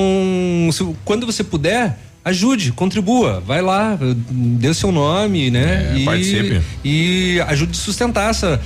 se- 0.72 0.85
quando 1.06 1.26
você 1.26 1.44
puder, 1.44 1.98
ajude, 2.23 2.72
contribua, 2.73 3.41
vai 3.45 3.61
lá, 3.61 3.98
dê 4.30 4.68
o 4.69 4.73
seu 4.73 4.91
nome, 4.91 5.49
né? 5.49 5.91
É, 5.94 5.98
e, 5.99 6.06
participe. 6.06 6.61
e 6.84 7.41
ajude 7.48 7.72
a 7.72 7.81
sustentar 7.81 8.30
essa. 8.30 8.61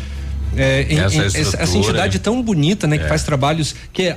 É, 0.55 0.83
em- 0.89 0.99
Essa 0.99 1.15
em- 1.37 1.41
essa, 1.61 1.77
entidade 1.77 2.19
tão 2.19 2.41
bonita, 2.41 2.87
né? 2.87 2.97
Que 2.97 3.05
É. 3.05 3.07
faz 3.07 3.23
trabalhos 3.23 3.75
que 3.91 4.03
é, 4.03 4.15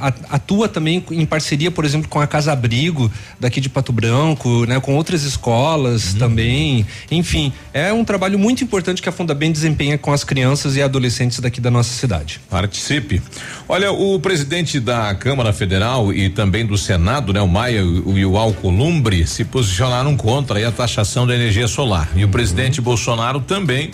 a- 0.00 0.12
atua 0.30 0.68
também 0.68 1.04
em 1.10 1.26
parceria, 1.26 1.70
por 1.70 1.84
exemplo, 1.84 2.08
com 2.08 2.20
a 2.20 2.26
Casa 2.26 2.52
Abrigo 2.52 3.10
daqui 3.40 3.60
de 3.60 3.68
Pato 3.68 3.92
Branco, 3.92 4.64
né? 4.66 4.78
Com 4.80 4.94
outras 4.94 5.22
Uhum. 5.22 5.28
escolas 5.28 6.14
também. 6.14 6.86
Enfim, 7.10 7.52
é 7.72 7.92
um 7.92 8.04
trabalho 8.04 8.38
muito 8.38 8.62
importante 8.64 9.02
que 9.02 9.08
a 9.08 9.12
Funda 9.12 9.34
Bem 9.34 9.50
desempenha 9.52 9.96
com 9.98 10.12
as 10.12 10.24
crianças 10.24 10.76
e 10.76 10.82
adolescentes 10.82 11.40
daqui 11.40 11.60
da 11.60 11.70
nossa 11.70 11.92
cidade. 11.94 12.40
Participe. 12.48 13.20
Olha, 13.68 13.90
o 13.92 14.18
presidente 14.20 14.78
da 14.80 15.14
Câmara 15.14 15.52
Federal 15.52 16.12
e 16.12 16.28
também 16.28 16.64
do 16.66 16.76
Senado, 16.78 17.32
né, 17.32 17.40
o 17.40 17.48
Maia 17.48 17.80
e 17.80 18.24
o 18.24 18.36
Alcolumbre, 18.36 19.26
se 19.26 19.44
posicionaram 19.44 20.16
contra 20.16 20.66
a 20.66 20.72
taxação 20.72 21.26
da 21.26 21.34
energia 21.34 21.66
solar. 21.68 22.08
E 22.14 22.24
o 22.24 22.28
presidente 22.28 22.80
Bolsonaro 22.80 23.40
também. 23.40 23.90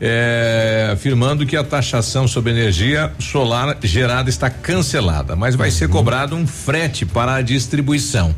É, 0.00 0.90
afirmando 0.92 1.46
que 1.46 1.56
a 1.56 1.64
taxação 1.64 2.26
sobre 2.28 2.52
energia 2.52 3.12
solar 3.18 3.76
gerada 3.82 4.28
está 4.28 4.50
cancelada, 4.50 5.34
mas 5.36 5.54
vai 5.54 5.70
ser 5.70 5.88
cobrado 5.88 6.34
um 6.36 6.46
frete 6.46 7.06
para 7.06 7.36
a 7.36 7.42
distribuição. 7.42 8.34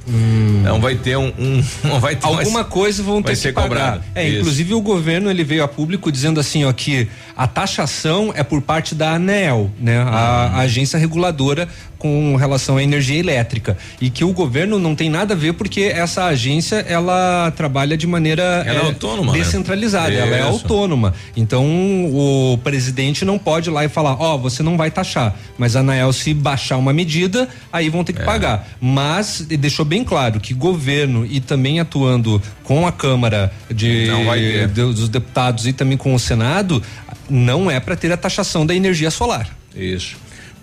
Então 0.60 0.80
vai 0.80 0.94
ter 0.96 1.16
um, 1.16 1.32
um- 1.38 1.62
vai 2.00 2.16
ter 2.16 2.26
Alguma 2.26 2.60
mais- 2.60 2.66
coisa 2.72 3.02
vão 3.02 3.22
ter 3.22 3.28
vai 3.28 3.34
que 3.34 3.40
ser 3.40 3.52
cobrado. 3.52 4.02
É, 4.14 4.26
Isso. 4.28 4.38
inclusive 4.40 4.74
o 4.74 4.80
governo 4.80 5.30
ele 5.30 5.44
veio 5.44 5.64
a 5.64 5.68
público 5.68 6.10
dizendo 6.12 6.38
assim, 6.40 6.64
ó, 6.64 6.72
que 6.72 7.08
a 7.36 7.46
taxação 7.46 8.32
é 8.34 8.42
por 8.42 8.60
parte 8.62 8.94
da 8.94 9.12
ANEEL, 9.14 9.70
né? 9.80 9.98
A, 9.98 10.50
a 10.54 10.58
agência 10.60 10.98
reguladora 10.98 11.68
com 12.06 12.36
relação 12.36 12.76
à 12.76 12.82
energia 12.82 13.18
elétrica 13.18 13.76
e 14.00 14.08
que 14.10 14.24
o 14.24 14.32
governo 14.32 14.78
não 14.78 14.94
tem 14.94 15.10
nada 15.10 15.34
a 15.34 15.36
ver 15.36 15.54
porque 15.54 15.82
essa 15.82 16.24
agência 16.26 16.76
ela 16.88 17.50
trabalha 17.56 17.96
de 17.96 18.06
maneira 18.06 18.42
Ela 18.66 18.78
é 18.80 18.82
eh, 18.82 18.86
autônoma, 18.86 19.32
né? 19.32 19.38
descentralizada, 19.38 20.12
ela 20.12 20.36
é 20.36 20.42
autônoma. 20.42 21.14
Então 21.36 21.64
o 22.12 22.58
presidente 22.62 23.24
não 23.24 23.38
pode 23.38 23.68
ir 23.68 23.72
lá 23.72 23.84
e 23.84 23.88
falar, 23.88 24.14
ó, 24.20 24.36
você 24.36 24.62
não 24.62 24.76
vai 24.76 24.90
taxar, 24.90 25.34
mas 25.58 25.74
a 25.76 25.80
Anael 25.80 26.12
se 26.12 26.32
baixar 26.32 26.76
uma 26.76 26.92
medida, 26.92 27.48
aí 27.72 27.88
vão 27.88 28.04
ter 28.04 28.12
que 28.12 28.22
É. 28.22 28.24
pagar. 28.24 28.68
Mas 28.80 29.40
deixou 29.40 29.84
bem 29.84 30.04
claro 30.04 30.38
que 30.40 30.54
governo 30.54 31.26
e 31.28 31.40
também 31.40 31.80
atuando 31.80 32.40
com 32.62 32.86
a 32.86 32.92
Câmara 32.92 33.52
de, 33.72 34.06
de- 34.06 34.66
dos 34.94 35.08
deputados 35.08 35.66
e 35.66 35.72
também 35.72 35.96
com 35.98 36.14
o 36.14 36.18
Senado, 36.18 36.82
não 37.28 37.70
é 37.70 37.78
para 37.80 37.96
ter 37.96 38.12
a 38.12 38.16
taxação 38.16 38.64
da 38.64 38.74
energia 38.74 39.10
solar. 39.10 39.48
Isso. 39.74 40.16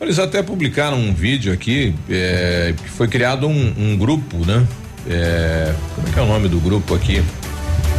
Eles 0.03 0.19
até 0.19 0.43
publicaram 0.43 0.97
um 0.97 1.13
vídeo 1.13 1.53
aqui, 1.53 1.95
é, 2.09 2.73
que 2.77 2.89
foi 2.89 3.07
criado 3.07 3.47
um, 3.47 3.73
um 3.77 3.97
grupo, 3.97 4.45
né? 4.45 4.67
É, 5.09 5.73
como 5.95 6.07
é 6.07 6.11
que 6.11 6.19
é 6.19 6.21
o 6.21 6.25
nome 6.25 6.49
do 6.49 6.59
grupo 6.59 6.93
aqui? 6.93 7.23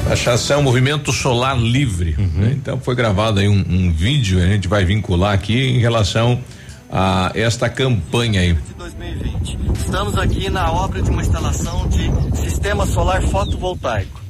Taxação 0.06 0.62
Movimento 0.62 1.12
Solar 1.12 1.58
Livre. 1.58 2.14
né? 2.18 2.52
Então 2.52 2.78
foi 2.78 2.94
gravado 2.94 3.40
aí 3.40 3.48
um, 3.48 3.64
um 3.68 3.90
vídeo, 3.90 4.38
a 4.38 4.46
gente 4.46 4.68
vai 4.68 4.84
vincular 4.84 5.32
aqui 5.32 5.58
em 5.58 5.78
relação 5.78 6.38
a 6.92 7.32
esta 7.34 7.70
campanha 7.70 8.42
aí. 8.42 8.56
2020. 8.76 9.58
Estamos 9.78 10.18
aqui 10.18 10.50
na 10.50 10.70
obra 10.70 11.00
de 11.00 11.08
uma 11.10 11.22
instalação 11.22 11.88
de 11.88 12.36
sistema 12.38 12.84
solar 12.84 13.22
fotovoltaico. 13.22 14.22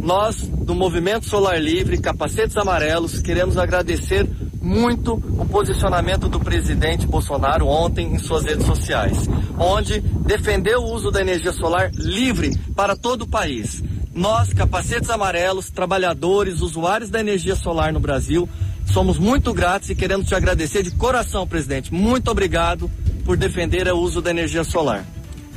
Nós, 0.00 0.48
do 0.48 0.74
Movimento 0.74 1.26
Solar 1.26 1.60
Livre, 1.60 1.98
Capacetes 1.98 2.56
Amarelos, 2.56 3.20
queremos 3.20 3.58
agradecer 3.58 4.26
muito 4.68 5.14
o 5.14 5.46
posicionamento 5.46 6.28
do 6.28 6.38
presidente 6.38 7.06
Bolsonaro 7.06 7.66
ontem 7.66 8.12
em 8.12 8.18
suas 8.18 8.44
redes 8.44 8.66
sociais, 8.66 9.26
onde 9.58 10.00
defendeu 10.00 10.80
o 10.82 10.92
uso 10.92 11.10
da 11.10 11.22
energia 11.22 11.52
solar 11.52 11.90
livre 11.94 12.54
para 12.76 12.94
todo 12.94 13.22
o 13.22 13.26
país. 13.26 13.82
Nós, 14.12 14.52
Capacetes 14.52 15.08
Amarelos, 15.08 15.70
trabalhadores, 15.70 16.60
usuários 16.60 17.08
da 17.08 17.18
energia 17.18 17.56
solar 17.56 17.94
no 17.94 18.00
Brasil, 18.00 18.46
somos 18.84 19.18
muito 19.18 19.54
gratos 19.54 19.88
e 19.88 19.94
queremos 19.94 20.26
te 20.26 20.34
agradecer 20.34 20.82
de 20.82 20.90
coração, 20.90 21.46
presidente. 21.46 21.92
Muito 21.92 22.30
obrigado 22.30 22.90
por 23.24 23.38
defender 23.38 23.88
o 23.88 23.98
uso 23.98 24.20
da 24.20 24.30
energia 24.30 24.64
solar. 24.64 25.02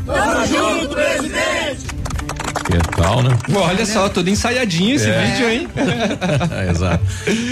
Tamo 0.05 0.47
junto, 0.47 0.95
presidente! 0.95 2.00
Que 2.53 2.77
tal, 2.95 3.21
né? 3.23 3.37
Olha 3.53 3.85
só, 3.85 4.07
todo 4.09 4.29
ensaiadinho 4.29 4.95
esse 4.95 5.09
É. 5.09 5.25
vídeo, 5.25 5.49
hein? 5.49 5.67
Exato. 6.69 7.03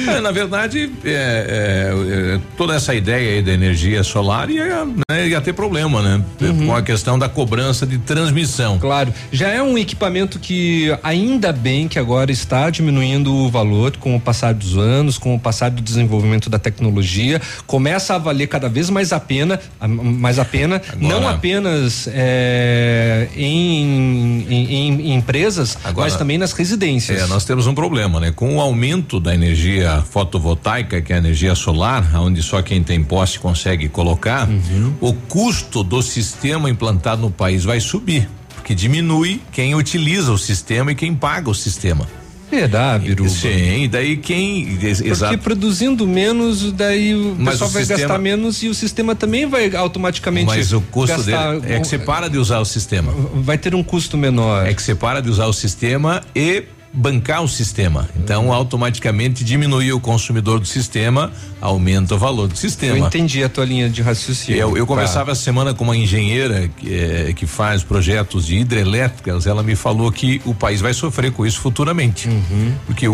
É, 0.08 0.20
na 0.22 0.32
verdade, 0.32 0.92
é, 1.04 1.10
é, 1.12 2.36
é, 2.36 2.40
toda 2.58 2.76
essa 2.76 2.94
ideia 2.94 3.36
aí 3.36 3.42
da 3.42 3.52
energia 3.52 4.04
solar 4.04 4.50
ia, 4.50 4.86
né, 4.86 5.28
ia 5.28 5.42
ter 5.42 5.54
problema, 5.54 6.02
né? 6.02 6.22
Com 6.66 6.76
a 6.76 6.82
questão 6.82 7.18
da 7.18 7.28
cobrança 7.28 7.86
de 7.86 7.98
transmissão. 7.98 8.78
Claro, 8.80 9.14
já 9.32 9.50
é 9.50 9.62
um 9.62 9.78
equipamento 9.78 10.38
que 10.40 10.96
ainda 11.04 11.52
bem 11.52 11.88
que 11.88 11.98
agora 12.00 12.32
está 12.32 12.70
diminuindo 12.70 13.34
o 13.34 13.50
valor 13.50 13.96
com 13.98 14.16
o 14.16 14.20
passar 14.20 14.54
dos 14.54 14.78
anos, 14.78 15.18
com 15.18 15.34
o 15.36 15.40
passar 15.40 15.70
do 15.72 15.82
desenvolvimento 15.82 16.50
da 16.50 16.60
tecnologia, 16.60 17.42
começa 17.66 18.16
a 18.16 18.18
valer 18.18 18.48
cada 18.48 18.70
vez 18.70 18.90
mais 18.90 19.12
a 19.12 19.20
pena, 19.20 19.60
mais 19.88 20.40
a 20.40 20.46
pena, 20.46 20.82
Agora- 20.94 21.00
não 21.20 21.28
apenas 21.28 22.08
é, 22.14 23.28
em, 23.36 24.46
em- 24.50 24.89
em 24.90 25.14
empresas, 25.16 25.78
Agora- 25.84 26.08
mas 26.10 26.16
também 26.18 26.38
nas 26.38 26.52
residências. 26.54 27.22
É, 27.22 27.28
nós 27.28 27.46
temos 27.46 27.68
um 27.68 27.74
problema, 27.74 28.20
né? 28.20 28.32
Com 28.32 28.58
o 28.58 28.62
aumento 28.62 29.20
da 29.20 29.34
energia 29.34 30.04
fotovoltaica, 30.10 31.02
que 31.02 31.12
é 31.12 31.16
a 31.16 31.20
energia 31.20 31.56
solar, 31.56 32.16
onde 32.16 32.42
só 32.44 32.62
quem 32.62 32.84
tem 32.84 33.04
posse 33.04 33.40
consegue 33.40 33.88
colocar, 33.90 34.48
Uhum. 34.50 34.94
o 35.02 35.14
custo 35.14 35.84
do 35.84 36.02
sistema 36.02 36.70
implantado 36.70 37.22
no 37.22 37.32
país 37.32 37.64
vai 37.64 37.80
subir, 37.80 38.28
porque 38.56 38.74
diminui 38.76 39.42
quem 39.52 39.76
utiliza 39.76 40.32
o 40.32 40.38
sistema 40.38 40.92
e 40.92 40.96
quem 40.96 41.14
paga 41.16 41.50
o 41.50 41.56
sistema. 41.56 42.08
Verdade, 42.52 43.06
Biruba. 43.06 43.30
Sim, 43.30 43.88
daí 43.90 44.18
quem. 44.18 44.78
ex- 44.82 44.98
Porque 44.98 45.10
Exato. 45.12 45.38
produzindo 45.40 46.08
menos, 46.08 46.72
daí 46.72 47.14
o 47.14 47.36
Mas 47.38 47.54
pessoal 47.54 47.70
o 47.70 47.74
vai 47.74 47.82
sistema- 47.84 48.00
gastar 48.00 48.18
menos 48.20 48.64
e 48.64 48.68
o 48.68 48.74
sistema 48.74 49.14
também 49.16 49.46
vai 49.48 49.76
automaticamente 49.76 50.46
Mas 50.48 50.74
o 50.74 50.82
custo 50.82 51.16
gastar, 51.18 51.60
dele 51.60 51.74
é 51.74 51.80
que 51.80 51.88
você 51.88 52.00
para 52.00 52.28
de 52.30 52.38
usar 52.38 52.60
o 52.60 52.66
sistema. 52.66 53.14
Vai 53.36 53.58
ter 53.58 53.76
um 53.76 53.84
custo 53.84 54.18
menor. 54.18 54.66
É 54.68 54.74
que 54.74 54.82
você 54.82 54.96
para 54.96 55.22
de 55.22 55.30
usar 55.30 55.46
o 55.46 55.54
sistema 55.54 56.22
e 56.36 56.64
bancar 56.92 57.44
o 57.44 57.48
sistema. 57.48 58.10
Então, 58.16 58.52
automaticamente 58.52 59.44
diminui 59.44 59.92
o 59.94 60.00
consumidor 60.00 60.60
do 60.60 60.66
sistema, 60.66 61.32
aumenta 61.62 62.16
o 62.16 62.18
valor 62.18 62.48
do 62.48 62.58
sistema. 62.58 62.98
Eu 62.98 63.06
entendi 63.06 63.44
a 63.44 63.50
tua 63.50 63.64
linha 63.66 63.90
de 63.90 64.02
raciocínio. 64.02 64.60
Eu, 64.60 64.76
eu 64.78 64.86
Tá. 64.86 64.88
conversava 64.88 65.32
essa 65.32 65.42
semana 65.42 65.74
com 65.74 65.84
uma 65.84 65.96
engenheira 65.96 66.68
que, 66.78 66.94
eh, 66.94 67.34
que 67.36 67.46
faz 67.46 67.84
projetos 67.84 68.46
de 68.48 68.58
hidrelétricas. 68.58 69.46
Ela 69.46 69.62
me 69.62 69.76
falou 69.76 70.12
que 70.12 70.42
o 70.46 70.54
país 70.56 70.82
vai 70.82 70.94
sofrer 70.94 71.32
com 71.32 71.46
isso 71.46 71.60
futuramente, 71.62 72.28
Uhum. 72.28 72.74
porque 72.88 73.08
o, 73.08 73.14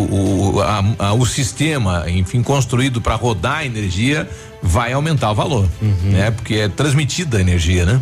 o, 0.56 0.62
a- 0.62 0.84
a- 1.00 1.14
o 1.14 1.26
sistema, 1.26 2.06
enfim, 2.10 2.42
construído 2.42 3.02
para 3.02 3.16
rodar 3.16 3.58
a 3.58 3.66
energia 3.66 4.30
vai 4.68 4.92
aumentar 4.94 5.32
o 5.32 5.36
valor, 5.36 5.68
Uhum. 5.82 6.12
né? 6.12 6.32
Porque 6.32 6.56
é 6.56 6.68
transmitida 6.68 7.38
a 7.38 7.42
energia, 7.42 7.86
né? 7.86 8.02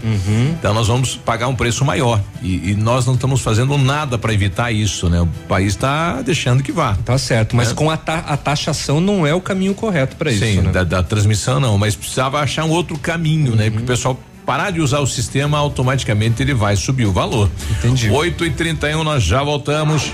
Então 0.58 0.74
nós 0.74 0.88
vamos 0.88 1.16
pagar 1.18 1.48
um 1.50 1.56
preço 1.56 1.84
maior 1.84 2.22
e, 2.42 2.72
e 2.72 2.76
nós 2.76 3.06
não 3.06 3.16
estamos 3.16 3.42
fazendo 3.42 3.78
nada 3.78 4.18
para 4.18 4.34
evitar 4.34 4.72
isso, 4.72 5.10
né? 5.10 5.20
O 5.22 5.28
país 5.48 5.74
está 5.74 6.22
deixando 6.22 6.64
que 6.64 6.72
vá. 6.72 6.96
Tá 7.04 7.18
certo, 7.18 7.56
mas 7.56 7.74
com 7.74 7.92
a, 7.92 7.98
ta- 7.98 8.24
a 8.28 8.38
taxação 8.38 9.02
não 9.02 9.28
é 9.28 9.34
o 9.36 9.42
caminho 9.42 9.74
correto 9.74 10.16
para 10.16 10.32
isso, 10.32 10.46
Sim, 10.46 10.62
né? 10.62 10.72
da, 10.72 10.84
da 10.84 11.04
transmissão 11.04 11.60
não, 11.60 11.78
mas 11.78 11.96
precisava 11.96 12.40
achar 12.40 12.64
um 12.64 12.70
outro 12.72 12.98
caminho, 12.98 13.56
né? 13.56 13.70
Porque 13.70 13.84
o 13.84 13.88
pessoal 13.88 14.18
parar 14.46 14.72
de 14.72 14.82
usar 14.82 15.00
o 15.00 15.08
sistema, 15.08 15.58
automaticamente 15.58 16.42
ele 16.42 16.54
vai 16.54 16.76
subir 16.76 17.06
o 17.06 17.12
valor. 17.12 17.50
Entendi. 17.72 18.10
8 18.10 18.46
e 18.46 18.50
31 18.52 19.04
nós 19.04 19.24
já 19.24 19.44
voltamos. 19.44 20.12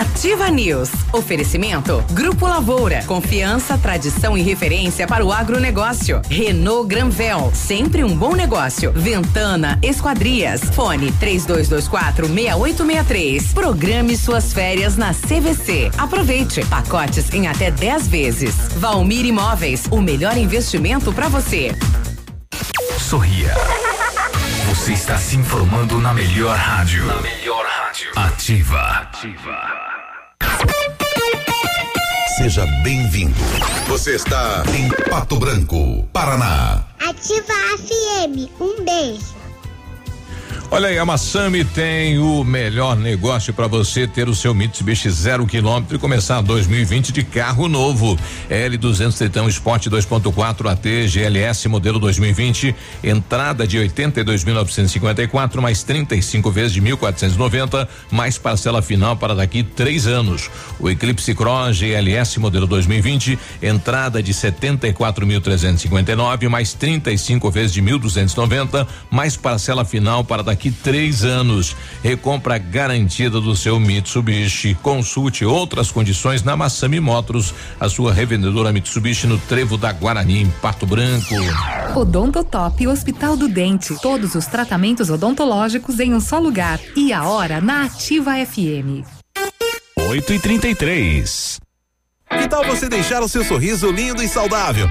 Ativa 0.00 0.48
News. 0.48 0.88
Oferecimento. 1.12 2.02
Grupo 2.12 2.46
Lavoura. 2.46 3.02
Confiança, 3.06 3.76
tradição 3.76 4.36
e 4.36 4.40
referência 4.40 5.06
para 5.06 5.24
o 5.24 5.32
agronegócio. 5.32 6.22
Renault 6.28 6.88
Granvel. 6.88 7.50
Sempre 7.54 8.02
um 8.02 8.16
bom 8.16 8.34
negócio. 8.34 8.92
Ventana 8.92 9.78
Esquadrias. 9.82 10.62
Fone 10.74 11.12
3224 11.12 12.28
6863. 12.28 13.52
Programe 13.52 14.16
suas 14.16 14.52
férias 14.52 14.96
na 14.96 15.12
CVC. 15.12 15.90
Aproveite. 15.98 16.64
Pacotes 16.66 17.32
em 17.34 17.46
até 17.46 17.70
10 17.70 18.08
vezes. 18.08 18.54
Valmir 18.76 19.26
Imóveis. 19.26 19.84
O 19.90 20.00
melhor 20.00 20.36
investimento 20.38 21.12
para 21.12 21.28
você. 21.28 21.74
Sorria. 22.98 23.54
Você 24.68 24.92
está 24.92 25.16
se 25.18 25.36
informando 25.36 25.98
na 25.98 26.12
melhor 26.12 26.56
rádio. 26.56 27.04
Na 27.06 27.20
melhor 27.20 27.64
rádio. 27.66 28.10
Ativa. 28.16 29.08
Seja 32.36 32.66
bem-vindo. 32.82 33.40
Você 33.86 34.14
está 34.14 34.62
em 34.74 34.88
Pato 35.08 35.36
Branco, 35.36 36.04
Paraná. 36.12 36.84
Ativa 36.98 37.54
FM. 37.78 38.50
Um 38.60 38.84
beijo. 38.84 39.39
Olha 40.72 40.86
aí, 40.86 41.00
a 41.00 41.04
Massami 41.04 41.64
tem 41.64 42.20
o 42.20 42.44
melhor 42.44 42.96
negócio 42.96 43.52
para 43.52 43.66
você 43.66 44.06
ter 44.06 44.28
o 44.28 44.34
seu 44.36 44.54
Mitsubishi 44.54 45.10
zero 45.10 45.44
quilômetro 45.44 45.96
e 45.96 45.98
começar 45.98 46.40
2020 46.42 47.10
de 47.10 47.24
carro 47.24 47.68
novo. 47.68 48.16
L200 48.48 49.18
Tritão 49.18 49.48
Sport 49.48 49.88
2.4 49.88 50.70
AT 50.70 51.08
GLS 51.08 51.68
modelo 51.68 51.98
2020, 51.98 52.72
entrada 53.02 53.66
de 53.66 53.78
82.954 53.78 55.60
mais 55.60 55.82
35 55.82 56.52
vezes 56.52 56.72
de 56.72 56.80
1.490 56.80 57.88
mais 58.08 58.38
parcela 58.38 58.80
final 58.80 59.16
para 59.16 59.34
daqui 59.34 59.64
três 59.64 60.06
anos. 60.06 60.48
O 60.78 60.88
Eclipse 60.88 61.34
Cross 61.34 61.78
GLS 61.78 62.38
modelo 62.38 62.68
2020, 62.68 63.36
entrada 63.60 64.22
de 64.22 64.32
74.359 64.32 66.48
mais 66.48 66.74
35 66.74 67.50
vezes 67.50 67.72
de 67.72 67.82
1.290 67.82 68.86
mais 69.10 69.36
parcela 69.36 69.84
final 69.84 70.22
para 70.22 70.44
daqui 70.44 70.59
três 70.68 71.24
anos. 71.24 71.76
Recompra 72.02 72.58
garantida 72.58 73.40
do 73.40 73.54
seu 73.54 73.78
Mitsubishi. 73.78 74.74
Consulte 74.82 75.44
outras 75.44 75.92
condições 75.92 76.42
na 76.42 76.56
Massami 76.56 76.98
Motors, 76.98 77.54
a 77.78 77.88
sua 77.88 78.12
revendedora 78.12 78.72
Mitsubishi 78.72 79.28
no 79.28 79.38
Trevo 79.38 79.76
da 79.76 79.92
Guarani, 79.92 80.42
em 80.42 80.50
Pato 80.60 80.84
Branco. 80.86 81.36
Odontotop 81.94 82.88
Hospital 82.88 83.36
do 83.36 83.48
Dente. 83.48 83.94
Todos 84.02 84.34
os 84.34 84.46
tratamentos 84.46 85.08
odontológicos 85.08 86.00
em 86.00 86.12
um 86.12 86.20
só 86.20 86.40
lugar. 86.40 86.80
E 86.96 87.12
a 87.12 87.22
hora 87.22 87.60
na 87.60 87.84
Ativa 87.84 88.32
FM. 88.44 89.06
8 90.08 90.32
e 90.32 90.38
33 90.40 91.60
Que 92.30 92.48
tal 92.48 92.64
você 92.64 92.88
deixar 92.88 93.22
o 93.22 93.28
seu 93.28 93.44
sorriso 93.44 93.92
lindo 93.92 94.20
e 94.22 94.28
saudável? 94.28 94.90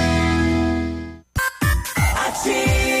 see. 2.43 3.00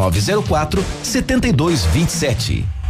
9904 0.09 0.83
7227. 1.03 2.80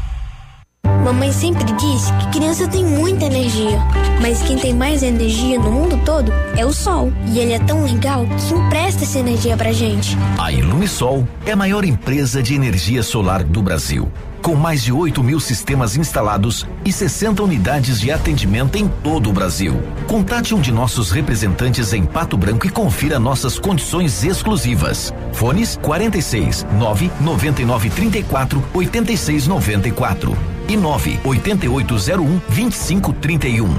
Mamãe 1.04 1.32
sempre 1.34 1.66
diz 1.74 2.12
que 2.12 2.40
criança 2.40 2.68
tem 2.68 2.86
muita 2.86 3.26
energia, 3.26 3.80
mas 4.22 4.42
quem 4.44 4.58
tem 4.58 4.74
mais 4.74 5.02
energia 5.02 5.60
no 5.60 5.72
mundo 5.72 6.00
todo 6.06 6.32
é 6.56 6.66
o 6.66 6.72
sol. 6.72 7.12
E 7.28 7.40
ele 7.40 7.54
é 7.54 7.60
tão 7.60 7.84
legal 7.84 8.26
que 8.26 8.54
empresta 8.54 9.04
essa 9.04 9.18
energia 9.18 9.58
pra 9.58 9.74
gente. 9.74 10.16
A 10.38 10.52
Ilumisol 10.52 11.28
é 11.46 11.52
a 11.52 11.56
maior 11.56 11.84
empresa 11.84 12.42
de 12.42 12.54
energia 12.54 13.02
solar 13.02 13.44
do 13.44 13.64
Brasil. 13.64 14.12
Com 14.42 14.56
mais 14.56 14.84
de 14.84 14.94
8 14.94 15.24
mil 15.24 15.40
sistemas 15.40 15.98
instalados 15.98 16.68
e 16.86 16.94
60 16.94 17.44
unidades 17.44 18.00
de 18.00 18.12
atendimento 18.12 18.78
em 18.78 18.88
todo 18.88 19.30
o 19.30 19.34
Brasil. 19.34 19.82
Contate 20.08 20.56
um 20.56 20.62
de 20.62 20.72
nossos 20.72 21.12
representantes 21.12 21.94
em 21.94 22.06
Pato 22.06 22.38
Branco 22.38 22.66
e 22.66 22.70
confira 22.70 23.20
nossas 23.20 23.60
condições 23.60 24.24
exclusivas. 24.24 25.14
Fones 25.34 25.78
46 25.82 26.66
9 26.78 27.12
99 27.20 27.90
34 27.90 28.64
86 28.74 29.48
94 29.48 30.51
e 30.72 30.78
9 30.78 31.20
8801 31.26 32.42
2531. 32.50 33.70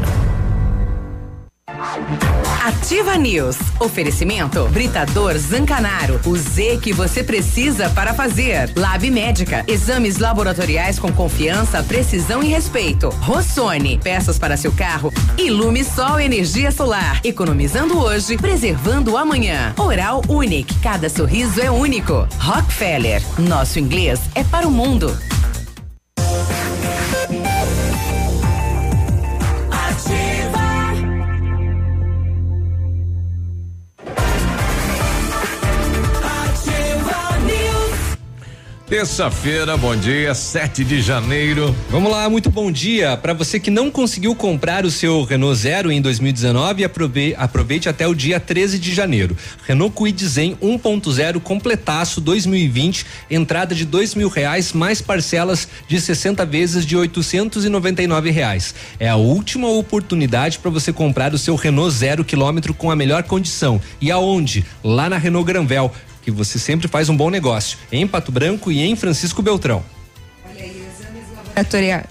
Ativa 2.64 3.16
News. 3.16 3.56
Oferecimento 3.80 4.68
Britador 4.68 5.36
Zancanaro. 5.36 6.20
O 6.24 6.36
Z 6.36 6.78
que 6.80 6.92
você 6.92 7.24
precisa 7.24 7.88
para 7.90 8.14
fazer. 8.14 8.70
Lab 8.76 9.10
Médica. 9.10 9.64
Exames 9.66 10.18
laboratoriais 10.18 10.98
com 10.98 11.10
confiança, 11.12 11.82
precisão 11.82 12.42
e 12.42 12.48
respeito. 12.48 13.08
Rossoni. 13.08 13.98
Peças 13.98 14.38
para 14.38 14.56
seu 14.56 14.70
carro. 14.70 15.12
Ilume 15.36 15.82
Sol 15.82 16.20
Energia 16.20 16.70
Solar. 16.70 17.20
Economizando 17.24 17.98
hoje, 17.98 18.36
preservando 18.36 19.16
amanhã. 19.16 19.74
Oral 19.78 20.22
Unique. 20.28 20.78
Cada 20.80 21.08
sorriso 21.08 21.60
é 21.60 21.70
único. 21.70 22.28
Rockefeller. 22.38 23.22
Nosso 23.38 23.80
inglês 23.80 24.20
é 24.34 24.44
para 24.44 24.68
o 24.68 24.70
mundo. 24.70 25.16
Terça-feira, 38.92 39.74
bom 39.74 39.96
dia, 39.96 40.34
7 40.34 40.84
de 40.84 41.00
janeiro. 41.00 41.74
Vamos 41.88 42.12
lá, 42.12 42.28
muito 42.28 42.50
bom 42.50 42.70
dia. 42.70 43.16
Para 43.16 43.32
você 43.32 43.58
que 43.58 43.70
não 43.70 43.90
conseguiu 43.90 44.34
comprar 44.34 44.84
o 44.84 44.90
seu 44.90 45.24
Renault 45.24 45.58
Zero 45.58 45.90
em 45.90 45.98
2019, 45.98 46.84
aproveite, 46.84 47.34
aproveite 47.38 47.88
até 47.88 48.06
o 48.06 48.14
dia 48.14 48.38
13 48.38 48.78
de 48.78 48.94
janeiro. 48.94 49.34
Renault 49.66 49.94
Kwid 49.94 50.28
Zen 50.28 50.58
1.0 50.62 51.40
completaço 51.40 52.20
2020, 52.20 53.06
entrada 53.30 53.74
de 53.74 53.86
dois 53.86 54.14
mil 54.14 54.28
reais 54.28 54.74
mais 54.74 55.00
parcelas 55.00 55.66
de 55.88 55.98
60 55.98 56.44
vezes 56.44 56.84
de 56.84 56.94
899 56.94 58.30
reais. 58.30 58.74
É 59.00 59.08
a 59.08 59.16
última 59.16 59.70
oportunidade 59.70 60.58
para 60.58 60.70
você 60.70 60.92
comprar 60.92 61.32
o 61.32 61.38
seu 61.38 61.56
Renault 61.56 61.94
Zero 61.94 62.26
quilômetro 62.26 62.74
com 62.74 62.90
a 62.90 62.94
melhor 62.94 63.22
condição. 63.22 63.80
E 64.02 64.10
aonde? 64.10 64.66
Lá 64.84 65.08
na 65.08 65.16
Renault 65.16 65.46
Granvel 65.46 65.90
que 66.22 66.30
você 66.30 66.58
sempre 66.58 66.88
faz 66.88 67.08
um 67.08 67.16
bom 67.16 67.28
negócio, 67.30 67.78
em 67.90 68.06
Pato 68.06 68.30
Branco 68.32 68.70
e 68.70 68.80
em 68.80 68.94
Francisco 68.96 69.42
Beltrão. 69.42 69.84
Laboratoria- 70.44 70.72
Exames 70.72 71.24
laboratoriais 71.36 72.06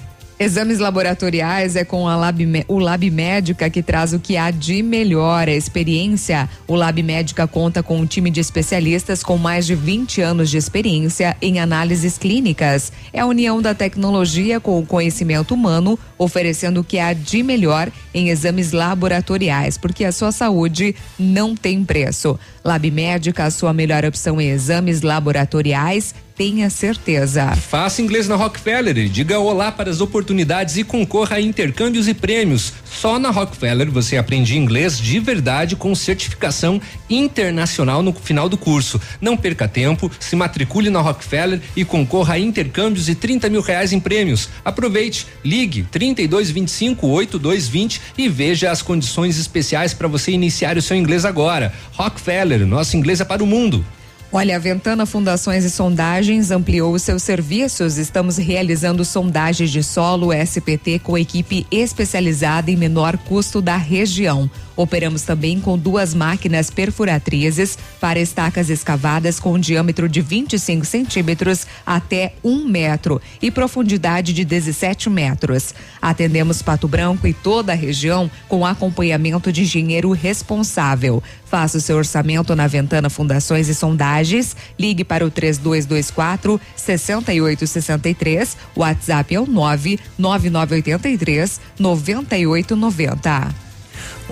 é 1.76 1.86
com 1.86 2.06
Lab, 2.06 2.66
o 2.68 2.80
Lab 2.80 3.12
Médica 3.12 3.70
que 3.70 3.84
traz 3.84 4.12
o 4.12 4.20
que 4.20 4.38
há 4.38 4.50
de 4.50 4.82
melhor. 4.82 5.48
A 5.48 5.52
experiência. 5.52 6.50
O 6.68 6.74
Lab 6.74 7.04
Médica 7.04 7.46
conta 7.46 7.84
com 7.84 8.00
um 8.00 8.08
time 8.08 8.32
de 8.32 8.40
especialistas 8.40 9.22
com 9.22 9.38
mais 9.38 9.68
de 9.68 9.76
20 9.76 10.20
anos 10.20 10.50
de 10.50 10.58
experiência 10.58 11.38
em 11.44 11.60
análises 11.60 12.18
clínicas. 12.18 12.92
É 13.14 13.20
a 13.20 13.28
união 13.28 13.62
da 13.62 13.76
tecnologia 13.76 14.60
com 14.60 14.80
o 14.80 14.86
conhecimento 14.86 15.54
humano, 15.54 16.00
oferecendo 16.18 16.80
o 16.80 16.84
que 16.84 16.98
há 16.98 17.14
de 17.14 17.44
melhor 17.44 17.92
em 18.12 18.30
exames 18.30 18.72
laboratoriais, 18.72 19.78
porque 19.78 20.04
a 20.04 20.12
sua 20.12 20.32
saúde 20.32 20.96
não 21.20 21.56
tem 21.56 21.86
preço. 21.86 22.40
Lab 22.66 22.90
Médica, 22.90 23.44
a 23.44 23.52
sua 23.52 23.74
melhor 23.74 24.04
opção 24.06 24.42
em 24.42 24.50
exames 24.50 25.04
laboratoriais, 25.04 26.16
tenha 26.36 26.70
certeza. 26.70 27.56
Faça 27.56 28.02
inglês 28.02 28.28
na 28.28 28.36
Rockefeller, 28.36 28.98
e 28.98 29.10
diga 29.10 29.40
olá 29.40 29.72
para 29.72 29.90
as 29.90 30.02
oportunidades 30.02 30.78
e 30.78 30.84
concorra 30.84 31.38
a 31.38 31.42
intercâmbios 31.42 32.08
e 32.08 32.14
prêmios. 32.14 32.74
Só 32.86 33.18
na 33.18 33.30
Rockefeller 33.30 33.90
você 33.90 34.18
aprende 34.18 34.58
inglês 34.58 35.00
de 35.00 35.20
verdade 35.20 35.76
com 35.76 35.94
certificação 35.96 36.82
internacional 37.10 38.04
no 38.04 38.14
final 38.14 38.50
do 38.50 38.58
curso. 38.58 39.00
Não 39.20 39.38
perca 39.38 39.68
tempo, 39.68 40.12
se 40.20 40.36
matricule 40.36 40.90
na 40.90 41.02
Rockefeller 41.02 41.62
e 41.76 41.86
concorra 41.86 42.36
a 42.36 42.40
intercâmbios 42.40 43.10
e 43.10 43.16
30 43.16 43.50
mil 43.50 43.62
reais 43.62 43.94
em 43.94 44.00
prêmios. 44.00 44.50
Aproveite, 44.64 45.28
ligue 45.44 45.84
3225 45.92 47.08
8220 47.08 48.02
e 48.18 48.28
veja 48.28 48.72
as 48.72 48.82
condições 48.82 49.40
especiais 49.40 49.94
para 49.94 50.08
você 50.08 50.32
iniciar 50.32 50.78
o 50.78 50.82
seu 50.82 50.98
inglês 50.98 51.26
agora. 51.26 51.74
Rockefeller, 51.94 52.66
nosso 52.66 52.98
inglês 52.98 53.22
é 53.22 53.26
para 53.26 53.44
o 53.44 53.48
mundo. 53.48 53.86
Olha, 54.34 54.56
a 54.56 54.60
Ventana 54.60 55.06
Fundações 55.06 55.66
e 55.66 55.70
Sondagens 55.70 56.52
ampliou 56.52 56.98
seus 56.98 57.22
serviços. 57.22 57.98
Estamos 57.98 58.38
realizando 58.38 59.04
sondagens 59.04 59.70
de 59.70 59.84
solo 59.84 60.32
SPT 60.32 61.00
com 61.00 61.18
equipe 61.18 61.68
especializada 61.70 62.72
em 62.72 62.78
menor 62.78 63.18
custo 63.18 63.62
da 63.62 63.76
região. 63.76 64.50
Operamos 64.82 65.22
também 65.22 65.62
com 65.62 65.78
duas 65.78 66.16
máquinas 66.16 66.72
perfuratrizes 66.72 67.78
para 68.00 68.20
estacas 68.20 68.68
escavadas 68.68 69.40
com 69.40 69.54
um 69.54 69.60
diâmetro 69.60 70.10
de 70.10 70.22
25 70.22 70.84
centímetros 70.84 71.68
até 71.86 72.34
um 72.44 72.66
metro 72.66 73.22
e 73.40 73.52
profundidade 73.52 74.34
de 74.34 74.44
17 74.44 75.08
metros. 75.08 75.76
Atendemos 76.02 76.64
Pato 76.64 76.88
Branco 76.88 77.28
e 77.28 77.34
toda 77.34 77.74
a 77.74 77.76
região 77.76 78.28
com 78.50 78.66
acompanhamento 78.66 79.52
de 79.52 79.62
engenheiro 79.62 80.12
responsável. 80.14 81.22
Faça 81.46 81.78
o 81.78 81.82
seu 81.82 81.98
orçamento 81.98 82.56
na 82.56 82.66
Ventana 82.66 83.08
Fundações 83.08 83.70
e 83.70 83.76
Sondagens. 83.76 84.56
Ligue 84.80 85.04
para 85.04 85.24
o 85.24 85.30
3224 85.30 86.60
6863. 86.76 88.58
O 88.76 88.80
WhatsApp 88.80 89.36
é 89.36 89.40
o 89.40 89.46
99983 89.46 91.62
9890. 91.78 93.70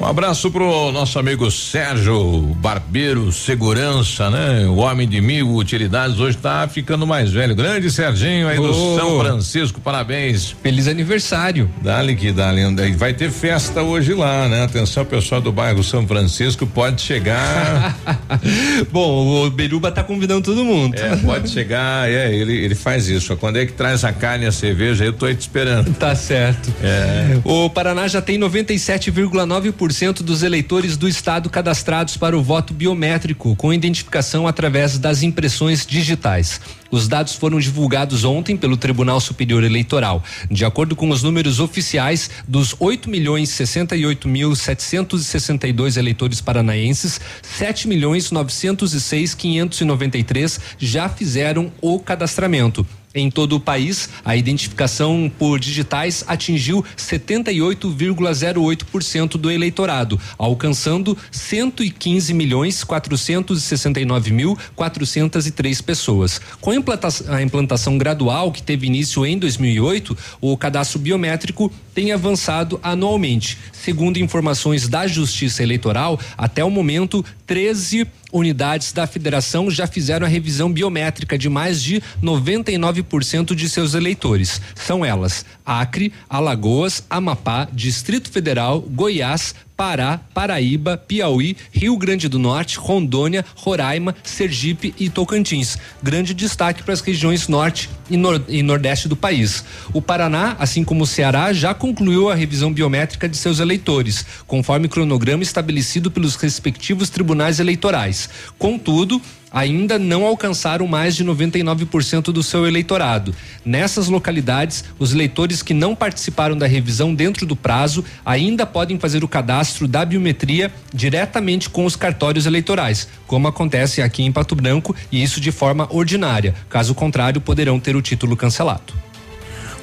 Um 0.02 0.06
abraço 0.06 0.50
pro 0.50 0.94
nosso 0.94 1.20
amigo 1.20 1.52
Sérgio 1.52 2.40
Barbeiro 2.62 3.34
Segurança, 3.34 4.30
né? 4.30 4.66
O 4.66 4.78
homem 4.78 5.06
de 5.06 5.20
mil 5.20 5.54
utilidades 5.56 6.18
hoje 6.22 6.38
tá 6.38 6.66
ficando 6.70 7.06
mais 7.06 7.32
velho. 7.32 7.54
Grande 7.54 7.92
Serginho 7.92 8.48
aí 8.48 8.56
do 8.56 8.70
Oh. 8.70 8.98
São 8.98 9.20
Francisco, 9.20 9.82
parabéns. 9.82 10.56
Feliz 10.64 10.88
aniversário. 10.88 11.70
Dali 11.82 12.16
que 12.16 12.32
dali. 12.32 12.62
Vai 12.96 13.14
ter 13.14 13.30
festa 13.30 13.82
hoje 13.82 14.14
lá, 14.14 14.48
né? 14.48 14.64
Atenção, 14.64 15.04
pessoal 15.04 15.42
do 15.42 15.52
bairro 15.52 15.84
São 15.84 16.08
Francisco, 16.08 16.66
pode 16.66 17.02
chegar. 17.02 17.98
Bom, 18.92 19.46
o 19.46 19.52
Beruba 19.52 19.92
tá 19.92 20.02
convidando 20.02 20.44
todo 20.44 20.64
mundo. 20.64 20.96
É, 20.96 21.18
pode 21.18 21.50
chegar, 21.50 22.10
é, 22.10 22.34
ele, 22.34 22.54
ele 22.54 22.76
faz 22.76 23.10
isso. 23.10 23.36
Quando 23.36 23.58
é 23.58 23.66
que 23.66 23.74
traz 23.74 24.06
a 24.06 24.14
carne 24.14 24.46
e 24.46 24.48
a 24.48 24.52
cerveja, 24.52 25.04
eu 25.04 25.12
tô 25.12 25.26
aí 25.26 25.36
te 25.36 25.42
esperando. 25.42 25.94
Tá 25.96 26.16
certo. 26.16 26.74
É. 26.82 27.38
O 27.44 27.70
Paraná 27.70 28.08
já 28.08 28.22
tem 28.22 28.40
97,9% 28.40 29.89
99% 29.90 30.22
dos 30.22 30.44
eleitores 30.44 30.96
do 30.96 31.08
estado 31.08 31.50
cadastrados 31.50 32.16
para 32.16 32.38
o 32.38 32.44
voto 32.44 32.74
biométrico 32.74 33.56
com 33.56 33.74
identificação 33.74 34.48
através 34.48 34.98
das 34.98 35.24
impressões 35.24 35.86
digitais. 35.86 36.62
Os 36.92 37.08
dados 37.08 37.34
foram 37.36 37.60
divulgados 37.60 38.24
ontem 38.24 38.56
pelo 38.56 38.78
Tribunal 38.78 39.20
Superior 39.20 39.64
Eleitoral. 39.64 40.24
De 40.50 40.64
acordo 40.66 40.96
com 40.96 41.10
os 41.10 41.24
números 41.24 41.60
oficiais, 41.60 42.30
dos 42.48 42.76
8 42.80 43.10
milhões 43.10 43.50
68 43.50 44.28
mil 44.28 44.56
762 44.56 45.98
eleitores 45.98 46.42
paranaenses, 46.42 47.20
7 47.42 47.88
milhões 47.88 48.32
906 48.32 49.34
593 49.36 50.60
já 50.80 51.10
fizeram 51.10 51.72
o 51.82 52.00
cadastramento. 52.00 52.86
Em 53.14 53.30
todo 53.32 53.56
o 53.56 53.60
país, 53.60 54.10
a 54.24 54.36
identificação 54.36 55.32
por 55.40 55.60
digitais 55.60 56.24
atingiu 56.28 56.86
78,08% 56.96 59.32
do 59.32 59.50
eleitorado, 59.50 60.22
alcançando 60.38 61.18
115 61.32 62.32
milhões 62.36 62.84
469 62.84 64.32
mil 64.32 64.56
403 64.76 65.82
pessoas. 65.82 66.40
Com 66.62 66.70
a 66.70 66.76
implantação, 66.76 67.34
a 67.34 67.42
implantação 67.42 67.98
gradual 67.98 68.52
que 68.52 68.62
teve 68.62 68.86
início 68.86 69.26
em 69.26 69.40
2008, 69.40 70.16
o 70.40 70.56
cadastro 70.56 71.00
biométrico 71.00 71.72
tem 71.96 72.12
avançado 72.12 72.80
anualmente. 72.84 73.58
Segundo 73.72 74.18
informações 74.18 74.88
da 74.88 75.08
Justiça 75.08 75.64
Eleitoral, 75.64 76.20
até 76.38 76.64
o 76.64 76.70
momento, 76.70 77.26
13 77.48 78.06
unidades 78.32 78.92
da 78.92 79.08
federação 79.08 79.70
já 79.70 79.88
fizeram 79.88 80.26
a 80.26 80.30
revisão 80.30 80.72
biométrica 80.72 81.38
de 81.38 81.50
mais 81.50 81.82
de 81.82 82.02
99% 82.22 83.56
de 83.56 83.70
seus 83.70 83.94
eleitores. 83.94 84.62
São 84.76 85.04
elas: 85.04 85.46
Acre, 85.66 86.14
Alagoas, 86.30 87.04
Amapá, 87.10 87.68
Distrito 87.72 88.30
Federal, 88.30 88.82
Goiás, 88.82 89.54
Pará, 89.80 90.20
Paraíba, 90.34 90.98
Piauí, 90.98 91.56
Rio 91.72 91.96
Grande 91.96 92.28
do 92.28 92.38
Norte, 92.38 92.78
Rondônia, 92.78 93.46
Roraima, 93.56 94.14
Sergipe 94.26 94.94
e 95.00 95.10
Tocantins. 95.10 95.78
Grande 96.04 96.34
destaque 96.34 96.84
para 96.84 96.94
as 96.94 97.00
regiões 97.00 97.48
norte 97.48 97.90
e, 98.10 98.18
nor 98.18 98.44
e, 98.50 98.62
nordeste 98.62 99.08
do 99.08 99.16
país. 99.16 99.64
O 99.94 100.02
Paraná, 100.02 100.58
assim 100.60 100.84
como 100.84 101.06
o 101.06 101.08
Ceará, 101.08 101.54
já 101.54 101.74
concluiu 101.74 102.30
a 102.30 102.36
revisão 102.36 102.74
biométrica 102.74 103.30
de 103.30 103.38
seus 103.38 103.60
eleitores, 103.60 104.26
conforme 104.46 104.90
cronograma 104.90 105.44
estabelecido 105.44 106.12
pelos 106.12 106.36
respectivos 106.36 107.10
tribunais 107.10 107.62
eleitorais. 107.62 108.30
Contudo, 108.58 109.22
ainda 109.52 109.98
não 109.98 110.26
alcançaram 110.26 110.88
mais 110.88 111.16
de 111.16 111.24
99% 111.26 112.32
do 112.32 112.44
seu 112.44 112.68
eleitorado. 112.68 113.34
Nessas 113.66 114.08
localidades, 114.08 114.84
os 114.98 115.14
eleitores 115.14 115.62
que 115.62 115.74
não 115.74 115.96
participaram 115.96 116.58
da 116.58 116.68
revisão 116.68 117.14
dentro 117.14 117.46
do 117.46 117.56
prazo 117.56 118.04
ainda 118.26 118.66
podem 118.66 119.00
fazer 119.00 119.24
o 119.24 119.28
cadastro 119.28 119.88
da 119.88 120.06
biometria 120.06 120.72
diretamente 120.94 121.70
com 121.70 121.86
os 121.86 121.96
cartórios 121.96 122.46
eleitorais, 122.46 123.08
como 123.28 123.48
acontece 123.48 124.02
aqui 124.02 124.24
em 124.24 124.32
Pato 124.32 124.56
Branco, 124.56 124.96
e 125.12 125.22
isso 125.22 125.40
de 125.40 125.52
forma 125.52 125.88
ordinária. 125.92 126.56
Caso 126.70 126.96
contrário, 126.96 127.42
poderão 127.42 127.80
ter 127.80 127.96
o 127.96 128.02
título 128.02 128.36
cancelado. 128.36 129.09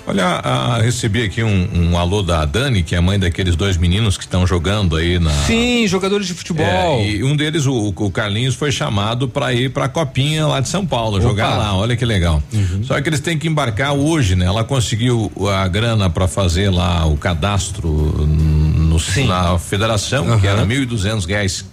Olha, 0.07 0.25
a, 0.25 0.79
recebi 0.81 1.23
aqui 1.25 1.43
um, 1.43 1.69
um, 1.75 1.99
alô 1.99 2.23
da 2.23 2.45
Dani, 2.45 2.83
que 2.83 2.95
é 2.95 3.01
mãe 3.01 3.19
daqueles 3.19 3.57
dois 3.57 3.77
meninos 3.77 4.17
que 4.17 4.23
estão 4.23 4.47
jogando 4.47 4.95
aí 4.95 5.19
na. 5.19 5.31
Sim, 5.31 5.87
jogadores 5.89 6.29
de 6.29 6.35
futebol. 6.35 6.65
É, 6.65 7.11
e 7.11 7.25
um 7.25 7.35
deles, 7.35 7.67
o, 7.67 7.89
o 7.89 8.11
Carlinhos, 8.11 8.55
foi 8.55 8.71
chamado 8.71 9.29
para 9.29 9.53
ir 9.53 9.71
para 9.71 9.87
a 9.87 9.89
Copinha 9.89 10.47
lá 10.47 10.61
de 10.61 10.69
São 10.69 10.87
Paulo, 10.87 11.17
Opa. 11.17 11.27
jogar 11.27 11.57
lá. 11.57 11.75
Olha 11.75 11.97
que 11.97 12.05
legal. 12.05 12.41
Uhum. 12.53 12.85
Só 12.85 13.01
que 13.01 13.09
eles 13.09 13.21
têm 13.21 13.37
que 13.37 13.49
embarcar 13.49 13.95
hoje, 13.95 14.37
né? 14.37 14.47
Ela 14.47 14.63
conseguiu 14.63 15.33
a 15.53 15.67
grana 15.67 16.09
para 16.09 16.29
fazer 16.29 16.71
lá 16.71 17.05
o 17.07 17.17
cadastro 17.17 17.89
no, 17.89 18.99
na 19.27 19.59
federação, 19.59 20.29
uhum. 20.29 20.41
que 20.41 20.47
era 20.47 20.65
mil 20.65 20.83
e 20.83 20.87
duzentos 20.87 21.25
reais 21.25 21.65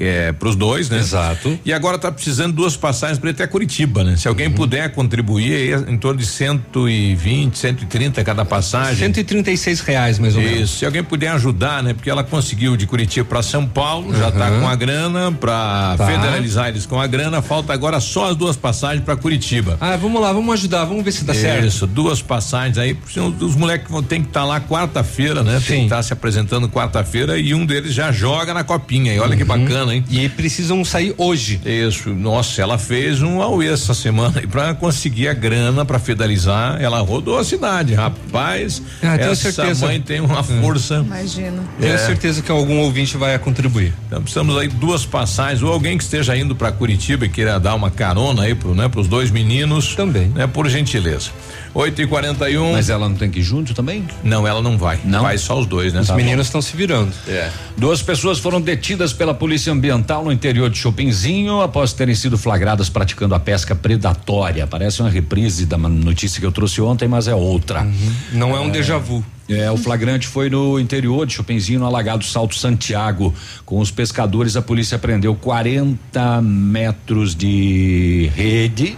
é, 0.00 0.32
para 0.32 0.48
os 0.48 0.56
dois, 0.56 0.88
né? 0.88 0.98
Exato. 0.98 1.58
E 1.64 1.72
agora 1.72 1.96
está 1.96 2.10
precisando 2.10 2.54
duas 2.54 2.76
passagens 2.76 3.18
para 3.18 3.30
ir 3.30 3.32
até 3.32 3.46
Curitiba, 3.46 4.02
né? 4.02 4.16
Se 4.16 4.26
alguém 4.26 4.48
uhum. 4.48 4.54
puder 4.54 4.90
contribuir, 4.92 5.84
em 5.88 5.98
torno 5.98 6.18
de 6.18 6.26
120, 6.26 7.56
130 7.56 8.24
cada 8.24 8.44
passagem. 8.44 8.96
136 8.96 9.80
reais, 9.80 10.18
mais 10.18 10.34
ou 10.34 10.42
Isso. 10.42 10.52
menos. 10.52 10.70
Se 10.70 10.86
alguém 10.86 11.04
puder 11.04 11.28
ajudar, 11.28 11.82
né? 11.82 11.92
Porque 11.92 12.08
ela 12.08 12.24
conseguiu 12.24 12.76
de 12.76 12.86
Curitiba 12.86 13.26
para 13.28 13.42
São 13.42 13.66
Paulo, 13.66 14.08
uhum. 14.08 14.18
já 14.18 14.28
está 14.28 14.50
com 14.50 14.66
a 14.66 14.74
grana 14.74 15.30
para 15.32 15.96
tá. 15.96 16.06
federalizar 16.06 16.68
eles 16.68 16.86
com 16.86 16.98
a 16.98 17.06
grana. 17.06 17.42
Falta 17.42 17.72
agora 17.72 18.00
só 18.00 18.30
as 18.30 18.36
duas 18.36 18.56
passagens 18.56 19.04
para 19.04 19.16
Curitiba. 19.16 19.76
Ah, 19.80 19.96
vamos 19.96 20.20
lá, 20.20 20.32
vamos 20.32 20.52
ajudar, 20.54 20.84
vamos 20.84 21.04
ver 21.04 21.12
se 21.12 21.24
dá 21.24 21.32
Isso, 21.32 21.42
certo. 21.42 21.66
Isso, 21.66 21.86
duas 21.86 22.22
passagens 22.22 22.78
aí. 22.78 22.96
Os 23.40 23.54
moleques 23.54 23.90
vão 23.90 24.02
ter 24.02 24.20
que 24.20 24.28
estar 24.28 24.40
tá 24.40 24.46
lá 24.46 24.60
quarta-feira, 24.60 25.42
né? 25.42 25.60
Sim. 25.60 25.66
Tem 25.66 25.78
que 25.78 25.84
estar 25.84 25.96
tá 25.96 26.02
se 26.02 26.12
apresentando 26.12 26.68
quarta-feira 26.68 27.38
e 27.38 27.52
um 27.54 27.66
deles 27.66 27.92
já 27.92 28.10
joga 28.10 28.54
na 28.54 28.64
copinha. 28.64 29.14
E 29.14 29.18
olha 29.18 29.32
uhum. 29.32 29.36
que 29.36 29.44
bacana, 29.44 29.89
hein? 29.92 30.04
E 30.08 30.28
precisam 30.28 30.84
sair 30.84 31.14
hoje. 31.16 31.60
Isso. 31.64 32.10
Nossa, 32.10 32.60
ela 32.62 32.78
fez 32.78 33.22
um 33.22 33.40
auê 33.40 33.68
essa 33.68 33.94
semana 33.94 34.42
para 34.50 34.74
conseguir 34.74 35.28
a 35.28 35.34
grana 35.34 35.84
para 35.84 35.98
federalizar. 35.98 36.80
Ela 36.80 37.00
rodou 37.00 37.38
a 37.38 37.44
cidade, 37.44 37.94
rapaz. 37.94 38.82
Ah, 39.02 39.16
essa 39.16 39.52
certeza. 39.52 39.86
mãe 39.86 40.00
tem 40.00 40.20
uma 40.20 40.42
força. 40.42 40.96
Imagino. 41.06 41.62
É. 41.78 41.86
Tenho 41.86 41.98
certeza 41.98 42.42
que 42.42 42.50
algum 42.50 42.78
ouvinte 42.78 43.16
vai 43.16 43.38
contribuir. 43.38 43.92
Então 44.06 44.20
precisamos 44.22 44.56
aí 44.56 44.68
duas 44.68 45.04
passagens 45.04 45.62
ou 45.62 45.72
alguém 45.72 45.96
que 45.96 46.04
esteja 46.04 46.36
indo 46.36 46.54
para 46.54 46.72
Curitiba 46.72 47.26
e 47.26 47.28
queira 47.28 47.58
dar 47.58 47.74
uma 47.74 47.90
carona 47.90 48.42
aí 48.42 48.54
pro, 48.54 48.74
né, 48.74 48.88
pros 48.88 49.08
dois 49.08 49.30
meninos. 49.30 49.94
Também. 49.94 50.28
Né, 50.28 50.46
por 50.46 50.68
gentileza. 50.68 51.30
8 51.72 52.02
e 52.02 52.06
41 52.06 52.72
Mas 52.72 52.90
ela 52.90 53.08
não 53.08 53.16
tem 53.16 53.30
que 53.30 53.40
ir 53.40 53.42
junto 53.42 53.74
também? 53.74 54.04
Não, 54.24 54.46
ela 54.46 54.60
não 54.60 54.76
vai. 54.76 54.98
Não. 55.04 55.22
Vai 55.22 55.38
só 55.38 55.58
os 55.58 55.66
dois, 55.66 55.92
né? 55.92 56.00
Os 56.00 56.08
tá 56.08 56.16
meninos 56.16 56.46
estão 56.46 56.60
se 56.60 56.76
virando. 56.76 57.12
É. 57.28 57.50
Duas 57.76 58.02
pessoas 58.02 58.38
foram 58.38 58.60
detidas 58.60 59.12
pela 59.12 59.32
Polícia 59.32 59.72
Ambiental 59.72 60.24
no 60.24 60.32
interior 60.32 60.68
de 60.68 60.78
Chopinzinho 60.78 61.60
após 61.60 61.92
terem 61.92 62.14
sido 62.14 62.36
flagradas 62.36 62.88
praticando 62.88 63.34
a 63.34 63.40
pesca 63.40 63.74
predatória. 63.74 64.66
Parece 64.66 65.00
uma 65.00 65.10
reprise 65.10 65.64
da 65.64 65.78
notícia 65.78 66.40
que 66.40 66.46
eu 66.46 66.52
trouxe 66.52 66.80
ontem, 66.80 67.06
mas 67.06 67.28
é 67.28 67.34
outra. 67.34 67.82
Uhum. 67.82 68.12
Não 68.32 68.50
é, 68.50 68.56
é 68.56 68.60
um 68.60 68.70
déjà 68.70 68.98
vu. 68.98 69.24
É, 69.48 69.68
o 69.68 69.76
flagrante 69.76 70.28
foi 70.28 70.48
no 70.48 70.78
interior 70.78 71.26
de 71.26 71.34
Chopinzinho, 71.34 71.80
no 71.80 71.86
alagado 71.86 72.24
Salto 72.24 72.56
Santiago. 72.56 73.34
Com 73.64 73.80
os 73.80 73.90
pescadores, 73.90 74.56
a 74.56 74.62
polícia 74.62 74.96
prendeu 74.96 75.34
40 75.34 76.40
metros 76.40 77.34
de 77.34 78.30
rede 78.36 78.96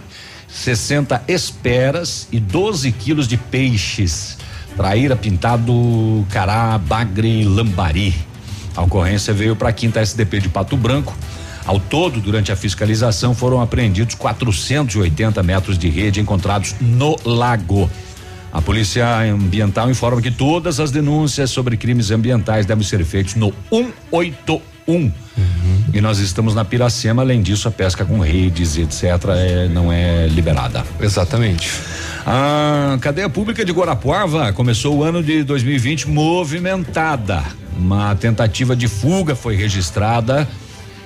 60 0.53 1.23
esperas 1.27 2.27
e 2.31 2.39
12 2.39 2.91
quilos 2.91 3.27
de 3.27 3.37
peixes. 3.37 4.37
Traíra, 4.77 5.15
pintado, 5.15 6.25
cará, 6.29 6.77
bagre 6.77 7.43
lambari. 7.43 8.13
A 8.75 8.83
ocorrência 8.83 9.33
veio 9.33 9.55
para 9.55 9.69
a 9.69 9.73
quinta 9.73 9.99
SDP 9.99 10.41
de 10.41 10.49
Pato 10.49 10.77
Branco. 10.77 11.15
Ao 11.65 11.79
todo, 11.79 12.19
durante 12.19 12.51
a 12.51 12.55
fiscalização, 12.55 13.33
foram 13.33 13.61
apreendidos 13.61 14.15
480 14.15 15.41
metros 15.43 15.77
de 15.77 15.89
rede 15.89 16.19
encontrados 16.19 16.75
no 16.79 17.17
lago. 17.25 17.89
A 18.51 18.61
Polícia 18.61 19.19
Ambiental 19.21 19.89
informa 19.89 20.21
que 20.21 20.29
todas 20.29 20.79
as 20.79 20.91
denúncias 20.91 21.49
sobre 21.49 21.77
crimes 21.77 22.11
ambientais 22.11 22.65
devem 22.65 22.83
ser 22.83 23.03
feitas 23.03 23.33
no 23.33 23.53
181 23.71 24.55
um. 24.55 24.72
Uhum. 24.87 25.83
E 25.93 26.01
nós 26.01 26.19
estamos 26.19 26.53
na 26.53 26.65
Piracema, 26.65 27.21
além 27.21 27.41
disso, 27.41 27.67
a 27.67 27.71
pesca 27.71 28.03
com 28.03 28.19
redes, 28.19 28.77
etc., 28.77 29.03
é, 29.29 29.67
não 29.67 29.91
é 29.91 30.27
liberada. 30.27 30.83
Exatamente. 30.99 31.71
A 32.25 32.97
cadeia 33.01 33.29
pública 33.29 33.65
de 33.65 33.71
Guarapuava 33.71 34.51
começou 34.53 34.97
o 34.97 35.03
ano 35.03 35.21
de 35.21 35.43
2020 35.43 36.09
movimentada. 36.09 37.43
Uma 37.77 38.15
tentativa 38.15 38.75
de 38.75 38.87
fuga 38.87 39.35
foi 39.35 39.55
registrada 39.55 40.47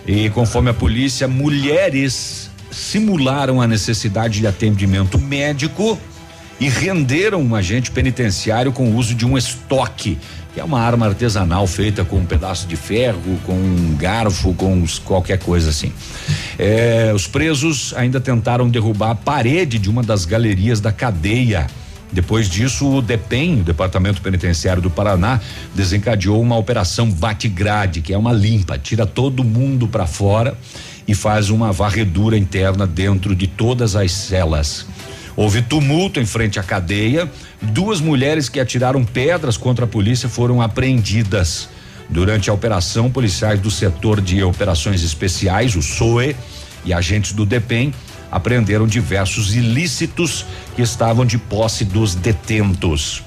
e, 0.05 0.29
conforme 0.29 0.69
a 0.69 0.73
polícia, 0.73 1.27
mulheres 1.27 2.51
simularam 2.71 3.61
a 3.61 3.67
necessidade 3.67 4.39
de 4.39 4.47
atendimento 4.47 5.17
médico 5.17 5.99
e 6.59 6.69
renderam 6.69 7.41
um 7.41 7.55
agente 7.55 7.91
penitenciário 7.91 8.71
com 8.71 8.89
o 8.89 8.95
uso 8.95 9.13
de 9.13 9.25
um 9.25 9.37
estoque 9.37 10.17
que 10.57 10.61
é 10.61 10.63
uma 10.63 10.81
arma 10.81 11.05
artesanal 11.05 11.67
feita 11.67 12.03
com 12.03 12.17
um 12.17 12.25
pedaço 12.25 12.67
de 12.67 12.75
ferro, 12.75 13.39
com 13.45 13.53
um 13.53 13.95
garfo, 13.95 14.55
com 14.55 14.83
qualquer 15.05 15.37
coisa 15.37 15.69
assim. 15.69 15.93
É, 16.57 17.11
os 17.13 17.27
presos 17.27 17.93
ainda 17.95 18.19
tentaram 18.19 18.67
derrubar 18.67 19.11
a 19.11 19.15
parede 19.15 19.77
de 19.77 19.87
uma 19.87 20.01
das 20.01 20.25
galerias 20.25 20.81
da 20.81 20.91
cadeia. 20.91 21.67
Depois 22.11 22.49
disso, 22.49 22.89
o 22.89 23.03
DEPEN, 23.03 23.59
o 23.59 23.63
Departamento 23.63 24.19
Penitenciário 24.19 24.81
do 24.81 24.89
Paraná, 24.89 25.39
desencadeou 25.75 26.41
uma 26.41 26.57
operação 26.57 27.07
Bate-Grade, 27.07 28.01
que 28.01 28.11
é 28.11 28.17
uma 28.17 28.33
limpa, 28.33 28.79
tira 28.79 29.05
todo 29.05 29.43
mundo 29.43 29.87
para 29.87 30.07
fora 30.07 30.57
e 31.07 31.13
faz 31.13 31.51
uma 31.51 31.71
varredura 31.71 32.35
interna 32.35 32.87
dentro 32.87 33.35
de 33.35 33.45
todas 33.45 33.95
as 33.95 34.11
celas. 34.11 34.87
Houve 35.37 35.61
tumulto 35.61 36.19
em 36.19 36.25
frente 36.25 36.59
à 36.59 36.63
cadeia. 36.63 37.31
Duas 37.61 38.01
mulheres 38.01 38.49
que 38.49 38.59
atiraram 38.59 39.05
pedras 39.05 39.55
contra 39.55 39.85
a 39.85 39.87
polícia 39.87 40.27
foram 40.27 40.63
apreendidas. 40.63 41.69
Durante 42.09 42.49
a 42.49 42.53
operação, 42.53 43.11
policiais 43.11 43.59
do 43.59 43.69
setor 43.69 44.19
de 44.19 44.41
operações 44.41 45.03
especiais, 45.03 45.75
o 45.75 45.81
SOE, 45.81 46.35
e 46.83 46.93
agentes 46.93 47.33
do 47.33 47.45
DEPEN 47.45 47.93
apreenderam 48.31 48.87
diversos 48.87 49.55
ilícitos 49.55 50.45
que 50.75 50.81
estavam 50.81 51.25
de 51.25 51.37
posse 51.37 51.85
dos 51.85 52.15
detentos. 52.15 53.23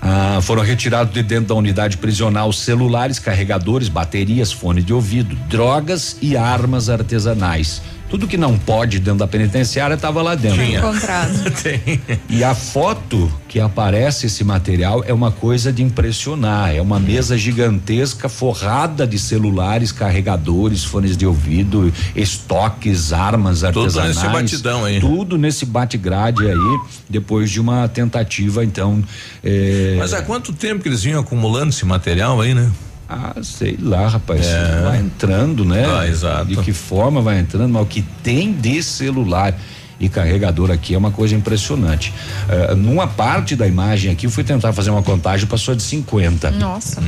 Ah, 0.00 0.38
foram 0.42 0.62
retirados 0.62 1.12
de 1.12 1.22
dentro 1.22 1.48
da 1.48 1.54
unidade 1.54 1.96
prisional 1.96 2.52
celulares, 2.52 3.18
carregadores, 3.18 3.88
baterias, 3.88 4.52
fone 4.52 4.80
de 4.80 4.92
ouvido, 4.92 5.34
drogas 5.48 6.16
e 6.22 6.36
armas 6.36 6.88
artesanais. 6.88 7.82
Tudo 8.08 8.26
que 8.26 8.36
não 8.38 8.56
pode 8.58 8.98
dentro 8.98 9.18
da 9.18 9.26
penitenciária 9.26 9.94
estava 9.94 10.22
lá 10.22 10.34
dentro. 10.34 10.64
Tinha. 10.64 10.78
Encontrado. 10.78 11.50
Tem. 11.62 12.00
E 12.28 12.42
a 12.42 12.54
foto 12.54 13.30
que 13.46 13.60
aparece 13.60 14.26
esse 14.26 14.42
material 14.42 15.04
é 15.06 15.12
uma 15.12 15.30
coisa 15.30 15.70
de 15.72 15.82
impressionar. 15.82 16.74
É 16.74 16.80
uma 16.80 16.98
mesa 16.98 17.36
gigantesca 17.36 18.28
forrada 18.28 19.06
de 19.06 19.18
celulares, 19.18 19.92
carregadores, 19.92 20.84
fones 20.84 21.16
de 21.18 21.26
ouvido, 21.26 21.92
estoques, 22.16 23.12
armas 23.12 23.62
artesanais. 23.64 24.16
Tudo 24.16 24.24
nesse 24.26 24.42
batidão 24.42 24.84
aí. 24.84 25.00
Tudo 25.00 25.36
nesse 25.38 25.66
bate-grade 25.66 26.46
aí, 26.46 26.78
depois 27.08 27.50
de 27.50 27.60
uma 27.60 27.88
tentativa, 27.88 28.64
então. 28.64 29.02
eh, 29.44 29.96
Mas 29.98 30.12
há 30.14 30.22
quanto 30.22 30.52
tempo 30.52 30.82
que 30.82 30.88
eles 30.88 31.02
vinham 31.02 31.20
acumulando 31.20 31.70
esse 31.70 31.84
material 31.84 32.40
aí, 32.40 32.54
né? 32.54 32.70
Ah, 33.08 33.34
sei 33.42 33.78
lá, 33.80 34.06
rapaz. 34.06 34.46
É. 34.46 34.82
Vai 34.82 34.98
entrando, 34.98 35.64
né? 35.64 35.86
Ah, 35.88 36.06
exato. 36.06 36.46
De 36.46 36.56
que 36.58 36.72
forma 36.72 37.22
vai 37.22 37.38
entrando, 37.38 37.72
mas 37.72 37.82
o 37.82 37.86
que 37.86 38.02
tem 38.22 38.52
de 38.52 38.82
celular 38.82 39.54
e 40.00 40.08
carregador 40.08 40.70
aqui 40.70 40.94
é 40.94 40.98
uma 40.98 41.10
coisa 41.10 41.34
impressionante. 41.34 42.12
Eh, 42.48 42.74
numa 42.74 43.06
parte 43.06 43.56
da 43.56 43.66
imagem 43.66 44.12
aqui, 44.12 44.26
eu 44.26 44.30
fui 44.30 44.44
tentar 44.44 44.72
fazer 44.72 44.90
uma 44.90 45.02
contagem, 45.02 45.46
passou 45.46 45.74
de 45.74 45.82
50. 45.82 46.50
Nossa. 46.52 47.02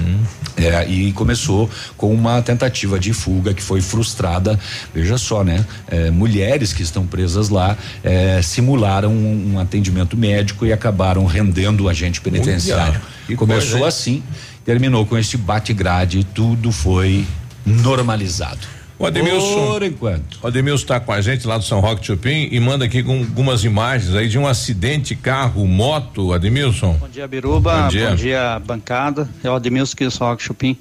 É, 0.57 0.89
e 0.89 1.13
começou 1.13 1.71
com 1.97 2.13
uma 2.13 2.43
tentativa 2.43 2.99
de 2.99 3.13
fuga 3.13 3.55
que 3.55 3.63
foi 3.63 3.81
frustrada. 3.81 4.59
Veja 4.93 5.17
só, 5.19 5.45
né? 5.45 5.65
É, 5.89 6.11
mulheres 6.11 6.73
que 6.73 6.83
estão 6.83 7.07
presas 7.07 7.49
lá 7.49 7.77
é, 8.03 8.43
simularam 8.43 9.13
um, 9.13 9.53
um 9.55 9.59
atendimento 9.61 10.17
médico 10.17 10.67
e 10.67 10.73
acabaram 10.73 11.25
rendendo 11.25 11.85
o 11.85 11.89
agente 11.89 12.21
penitenciário. 12.21 12.95
Olha, 12.95 13.03
E 13.29 13.37
começou 13.37 13.79
coisa, 13.81 13.87
assim, 13.87 14.23
terminou 14.65 15.05
com 15.07 15.17
este 15.19 15.37
bate-grade 15.37 16.21
e 16.21 16.25
tudo 16.25 16.71
foi 16.73 17.25
normalizado. 17.65 18.59
O 18.99 19.07
Ademilson. 19.07 19.67
Por 19.73 19.83
enquanto. 19.83 20.39
O 20.43 20.47
Ademilson 20.47 20.83
está 20.83 21.01
com 21.01 21.11
a 21.11 21.23
gente 21.23 21.47
lá 21.47 21.57
do 21.57 21.65
São 21.65 21.81
Roque 21.81 22.05
Chupim 22.05 22.49
e 22.53 22.61
manda 22.61 22.85
aqui 22.85 23.03
com 23.03 23.19
algumas 23.21 23.65
imagens 23.65 24.15
aí 24.15 24.29
de 24.29 24.39
um 24.39 24.47
acidente 24.47 25.15
carro, 25.17 25.67
moto, 25.67 26.35
Ademilson. 26.35 26.95
Bom 27.01 27.09
dia, 27.09 27.27
Biruba. 27.27 27.83
Bom 27.85 27.89
dia. 28.17 28.59
bancada. 28.59 29.27
É 29.43 29.49
o 29.51 29.55
Ademilson 29.55 29.97
que 29.97 30.11
só 30.11 30.37
Chupim. 30.37 30.77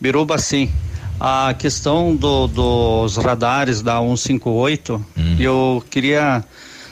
Biruba, 0.00 0.38
sim. 0.38 0.70
A 1.18 1.52
questão 1.52 2.16
do- 2.16 2.46
dos 2.46 3.18
radares 3.18 3.82
da 3.82 4.00
158, 4.00 5.04
eu 5.38 5.84
queria 5.90 6.42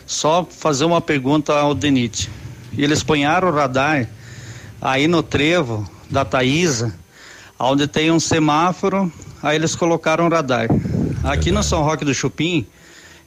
só 0.06 0.44
fazer 0.44 0.84
uma 0.84 1.00
pergunta 1.00 1.54
ao 1.54 1.74
Denit. 1.74 2.28
Eles 2.76 3.02
ponharam 3.02 3.48
o 3.48 3.54
radar 3.54 4.06
aí 4.82 5.08
no 5.08 5.22
trevo 5.22 5.88
da 6.10 6.24
Taísa, 6.24 6.94
onde 7.58 7.86
tem 7.86 8.10
um 8.10 8.20
semáforo, 8.20 9.12
aí 9.42 9.56
eles 9.56 9.74
colocaram 9.74 10.28
radar. 10.28 10.68
Aqui 11.24 11.50
no 11.50 11.62
São 11.62 11.82
Roque 11.82 12.04
do 12.04 12.14
Chupim, 12.14 12.66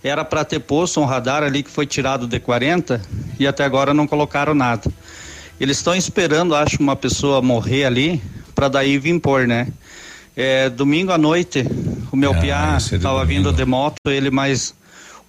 era 0.03 0.26
para 0.26 0.44
ter 0.44 0.60
posto 0.60 0.99
um 0.99 1.06
radar 1.06 1.44
ali 1.44 1.62
que 1.62 1.70
foi 1.70 1.86
tirado 1.86 2.26
de 2.28 2.40
40 2.40 3.02
e 3.40 3.45
até 3.45 3.64
agora 3.64 3.94
não 3.94 4.08
colocaram 4.08 4.53
nada. 4.53 4.91
Eles 5.60 5.78
estão 5.78 5.94
esperando, 5.95 6.56
acho, 6.56 6.78
uma 6.80 6.95
pessoa 6.95 7.41
morrer 7.41 7.86
ali 7.86 8.22
para 8.56 8.68
daí 8.68 8.98
vir 8.98 9.20
pôr, 9.20 9.48
né? 9.48 9.68
É, 10.36 10.70
domingo 10.70 11.12
à 11.12 11.18
noite, 11.18 11.64
o 12.12 12.16
meu 12.18 12.32
Ah, 12.32 12.36
piá 12.36 12.74
é 12.74 12.78
estava 12.78 13.20
domingo. 13.20 13.26
vindo 13.49 13.53
de 13.53 13.66
moto, 13.66 13.95
ele 14.08 14.32
mais 14.32 14.74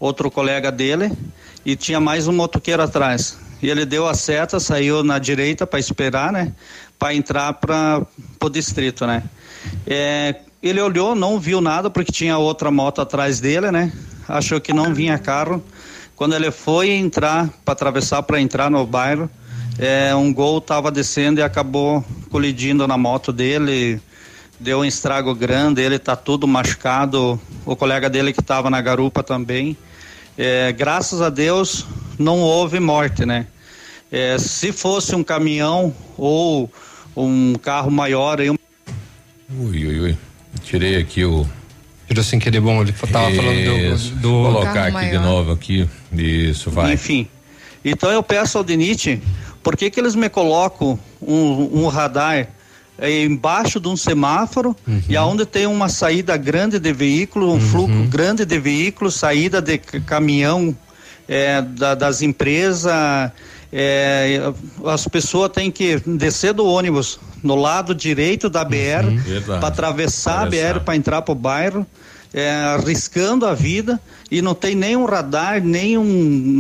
outro 0.01 0.31
colega 0.31 0.73
dele 0.73 1.13
e 1.67 1.77
tinha 1.77 2.01
mais 2.01 2.27
um 2.27 2.33
motoqueiro 2.33 2.83
atrás. 2.83 3.37
E 3.63 3.69
ele 3.69 3.85
deu 3.85 4.09
a 4.09 4.15
seta, 4.15 4.59
saiu 4.59 5.05
na 5.05 5.19
direita 5.19 5.67
para 5.67 5.79
esperar, 5.79 6.33
né? 6.33 6.53
Para 7.03 7.15
entrar 7.15 7.55
para 7.55 8.07
o 8.41 8.49
distrito, 8.49 9.05
né? 9.09 9.25
É, 9.85 10.37
ele 10.63 10.81
olhou, 10.81 11.17
não 11.17 11.41
viu 11.41 11.61
nada 11.61 11.91
porque 11.91 12.13
tinha 12.13 12.39
outra 12.39 12.71
moto 12.71 13.01
atrás 13.01 13.41
dele, 13.41 13.73
né? 13.73 13.93
Achou 14.29 14.61
que 14.61 14.73
não 14.73 14.95
vinha 14.95 15.19
carro. 15.19 15.61
Quando 16.15 16.37
ele 16.37 16.53
foi 16.53 16.91
entrar 16.91 17.51
para 17.65 17.73
atravessar 17.73 18.23
para 18.23 18.41
entrar 18.41 18.71
no 18.71 18.87
bairro, 18.87 19.29
é, 19.81 20.15
um 20.15 20.33
gol 20.33 20.59
estava 20.59 20.93
descendo 20.93 21.41
e 21.41 21.43
acabou 21.43 22.05
colidindo 22.31 22.87
na 22.87 22.97
moto 22.97 23.33
dele. 23.33 24.01
Deu 24.61 24.79
um 24.79 24.85
estrago 24.85 25.35
grande, 25.35 25.83
ele 25.83 25.99
tá 25.99 26.15
tudo 26.15 26.47
machucado. 26.47 27.37
O 27.67 27.75
colega 27.75 28.09
dele 28.09 28.33
que 28.33 28.41
estava 28.41 28.71
na 28.71 28.81
garupa 28.81 29.25
também. 29.25 29.77
É, 30.39 30.71
graças 30.71 31.21
a 31.21 31.31
Deus 31.31 31.85
não 32.17 32.39
houve 32.39 32.79
morte, 32.79 33.27
né? 33.27 33.49
É, 34.13 34.39
se 34.39 34.71
fosse 34.71 35.17
um 35.17 35.25
caminhão 35.25 35.93
ou 36.17 36.71
um 37.17 37.55
carro 37.55 37.91
maior, 37.91 38.41
aí 38.41 38.51
um 38.51 38.57
Ui, 39.59 39.87
ui, 39.87 40.01
ui. 40.01 40.19
Tirei 40.63 40.97
aqui 40.97 41.25
o. 41.25 41.47
Tirou 42.09 42.25
sem 42.25 42.39
querer, 42.39 42.61
bom, 42.61 42.81
ele 42.83 42.93
tava 42.93 43.31
falando 43.35 43.95
Isso. 43.95 44.11
do. 44.15 44.21
do 44.21 44.31
Vou 44.43 44.53
colocar 44.53 44.73
carro 44.73 44.97
aqui 44.99 45.11
de 45.11 45.19
maior. 45.19 45.23
novo 45.23 45.53
aqui. 45.53 45.89
Isso, 46.13 46.71
vai. 46.71 46.93
Enfim. 46.95 47.27
Então 47.85 48.11
eu 48.11 48.23
peço 48.23 48.57
ao 48.59 48.65
DENIT, 48.65 49.21
por 49.63 49.77
que 49.77 49.91
que 49.91 49.99
eles 50.01 50.15
me 50.15 50.29
colocam 50.29 50.99
um, 51.21 51.83
um 51.83 51.89
radar 51.89 52.49
eh, 52.99 53.25
embaixo 53.25 53.81
de 53.81 53.89
um 53.89 53.97
semáforo 53.97 54.77
e 55.09 55.17
aonde 55.17 55.45
tem 55.45 55.67
uma 55.67 55.89
saída 55.89 56.37
grande 56.37 56.79
de 56.79 56.93
veículo, 56.93 57.53
um 57.53 57.61
fluxo 57.61 58.05
grande 58.09 58.45
de 58.45 58.59
veículos, 58.59 59.15
saída 59.17 59.61
de 59.61 59.79
caminhão 59.79 60.77
eh, 61.29 61.61
da- 61.61 61.95
das 61.97 62.23
empresas, 62.23 63.33
eh, 63.73 64.53
as 64.85 65.09
pessoas 65.09 65.51
têm 65.51 65.71
que 65.71 65.99
descer 66.07 66.53
do 66.53 66.67
ônibus 66.67 67.19
no 67.43 67.55
lado 67.55 67.95
direito 67.95 68.49
da 68.51 68.65
BR 68.65 69.09
Verdade. 69.25 69.61
para 69.61 69.69
atravessar 69.69 70.33
a 70.33 70.43
Atravessar. 70.45 70.75
BR 70.75 70.85
para 70.85 70.97
entrar 70.97 71.23
para 71.23 71.33
o 71.33 71.35
bairro, 71.35 71.87
é, 72.35 72.51
arriscando 72.51 73.47
a 73.47 73.55
vida 73.55 74.01
e 74.31 74.41
não 74.41 74.55
tem 74.55 74.75
nenhum 74.75 75.05
radar, 75.05 75.63
nenhum 75.63 76.03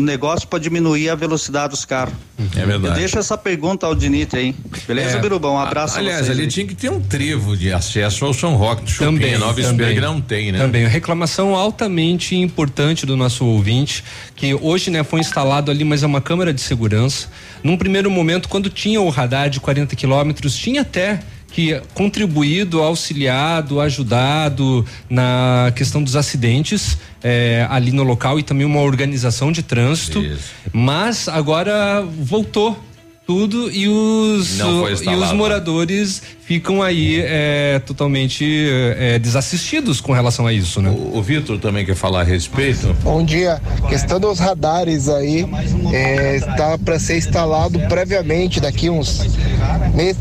negócio 0.02 0.46
para 0.46 0.58
diminuir 0.58 1.08
a 1.08 1.14
velocidade 1.14 1.70
dos 1.70 1.84
carros. 1.84 2.14
É 2.56 2.66
verdade. 2.66 2.86
Eu 2.88 2.92
deixo 2.94 3.18
essa 3.18 3.38
pergunta 3.38 3.86
ao 3.86 3.94
Dinite 3.94 4.36
aí. 4.36 4.54
Beleza, 4.86 5.16
É. 5.16 5.20
Birubão? 5.20 5.54
Um 5.54 5.58
abraço 5.58 5.98
Aliás, 5.98 6.22
a 6.22 6.24
vocês 6.24 6.36
ali 6.36 6.42
aí. 6.42 6.48
tinha 6.48 6.66
que 6.66 6.74
ter 6.74 6.90
um 6.90 7.00
trevo 7.00 7.56
de 7.56 7.72
acesso 7.72 8.24
ao 8.26 8.34
São 8.34 8.54
Roque 8.56 8.82
do 8.84 8.90
Chupim. 8.90 9.12
Também, 9.12 9.38
Nova 9.38 9.62
também. 9.62 9.98
Não 10.00 10.20
tem, 10.20 10.52
né? 10.52 10.58
Também, 10.58 10.86
reclamação 10.86 11.54
altamente 11.54 12.34
importante 12.36 13.06
do 13.06 13.16
nosso 13.16 13.44
ouvinte, 13.46 14.04
que 14.36 14.54
hoje, 14.54 14.90
né, 14.90 15.02
foi 15.02 15.20
instalado 15.20 15.70
ali, 15.70 15.84
mas 15.84 16.02
é 16.02 16.06
uma 16.06 16.20
câmera 16.20 16.52
de 16.52 16.60
segurança. 16.60 17.28
Num 17.62 17.76
primeiro 17.76 18.10
momento, 18.10 18.48
quando 18.48 18.68
tinha 18.68 19.00
o 19.00 19.08
radar 19.08 19.48
de 19.48 19.60
40 19.60 19.94
quilômetros, 19.96 20.56
tinha 20.56 20.82
até 20.82 21.20
que 21.52 21.80
contribuído, 21.94 22.82
auxiliado, 22.82 23.80
ajudado 23.80 24.84
na 25.08 25.72
questão 25.76 26.02
dos 26.02 26.16
acidentes 26.16 26.98
eh, 27.22 27.66
ali 27.70 27.92
no 27.92 28.02
local 28.02 28.38
e 28.38 28.42
também 28.42 28.66
uma 28.66 28.80
organização 28.80 29.52
de 29.52 29.62
trânsito. 29.62 30.24
Mas 30.72 31.28
agora 31.28 32.02
voltou 32.02 32.78
tudo 33.26 33.70
e 33.70 33.88
os 33.88 34.58
e 34.58 35.14
os 35.14 35.30
né? 35.30 35.32
moradores 35.32 36.22
ficam 36.52 36.82
aí 36.82 37.18
eh, 37.24 37.80
totalmente 37.86 38.44
eh, 38.44 39.18
desassistidos 39.18 40.02
com 40.02 40.12
relação 40.12 40.46
a 40.46 40.52
isso, 40.52 40.82
né? 40.82 40.90
O, 40.90 41.16
o 41.16 41.22
Vitor 41.22 41.58
também 41.58 41.82
quer 41.82 41.94
falar 41.94 42.20
a 42.20 42.24
respeito. 42.24 42.94
Bom 43.02 43.24
dia. 43.24 43.58
Questão 43.88 44.20
dos 44.20 44.38
radares 44.38 45.08
aí, 45.08 45.46
é, 45.94 46.36
está 46.36 46.76
para 46.76 46.98
ser 46.98 47.16
instalado 47.16 47.78
previamente 47.88 48.60
daqui 48.60 48.90
uns 48.90 49.22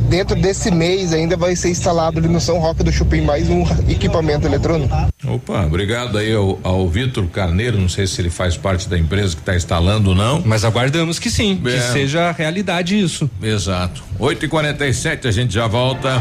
dentro 0.09 0.35
desse 0.35 0.69
mês 0.71 1.13
ainda 1.13 1.37
vai 1.37 1.55
ser 1.55 1.69
instalado 1.69 2.19
ali 2.19 2.27
no 2.27 2.39
São 2.39 2.59
Roque 2.59 2.83
do 2.83 2.91
Chupim 2.91 3.21
mais 3.21 3.49
um 3.49 3.63
equipamento 3.89 4.45
eletrônico. 4.45 4.93
Opa, 5.25 5.65
obrigado 5.65 6.17
aí 6.17 6.33
ao, 6.33 6.59
ao 6.63 6.87
Vitor 6.89 7.25
Carneiro, 7.27 7.79
não 7.79 7.87
sei 7.89 8.05
se 8.07 8.21
ele 8.21 8.29
faz 8.29 8.57
parte 8.57 8.89
da 8.89 8.97
empresa 8.97 9.35
que 9.35 9.41
está 9.41 9.55
instalando 9.55 10.09
ou 10.09 10.15
não. 10.15 10.41
Mas 10.45 10.65
aguardamos 10.65 11.19
que 11.19 11.29
sim, 11.29 11.59
que 11.63 11.69
É. 11.69 11.79
seja 11.79 12.31
realidade 12.31 12.99
isso. 12.99 13.29
Exato. 13.41 14.03
8 14.19 14.45
e 14.45 14.47
47 14.47 15.27
a 15.27 15.31
gente 15.31 15.53
já 15.53 15.67
volta. 15.67 16.20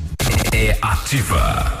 é 0.51 0.77
ativa. 0.81 1.80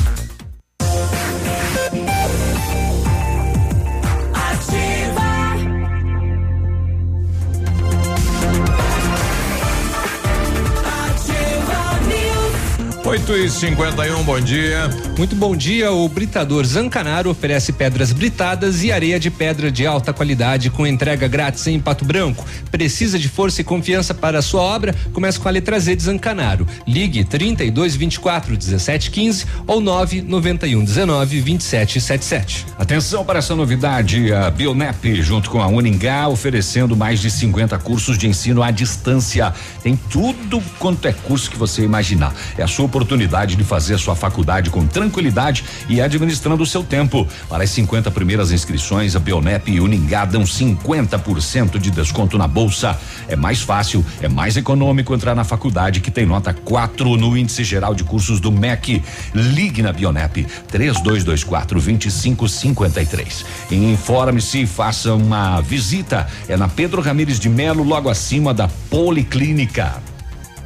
8 13.11 13.35
e 13.35 13.49
51 13.49 14.23
bom 14.23 14.39
dia. 14.39 14.89
Muito 15.17 15.35
bom 15.35 15.53
dia. 15.53 15.91
O 15.91 16.07
Britador 16.07 16.63
Zancanaro 16.63 17.29
oferece 17.29 17.73
pedras 17.73 18.13
britadas 18.13 18.85
e 18.85 18.91
areia 18.91 19.19
de 19.19 19.29
pedra 19.29 19.69
de 19.69 19.85
alta 19.85 20.13
qualidade 20.13 20.69
com 20.69 20.87
entrega 20.87 21.27
grátis 21.27 21.67
em 21.67 21.77
Pato 21.77 22.05
Branco. 22.05 22.45
Precisa 22.71 23.19
de 23.19 23.27
força 23.27 23.59
e 23.59 23.65
confiança 23.65 24.13
para 24.13 24.39
a 24.39 24.41
sua 24.41 24.61
obra? 24.61 24.95
Comece 25.11 25.37
com 25.37 25.49
a 25.49 25.51
letra 25.51 25.77
Z 25.77 25.93
de 25.93 26.03
Zancanaro. 26.03 26.65
Ligue 26.87 27.25
32 27.25 27.97
24 27.97 28.55
17 28.55 29.11
15 29.11 29.45
ou 29.67 29.81
9 29.81 30.21
91 30.21 30.81
19 30.81 31.41
27 31.41 31.99
77. 31.99 32.65
Atenção 32.79 33.25
para 33.25 33.39
essa 33.39 33.53
novidade. 33.53 34.31
A 34.31 34.49
Bionep, 34.49 35.21
junto 35.21 35.49
com 35.49 35.61
a 35.61 35.67
Uningá, 35.67 36.29
oferecendo 36.29 36.95
mais 36.95 37.19
de 37.19 37.29
50 37.29 37.77
cursos 37.79 38.17
de 38.17 38.25
ensino 38.25 38.63
à 38.63 38.71
distância. 38.71 39.53
Tem 39.83 39.99
tudo 40.09 40.63
quanto 40.79 41.09
é 41.09 41.11
curso 41.11 41.51
que 41.51 41.57
você 41.57 41.83
imaginar. 41.83 42.33
É 42.57 42.63
a 42.63 42.67
sua 42.67 42.85
oportunidade 42.85 43.00
oportunidade 43.01 43.55
de 43.55 43.63
fazer 43.63 43.97
sua 43.97 44.15
faculdade 44.15 44.69
com 44.69 44.85
tranquilidade 44.85 45.63
e 45.89 45.99
administrando 45.99 46.61
o 46.61 46.65
seu 46.65 46.83
tempo. 46.83 47.27
Para 47.49 47.63
as 47.63 47.69
50 47.71 48.11
primeiras 48.11 48.51
inscrições, 48.51 49.15
a 49.15 49.19
Bionep 49.19 49.71
e 49.71 49.79
Uningá 49.79 50.23
dão 50.23 50.43
50% 50.43 51.79
de 51.79 51.89
desconto 51.89 52.37
na 52.37 52.47
bolsa. 52.47 52.97
É 53.27 53.35
mais 53.35 53.61
fácil, 53.61 54.05
é 54.21 54.29
mais 54.29 54.55
econômico 54.55 55.15
entrar 55.15 55.33
na 55.33 55.43
faculdade 55.43 55.99
que 55.99 56.11
tem 56.11 56.25
nota 56.25 56.53
4 56.53 57.17
no 57.17 57.35
índice 57.35 57.63
geral 57.63 57.95
de 57.95 58.03
cursos 58.03 58.39
do 58.39 58.51
MEC. 58.51 59.01
Ligue 59.33 59.81
na 59.81 59.91
Bionep 59.91 60.45
3224 60.67 61.81
2553. 61.81 63.45
Informe-se 63.71 64.61
e 64.61 64.67
faça 64.67 65.13
uma 65.13 65.59
visita. 65.61 66.27
É 66.47 66.55
na 66.55 66.67
Pedro 66.67 67.01
Ramires 67.01 67.39
de 67.39 67.49
Melo, 67.49 67.83
logo 67.83 68.09
acima 68.09 68.53
da 68.53 68.69
Policlínica. 68.89 70.10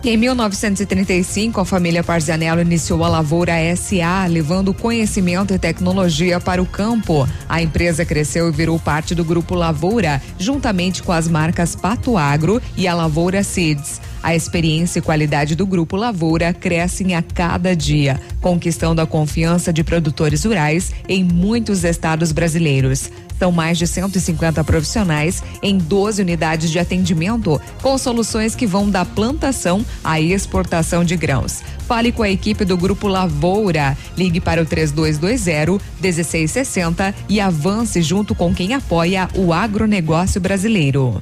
Em 0.08 0.18
1935, 0.18 1.60
a 1.60 1.66
família 1.66 2.04
Parzanello 2.04 2.62
iniciou 2.62 3.04
a 3.04 3.10
Lavoura 3.10 3.54
SA, 3.76 4.28
levando 4.30 4.72
conhecimento 4.72 5.52
e 5.52 5.58
tecnologia 5.58 6.40
para 6.40 6.62
o 6.62 6.66
campo. 6.66 7.28
A 7.50 7.60
empresa 7.60 8.06
cresceu 8.06 8.48
e 8.48 8.52
virou 8.52 8.78
parte 8.78 9.16
do 9.16 9.26
grupo 9.26 9.56
Lavoura, 9.56 10.22
juntamente 10.38 11.02
com 11.02 11.12
as 11.12 11.28
marcas 11.28 11.76
Pato 11.76 12.20
Agro 12.20 12.62
e 12.78 12.88
a 12.88 12.94
Lavoura 12.94 13.42
Seeds. 13.42 14.00
A 14.22 14.36
experiência 14.36 14.98
e 14.98 15.02
qualidade 15.04 15.56
do 15.56 15.68
Grupo 15.68 15.96
Lavoura 15.96 16.52
crescem 16.52 17.14
a 17.14 17.22
cada 17.22 17.76
dia, 17.76 18.20
conquistando 18.42 19.00
a 19.00 19.06
confiança 19.06 19.72
de 19.72 19.84
produtores 19.84 20.44
rurais 20.46 20.92
em 21.08 21.24
muitos 21.24 21.84
estados 21.84 22.32
brasileiros. 22.32 23.12
São 23.40 23.52
mais 23.52 23.78
de 23.78 23.86
150 23.86 24.64
profissionais 24.64 25.44
em 25.62 25.78
12 25.78 26.22
unidades 26.22 26.72
de 26.72 26.80
atendimento, 26.80 27.62
com 27.82 27.98
soluções 27.98 28.56
que 28.56 28.66
vão 28.66 28.90
da 28.90 29.04
plantação 29.04 29.86
à 30.04 30.20
exportação 30.20 31.04
de 31.04 31.16
grãos. 31.16 31.62
Fale 31.88 32.12
com 32.12 32.24
a 32.24 32.30
equipe 32.30 32.66
do 32.66 32.78
Grupo 32.78 33.08
Lavoura. 33.08 33.98
Ligue 34.18 34.40
para 34.40 34.62
o 34.62 34.66
3220 34.66 35.80
1660 36.02 37.14
e 37.30 37.40
avance 37.40 38.02
junto 38.02 38.34
com 38.34 38.54
quem 38.54 38.74
apoia 38.74 39.30
o 39.36 39.54
agronegócio 39.54 40.42
brasileiro. 40.42 41.22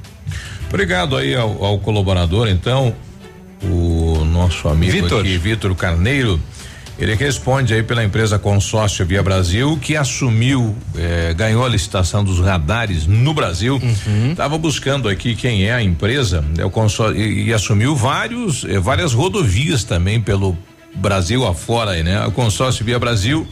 Obrigado 0.68 1.16
aí 1.16 1.34
ao, 1.34 1.62
ao 1.64 1.78
colaborador, 1.78 2.48
então. 2.48 2.94
o 3.62 4.24
nosso 4.24 4.68
amigo 4.68 4.92
Vitor. 4.92 5.20
aqui, 5.20 5.38
Vitor 5.38 5.74
Carneiro. 5.74 6.40
Ele 6.96 7.14
responde 7.14 7.74
aí 7.74 7.82
pela 7.82 8.04
empresa 8.04 8.38
Consórcio 8.38 9.04
Via 9.04 9.22
Brasil, 9.22 9.76
que 9.82 9.96
assumiu, 9.96 10.76
eh, 10.96 11.34
ganhou 11.36 11.64
a 11.64 11.68
licitação 11.68 12.22
dos 12.22 12.38
radares 12.38 13.04
no 13.04 13.34
Brasil. 13.34 13.82
Estava 14.30 14.56
buscando 14.56 15.08
aqui 15.08 15.34
quem 15.34 15.64
é 15.64 15.74
a 15.74 15.82
empresa, 15.82 16.44
né, 16.56 16.64
o 16.64 16.70
consórcio, 16.70 17.20
e, 17.20 17.46
e 17.46 17.52
assumiu 17.52 17.96
vários, 17.96 18.64
eh, 18.64 18.78
várias 18.78 19.12
rodovias 19.12 19.82
também 19.82 20.20
pelo 20.20 20.56
Brasil 20.94 21.44
afora, 21.44 21.92
aí, 21.92 22.04
né? 22.04 22.24
O 22.24 22.30
Consórcio 22.30 22.84
Via 22.84 22.98
Brasil 23.00 23.44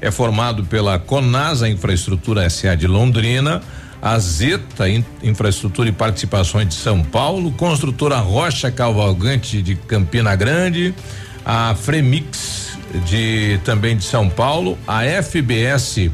é 0.00 0.10
formado 0.10 0.64
pela 0.64 0.98
Conasa 0.98 1.68
Infraestrutura 1.68 2.48
SA 2.50 2.74
de 2.74 2.88
Londrina, 2.88 3.62
a 4.02 4.18
Zeta 4.18 4.84
Infraestrutura 5.22 5.88
e 5.88 5.92
Participações 5.92 6.68
de 6.68 6.74
São 6.74 7.02
Paulo, 7.02 7.52
Construtora 7.52 8.18
Rocha 8.18 8.70
Cavalgante 8.72 9.62
de 9.62 9.76
Campina 9.76 10.34
Grande, 10.34 10.92
a 11.44 11.74
Fremix 11.74 12.67
de 13.04 13.60
também 13.64 13.96
de 13.96 14.04
São 14.04 14.28
Paulo, 14.28 14.78
a 14.86 15.02
FBS 15.22 16.10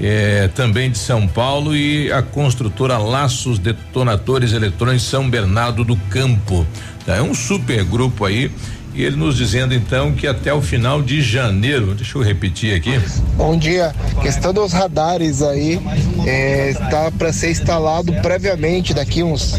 eh, 0.00 0.48
também 0.54 0.90
de 0.90 0.98
São 0.98 1.26
Paulo 1.26 1.74
e 1.74 2.10
a 2.12 2.22
construtora 2.22 2.98
Laços 2.98 3.58
Detonadores 3.58 4.52
Eletrônicos 4.52 5.04
São 5.04 5.28
Bernardo 5.28 5.84
do 5.84 5.96
Campo. 6.08 6.66
Tá? 7.04 7.16
É 7.16 7.22
um 7.22 7.34
super 7.34 7.84
grupo 7.84 8.24
aí. 8.24 8.50
E 8.98 9.04
ele 9.04 9.14
nos 9.14 9.36
dizendo 9.36 9.72
então 9.72 10.10
que 10.12 10.26
até 10.26 10.52
o 10.52 10.60
final 10.60 11.00
de 11.00 11.22
janeiro, 11.22 11.94
deixa 11.94 12.18
eu 12.18 12.22
repetir 12.22 12.74
aqui. 12.74 13.00
Bom 13.36 13.56
dia. 13.56 13.94
Questão 14.20 14.52
dos 14.52 14.72
radares 14.72 15.40
aí, 15.40 15.78
é, 16.26 16.70
está 16.70 17.08
para 17.12 17.32
ser 17.32 17.52
instalado 17.52 18.12
previamente 18.14 18.92
daqui 18.92 19.22
uns 19.22 19.56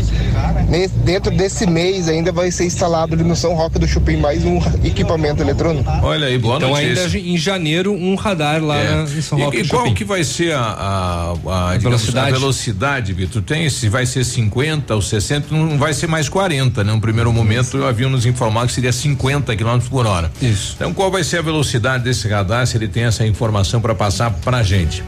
dentro 1.04 1.32
desse 1.36 1.66
mês 1.66 2.08
ainda 2.08 2.32
vai 2.32 2.52
ser 2.52 2.66
instalado 2.66 3.16
ali 3.16 3.24
no 3.24 3.36
São 3.36 3.54
Roque 3.56 3.80
do 3.80 3.88
Chupim 3.88 4.18
mais 4.18 4.44
um 4.46 4.60
equipamento 4.84 5.42
eletrônico. 5.42 5.90
Olha 6.04 6.28
aí, 6.28 6.38
boa 6.38 6.58
então 6.58 6.70
notícia. 6.72 7.06
ainda 7.06 7.18
em 7.18 7.38
janeiro 7.38 7.92
um 7.94 8.14
radar 8.16 8.62
lá 8.64 8.78
É. 8.78 8.96
na- 8.96 9.04
em 9.04 9.22
São 9.22 9.40
E- 9.40 9.44
Roque 9.44 9.58
e, 9.58 9.64
do 9.64 9.70
qual 9.70 9.82
Chupim. 9.84 9.96
que 9.96 10.04
vai 10.04 10.24
ser 10.24 10.54
a, 10.54 10.60
a, 10.62 11.32
a, 11.32 11.78
digamos, 11.78 11.84
velocidade? 12.02 12.28
a 12.36 12.40
velocidade, 12.40 13.14
Vitor? 13.14 13.42
Tem 13.42 13.70
se 13.70 13.88
vai 13.90 14.06
ser 14.06 14.24
50 14.24 14.94
ou 14.94 15.02
60, 15.02 15.48
não 15.56 15.78
vai 15.78 15.94
ser 15.94 16.08
mais 16.08 16.28
40, 16.30 16.84
né? 16.84 16.92
No 16.94 17.02
primeiro 17.02 17.32
momento 17.34 17.84
haviam 17.86 18.10
nos 18.10 18.26
informado 18.26 18.68
que 18.68 18.74
seria 18.74 18.92
50 18.92 19.29
km 19.58 19.80
por 19.90 20.06
hora. 20.06 20.32
Isso. 20.42 20.74
Então 20.76 20.94
qual 20.94 21.12
vai 21.12 21.24
ser 21.24 21.38
a 21.38 21.42
velocidade 21.42 22.04
desse 22.04 22.28
radar, 22.28 22.66
se 22.68 22.76
ele 22.78 22.88
tem 22.88 23.04
essa 23.04 23.26
informação 23.26 23.80
para 23.82 23.94
passar 23.96 24.32
pra 24.32 24.64
gente? 24.64 25.04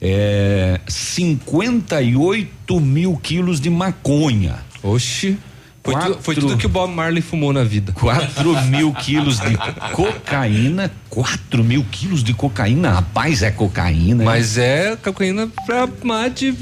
É 0.00 0.80
58 0.86 2.80
mil 2.80 3.16
quilos 3.16 3.60
de 3.60 3.70
maconha. 3.70 4.56
Oxi. 4.82 5.38
Foi, 5.82 5.94
Quatro- 5.94 6.14
tu- 6.16 6.22
foi 6.22 6.34
tudo 6.34 6.56
que 6.56 6.66
o 6.66 6.68
Bob 6.68 6.92
Marley 6.92 7.22
fumou 7.22 7.52
na 7.52 7.62
vida. 7.62 7.92
4 7.92 8.60
mil 8.64 8.92
quilos 8.92 9.38
de 9.38 9.56
cocaína. 9.92 10.90
4 11.08 11.62
mil 11.62 11.84
quilos 11.92 12.24
de 12.24 12.34
cocaína. 12.34 12.90
Rapaz, 12.94 13.40
é 13.44 13.52
cocaína. 13.52 14.24
Mas 14.24 14.58
é 14.58 14.96
cocaína 14.96 15.48
pra 15.64 15.88
mate. 16.02 16.52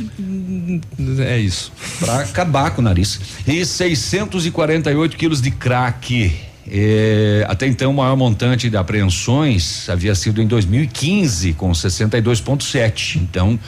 É 1.20 1.38
isso. 1.38 1.72
Pra 2.00 2.20
acabar 2.20 2.70
com 2.72 2.82
o 2.82 2.84
nariz. 2.84 3.18
E 3.46 3.64
648 3.64 5.16
quilos 5.16 5.40
de 5.40 5.50
crack. 5.50 6.30
É, 6.70 7.44
até 7.48 7.66
então, 7.66 7.90
o 7.90 7.94
maior 7.94 8.16
montante 8.16 8.70
de 8.70 8.76
apreensões 8.76 9.88
havia 9.88 10.14
sido 10.14 10.40
em 10.40 10.46
2015, 10.46 11.52
com 11.54 11.70
62,7. 11.72 13.16
Então, 13.16 13.58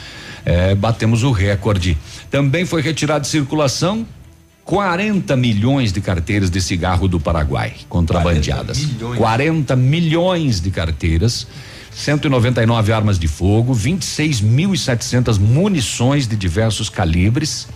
é, 0.45 0.75
batemos 0.75 1.23
o 1.23 1.31
recorde. 1.31 1.97
Também 2.31 2.65
foi 2.65 2.81
retirado 2.83 3.23
de 3.23 3.29
circulação 3.29 4.07
40 4.65 5.37
milhões 5.37 5.93
de 5.93 6.01
carteiras 6.01 6.51
de 6.51 6.61
cigarro 6.61 7.07
do 7.07 7.21
Paraguai, 7.21 7.73
contrabandeadas. 7.89 8.79
40 8.79 8.95
milhões. 8.95 9.19
40 9.19 9.77
milhões 9.77 10.61
de 10.61 10.71
carteiras. 10.71 11.47
199 11.93 12.93
armas 12.93 13.19
de 13.19 13.27
fogo, 13.27 13.75
26.700 13.75 15.39
munições 15.39 16.27
de 16.27 16.37
diversos 16.37 16.91
calibres. 16.91 17.67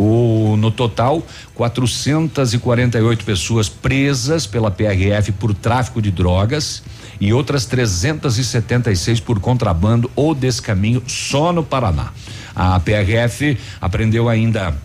O, 0.00 0.56
no 0.56 0.70
total, 0.70 1.26
448 1.56 3.24
pessoas 3.24 3.68
presas 3.68 4.46
pela 4.46 4.70
PRF 4.70 5.32
por 5.32 5.52
tráfico 5.52 6.00
de 6.00 6.12
drogas 6.12 6.84
e 7.20 7.32
outras 7.32 7.66
376 7.66 9.18
por 9.18 9.40
contrabando 9.40 10.08
ou 10.14 10.36
descaminho 10.36 11.02
só 11.08 11.52
no 11.52 11.64
Paraná. 11.64 12.12
A 12.54 12.78
PRF 12.78 13.58
apreendeu 13.80 14.28
ainda 14.28 14.76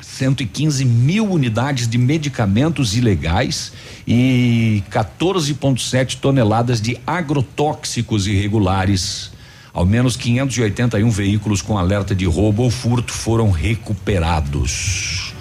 115 0.00 0.82
mil 0.82 1.30
unidades 1.30 1.86
de 1.86 1.98
medicamentos 1.98 2.96
ilegais 2.96 3.74
e 4.06 4.82
14,7 4.90 6.20
toneladas 6.20 6.80
de 6.80 6.98
agrotóxicos 7.06 8.26
irregulares. 8.26 9.30
Ao 9.72 9.86
menos 9.86 10.16
581 10.16 11.08
veículos 11.10 11.62
com 11.62 11.78
alerta 11.78 12.14
de 12.14 12.24
roubo 12.24 12.62
ou 12.62 12.70
furto 12.70 13.12
foram 13.12 13.50
recuperados. 13.50 15.34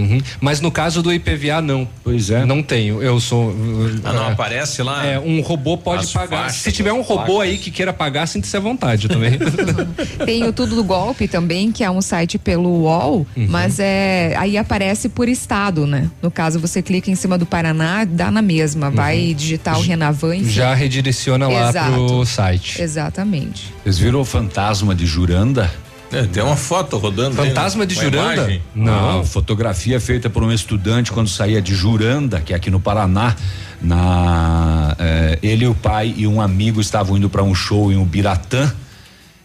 Mas 0.42 0.60
no 0.60 0.72
caso 0.72 1.02
do 1.02 1.14
IPVA, 1.38 1.62
não. 1.62 1.88
Pois 2.04 2.30
é. 2.30 2.46
Não 2.46 2.62
tenho. 2.64 3.02
Eu 3.02 3.20
sou. 3.20 3.56
Ah, 4.04 4.14
não 4.14 4.28
é, 4.30 4.32
aparece 4.32 4.82
lá? 4.84 5.06
É, 5.06 5.20
um 5.20 5.42
robô 5.42 5.78
pode 5.78 6.04
As 6.06 6.12
pagar. 6.14 6.44
faixas, 6.44 6.62
Se 6.62 6.72
tiver 6.72 6.92
um 6.94 7.02
robô 7.02 7.24
placas. 7.38 7.42
aí 7.44 7.58
que 7.58 7.72
queira 7.72 7.94
pagar, 7.94 8.28
sinta-se 8.28 8.56
à 8.56 8.60
vontade 8.60 9.08
também. 9.08 9.38
Tem 10.26 10.44
o 10.46 10.52
Tudo 10.54 10.76
do 10.76 10.84
Golpe 10.84 11.28
também, 11.28 11.72
que 11.72 11.84
é 11.84 11.90
um 11.92 12.02
site 12.02 12.38
pelo 12.38 12.70
UOL, 12.84 13.26
Uhum. 13.36 13.48
mas 13.50 13.80
é 13.80 14.34
aí 14.38 14.58
aparece 14.58 15.10
por 15.10 15.28
estado, 15.30 15.86
né? 15.88 16.10
No 16.22 16.30
caso, 16.32 16.60
você 16.60 16.82
clica 16.82 17.10
em 17.12 17.16
cima 17.16 17.38
do 17.38 17.46
Paraná, 17.46 18.04
dá 18.06 18.30
na 18.32 18.42
mesma. 18.42 18.90
Vai 18.90 19.34
digitar 19.34 19.78
o 19.78 19.82
Renavan. 19.82 20.36
enfim. 20.36 20.46
Uhum. 20.48 20.52
Já 20.52 20.74
redireciona 20.74 21.48
lá 21.48 21.70
Exato. 21.70 21.92
pro 21.92 22.26
site. 22.26 22.82
Exatamente. 22.82 23.74
Vocês 23.84 23.98
viram 24.00 24.20
o 24.22 24.26
fantasma 24.26 24.94
de 24.96 25.06
Juranda? 25.06 25.72
É, 26.12 26.24
tem 26.24 26.42
uma 26.42 26.56
foto 26.56 26.98
rodando. 26.98 27.40
aí, 27.42 27.50
Fantasma 27.50 27.86
de 27.86 27.96
uma 27.96 28.04
Juranda? 28.04 28.34
imagem. 28.34 28.62
Não, 28.74 29.26
fotografia 29.26 30.00
feita 30.00 30.30
por 30.30 30.44
um 30.44 30.52
estudante 30.52 31.12
quando 31.12 31.30
saía 31.30 31.62
de 31.62 31.76
Juranda, 31.76 32.40
que 32.40 32.54
é 32.54 32.56
aqui 32.56 32.70
no 32.70 32.80
Paraná. 32.80 33.36
Na, 33.82 34.96
eh, 34.98 35.40
ele, 35.44 35.68
o 35.68 35.76
pai 35.76 36.14
e 36.18 36.26
um 36.26 36.42
amigo 36.42 36.82
estavam 36.82 37.16
indo 37.18 37.30
para 37.30 37.44
um 37.44 37.54
show 37.54 37.92
em 37.92 37.98
Ubiratã. 37.98 38.74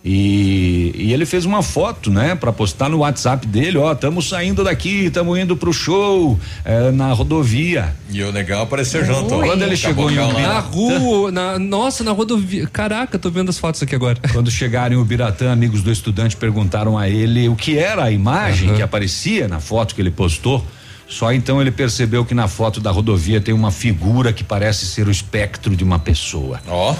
E, 0.05 0.93
e 0.97 1.13
ele 1.13 1.25
fez 1.25 1.45
uma 1.45 1.63
foto, 1.63 2.11
né, 2.11 2.35
para 2.35 2.53
postar 2.53 2.89
no 2.89 2.99
WhatsApp 2.99 3.47
dele, 3.47 3.79
ó, 3.79 3.93
estamos 3.93 4.29
saindo 4.29 4.65
daqui, 4.65 5.07
estamos 5.07 5.39
indo 5.39 5.57
pro 5.57 5.73
show 5.73 6.39
eh, 6.65 6.91
na 6.91 7.13
rodovia. 7.13 7.95
E 8.11 8.21
o 8.21 8.33
legal 8.33 8.65
apareceu 8.65 9.05
junto. 9.05 9.33
ó. 9.33 9.45
Quando 9.45 9.63
ele 9.63 9.77
chegou 9.77 10.11
em 10.11 10.17
lá. 10.17 10.33
Na 10.33 10.59
rua, 10.59 11.31
na, 11.31 11.57
nossa, 11.57 12.03
na 12.03 12.11
rodovia. 12.11 12.67
Caraca, 12.67 13.17
tô 13.17 13.31
vendo 13.31 13.51
as 13.51 13.59
fotos 13.59 13.81
aqui 13.81 13.95
agora. 13.95 14.19
Quando 14.33 14.51
chegaram 14.51 14.97
em 14.97 14.99
Ubiratã, 14.99 15.53
amigos 15.53 15.83
do 15.83 15.93
estudante 15.93 16.37
perguntaram 16.37 16.99
a 16.99 17.09
ele 17.09 17.49
o 17.49 17.55
que 17.55 17.79
era 17.79 18.05
a 18.05 18.11
imagem 18.11 18.75
que 18.75 18.83
aparecia 18.83 19.47
na 19.47 19.61
foto 19.61 19.95
que 19.95 20.03
ele 20.03 20.11
postou. 20.11 20.65
Só 21.09 21.33
então 21.33 21.61
ele 21.61 21.71
percebeu 21.71 22.25
que 22.25 22.35
na 22.35 22.49
foto 22.49 22.81
da 22.81 22.91
rodovia 22.91 23.41
tem 23.41 23.55
uma 23.55 23.71
figura 23.71 24.33
que 24.33 24.43
parece 24.43 24.87
ser 24.87 25.07
o 25.07 25.11
espectro 25.11 25.77
de 25.77 25.85
uma 25.85 25.99
pessoa. 25.99 26.61
Ó. 26.67 26.97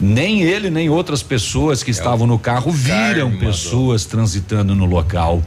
Nem 0.00 0.42
ele, 0.42 0.70
nem 0.70 0.88
outras 0.88 1.22
pessoas 1.22 1.82
que 1.82 1.90
estavam 1.90 2.26
no 2.26 2.38
carro 2.38 2.70
viram 2.70 3.36
pessoas 3.38 4.04
transitando 4.04 4.74
no 4.74 4.84
local. 4.84 5.42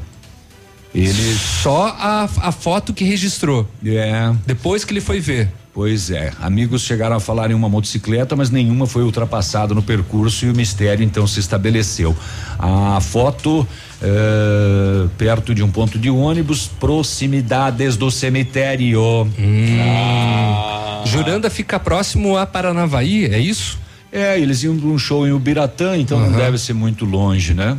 Ele. 0.94 1.36
Só 1.36 1.96
a, 1.98 2.24
a 2.24 2.52
foto 2.52 2.94
que 2.94 3.06
registrou. 3.06 3.66
É. 3.86 4.34
Depois 4.46 4.84
que 4.84 4.92
ele 4.92 5.00
foi 5.02 5.20
ver. 5.22 5.50
Pois 5.74 6.12
é, 6.12 6.34
amigos 6.42 6.82
chegaram 6.82 7.16
a 7.16 7.20
falar 7.22 7.50
em 7.50 7.54
uma 7.54 7.70
motocicleta, 7.70 8.36
mas 8.36 8.50
nenhuma 8.50 8.86
foi 8.86 9.04
ultrapassada 9.04 9.74
no 9.74 9.82
percurso 9.82 10.46
e 10.46 10.50
o 10.50 10.54
mistério 10.54 11.02
então 11.02 11.26
se 11.26 11.40
estabeleceu. 11.40 12.14
A 12.60 13.00
foto 13.00 13.66
eh, 14.02 15.08
perto 15.18 15.56
de 15.56 15.64
um 15.64 15.72
ponto 15.72 15.98
de 15.98 16.10
ônibus, 16.10 16.68
proximidades 16.68 17.96
do 17.96 18.12
cemitério. 18.12 19.26
Ah. 19.80 21.04
Juranda 21.06 21.50
fica 21.50 21.80
próximo 21.80 22.36
a 22.36 22.46
Paranavaí, 22.46 23.26
é 23.26 23.40
isso? 23.40 23.80
É, 24.12 24.38
eles 24.38 24.62
iam 24.64 24.78
para 24.78 24.90
um 24.90 24.98
show 24.98 25.26
em 25.26 25.32
Ubiratã, 25.32 25.96
então 25.98 26.20
não 26.20 26.38
deve 26.38 26.58
ser 26.58 26.74
muito 26.74 27.06
longe, 27.06 27.54
né? 27.54 27.78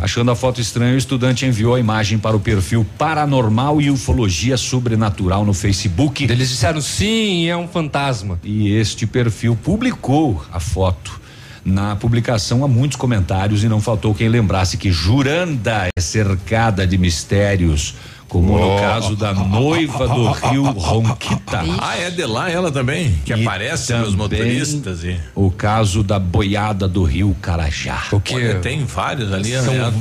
Achando 0.00 0.30
a 0.30 0.34
foto 0.34 0.60
estranha, 0.60 0.94
o 0.94 0.98
estudante 0.98 1.46
enviou 1.46 1.74
a 1.74 1.80
imagem 1.80 2.18
para 2.18 2.36
o 2.36 2.40
perfil 2.40 2.84
Paranormal 2.98 3.80
e 3.80 3.88
Ufologia 3.88 4.56
Sobrenatural 4.56 5.44
no 5.44 5.54
Facebook. 5.54 6.24
Eles 6.24 6.48
disseram 6.48 6.80
sim, 6.80 7.46
é 7.48 7.56
um 7.56 7.68
fantasma. 7.68 8.40
E 8.42 8.72
este 8.72 9.06
perfil 9.06 9.54
publicou 9.54 10.44
a 10.52 10.58
foto. 10.58 11.20
Na 11.64 11.94
publicação 11.94 12.64
há 12.64 12.68
muitos 12.68 12.96
comentários 12.96 13.62
e 13.62 13.68
não 13.68 13.80
faltou 13.80 14.14
quem 14.14 14.28
lembrasse 14.28 14.76
que 14.76 14.90
Juranda 14.90 15.88
é 15.96 16.00
cercada 16.00 16.86
de 16.86 16.96
mistérios, 16.96 17.94
como 18.28 18.58
no 18.58 18.76
Oh. 18.76 18.80
caso 18.80 19.16
da 19.16 19.32
noiva 19.32 20.06
do 20.06 20.30
Rio 20.32 20.64
Ronquita. 20.64 21.62
Ah, 21.80 21.96
é 21.96 22.10
de 22.10 22.24
lá 22.26 22.50
ela 22.50 22.70
também, 22.70 23.14
que 23.24 23.32
E 23.32 23.42
aparece 23.42 23.94
nos 23.94 24.14
motoristas 24.14 25.02
e. 25.04 25.18
O 25.34 25.50
caso 25.50 26.02
da 26.02 26.18
boiada 26.18 26.86
do 26.86 27.02
Rio 27.04 27.34
Carajá. 27.40 28.04
O 28.12 28.20
que? 28.20 28.34
Olha, 28.34 28.56
tem 28.56 28.84
vários 28.84 29.32
ali, 29.32 29.52
São- 29.52 29.74
é, 29.74 29.80
a, 29.80 29.92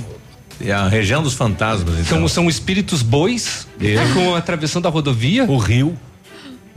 é 0.66 0.72
a 0.72 0.88
região 0.88 1.24
dos 1.24 1.34
fantasmas. 1.34 1.94
Então. 1.99 2.18
São, 2.20 2.28
são 2.28 2.49
espíritos 2.49 3.02
bois 3.02 3.68
É. 3.82 3.95
com 4.14 4.36
a 4.36 4.41
travessão 4.41 4.82
da 4.82 4.90
rodovia? 4.90 5.45
O 5.45 5.58
rio. 5.58 5.98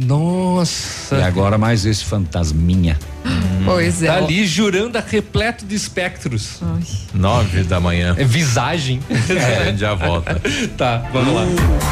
Nossa. 0.04 1.16
E 1.16 1.22
agora 1.22 1.58
mais 1.58 1.84
esse 1.84 2.04
fantasminha. 2.04 2.98
Pois 3.64 4.02
é. 4.02 4.06
Tá 4.06 4.16
ali 4.16 4.46
Juranda 4.46 5.04
repleto 5.06 5.66
de 5.66 5.74
espectros. 5.74 6.60
Nove 7.12 7.62
da 7.64 7.78
manhã. 7.78 8.14
É 8.18 8.24
visagem. 8.24 9.00
É, 9.28 9.56
a 9.56 9.64
gente 9.66 9.80
já 9.80 9.94
volta. 9.94 10.40
tá, 10.78 11.04
vamos 11.12 11.34
lá. 11.34 11.44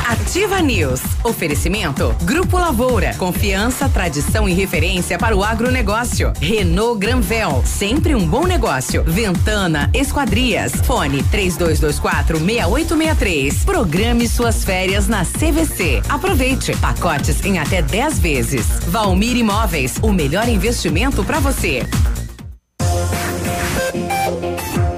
Ativa 0.08 0.60
News. 0.60 1.02
Oferecimento. 1.22 2.16
Grupo 2.22 2.56
Lavoura. 2.56 3.14
Confiança, 3.18 3.86
tradição 3.88 4.48
e 4.48 4.54
referência 4.54 5.18
para 5.18 5.36
o 5.36 5.44
agronegócio. 5.44 6.32
Renault 6.40 6.98
Granvel. 6.98 7.62
Sempre 7.66 8.14
um 8.14 8.26
bom 8.26 8.46
negócio. 8.46 9.04
Ventana 9.04 9.90
Esquadrias. 9.92 10.72
Fone 10.84 11.22
3224 11.24 12.38
6863. 12.38 13.64
Programe 13.64 14.26
suas 14.26 14.64
férias 14.64 15.06
na 15.06 15.24
CVC. 15.24 16.02
Aproveite. 16.08 16.74
Pacotes 16.78 17.44
em 17.44 17.58
até 17.58 17.82
10 17.82 17.97
vezes. 18.20 18.64
Valmir 18.86 19.36
Imóveis. 19.36 19.98
O 20.00 20.12
melhor 20.12 20.48
investimento 20.48 21.24
para 21.24 21.40
você. 21.40 21.82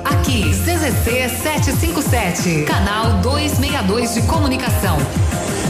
Aqui, 0.04 0.50
CZC 0.50 1.30
757, 1.42 2.64
canal 2.64 3.20
262 3.22 4.14
de 4.14 4.22
comunicação. 4.22 4.98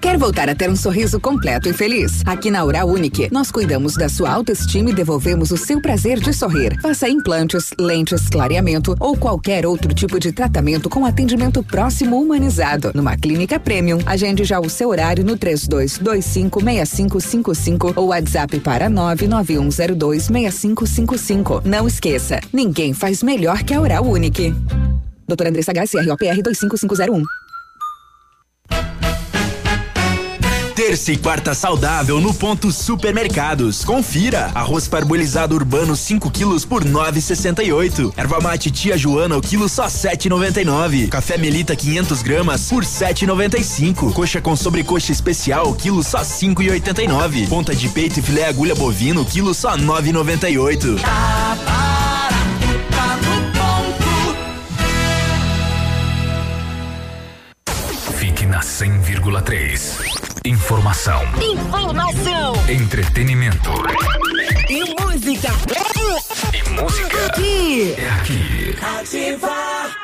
Quer 0.04 0.16
voltar 0.18 0.50
a 0.50 0.54
ter 0.54 0.68
um 0.68 0.76
sorriso 0.76 1.18
completo 1.18 1.66
e 1.66 1.72
feliz? 1.72 2.20
Aqui 2.26 2.50
na 2.50 2.62
Oral 2.62 2.90
Unique, 2.90 3.30
nós 3.32 3.50
cuidamos 3.50 3.94
da 3.94 4.06
sua 4.06 4.30
autoestima 4.30 4.90
e 4.90 4.92
devolvemos 4.92 5.50
o 5.50 5.56
seu 5.56 5.80
prazer 5.80 6.20
de 6.20 6.30
sorrir. 6.34 6.78
Faça 6.82 7.08
implantes, 7.08 7.70
lentes, 7.78 8.28
clareamento 8.28 8.94
ou 9.00 9.16
qualquer 9.16 9.64
outro 9.64 9.94
tipo 9.94 10.20
de 10.20 10.30
tratamento 10.30 10.90
com 10.90 11.06
atendimento 11.06 11.64
próximo 11.64 12.20
humanizado. 12.20 12.92
Numa 12.94 13.16
clínica 13.16 13.58
premium, 13.58 13.98
agende 14.04 14.44
já 14.44 14.60
o 14.60 14.68
seu 14.68 14.90
horário 14.90 15.24
no 15.24 15.38
32256555 15.38 17.94
ou 17.96 18.08
WhatsApp 18.08 18.60
para 18.60 18.90
991026555. 18.90 21.62
Não 21.64 21.88
esqueça, 21.88 22.40
ninguém 22.52 22.92
faz 22.92 23.22
melhor 23.22 23.62
que 23.62 23.72
a 23.72 23.80
Oral 23.80 24.04
Unique. 24.04 24.54
Doutora 25.26 25.48
Andressa 25.48 25.70
H, 25.70 25.86
CROPR 25.86 26.42
25501. 26.42 27.22
Terça 30.74 31.12
e 31.12 31.16
quarta 31.16 31.54
saudável 31.54 32.20
no 32.20 32.34
ponto 32.34 32.72
supermercados. 32.72 33.84
Confira. 33.84 34.50
Arroz 34.56 34.88
parbolizado 34.88 35.54
urbano 35.54 35.94
5 35.94 36.28
quilos 36.32 36.64
por 36.64 36.84
9,68. 36.84 38.12
Erva 38.16 38.40
mate 38.40 38.72
tia 38.72 38.98
Joana 38.98 39.36
o 39.36 39.40
quilo 39.40 39.68
só 39.68 39.86
7,99. 39.86 41.08
Café 41.10 41.38
Melita 41.38 41.76
500 41.76 42.22
gramas 42.22 42.68
por 42.68 42.84
7,95. 42.84 44.12
Coxa 44.12 44.40
com 44.40 44.56
sobrecoxa 44.56 45.12
especial 45.12 45.70
o 45.70 45.76
quilo 45.76 46.02
só 46.02 46.22
5,89. 46.22 47.48
Ponta 47.48 47.72
de 47.72 47.88
peito 47.88 48.18
e 48.18 48.22
filé 48.22 48.48
agulha 48.48 48.74
bovino 48.74 49.24
quilo 49.24 49.54
só 49.54 49.76
9,98. 49.76 50.98
Fique 58.18 58.44
na 58.44 58.58
100,3. 58.58 60.23
Informação, 60.46 61.22
Informação 61.40 62.52
entretenimento 62.68 63.70
e 64.68 64.94
música. 65.02 65.48
e 66.52 66.70
música. 66.70 67.26
Aqui. 67.28 67.94
É 67.96 68.10
aqui. 68.10 68.76
Ativa. 69.00 70.03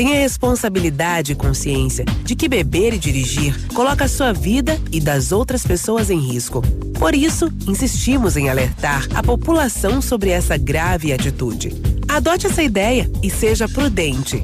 Tenha 0.00 0.18
responsabilidade 0.18 1.32
e 1.32 1.34
consciência 1.34 2.06
de 2.24 2.34
que 2.34 2.48
beber 2.48 2.94
e 2.94 2.98
dirigir 2.98 3.54
coloca 3.74 4.06
a 4.06 4.08
sua 4.08 4.32
vida 4.32 4.80
e 4.90 4.98
das 4.98 5.30
outras 5.30 5.62
pessoas 5.62 6.08
em 6.08 6.18
risco. 6.18 6.62
Por 6.98 7.14
isso, 7.14 7.52
insistimos 7.68 8.34
em 8.34 8.48
alertar 8.48 9.06
a 9.14 9.22
população 9.22 10.00
sobre 10.00 10.30
essa 10.30 10.56
grave 10.56 11.12
atitude. 11.12 11.74
Adote 12.08 12.46
essa 12.46 12.62
ideia 12.62 13.10
e 13.22 13.28
seja 13.28 13.68
prudente. 13.68 14.42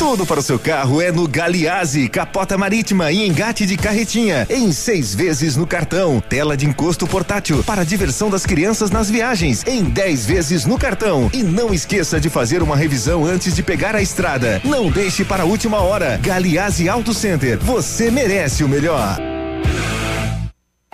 Tudo 0.00 0.24
para 0.24 0.40
o 0.40 0.42
seu 0.42 0.58
carro 0.58 1.02
é 1.02 1.12
no 1.12 1.28
Galiase, 1.28 2.08
capota 2.08 2.56
marítima 2.56 3.12
e 3.12 3.28
engate 3.28 3.66
de 3.66 3.76
carretinha, 3.76 4.46
em 4.48 4.72
seis 4.72 5.14
vezes 5.14 5.56
no 5.56 5.66
cartão. 5.66 6.22
Tela 6.26 6.56
de 6.56 6.64
encosto 6.64 7.06
portátil 7.06 7.62
para 7.62 7.84
diversão 7.84 8.30
das 8.30 8.46
crianças 8.46 8.90
nas 8.90 9.10
viagens, 9.10 9.62
em 9.66 9.84
dez 9.84 10.24
vezes 10.24 10.64
no 10.64 10.78
cartão. 10.78 11.28
E 11.34 11.42
não 11.42 11.74
esqueça 11.74 12.18
de 12.18 12.30
fazer 12.30 12.62
uma 12.62 12.76
revisão 12.76 13.26
antes 13.26 13.54
de 13.54 13.62
pegar 13.62 13.94
a 13.94 14.00
estrada. 14.00 14.58
Não 14.64 14.90
deixe 14.90 15.22
para 15.22 15.42
a 15.42 15.46
última 15.46 15.82
hora. 15.82 16.18
Galiase 16.22 16.88
Auto 16.88 17.12
Center, 17.12 17.58
você 17.58 18.10
merece 18.10 18.64
o 18.64 18.68
melhor. 18.70 19.18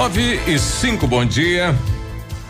Nove 0.00 0.40
e 0.46 0.58
cinco, 0.58 1.06
bom 1.06 1.26
dia. 1.26 1.74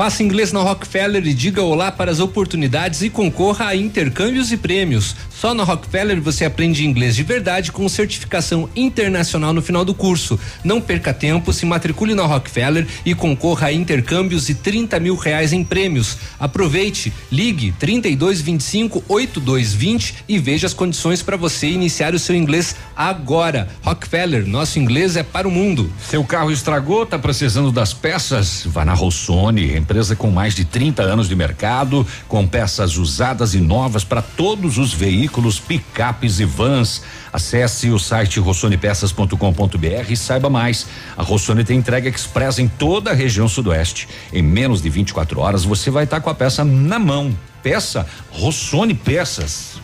Faça 0.00 0.22
inglês 0.22 0.50
na 0.50 0.60
Rockefeller 0.60 1.26
e 1.26 1.34
diga 1.34 1.60
olá 1.60 1.92
para 1.92 2.10
as 2.10 2.20
oportunidades 2.20 3.02
e 3.02 3.10
concorra 3.10 3.66
a 3.66 3.76
intercâmbios 3.76 4.50
e 4.50 4.56
prêmios. 4.56 5.14
Só 5.28 5.52
na 5.52 5.62
Rockefeller 5.62 6.22
você 6.22 6.46
aprende 6.46 6.86
inglês 6.86 7.16
de 7.16 7.22
verdade 7.22 7.70
com 7.70 7.86
certificação 7.86 8.68
internacional 8.74 9.52
no 9.52 9.60
final 9.60 9.84
do 9.84 9.92
curso. 9.92 10.40
Não 10.64 10.80
perca 10.80 11.12
tempo, 11.12 11.52
se 11.52 11.66
matricule 11.66 12.14
na 12.14 12.24
Rockefeller 12.24 12.86
e 13.04 13.14
concorra 13.14 13.66
a 13.66 13.72
intercâmbios 13.74 14.48
e 14.48 14.54
30 14.54 14.98
mil 15.00 15.16
reais 15.16 15.52
em 15.52 15.62
prêmios. 15.62 16.16
Aproveite, 16.38 17.12
ligue 17.30 17.72
32 17.78 18.40
25 18.40 19.04
8220 19.06 20.14
e 20.26 20.38
veja 20.38 20.66
as 20.66 20.72
condições 20.72 21.22
para 21.22 21.36
você 21.36 21.68
iniciar 21.68 22.14
o 22.14 22.18
seu 22.18 22.34
inglês 22.34 22.74
agora. 22.96 23.68
Rockefeller, 23.82 24.46
nosso 24.46 24.78
inglês 24.78 25.14
é 25.14 25.22
para 25.22 25.46
o 25.46 25.50
mundo. 25.50 25.92
Seu 26.08 26.24
carro 26.24 26.50
estragou, 26.50 27.04
tá 27.04 27.18
precisando 27.18 27.70
das 27.70 27.92
peças? 27.92 28.62
Vá 28.64 28.82
na 28.82 28.94
Rossoni, 28.94 29.76
empresa 29.90 30.14
com 30.14 30.30
mais 30.30 30.54
de 30.54 30.64
30 30.64 31.02
anos 31.02 31.28
de 31.28 31.34
mercado, 31.34 32.06
com 32.28 32.46
peças 32.46 32.96
usadas 32.96 33.54
e 33.54 33.58
novas 33.58 34.04
para 34.04 34.22
todos 34.22 34.78
os 34.78 34.94
veículos, 34.94 35.58
picapes 35.58 36.38
e 36.38 36.44
vans. 36.44 37.02
Acesse 37.32 37.90
o 37.90 37.98
site 37.98 38.38
rossonepeças.com.br 38.38 40.08
e 40.08 40.16
saiba 40.16 40.48
mais. 40.48 40.86
A 41.16 41.24
Rossoni 41.24 41.64
tem 41.64 41.78
entrega 41.78 42.08
express 42.08 42.60
em 42.60 42.68
toda 42.68 43.10
a 43.10 43.14
região 43.14 43.48
sudoeste. 43.48 44.08
Em 44.32 44.42
menos 44.42 44.80
de 44.80 44.88
24 44.88 45.40
horas 45.40 45.64
você 45.64 45.90
vai 45.90 46.04
estar 46.04 46.20
com 46.20 46.30
a 46.30 46.34
peça 46.36 46.64
na 46.64 47.00
mão. 47.00 47.36
Peça 47.60 48.06
Rossoni 48.30 48.94
Peças. 48.94 49.79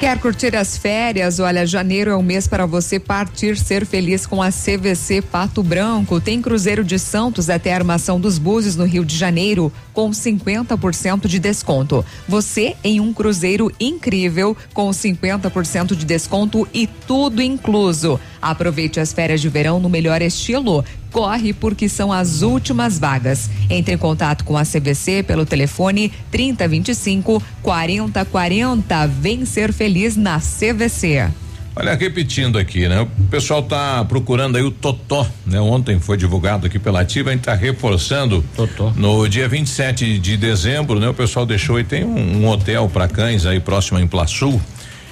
Quer 0.00 0.18
curtir 0.18 0.56
as 0.56 0.78
férias? 0.78 1.40
Olha, 1.40 1.66
janeiro 1.66 2.10
é 2.10 2.16
o 2.16 2.22
mês 2.22 2.48
para 2.48 2.64
você 2.64 2.98
partir 2.98 3.54
ser 3.58 3.84
feliz 3.84 4.24
com 4.24 4.42
a 4.42 4.48
CVC 4.50 5.20
Pato 5.20 5.62
Branco. 5.62 6.18
Tem 6.18 6.40
Cruzeiro 6.40 6.82
de 6.82 6.98
Santos 6.98 7.50
até 7.50 7.74
a 7.74 7.76
Armação 7.76 8.18
dos 8.18 8.38
Búzios 8.38 8.76
no 8.76 8.86
Rio 8.86 9.04
de 9.04 9.14
Janeiro 9.14 9.70
com 10.00 10.12
50% 10.12 11.26
de 11.26 11.38
desconto. 11.38 12.02
Você 12.26 12.74
em 12.82 13.00
um 13.00 13.12
cruzeiro 13.12 13.70
incrível 13.78 14.56
com 14.72 14.88
50% 14.88 15.94
de 15.94 16.06
desconto 16.06 16.66
e 16.72 16.86
tudo 16.86 17.42
incluso. 17.42 18.18
Aproveite 18.40 18.98
as 18.98 19.12
férias 19.12 19.42
de 19.42 19.50
verão 19.50 19.78
no 19.78 19.90
melhor 19.90 20.22
estilo. 20.22 20.82
Corre 21.12 21.52
porque 21.52 21.86
são 21.86 22.10
as 22.10 22.40
últimas 22.40 22.98
vagas. 22.98 23.50
Entre 23.68 23.94
em 23.94 23.98
contato 23.98 24.42
com 24.42 24.56
a 24.56 24.62
CVC 24.62 25.22
pelo 25.22 25.44
telefone 25.44 26.10
3025 26.30 27.42
4040. 27.62 29.06
Vem 29.06 29.44
ser 29.44 29.70
feliz 29.70 30.16
na 30.16 30.40
CVC. 30.40 31.28
Olha, 31.74 31.94
repetindo 31.94 32.58
aqui, 32.58 32.88
né? 32.88 33.00
O 33.00 33.06
pessoal 33.30 33.62
tá 33.62 34.04
procurando 34.04 34.56
aí 34.56 34.62
o 34.62 34.70
Totó, 34.70 35.26
né? 35.46 35.60
Ontem 35.60 36.00
foi 36.00 36.16
divulgado 36.16 36.66
aqui 36.66 36.78
pela 36.78 37.00
Ativa, 37.00 37.30
a 37.30 37.32
gente 37.32 37.42
tá 37.42 37.54
reforçando. 37.54 38.44
Totó. 38.56 38.92
No 38.96 39.28
dia 39.28 39.48
27 39.48 40.18
de 40.18 40.36
dezembro, 40.36 40.98
né? 40.98 41.08
O 41.08 41.14
pessoal 41.14 41.46
deixou 41.46 41.78
e 41.78 41.84
tem 41.84 42.04
um, 42.04 42.42
um 42.42 42.48
hotel 42.48 42.88
para 42.88 43.06
cães 43.06 43.46
aí 43.46 43.60
próximo 43.60 43.98
em 43.98 44.06
Plaçul 44.06 44.60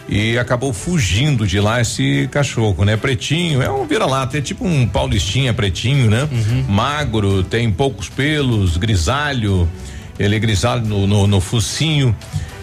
e 0.09 0.39
acabou 0.39 0.73
fugindo 0.73 1.47
de 1.47 1.61
lá 1.61 1.81
esse 1.81 2.29
cachorro, 2.33 2.85
né? 2.85 2.97
Pretinho, 2.97 3.63
é 3.63 3.71
um 3.71 3.87
vira-lata, 3.87 4.39
é 4.39 4.41
tipo 4.41 4.67
um 4.67 4.87
paulistinha 4.87 5.53
pretinho, 5.53 6.11
né? 6.11 6.27
Magro, 6.69 7.43
tem 7.45 7.71
poucos 7.71 8.09
pelos, 8.09 8.77
grisalho, 8.79 9.69
ele 10.19 10.35
é 10.35 10.39
grisalho 10.39 10.85
no, 10.85 11.07
no, 11.07 11.27
no 11.27 11.41
focinho. 11.41 12.17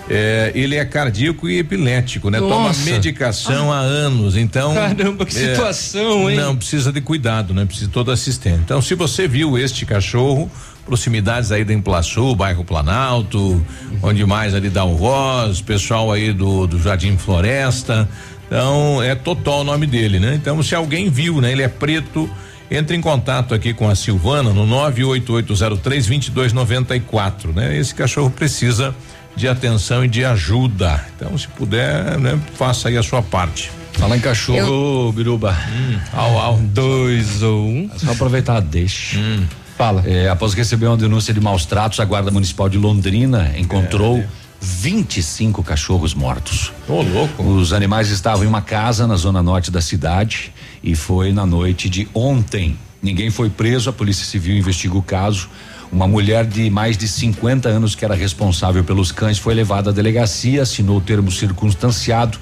É, 0.10 0.52
ele 0.54 0.76
é 0.76 0.86
cardíaco 0.86 1.50
e 1.50 1.58
epilético, 1.58 2.30
né? 2.30 2.40
Toma 2.40 2.68
Nossa. 2.68 2.90
medicação 2.90 3.72
há 3.72 3.80
anos, 3.80 4.38
então. 4.38 4.74
Caramba, 4.74 5.26
que 5.26 5.36
é, 5.36 5.56
situação, 5.56 6.30
hein? 6.30 6.38
Não, 6.38 6.56
precisa 6.56 6.92
de 6.92 7.02
cuidado, 7.02 7.54
né? 7.54 7.66
Precisa 7.66 7.88
de 7.88 7.94
todo 7.94 8.12
assistente. 8.12 8.60
Então, 8.64 8.82
se 8.82 8.94
você 8.94 9.28
viu 9.28 9.58
este 9.58 9.84
cachorro, 9.84 10.50
proximidades 10.86 11.52
aí 11.52 11.66
da 11.66 11.74
Implaçu, 11.74 12.36
bairro 12.36 12.64
Planalto, 12.64 13.66
onde 14.04 14.24
mais 14.26 14.54
ali 14.54 14.70
dá 14.70 14.84
o 14.84 14.96
Ross, 14.96 15.60
pessoal 15.62 16.12
aí 16.12 16.32
do, 16.32 16.68
do 16.68 16.80
Jardim 16.80 17.18
Floresta. 17.18 18.08
Então, 18.46 19.02
é 19.02 19.16
Totó 19.16 19.62
o 19.62 19.64
nome 19.64 19.88
dele, 19.88 20.20
né? 20.20 20.36
Então, 20.36 20.62
se 20.62 20.76
alguém 20.76 21.10
viu, 21.10 21.42
né? 21.42 21.52
Ele 21.52 21.64
é 21.64 21.68
preto. 21.68 22.30
Entre 22.70 22.98
em 22.98 23.02
contato 23.02 23.54
aqui 23.54 23.76
com 23.76 23.88
a 23.88 23.94
Silvana 23.94 24.52
no 24.52 24.66
98803 24.66 26.08
2294, 26.08 27.54
né? 27.54 27.78
Esse 27.78 27.94
cachorro 27.94 28.32
precisa 28.32 28.96
de 29.36 29.48
atenção 29.48 30.04
e 30.06 30.08
de 30.08 30.24
ajuda. 30.24 31.04
Então, 31.16 31.38
se 31.38 31.48
puder, 31.48 32.18
né, 32.18 32.40
faça 32.56 32.90
aí 32.90 32.98
a 32.98 33.04
sua 33.04 33.22
parte. 33.22 33.72
Fala 33.94 34.18
em 34.18 34.20
cachorro, 34.20 35.12
Biruba. 35.14 35.58
Hum, 35.70 36.00
au, 36.14 36.38
au. 36.38 36.58
Dois 36.58 37.42
ou 37.42 37.66
um. 37.66 37.90
É 37.94 38.00
só 38.00 38.12
aproveitar, 38.12 38.60
deixa. 38.60 39.18
Hum. 39.18 39.46
Fala. 39.78 40.04
É, 40.06 40.30
após 40.30 40.54
receber 40.54 40.88
uma 40.88 40.98
denúncia 40.98 41.34
de 41.34 41.40
maus 41.40 41.66
tratos, 41.66 42.00
a 42.00 42.06
Guarda 42.06 42.32
Municipal 42.32 42.70
de 42.70 42.78
Londrina 42.78 43.54
encontrou 43.58 44.24
25 44.62 45.64
cachorros 45.64 46.14
mortos. 46.14 46.72
Ô, 46.88 47.02
louco. 47.02 47.44
Os 47.44 47.72
animais 47.72 48.10
estavam 48.10 48.44
em 48.44 48.48
uma 48.48 48.62
casa 48.62 49.06
na 49.06 49.16
zona 49.16 49.44
norte 49.44 49.70
da 49.70 49.82
cidade 49.82 50.54
e 50.84 50.96
foi 50.96 51.32
na 51.32 51.46
noite 51.46 51.90
de 51.90 52.08
ontem. 52.14 52.78
Ninguém 53.02 53.30
foi 53.30 53.50
preso, 53.50 53.90
a 53.90 53.94
Polícia 53.94 54.26
Civil 54.26 54.58
investiga 54.58 54.98
o 54.98 55.02
caso. 55.02 55.50
Uma 55.92 56.08
mulher 56.08 56.46
de 56.46 56.70
mais 56.70 56.98
de 56.98 57.08
50 57.08 57.70
anos 57.70 57.96
que 57.96 58.04
era 58.04 58.16
responsável 58.16 58.84
pelos 58.84 59.12
cães 59.12 59.38
foi 59.38 59.54
levada 59.54 59.90
à 59.90 59.94
delegacia, 59.94 60.62
assinou 60.64 60.98
o 60.98 61.02
termo 61.02 61.32
circunstanciado 61.32 62.38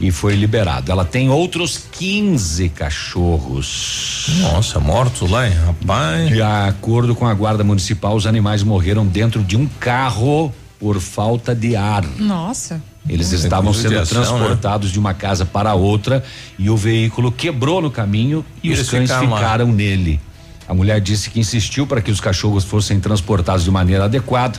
e 0.00 0.10
foi 0.10 0.34
liberado. 0.34 0.90
Ela 0.92 1.04
tem 1.04 1.30
outros 1.30 1.84
15 1.92 2.68
cachorros. 2.70 4.26
Nossa, 4.40 4.78
mortos 4.80 5.30
lá, 5.30 5.48
hein? 5.48 5.54
rapaz. 5.66 6.28
De 6.28 6.42
acordo 6.42 7.14
com 7.14 7.26
a 7.26 7.34
guarda 7.34 7.64
municipal, 7.64 8.14
os 8.14 8.26
animais 8.26 8.62
morreram 8.62 9.06
dentro 9.06 9.42
de 9.42 9.56
um 9.56 9.66
carro 9.80 10.52
por 10.78 11.00
falta 11.00 11.54
de 11.54 11.74
ar. 11.76 12.04
Nossa. 12.18 12.82
Eles 13.08 13.32
É 13.32 13.36
estavam 13.36 13.72
sendo 13.72 13.98
ação, 13.98 14.22
transportados 14.22 14.90
de 14.90 14.98
uma 14.98 15.14
casa 15.14 15.44
para 15.46 15.74
outra 15.74 16.24
e 16.58 16.68
o 16.68 16.76
veículo 16.76 17.30
quebrou 17.30 17.80
no 17.80 17.90
caminho 17.90 18.44
e, 18.62 18.70
E 18.70 18.72
os 18.72 18.90
cães 18.90 19.08
ficaram 19.08 19.30
lá. 19.30 19.36
ficaram 19.38 19.72
nele. 19.72 20.20
A 20.68 20.74
mulher 20.74 21.00
disse 21.00 21.30
que 21.30 21.38
insistiu 21.38 21.86
para 21.86 22.00
que 22.00 22.10
os 22.10 22.20
cachorros 22.20 22.64
fossem 22.64 22.98
transportados 22.98 23.64
de 23.64 23.70
maneira 23.70 24.04
adequada, 24.06 24.58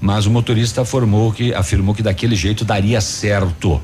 mas 0.00 0.26
o 0.26 0.30
motorista 0.30 0.82
afirmou 0.82 1.32
que, 1.32 1.54
afirmou 1.54 1.94
que 1.94 2.02
daquele 2.02 2.36
jeito 2.36 2.64
daria 2.64 3.00
certo. 3.00 3.80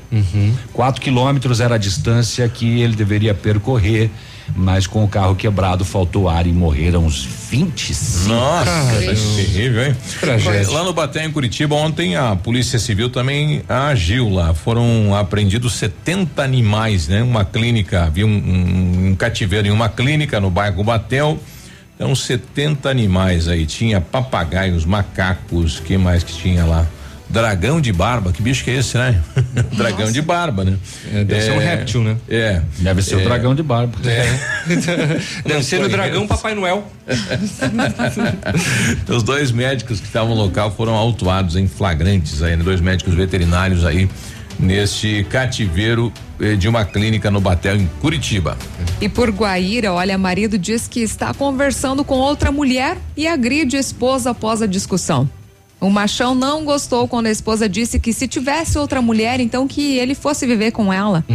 Quatro 0.71 1.01
quilômetros 1.01 1.59
era 1.59 1.75
a 1.75 1.77
distância 1.79 2.47
que 2.47 2.79
ele 2.81 2.95
deveria 2.95 3.33
percorrer, 3.33 4.11
mas 4.55 4.85
com 4.85 5.03
o 5.03 5.07
carro 5.07 5.35
quebrado 5.35 5.83
faltou 5.83 6.29
ar 6.29 6.45
e 6.45 6.51
morreram 6.51 7.05
uns 7.05 7.25
25. 7.49 8.29
Nossa, 8.29 8.65
tá 8.65 9.13
terrível, 9.35 9.85
hein? 9.87 9.95
Tragédia. 10.19 10.69
Lá 10.69 10.83
no 10.83 10.93
Baté, 10.93 11.25
em 11.25 11.31
Curitiba, 11.31 11.73
ontem 11.75 12.15
a 12.15 12.35
Polícia 12.35 12.77
Civil 12.77 13.09
também 13.09 13.63
agiu 13.67 14.29
lá. 14.29 14.53
Foram 14.53 15.15
apreendidos 15.15 15.73
70 15.73 16.43
animais, 16.43 17.07
né? 17.07 17.23
Uma 17.23 17.43
clínica, 17.45 18.03
havia 18.03 18.27
um, 18.27 18.29
um- 18.29 19.07
um 19.11 19.15
cativeiro 19.15 19.67
em 19.67 19.71
uma 19.71 19.89
clínica 19.89 20.39
no 20.39 20.51
bairro 20.51 20.83
Batel. 20.83 21.39
Então, 22.03 22.13
70 22.13 22.89
animais 22.89 23.47
aí. 23.47 23.65
Tinha 23.65 24.01
papagaios, 24.01 24.83
macacos, 24.83 25.79
que 25.79 25.97
mais 25.97 26.21
que 26.21 26.33
tinha 26.33 26.65
lá? 26.65 26.85
Dragão 27.29 27.79
de 27.79 27.93
barba, 27.93 28.33
que 28.33 28.41
bicho 28.41 28.61
que 28.61 28.71
é 28.71 28.75
esse, 28.75 28.97
né? 28.97 29.21
dragão 29.71 30.11
de 30.11 30.21
barba, 30.21 30.65
né? 30.65 30.75
É, 31.13 31.23
deve 31.23 31.41
ser 31.41 31.51
um 31.53 31.59
réptil, 31.59 32.03
né? 32.03 32.17
É. 32.29 32.61
Deve 32.79 33.01
ser 33.01 33.15
o 33.15 33.21
É. 33.21 33.23
dragão 33.23 33.55
de 33.55 33.63
barba. 33.63 33.97
Deve 35.45 35.63
ser 35.63 35.79
no 35.79 35.87
dragão 35.87 36.27
Papai 36.27 36.53
Noel. 36.53 36.85
Os 39.07 39.23
dois 39.23 39.53
médicos 39.53 40.01
que 40.01 40.05
estavam 40.05 40.35
no 40.35 40.41
local 40.43 40.75
foram 40.75 40.95
autuados 40.95 41.55
em 41.55 41.69
flagrantes 41.69 42.43
aí, 42.43 42.57
né? 42.57 42.63
dois 42.63 42.81
médicos 42.81 43.13
veterinários 43.15 43.85
aí 43.85 44.09
neste 44.59 45.23
cativeiro 45.25 46.11
eh, 46.39 46.55
de 46.55 46.67
uma 46.67 46.85
clínica 46.85 47.29
no 47.29 47.41
Batel 47.41 47.75
em 47.75 47.89
Curitiba. 48.01 48.57
E 49.01 49.09
por 49.09 49.29
Guaíra, 49.29 49.93
olha, 49.93 50.17
marido 50.17 50.57
diz 50.57 50.87
que 50.87 51.01
está 51.01 51.33
conversando 51.33 52.03
com 52.03 52.15
outra 52.15 52.51
mulher 52.51 52.97
e 53.15 53.27
agride 53.27 53.77
a 53.77 53.79
esposa 53.79 54.31
após 54.31 54.61
a 54.61 54.65
discussão. 54.65 55.29
O 55.79 55.89
machão 55.89 56.33
não 56.33 56.63
gostou 56.63 57.07
quando 57.09 57.25
a 57.27 57.31
esposa 57.31 57.67
disse 57.67 57.99
que 57.99 58.13
se 58.13 58.25
tivesse 58.25 58.77
outra 58.77 59.01
mulher, 59.01 59.41
então 59.41 59.67
que 59.67 59.97
ele 59.97 60.15
fosse 60.15 60.47
viver 60.47 60.71
com 60.71 60.93
ela. 60.93 61.25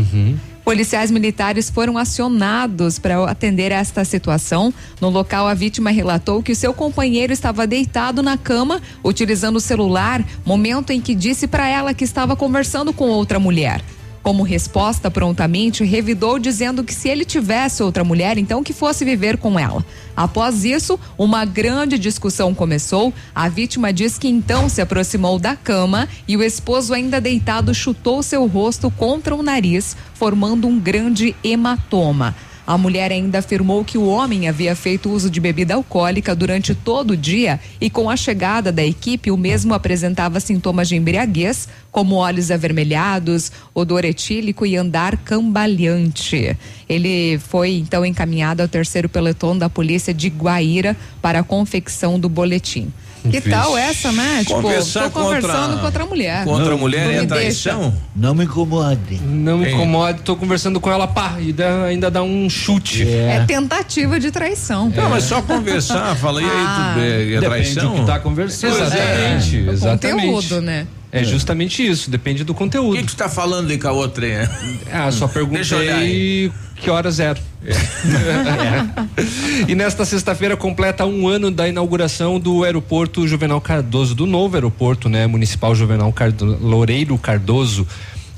Policiais 0.69 1.11
militares 1.11 1.71
foram 1.71 1.97
acionados 1.97 2.99
para 2.99 3.25
atender 3.25 3.73
esta 3.73 4.05
situação. 4.05 4.71
No 5.01 5.09
local, 5.09 5.49
a 5.49 5.55
vítima 5.55 5.89
relatou 5.89 6.43
que 6.43 6.53
o 6.53 6.55
seu 6.55 6.75
companheiro 6.75 7.33
estava 7.33 7.67
deitado 7.67 8.23
na 8.23 8.37
cama, 8.37 8.83
utilizando 9.03 9.57
o 9.57 9.61
celular, 9.61 10.23
momento 10.45 10.91
em 10.91 11.01
que 11.01 11.15
disse 11.15 11.47
para 11.47 11.67
ela 11.67 11.95
que 11.95 12.05
estava 12.05 12.37
conversando 12.37 12.93
com 12.93 13.09
outra 13.09 13.39
mulher. 13.39 13.83
Como 14.29 14.43
resposta, 14.43 15.11
prontamente 15.11 15.83
revidou 15.85 16.39
dizendo 16.39 16.85
que 16.85 16.95
se 16.95 17.09
ele 17.09 17.25
tivesse 17.25 17.83
outra 17.83 18.05
mulher, 18.05 18.37
então 18.37 18.63
que 18.63 18.75
fosse 18.75 19.03
viver 19.03 19.39
com 19.39 19.59
ela. 19.59 19.83
Após 20.15 20.67
isso, 20.67 21.01
uma 21.17 21.47
grande 21.47 21.99
discussão 21.99 22.55
começou. 22.55 23.11
A 23.35 23.49
vítima 23.49 23.91
diz 23.91 24.19
que 24.19 24.29
então 24.29 24.69
se 24.69 24.83
aproximou 24.83 25.39
da 25.39 25.57
cama 25.57 26.07
e 26.29 26.37
o 26.37 26.43
esposo, 26.43 26.93
ainda 26.93 27.23
deitado, 27.23 27.75
chutou 27.75 28.23
seu 28.23 28.47
rosto 28.47 28.91
contra 28.91 29.35
o 29.35 29.43
nariz, 29.43 29.97
formando 30.13 30.69
um 30.69 30.79
grande 30.79 31.35
hematoma. 31.43 32.37
A 32.69 32.77
mulher 32.77 33.11
ainda 33.11 33.39
afirmou 33.39 33.83
que 33.83 33.97
o 33.97 34.07
homem 34.07 34.47
havia 34.47 34.77
feito 34.77 35.09
uso 35.09 35.31
de 35.31 35.41
bebida 35.41 35.73
alcoólica 35.73 36.37
durante 36.37 36.75
todo 36.75 37.13
o 37.13 37.17
dia 37.17 37.59
e, 37.81 37.89
com 37.89 38.11
a 38.11 38.15
chegada 38.15 38.71
da 38.71 38.85
equipe, 38.85 39.31
o 39.31 39.39
mesmo 39.39 39.73
apresentava 39.73 40.39
sintomas 40.39 40.87
de 40.87 40.95
embriaguez, 40.95 41.67
como 41.91 42.17
olhos 42.17 42.51
avermelhados, 42.51 43.51
odor 43.73 44.05
etílico 44.05 44.67
e 44.67 44.77
andar 44.77 45.17
cambaleante. 45.17 46.59
Ele 46.87 47.39
foi 47.39 47.71
então 47.71 48.05
encaminhado 48.05 48.61
ao 48.61 48.69
terceiro 48.69 49.09
pelotão 49.09 49.57
da 49.57 49.71
polícia 49.71 50.13
de 50.13 50.29
Guaíra 50.29 50.95
para 51.23 51.39
a 51.39 51.43
confecção 51.43 52.21
do 52.21 52.29
boletim. 52.29 52.93
Que 53.31 53.41
tal 53.41 53.77
essa, 53.77 54.11
né? 54.13 54.41
Tipo, 54.47 54.63
Conversar 54.63 55.05
tô 55.05 55.11
conversando 55.23 55.53
contra- 55.63 55.79
com 55.81 55.87
outra 55.87 56.07
mulher. 56.07 56.45
com 56.45 56.51
outra 56.51 56.77
mulher 56.77 57.07
Não 57.07 57.23
é 57.23 57.27
traição? 57.27 57.81
deixa. 57.81 57.97
Não 58.17 58.35
me 58.35 58.45
incomode. 58.45 59.21
Não 59.23 59.59
me 59.59 59.71
incomode, 59.73 60.21
tô 60.23 60.37
conversando 60.37 60.81
com 60.81 60.91
ela, 60.91 61.07
pá, 61.07 61.37
e 61.41 61.53
dá- 61.53 61.85
ainda 61.85 62.11
dá 62.11 62.23
um 62.23 62.49
chute. 62.49 63.03
É 63.09 63.45
tentativa 63.47 64.19
de 64.21 64.31
traição. 64.31 64.89
Não, 64.95 65.11
mas 65.11 65.25
só 65.25 65.43
conversar, 65.43 66.15
fala, 66.17 66.41
e 66.41 66.45
aí, 66.45 66.51
Ah. 66.53 66.91
tudo 66.95 67.05
é, 67.05 67.09
é 67.09 67.25
Depende 67.41 67.45
traição? 67.47 67.95
do 67.95 68.01
que 68.01 68.07
tá 68.07 68.19
conversando. 68.19 68.77
Exatamente, 68.77 69.57
O 69.57 69.73
exatamente. 69.73 70.27
Conteúdo, 70.33 70.61
né? 70.63 70.87
É 71.11 71.25
justamente 71.25 71.87
isso, 71.87 72.11
depende 72.11 72.45
do 72.45 72.53
O 72.53 72.55
conteúdo. 72.55 72.95
que 72.97 73.03
que 73.03 73.09
tu 73.13 73.17
tá 73.17 73.31
falando 73.31 73.71
aí 73.71 73.79
com 73.79 73.89
a 73.89 73.93
outra 73.93 74.27
aí? 74.27 74.33
né? 74.33 74.49
Ah, 74.93 75.11
só 75.11 75.27
Deixa 75.27 75.75
eu 75.75 75.81
olhar 75.81 75.95
perguntei 75.97 76.53
que 76.77 76.91
horas 76.91 77.19
era. 77.19 77.39
e 79.67 79.75
nesta 79.75 80.05
sexta-feira 80.05 80.57
completa 80.57 81.05
um 81.05 81.27
ano 81.27 81.51
da 81.51 81.69
inauguração 81.69 82.39
do 82.39 82.65
aeroporto 82.65 83.27
Juvenal 83.27 83.61
Cardoso, 83.61 84.15
do 84.15 84.27
novo 84.27 84.55
aeroporto, 84.55 85.09
né, 85.09 85.27
municipal 85.27 85.75
Juvenal 85.75 86.13
Cardo, 86.13 86.57
Loureiro 86.61 87.19
Cardoso. 87.19 87.87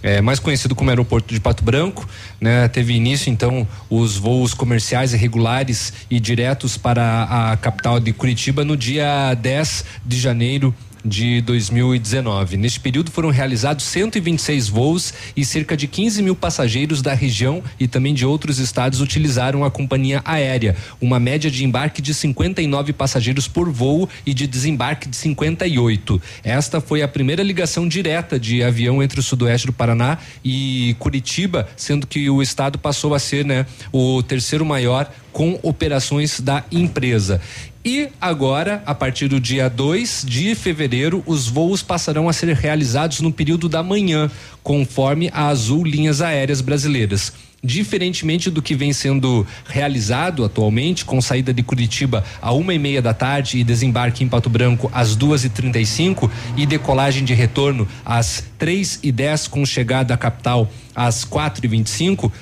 É, 0.03 0.23
mais 0.23 0.39
conhecido 0.39 0.75
como 0.75 0.89
aeroporto 0.89 1.35
de 1.35 1.39
Pato 1.39 1.63
Branco, 1.63 2.09
né? 2.41 2.67
Teve 2.69 2.95
início 2.95 3.31
então 3.31 3.69
os 3.91 4.17
voos 4.17 4.55
comerciais 4.55 5.13
e 5.13 5.17
regulares 5.19 5.93
e 6.11 6.19
diretos 6.19 6.79
para 6.79 7.25
a 7.25 7.55
capital 7.59 8.01
de 8.01 8.11
Curitiba 8.11 8.65
no 8.65 8.79
dia 8.79 9.35
10 9.35 9.85
de 10.07 10.19
janeiro 10.19 10.75
de 11.05 11.41
2019. 11.43 12.57
Neste 12.57 12.81
período 12.81 13.11
foram 13.11 13.31
realizados 13.31 13.85
126 13.85 14.69
voos 14.69 15.15
e 15.37 15.45
cerca 15.45 15.77
de 15.77 15.87
15 15.87 16.23
mil 16.23 16.37
passageiros 16.37 17.03
da 17.03 17.15
região 17.15 17.63
e 17.79 17.87
também 17.87 18.15
de 18.15 18.27
outros 18.27 18.59
estados 18.59 19.01
utilizaram 19.01 19.65
a 19.65 19.71
companhia 19.71 20.23
aérea. 20.25 20.77
Uma 21.01 21.19
média 21.19 21.51
de 21.51 21.65
embarque 21.65 22.03
de 22.03 22.13
59 22.13 22.93
passageiros 22.93 23.49
por 23.49 23.71
voo 23.71 24.09
e 24.25 24.35
de 24.35 24.47
desembarque 24.47 25.09
de 25.09 25.17
58. 25.17 26.21
Esta 26.45 26.81
foi 26.81 27.03
a 27.03 27.09
primeira 27.09 27.43
ligação 27.43 27.89
direta 27.89 28.39
de 28.39 28.63
avião 28.63 29.03
entre 29.03 29.21
o 29.21 29.23
sudoeste 29.23 29.67
do 29.67 29.73
Paraná 29.73 30.19
e 30.45 30.95
Curitiba, 30.99 31.69
sendo 31.77 32.07
que 32.07 32.29
o 32.29 32.43
estado 32.43 32.79
passou 32.79 33.15
a 33.15 33.19
ser, 33.19 33.45
né, 33.45 33.67
o 33.93 34.23
terceiro 34.23 34.65
maior 34.65 35.11
com 35.33 35.59
operações 35.63 36.41
da 36.41 36.65
empresa. 36.71 37.41
E 37.85 38.09
agora, 38.21 38.83
a 38.85 38.95
partir 38.95 39.27
do 39.29 39.41
dia 39.41 39.69
2 39.71 40.25
de 40.27 40.55
fevereiro, 40.55 41.23
os 41.27 41.49
voos 41.49 41.83
passarão 41.83 42.29
a 42.29 42.33
ser 42.33 42.55
realizados 42.55 43.21
no 43.21 43.33
período 43.33 43.69
da 43.71 43.83
manhã, 43.83 44.31
conforme 44.63 45.31
a 45.33 45.49
Azul 45.49 45.85
Linhas 45.85 46.21
Aéreas 46.21 46.61
Brasileiras. 46.61 47.33
diferentemente 47.63 48.51
do 48.51 48.63
que 48.63 48.75
vem 48.75 48.91
sendo 48.91 49.47
realizado 49.67 50.45
atualmente, 50.45 51.05
com 51.05 51.21
saída 51.21 51.53
de 51.53 51.63
Curitiba 51.63 52.25
a 52.41 52.53
uma 52.53 52.73
e 52.73 52.79
meia 52.79 53.03
da 53.03 53.13
tarde 53.13 53.59
e 53.59 53.65
desembarque 53.65 54.25
em 54.25 54.29
Pato 54.29 54.49
Branco 54.49 54.91
às 54.95 55.15
duas 55.15 55.45
e 55.45 55.51
trinta 55.51 55.79
e 55.79 55.85
cinco 55.85 56.31
e 56.57 56.65
decolagem 56.65 57.23
de 57.23 57.35
retorno 57.35 57.87
às 58.03 58.43
três 58.59 58.99
e 59.03 59.13
dez 59.13 59.47
com 59.47 59.67
chegada 59.67 60.15
à 60.15 60.17
capital 60.17 60.71
às 60.95 61.23
quatro 61.23 61.65
e 61.65 61.69
vinte 61.69 61.89
e 61.89 61.91
cinco. 61.91 62.33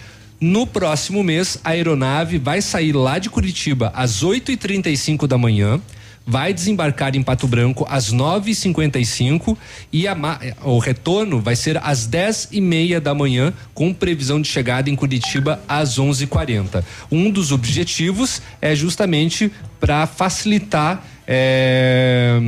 No 0.41 0.67
próximo 0.67 1.25
mês, 1.25 1.59
a 1.65 1.71
aeronave 1.71 2.39
vai 2.39 2.63
sair 2.63 2.93
lá 2.93 3.19
de 3.19 3.29
Curitiba 3.29 3.93
às 3.95 4.23
oito 4.23 4.53
e 4.53 4.57
trinta 4.57 4.89
e 4.89 4.97
cinco 4.97 5.27
da 5.27 5.37
manhã 5.37 5.81
vai 6.29 6.53
desembarcar 6.53 7.17
em 7.17 7.23
Pato 7.23 7.49
Branco 7.49 7.87
às 7.89 8.13
9h55 8.13 9.57
e 9.91 10.07
a, 10.07 10.15
o 10.63 10.79
retorno 10.79 11.41
vai 11.41 11.57
ser 11.57 11.79
às 11.83 12.07
10 12.07 12.51
e 12.53 12.61
meia 12.61 13.01
da 13.01 13.15
manhã, 13.15 13.51
com 13.73 13.95
previsão 13.95 14.39
de 14.39 14.47
chegada 14.47 14.91
em 14.91 14.95
Curitiba 14.95 15.59
às 15.67 15.99
11h40. 15.99 16.85
Um 17.11 17.31
dos 17.31 17.51
objetivos 17.51 18.43
é 18.61 18.75
justamente 18.75 19.51
para 19.81 20.07
facilitar. 20.07 21.03
É, 21.27 22.39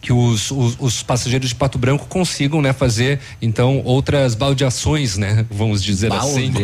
que 0.00 0.12
os, 0.12 0.50
os, 0.50 0.76
os, 0.78 1.02
passageiros 1.02 1.48
de 1.48 1.54
Pato 1.54 1.78
Branco 1.78 2.06
consigam, 2.06 2.62
né, 2.62 2.72
fazer 2.72 3.20
então 3.40 3.82
outras 3.84 4.34
baldeações, 4.34 5.16
né, 5.16 5.44
vamos 5.50 5.82
dizer 5.82 6.12
assim. 6.12 6.52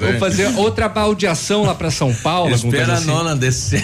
Vamos 0.00 0.18
fazer 0.18 0.46
outra 0.56 0.88
baldeação 0.88 1.64
lá 1.64 1.74
para 1.74 1.90
São 1.90 2.14
Paulo. 2.14 2.54
Espera 2.54 2.94
assim. 2.94 3.10
a 3.10 3.14
nona 3.14 3.36
descer. 3.36 3.82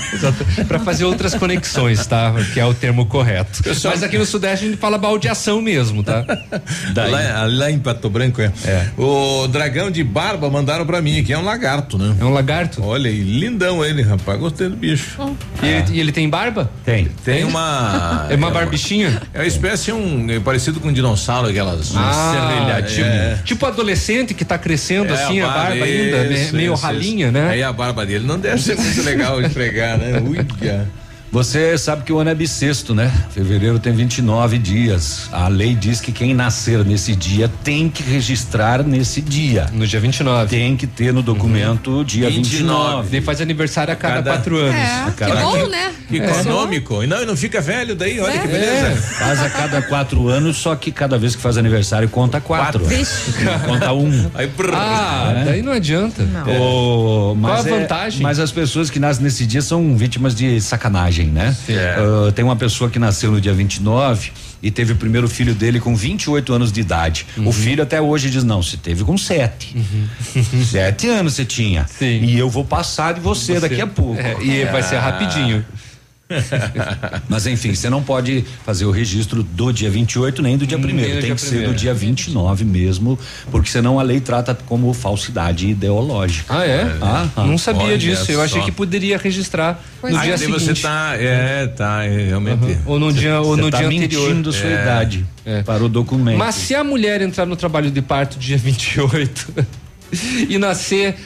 Para 0.66 0.78
fazer 0.78 1.04
outras 1.04 1.34
conexões, 1.34 2.06
tá? 2.06 2.32
Que 2.52 2.60
é 2.60 2.66
o 2.66 2.74
termo 2.74 3.06
correto. 3.06 3.62
Pessoal, 3.62 3.94
Mas 3.94 4.02
aqui 4.02 4.18
no 4.18 4.26
Sudeste 4.26 4.66
a 4.66 4.68
gente 4.68 4.78
fala 4.78 4.98
baldeação 4.98 5.60
mesmo, 5.60 6.02
tá? 6.02 6.24
Lá, 6.94 7.46
lá, 7.46 7.70
em 7.70 7.78
Pato 7.78 8.08
Branco 8.10 8.40
é. 8.40 8.52
é. 8.64 8.88
O 8.96 9.46
dragão 9.48 9.90
de 9.90 10.04
barba 10.04 10.50
mandaram 10.50 10.84
para 10.86 11.00
mim, 11.00 11.22
que 11.24 11.32
é 11.32 11.38
um 11.38 11.44
lagarto, 11.44 11.96
né? 11.98 12.14
É 12.20 12.24
um 12.24 12.32
lagarto. 12.32 12.82
Olha 12.84 13.10
aí, 13.10 13.20
lindão 13.20 13.84
ele, 13.84 14.02
rapaz, 14.02 14.38
gostei 14.38 14.68
do 14.68 14.76
bicho. 14.76 15.16
Oh. 15.18 15.64
E, 15.64 15.68
ele, 15.68 15.92
e 15.92 16.00
ele 16.00 16.12
tem 16.12 16.28
barba? 16.28 16.70
Tem. 16.84 17.06
Tem 17.24 17.44
uma 17.44 17.89
é 18.30 18.36
uma 18.36 18.50
barbichinha? 18.50 19.20
É 19.32 19.40
uma 19.40 19.46
espécie 19.46 19.92
um 19.92 20.30
é 20.30 20.40
parecido 20.40 20.80
com 20.80 20.88
um 20.88 20.92
dinossauro, 20.92 21.48
aquelas 21.48 21.94
ah, 21.96 22.82
tipo, 22.86 23.06
é. 23.06 23.38
tipo 23.44 23.66
adolescente 23.66 24.34
que 24.34 24.44
tá 24.44 24.58
crescendo 24.58 25.12
é, 25.12 25.22
assim, 25.22 25.40
a 25.40 25.46
barba, 25.46 25.60
a 25.60 25.68
barba 25.68 25.84
ainda, 25.84 26.24
isso, 26.26 26.56
meio 26.56 26.74
isso, 26.74 26.82
ralinha, 26.82 27.26
isso. 27.26 27.32
né? 27.32 27.50
Aí 27.50 27.62
a 27.62 27.72
barba 27.72 28.04
dele 28.06 28.26
não 28.26 28.38
deve 28.38 28.60
ser 28.60 28.76
muito 28.76 29.02
legal 29.02 29.40
esfregar, 29.40 29.98
né? 29.98 30.20
Uia. 30.20 30.88
Você 31.32 31.78
sabe 31.78 32.02
que 32.02 32.12
o 32.12 32.18
ano 32.18 32.30
é 32.30 32.34
bissexto, 32.34 32.92
né? 32.92 33.08
Fevereiro 33.30 33.78
tem 33.78 33.92
29 33.92 34.58
dias. 34.58 35.28
A 35.30 35.46
lei 35.46 35.76
diz 35.76 36.00
que 36.00 36.10
quem 36.10 36.34
nascer 36.34 36.84
nesse 36.84 37.14
dia 37.14 37.48
tem 37.62 37.88
que 37.88 38.02
registrar 38.02 38.82
nesse 38.82 39.20
dia. 39.20 39.66
No 39.72 39.86
dia 39.86 40.00
29. 40.00 40.50
Tem 40.50 40.76
que 40.76 40.88
ter 40.88 41.14
no 41.14 41.22
documento 41.22 41.98
uhum. 41.98 42.04
dia 42.04 42.28
29. 42.28 43.02
29. 43.02 43.16
Ele 43.16 43.24
faz 43.24 43.40
aniversário 43.40 43.92
a 43.92 43.96
cada, 43.96 44.14
cada 44.16 44.30
quatro 44.32 44.56
anos. 44.56 44.74
É, 44.74 45.12
cada... 45.16 45.36
que 45.36 45.42
bom, 45.42 45.68
né? 45.68 45.92
Que 46.08 46.18
é. 46.18 46.24
econômico. 46.24 47.04
E 47.04 47.06
não, 47.06 47.22
e 47.22 47.26
não 47.26 47.36
fica 47.36 47.60
velho 47.60 47.94
daí, 47.94 48.18
olha 48.18 48.32
é. 48.32 48.38
que 48.38 48.48
beleza. 48.48 48.86
É. 48.88 48.96
Faz 48.96 49.40
a 49.40 49.50
cada 49.50 49.82
quatro 49.82 50.26
anos, 50.26 50.56
só 50.56 50.74
que 50.74 50.90
cada 50.90 51.16
vez 51.16 51.36
que 51.36 51.42
faz 51.42 51.56
aniversário 51.56 52.08
conta 52.08 52.40
quatro. 52.40 52.80
quatro. 52.80 53.66
conta 53.66 53.92
um. 53.92 54.30
Aí, 54.34 54.50
ah, 54.74 55.34
é. 55.36 55.44
daí 55.44 55.62
não 55.62 55.72
adianta. 55.72 56.24
Não. 56.24 56.42
Oh, 56.42 57.36
Qual 57.40 57.54
a 57.54 57.60
é, 57.60 57.62
vantagem? 57.62 58.20
mas 58.20 58.40
as 58.40 58.50
pessoas 58.50 58.90
que 58.90 58.98
nascem 58.98 59.22
nesse 59.22 59.46
dia 59.46 59.62
são 59.62 59.96
vítimas 59.96 60.34
de 60.34 60.60
sacanagem 60.60 61.19
né? 61.26 61.56
Uh, 61.68 62.32
tem 62.32 62.44
uma 62.44 62.56
pessoa 62.56 62.90
que 62.90 62.98
nasceu 62.98 63.30
no 63.30 63.40
dia 63.40 63.52
29 63.52 64.32
e 64.62 64.70
teve 64.70 64.92
o 64.92 64.96
primeiro 64.96 65.28
filho 65.28 65.54
dele 65.54 65.80
com 65.80 65.94
28 65.96 66.52
anos 66.52 66.72
de 66.72 66.80
idade. 66.80 67.26
Uhum. 67.36 67.48
O 67.48 67.52
filho 67.52 67.82
até 67.82 68.00
hoje 68.00 68.30
diz: 68.30 68.44
não, 68.44 68.62
se 68.62 68.76
teve 68.76 69.04
com 69.04 69.16
sete. 69.16 69.76
Uhum. 69.76 70.64
Sete 70.64 71.08
anos 71.08 71.34
você 71.34 71.44
tinha. 71.44 71.86
Sim. 71.98 72.24
E 72.24 72.38
eu 72.38 72.48
vou 72.48 72.64
passar 72.64 73.14
de 73.14 73.20
você, 73.20 73.54
você. 73.54 73.60
daqui 73.60 73.80
a 73.80 73.86
pouco. 73.86 74.20
É, 74.20 74.36
e 74.42 74.64
vai 74.66 74.82
ser 74.82 74.98
rapidinho. 74.98 75.64
Mas 77.28 77.46
enfim, 77.46 77.74
você 77.74 77.90
não 77.90 78.02
pode 78.02 78.44
fazer 78.64 78.84
o 78.84 78.90
registro 78.90 79.42
do 79.42 79.72
dia 79.72 79.90
28 79.90 80.42
nem 80.42 80.56
do 80.56 80.66
dia 80.66 80.78
1 80.78 80.80
primeiro. 80.80 81.12
Tem 81.12 81.20
dia 81.20 81.34
que 81.34 81.40
primeiro. 81.40 81.66
ser 81.66 81.72
do 81.72 81.78
dia 81.78 81.94
29 81.94 82.64
mesmo, 82.64 83.18
porque 83.50 83.68
senão 83.68 83.98
a 83.98 84.02
lei 84.02 84.20
trata 84.20 84.54
como 84.66 84.92
falsidade 84.92 85.68
ideológica. 85.68 86.54
Ah, 86.54 86.64
é? 86.64 86.82
Ah, 87.00 87.28
ah. 87.36 87.44
Não 87.44 87.58
sabia 87.58 87.84
Olha 87.84 87.98
disso. 87.98 88.30
Eu 88.30 88.40
achei 88.40 88.62
que 88.62 88.72
poderia 88.72 89.18
registrar 89.18 89.82
pois 90.00 90.14
no 90.14 90.20
dia 90.20 90.38
seguinte. 90.38 90.60
você 90.60 90.74
tá, 90.74 91.14
é, 91.16 91.66
tá, 91.66 92.04
é, 92.04 92.26
realmente. 92.26 92.64
Uhum. 92.64 92.78
Ou 92.86 92.98
no 92.98 93.12
dia, 93.12 93.40
ou 93.40 93.56
no 93.56 93.70
tá 93.70 93.78
dia 93.78 93.88
mentindo 93.88 94.50
anterior. 94.50 94.52
sua 94.52 94.70
é. 94.70 94.82
idade 94.82 95.26
é. 95.44 95.62
para 95.62 95.84
o 95.84 95.88
documento. 95.88 96.38
Mas 96.38 96.54
se 96.54 96.74
a 96.74 96.84
mulher 96.84 97.20
entrar 97.20 97.46
no 97.46 97.56
trabalho 97.56 97.90
de 97.90 98.02
parto 98.02 98.38
dia 98.38 98.56
28 98.56 99.80
e 100.48 100.58
nascer 100.58 101.16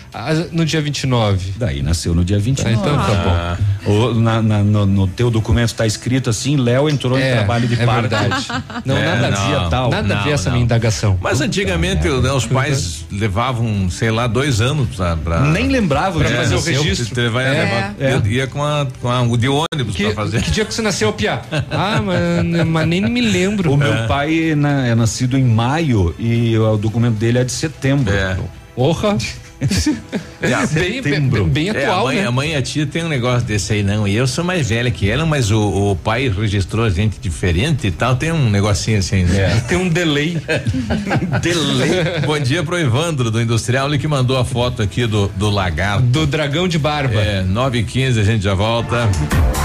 no 0.52 0.64
dia 0.64 0.80
29. 0.80 1.54
Daí 1.56 1.82
nasceu 1.82 2.14
no 2.14 2.24
dia 2.24 2.38
29. 2.38 2.74
Ah, 2.74 2.78
então 2.78 2.96
tá 2.96 3.14
bom. 3.22 3.30
Ah. 3.30 3.58
O, 3.86 4.14
na, 4.14 4.40
na, 4.40 4.62
no, 4.62 4.86
no, 4.86 5.06
teu 5.06 5.30
documento 5.30 5.68
está 5.68 5.86
escrito 5.86 6.30
assim: 6.30 6.56
Léo 6.56 6.88
entrou 6.88 7.18
é, 7.18 7.28
em 7.28 7.32
trabalho 7.34 7.68
de 7.68 7.80
é 7.80 7.84
parto. 7.84 8.08
Verdade. 8.08 8.46
Não, 8.84 8.96
é, 8.96 9.04
nada 9.04 9.30
não, 9.30 9.70
tal. 9.70 9.90
Nada 9.90 10.18
a 10.18 10.22
ver 10.22 10.32
essa 10.32 10.50
minha 10.50 10.62
indagação. 10.62 11.18
Mas 11.20 11.40
antigamente 11.40 12.08
né, 12.08 12.32
os 12.32 12.46
pais 12.46 13.04
levavam, 13.10 13.88
sei 13.90 14.10
lá, 14.10 14.26
dois 14.26 14.60
anos 14.60 14.88
pra. 14.94 15.16
pra 15.16 15.40
Nem 15.40 15.68
lembravam 15.68 16.22
de 16.22 16.32
fazer 16.32 16.54
o 16.54 16.60
registro. 16.60 17.22
Levar, 17.22 17.42
é, 17.42 17.50
levar, 17.50 17.94
é. 17.98 18.28
Ia 18.28 18.46
com 18.46 18.62
a, 18.62 18.86
com 19.00 19.08
a, 19.08 19.22
o 19.22 19.36
de 19.36 19.48
ônibus 19.48 19.94
que, 19.94 20.04
pra 20.04 20.14
fazer. 20.14 20.42
Que 20.42 20.50
dia 20.50 20.64
que 20.64 20.74
você 20.74 20.82
nasceu, 20.82 21.12
Pia? 21.12 21.40
ah, 21.70 22.02
mas, 22.02 22.66
mas 22.66 22.88
nem 22.88 23.00
me 23.02 23.20
lembro. 23.20 23.72
O 23.72 23.76
meu 23.76 24.06
pai 24.06 24.54
na, 24.56 24.86
é 24.86 24.94
nascido 24.94 25.38
em 25.38 25.44
maio 25.44 26.14
e 26.18 26.56
o 26.58 26.76
documento 26.76 27.14
dele 27.14 27.38
é 27.38 27.44
de 27.44 27.52
setembro. 27.52 28.12
É. 28.12 28.36
Porra! 28.74 29.16
É, 30.44 30.66
bem, 30.66 31.00
bem, 31.00 31.48
bem, 31.48 31.70
atual, 31.70 31.86
é, 31.86 31.90
a, 31.90 32.02
mãe, 32.02 32.16
né? 32.16 32.26
a 32.26 32.30
mãe 32.30 32.52
e 32.52 32.56
a 32.56 32.60
tia 32.60 32.86
tem 32.86 33.02
um 33.02 33.08
negócio 33.08 33.46
desse 33.46 33.72
aí, 33.72 33.82
não. 33.82 34.06
E 34.06 34.14
eu 34.14 34.26
sou 34.26 34.44
mais 34.44 34.68
velha 34.68 34.90
que 34.90 35.08
ela, 35.08 35.24
mas 35.24 35.50
o, 35.50 35.92
o 35.92 35.96
pai 35.96 36.28
registrou 36.28 36.84
a 36.84 36.90
gente 36.90 37.18
diferente 37.18 37.86
e 37.86 37.90
tal. 37.90 38.14
Tem 38.16 38.30
um 38.30 38.50
negocinho 38.50 38.98
assim, 38.98 39.24
né? 39.24 39.56
É. 39.56 39.60
Tem 39.60 39.78
um 39.78 39.88
delay. 39.88 40.36
delay. 41.40 42.20
Bom 42.26 42.38
dia 42.38 42.62
pro 42.62 42.78
Evandro 42.78 43.30
do 43.30 43.40
Industrial, 43.40 43.88
ele 43.88 43.98
que 43.98 44.06
mandou 44.06 44.36
a 44.36 44.44
foto 44.44 44.82
aqui 44.82 45.06
do, 45.06 45.28
do 45.28 45.48
lagarto. 45.48 46.02
Do 46.02 46.26
dragão 46.26 46.68
de 46.68 46.78
barba. 46.78 47.20
É, 47.20 47.42
9 47.42 47.78
e 47.78 47.84
15 47.84 48.20
a 48.20 48.24
gente 48.24 48.44
já 48.44 48.52
volta. 48.52 49.08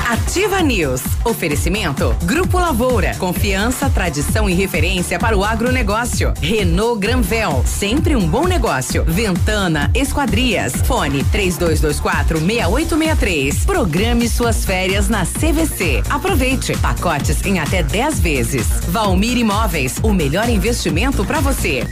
Ativa 0.10 0.62
News. 0.62 1.02
Oferecimento. 1.24 2.16
Grupo 2.24 2.58
Lavoura. 2.58 3.14
Confiança, 3.20 3.90
tradição 3.90 4.50
e 4.50 4.54
referência 4.54 5.20
para 5.20 5.38
o 5.38 5.44
agronegócio. 5.44 6.34
Renault 6.42 7.00
Granvel. 7.00 7.64
Sempre 7.66 8.16
um 8.16 8.28
bom 8.28 8.48
negócio. 8.48 9.04
Ventana 9.04 9.89
Esquadrias. 9.94 10.74
Fone 10.86 11.24
3224 11.26 12.40
6863. 12.40 13.66
Programe 13.66 14.28
suas 14.28 14.66
férias 14.66 15.10
na 15.10 15.26
CVC. 15.26 16.04
Aproveite. 16.10 16.78
Pacotes 16.78 17.46
em 17.46 17.60
até 17.60 17.84
10 17.84 18.20
vezes. 18.20 18.68
Valmir 18.88 19.38
Imóveis. 19.38 20.00
O 20.04 20.14
melhor 20.14 20.50
investimento 20.50 21.26
para 21.26 21.40
você. 21.40 21.88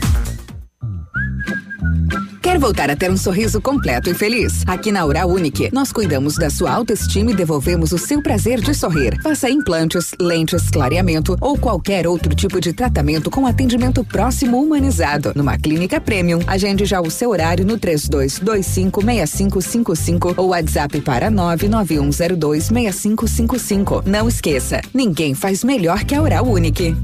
Quer 2.48 2.58
voltar 2.58 2.90
a 2.90 2.96
ter 2.96 3.10
um 3.10 3.16
sorriso 3.16 3.60
completo 3.60 4.08
e 4.08 4.14
feliz? 4.14 4.62
Aqui 4.66 4.90
na 4.90 5.04
Oral 5.04 5.28
Unique, 5.28 5.68
nós 5.70 5.92
cuidamos 5.92 6.36
da 6.36 6.48
sua 6.48 6.72
autoestima 6.72 7.30
e 7.30 7.34
devolvemos 7.34 7.92
o 7.92 7.98
seu 7.98 8.22
prazer 8.22 8.58
de 8.58 8.72
sorrir. 8.72 9.20
Faça 9.22 9.50
implantes, 9.50 10.12
lentes, 10.18 10.70
clareamento 10.70 11.36
ou 11.42 11.58
qualquer 11.58 12.06
outro 12.06 12.34
tipo 12.34 12.58
de 12.58 12.72
tratamento 12.72 13.30
com 13.30 13.46
atendimento 13.46 14.02
próximo 14.02 14.62
humanizado. 14.62 15.34
Numa 15.36 15.58
clínica 15.58 16.00
premium, 16.00 16.40
agende 16.46 16.86
já 16.86 17.02
o 17.02 17.10
seu 17.10 17.28
horário 17.28 17.66
no 17.66 17.78
32256555 17.78 20.32
ou 20.38 20.48
WhatsApp 20.48 21.02
para 21.02 21.30
991026555. 21.30 24.04
Não 24.06 24.26
esqueça, 24.26 24.80
ninguém 24.94 25.34
faz 25.34 25.62
melhor 25.62 26.02
que 26.02 26.14
a 26.14 26.22
Oral 26.22 26.46
Unique. 26.46 26.96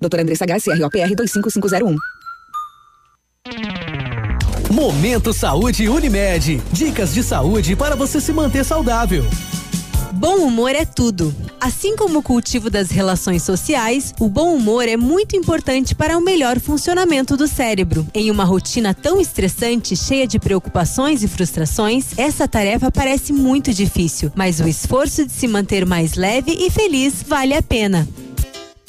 Doutora 0.00 0.22
Andressa 0.22 0.44
H, 0.44 0.74
CROPR 0.74 1.14
25501. 1.14 2.19
Momento 4.80 5.34
Saúde 5.34 5.90
Unimed. 5.90 6.58
Dicas 6.72 7.12
de 7.12 7.22
saúde 7.22 7.76
para 7.76 7.94
você 7.94 8.18
se 8.18 8.32
manter 8.32 8.64
saudável. 8.64 9.22
Bom 10.10 10.36
humor 10.36 10.70
é 10.70 10.86
tudo. 10.86 11.34
Assim 11.60 11.94
como 11.94 12.20
o 12.20 12.22
cultivo 12.22 12.70
das 12.70 12.90
relações 12.90 13.42
sociais, 13.42 14.14
o 14.18 14.26
bom 14.26 14.54
humor 14.54 14.88
é 14.88 14.96
muito 14.96 15.36
importante 15.36 15.94
para 15.94 16.16
o 16.16 16.22
melhor 16.22 16.58
funcionamento 16.58 17.36
do 17.36 17.46
cérebro. 17.46 18.06
Em 18.14 18.30
uma 18.30 18.44
rotina 18.44 18.94
tão 18.94 19.20
estressante, 19.20 19.94
cheia 19.94 20.26
de 20.26 20.38
preocupações 20.38 21.22
e 21.22 21.28
frustrações, 21.28 22.16
essa 22.16 22.48
tarefa 22.48 22.90
parece 22.90 23.34
muito 23.34 23.74
difícil, 23.74 24.32
mas 24.34 24.60
o 24.60 24.66
esforço 24.66 25.26
de 25.26 25.32
se 25.32 25.46
manter 25.46 25.84
mais 25.84 26.14
leve 26.14 26.52
e 26.52 26.70
feliz 26.70 27.22
vale 27.22 27.52
a 27.52 27.60
pena. 27.60 28.08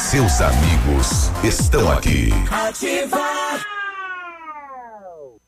Seus 0.00 0.40
amigos 0.40 1.30
estão 1.44 1.92
aqui. 1.92 2.30
Ativar. 2.50 3.69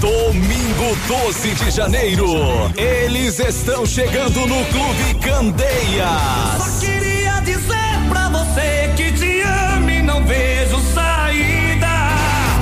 Domingo 0.00 0.96
12 1.06 1.54
de 1.56 1.70
janeiro, 1.70 2.26
eles 2.74 3.38
estão 3.38 3.84
chegando 3.84 4.40
no 4.46 4.64
Clube 4.64 5.14
Candeias. 5.22 6.56
Só 6.56 6.80
queria 6.80 7.38
dizer 7.40 8.08
pra 8.08 8.30
você 8.30 8.90
que 8.96 9.12
te 9.12 9.42
amo 9.42 9.90
e 9.90 10.00
não 10.00 10.24
vejo 10.24 10.80
saída. 10.94 11.86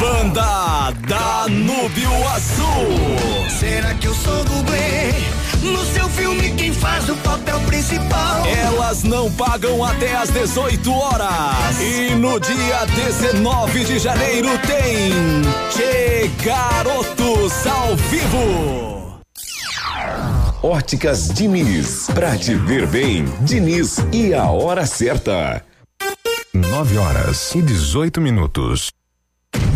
Banda 0.01 0.93
Danúbio 1.07 2.11
Azul. 2.35 3.49
Será 3.49 3.95
que 3.95 4.09
eu 4.09 4.15
sou 4.15 4.43
dublê? 4.43 5.38
No 5.63 5.85
seu 5.87 6.09
filme, 6.11 6.53
quem 6.55 6.73
faz 6.73 7.09
o 7.09 7.17
papel 7.17 7.59
principal? 7.61 8.47
Elas 8.47 9.03
não 9.03 9.31
pagam 9.33 9.85
até 9.85 10.15
às 10.17 10.31
18 10.31 10.93
horas. 10.93 11.81
E 11.81 12.15
no 12.15 12.39
dia 12.39 12.85
19 12.85 13.85
de 13.85 13.99
janeiro 13.99 14.49
tem 14.67 15.13
Che 15.71 16.31
Garotos 16.45 17.67
ao 17.67 17.97
vivo. 17.97 19.21
Óticas 20.63 21.29
Diniz. 21.29 22.07
Pra 22.15 22.37
te 22.37 22.55
ver 22.55 22.87
bem, 22.87 23.25
Diniz 23.41 23.99
e 24.13 24.35
a 24.35 24.51
hora 24.51 24.87
certa. 24.87 25.65
9 26.55 26.99
horas 26.99 27.55
e 27.55 27.63
18 27.63 28.21
minutos. 28.21 28.91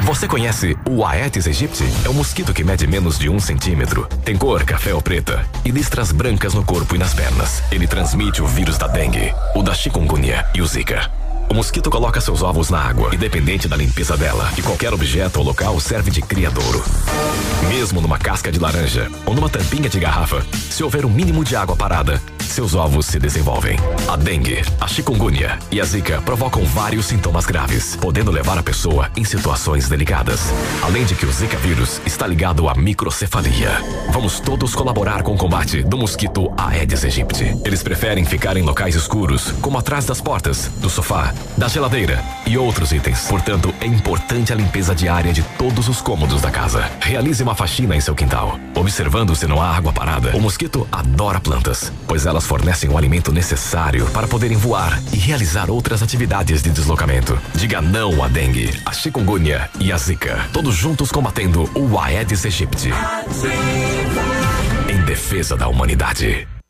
Você 0.00 0.26
conhece 0.26 0.76
o 0.88 1.04
Aedes 1.04 1.46
aegypti? 1.46 1.84
É 2.04 2.08
um 2.08 2.14
mosquito 2.14 2.54
que 2.54 2.64
mede 2.64 2.86
menos 2.86 3.18
de 3.18 3.28
um 3.28 3.38
centímetro. 3.38 4.06
Tem 4.24 4.36
cor 4.36 4.64
café 4.64 4.94
ou 4.94 5.02
preta 5.02 5.46
e 5.64 5.70
listras 5.70 6.12
brancas 6.12 6.54
no 6.54 6.64
corpo 6.64 6.94
e 6.94 6.98
nas 6.98 7.12
pernas. 7.12 7.62
Ele 7.70 7.86
transmite 7.86 8.42
o 8.42 8.46
vírus 8.46 8.78
da 8.78 8.88
dengue, 8.88 9.34
o 9.54 9.62
da 9.62 9.74
chikungunya 9.74 10.46
e 10.54 10.62
o 10.62 10.66
zika. 10.66 11.21
O 11.48 11.54
mosquito 11.54 11.90
coloca 11.90 12.20
seus 12.20 12.42
ovos 12.42 12.70
na 12.70 12.78
água, 12.78 13.14
independente 13.14 13.68
da 13.68 13.76
limpeza 13.76 14.16
dela, 14.16 14.50
e 14.56 14.62
qualquer 14.62 14.92
objeto 14.94 15.38
ou 15.38 15.44
local 15.44 15.78
serve 15.78 16.10
de 16.10 16.22
criadouro. 16.22 16.82
Mesmo 17.68 18.00
numa 18.00 18.18
casca 18.18 18.50
de 18.50 18.58
laranja 18.58 19.10
ou 19.24 19.34
numa 19.34 19.48
tampinha 19.48 19.88
de 19.88 19.98
garrafa, 19.98 20.44
se 20.70 20.82
houver 20.82 21.04
um 21.04 21.10
mínimo 21.10 21.44
de 21.44 21.54
água 21.54 21.76
parada, 21.76 22.20
seus 22.52 22.74
ovos 22.74 23.06
se 23.06 23.18
desenvolvem. 23.18 23.78
A 24.06 24.14
dengue, 24.14 24.62
a 24.78 24.86
chikungunya 24.86 25.58
e 25.70 25.80
a 25.80 25.84
zika 25.84 26.20
provocam 26.20 26.62
vários 26.66 27.06
sintomas 27.06 27.46
graves, 27.46 27.96
podendo 27.96 28.30
levar 28.30 28.58
a 28.58 28.62
pessoa 28.62 29.10
em 29.16 29.24
situações 29.24 29.88
delicadas. 29.88 30.52
Além 30.82 31.04
de 31.06 31.14
que 31.14 31.24
o 31.24 31.32
zika 31.32 31.56
vírus 31.56 32.00
está 32.04 32.26
ligado 32.26 32.68
à 32.68 32.74
microcefalia. 32.74 33.70
Vamos 34.10 34.38
todos 34.38 34.74
colaborar 34.74 35.22
com 35.22 35.34
o 35.34 35.38
combate 35.38 35.82
do 35.82 35.96
mosquito 35.96 36.52
Aedes 36.58 37.04
aegypti. 37.04 37.56
Eles 37.64 37.82
preferem 37.82 38.24
ficar 38.24 38.56
em 38.58 38.62
locais 38.62 38.94
escuros, 38.94 39.50
como 39.62 39.78
atrás 39.78 40.04
das 40.04 40.20
portas, 40.20 40.70
do 40.76 40.90
sofá, 40.90 41.31
da 41.56 41.68
geladeira 41.68 42.22
e 42.46 42.56
outros 42.58 42.92
itens. 42.92 43.26
Portanto, 43.28 43.74
é 43.80 43.86
importante 43.86 44.52
a 44.52 44.56
limpeza 44.56 44.94
diária 44.94 45.32
de 45.32 45.42
todos 45.58 45.88
os 45.88 46.00
cômodos 46.00 46.40
da 46.40 46.50
casa. 46.50 46.90
Realize 47.00 47.42
uma 47.42 47.54
faxina 47.54 47.96
em 47.96 48.00
seu 48.00 48.14
quintal, 48.14 48.58
observando 48.74 49.34
se 49.34 49.46
não 49.46 49.60
há 49.60 49.76
água 49.76 49.92
parada. 49.92 50.36
O 50.36 50.40
mosquito 50.40 50.86
adora 50.90 51.40
plantas, 51.40 51.92
pois 52.06 52.26
elas 52.26 52.46
fornecem 52.46 52.90
o 52.90 52.98
alimento 52.98 53.32
necessário 53.32 54.06
para 54.06 54.26
poderem 54.26 54.56
voar 54.56 55.00
e 55.12 55.16
realizar 55.16 55.70
outras 55.70 56.02
atividades 56.02 56.62
de 56.62 56.70
deslocamento. 56.70 57.38
Diga 57.54 57.80
não 57.80 58.22
à 58.22 58.28
dengue, 58.28 58.70
a 58.84 58.92
chikungunya 58.92 59.68
e 59.78 59.92
a 59.92 59.96
zika. 59.96 60.46
Todos 60.52 60.74
juntos 60.74 61.10
combatendo 61.10 61.70
o 61.74 61.98
Aedes 61.98 62.44
aegypti. 62.44 62.90
Em 64.88 65.00
defesa 65.04 65.56
da 65.56 65.68
humanidade. 65.68 66.46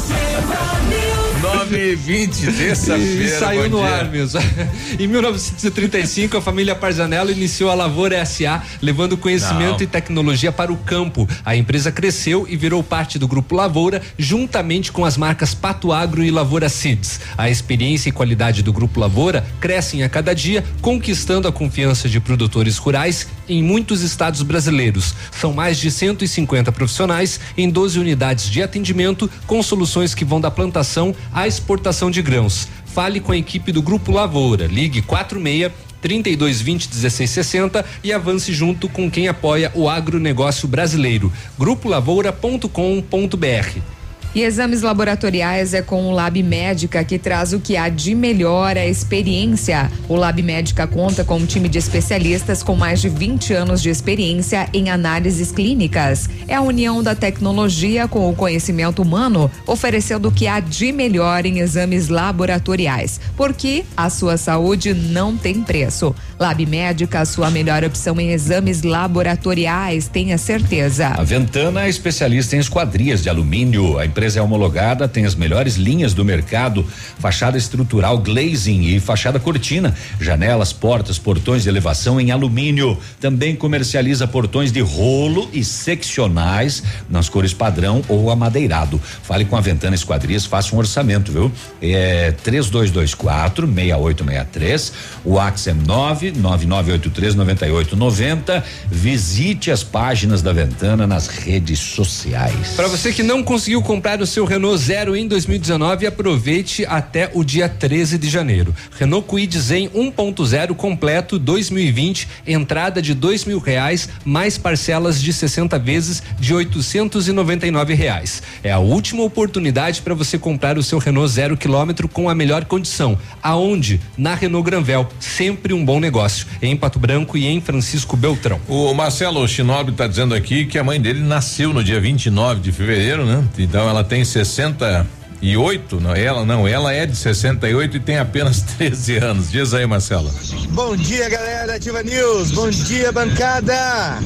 Sierra 0.00 0.80
News. 0.88 1.28
Nove 1.42 1.90
e 1.90 1.96
vinte, 1.96 2.46
terça-feira. 2.52 3.24
E 3.24 3.28
saiu 3.28 3.68
no 3.68 3.78
dia. 3.78 3.96
ar 3.96 4.08
mesmo. 4.08 4.40
em 4.96 5.08
1935, 5.08 6.36
a 6.36 6.40
família 6.40 6.72
Parzanello 6.72 7.32
iniciou 7.32 7.68
a 7.68 7.74
Lavoura 7.74 8.24
SA, 8.24 8.62
levando 8.80 9.16
conhecimento 9.16 9.78
Não. 9.78 9.82
e 9.82 9.86
tecnologia 9.88 10.52
para 10.52 10.72
o 10.72 10.76
campo. 10.76 11.28
A 11.44 11.56
empresa 11.56 11.90
cresceu 11.90 12.46
e 12.48 12.56
virou 12.56 12.80
parte 12.80 13.18
do 13.18 13.26
Grupo 13.26 13.56
Lavoura, 13.56 14.00
juntamente 14.16 14.92
com 14.92 15.04
as 15.04 15.16
marcas 15.16 15.52
Pato 15.52 15.92
Agro 15.92 16.22
e 16.22 16.30
Lavoura 16.30 16.68
Seeds. 16.68 17.18
A 17.36 17.50
experiência 17.50 18.08
e 18.08 18.12
qualidade 18.12 18.62
do 18.62 18.72
Grupo 18.72 19.00
Lavoura 19.00 19.44
crescem 19.60 20.04
a 20.04 20.08
cada 20.08 20.32
dia, 20.34 20.64
conquistando 20.80 21.48
a 21.48 21.52
confiança 21.52 22.08
de 22.08 22.20
produtores 22.20 22.78
rurais 22.78 23.26
em 23.48 23.64
muitos 23.64 24.02
estados 24.02 24.42
brasileiros. 24.42 25.12
São 25.32 25.52
mais 25.52 25.76
de 25.76 25.90
150 25.90 26.70
profissionais 26.70 27.40
em 27.58 27.68
12 27.68 27.98
unidades 27.98 28.48
de 28.48 28.62
atendimento, 28.62 29.28
com 29.44 29.60
soluções 29.60 30.14
que 30.14 30.24
vão 30.24 30.40
da 30.40 30.50
plantação 30.50 31.12
à 31.32 31.46
exportação 31.46 32.10
de 32.10 32.22
grãos. 32.22 32.68
Fale 32.86 33.20
com 33.20 33.32
a 33.32 33.36
equipe 33.36 33.72
do 33.72 33.80
Grupo 33.80 34.12
Lavoura. 34.12 34.66
Ligue 34.66 35.02
46 35.02 35.72
3220 36.02 36.88
1660 36.88 37.84
e 38.02 38.12
avance 38.12 38.52
junto 38.52 38.88
com 38.88 39.10
quem 39.10 39.28
apoia 39.28 39.72
o 39.74 39.88
agronegócio 39.88 40.68
brasileiro. 40.68 41.32
Grupolavoura.com.br. 41.58 44.01
E 44.34 44.40
exames 44.40 44.80
laboratoriais 44.80 45.74
é 45.74 45.82
com 45.82 46.06
o 46.06 46.10
Lab 46.10 46.42
Médica 46.42 47.04
que 47.04 47.18
traz 47.18 47.52
o 47.52 47.60
que 47.60 47.76
há 47.76 47.90
de 47.90 48.14
melhor 48.14 48.78
a 48.78 48.86
experiência. 48.86 49.92
O 50.08 50.16
Lab 50.16 50.42
Médica 50.42 50.86
conta 50.86 51.22
com 51.22 51.36
um 51.36 51.44
time 51.44 51.68
de 51.68 51.76
especialistas 51.76 52.62
com 52.62 52.74
mais 52.74 53.02
de 53.02 53.10
20 53.10 53.52
anos 53.52 53.82
de 53.82 53.90
experiência 53.90 54.66
em 54.72 54.88
análises 54.88 55.52
clínicas. 55.52 56.30
É 56.48 56.54
a 56.54 56.62
união 56.62 57.02
da 57.02 57.14
tecnologia 57.14 58.08
com 58.08 58.30
o 58.30 58.34
conhecimento 58.34 59.02
humano, 59.02 59.50
oferecendo 59.66 60.28
o 60.28 60.32
que 60.32 60.46
há 60.46 60.60
de 60.60 60.92
melhor 60.92 61.44
em 61.44 61.58
exames 61.58 62.08
laboratoriais, 62.08 63.20
porque 63.36 63.84
a 63.94 64.08
sua 64.08 64.38
saúde 64.38 64.94
não 64.94 65.36
tem 65.36 65.62
preço. 65.62 66.14
Lab 66.40 66.64
Médica, 66.64 67.20
a 67.20 67.26
sua 67.26 67.50
melhor 67.50 67.84
opção 67.84 68.18
em 68.18 68.30
exames 68.30 68.82
laboratoriais, 68.82 70.08
tenha 70.08 70.38
certeza. 70.38 71.08
A 71.08 71.22
Ventana 71.22 71.84
é 71.84 71.88
especialista 71.90 72.56
em 72.56 72.60
esquadrias 72.60 73.22
de 73.22 73.28
alumínio. 73.28 73.98
A 73.98 74.06
empresa 74.06 74.21
é 74.36 74.42
homologada, 74.42 75.08
tem 75.08 75.26
as 75.26 75.34
melhores 75.34 75.76
linhas 75.76 76.14
do 76.14 76.24
mercado, 76.24 76.86
fachada 77.18 77.58
estrutural 77.58 78.18
glazing 78.18 78.94
e 78.94 79.00
fachada 79.00 79.38
cortina, 79.38 79.94
janelas, 80.20 80.72
portas, 80.72 81.18
portões 81.18 81.64
de 81.64 81.68
elevação 81.68 82.20
em 82.20 82.30
alumínio. 82.30 82.96
Também 83.20 83.56
comercializa 83.56 84.26
portões 84.26 84.70
de 84.72 84.80
rolo 84.80 85.48
e 85.52 85.64
seccionais 85.64 86.82
nas 87.08 87.28
cores 87.28 87.52
padrão 87.52 88.02
ou 88.08 88.30
amadeirado. 88.30 89.00
Fale 89.22 89.44
com 89.44 89.56
a 89.56 89.60
Ventana 89.60 89.94
Esquadrias, 89.94 90.46
faça 90.46 90.74
um 90.74 90.78
orçamento, 90.78 91.32
viu? 91.32 91.50
É 91.80 92.32
3224 92.42 93.66
6863, 93.66 94.92
o 95.24 95.38
Ax 95.38 95.66
é 95.66 95.74
9 95.74 96.32
9983 96.32 97.34
9890. 97.34 98.64
Visite 98.90 99.70
as 99.70 99.82
páginas 99.82 100.42
da 100.42 100.52
Ventana 100.52 101.06
nas 101.06 101.28
redes 101.28 101.78
sociais. 101.78 102.74
Para 102.76 102.88
você 102.88 103.12
que 103.12 103.22
não 103.22 103.42
conseguiu 103.42 103.82
comprar 103.82 104.11
o 104.20 104.26
seu 104.26 104.44
Renault 104.44 104.76
Zero 104.78 105.16
em 105.16 105.26
2019, 105.26 106.06
aproveite 106.06 106.84
até 106.86 107.30
o 107.32 107.42
dia 107.42 107.68
13 107.68 108.18
de 108.18 108.28
janeiro. 108.28 108.74
Renault 108.98 109.26
Kwid 109.26 109.58
Zen 109.58 109.88
1.0 109.88 110.74
completo 110.74 111.38
2020, 111.38 112.28
entrada 112.46 113.00
de 113.00 113.14
dois 113.14 113.44
mil 113.44 113.58
reais, 113.58 114.08
mais 114.24 114.58
parcelas 114.58 115.22
de 115.22 115.32
60 115.32 115.78
vezes 115.78 116.22
de 116.38 116.52
899 116.52 117.94
reais. 117.94 118.42
É 118.62 118.72
a 118.72 118.78
última 118.78 119.22
oportunidade 119.22 120.02
para 120.02 120.14
você 120.14 120.38
comprar 120.38 120.76
o 120.76 120.82
seu 120.82 120.98
Renault 120.98 121.32
zero 121.32 121.56
quilômetro 121.56 122.08
com 122.08 122.28
a 122.28 122.34
melhor 122.34 122.64
condição. 122.64 123.18
Aonde? 123.42 124.00
Na 124.18 124.34
Renault 124.34 124.64
Granvel, 124.64 125.08
sempre 125.18 125.72
um 125.72 125.84
bom 125.84 125.98
negócio. 125.98 126.46
Em 126.60 126.76
Pato 126.76 126.98
Branco 126.98 127.38
e 127.38 127.46
em 127.46 127.60
Francisco 127.60 128.16
Beltrão. 128.16 128.60
O 128.68 128.92
Marcelo 128.92 129.46
Shinobi 129.46 129.92
está 129.92 130.06
dizendo 130.06 130.34
aqui 130.34 130.66
que 130.66 130.78
a 130.78 130.84
mãe 130.84 131.00
dele 131.00 131.20
nasceu 131.20 131.72
no 131.72 131.82
dia 131.82 132.00
29 132.00 132.60
de 132.60 132.72
fevereiro, 132.72 133.24
né? 133.24 133.44
Então 133.58 133.88
ela 133.88 134.01
tem 134.04 134.24
68, 134.24 136.00
não, 136.00 136.14
ela 136.14 136.44
não, 136.44 136.66
ela 136.66 136.92
é 136.92 137.06
de 137.06 137.16
68 137.16 137.96
e 137.96 138.00
tem 138.00 138.18
apenas 138.18 138.62
13 138.78 139.16
anos. 139.18 139.50
Diz 139.50 139.74
aí, 139.74 139.86
Marcelo. 139.86 140.30
Bom 140.70 140.96
dia, 140.96 141.28
galera 141.28 141.76
Ativa 141.76 142.02
News. 142.02 142.50
Bom 142.52 142.70
dia, 142.70 143.12
bancada. 143.12 144.18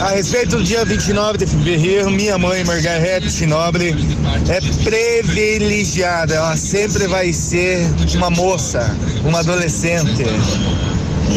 A 0.00 0.10
respeito 0.10 0.56
do 0.56 0.62
dia 0.62 0.84
29 0.84 1.38
de 1.38 1.46
fevereiro, 1.46 2.10
minha 2.10 2.38
mãe, 2.38 2.62
Margarete 2.64 3.30
Chinobre, 3.30 3.94
é 4.48 4.60
privilegiada. 4.84 6.34
Ela 6.34 6.56
sempre 6.56 7.06
vai 7.06 7.32
ser 7.32 7.86
uma 8.14 8.30
moça, 8.30 8.94
uma 9.24 9.40
adolescente. 9.40 10.24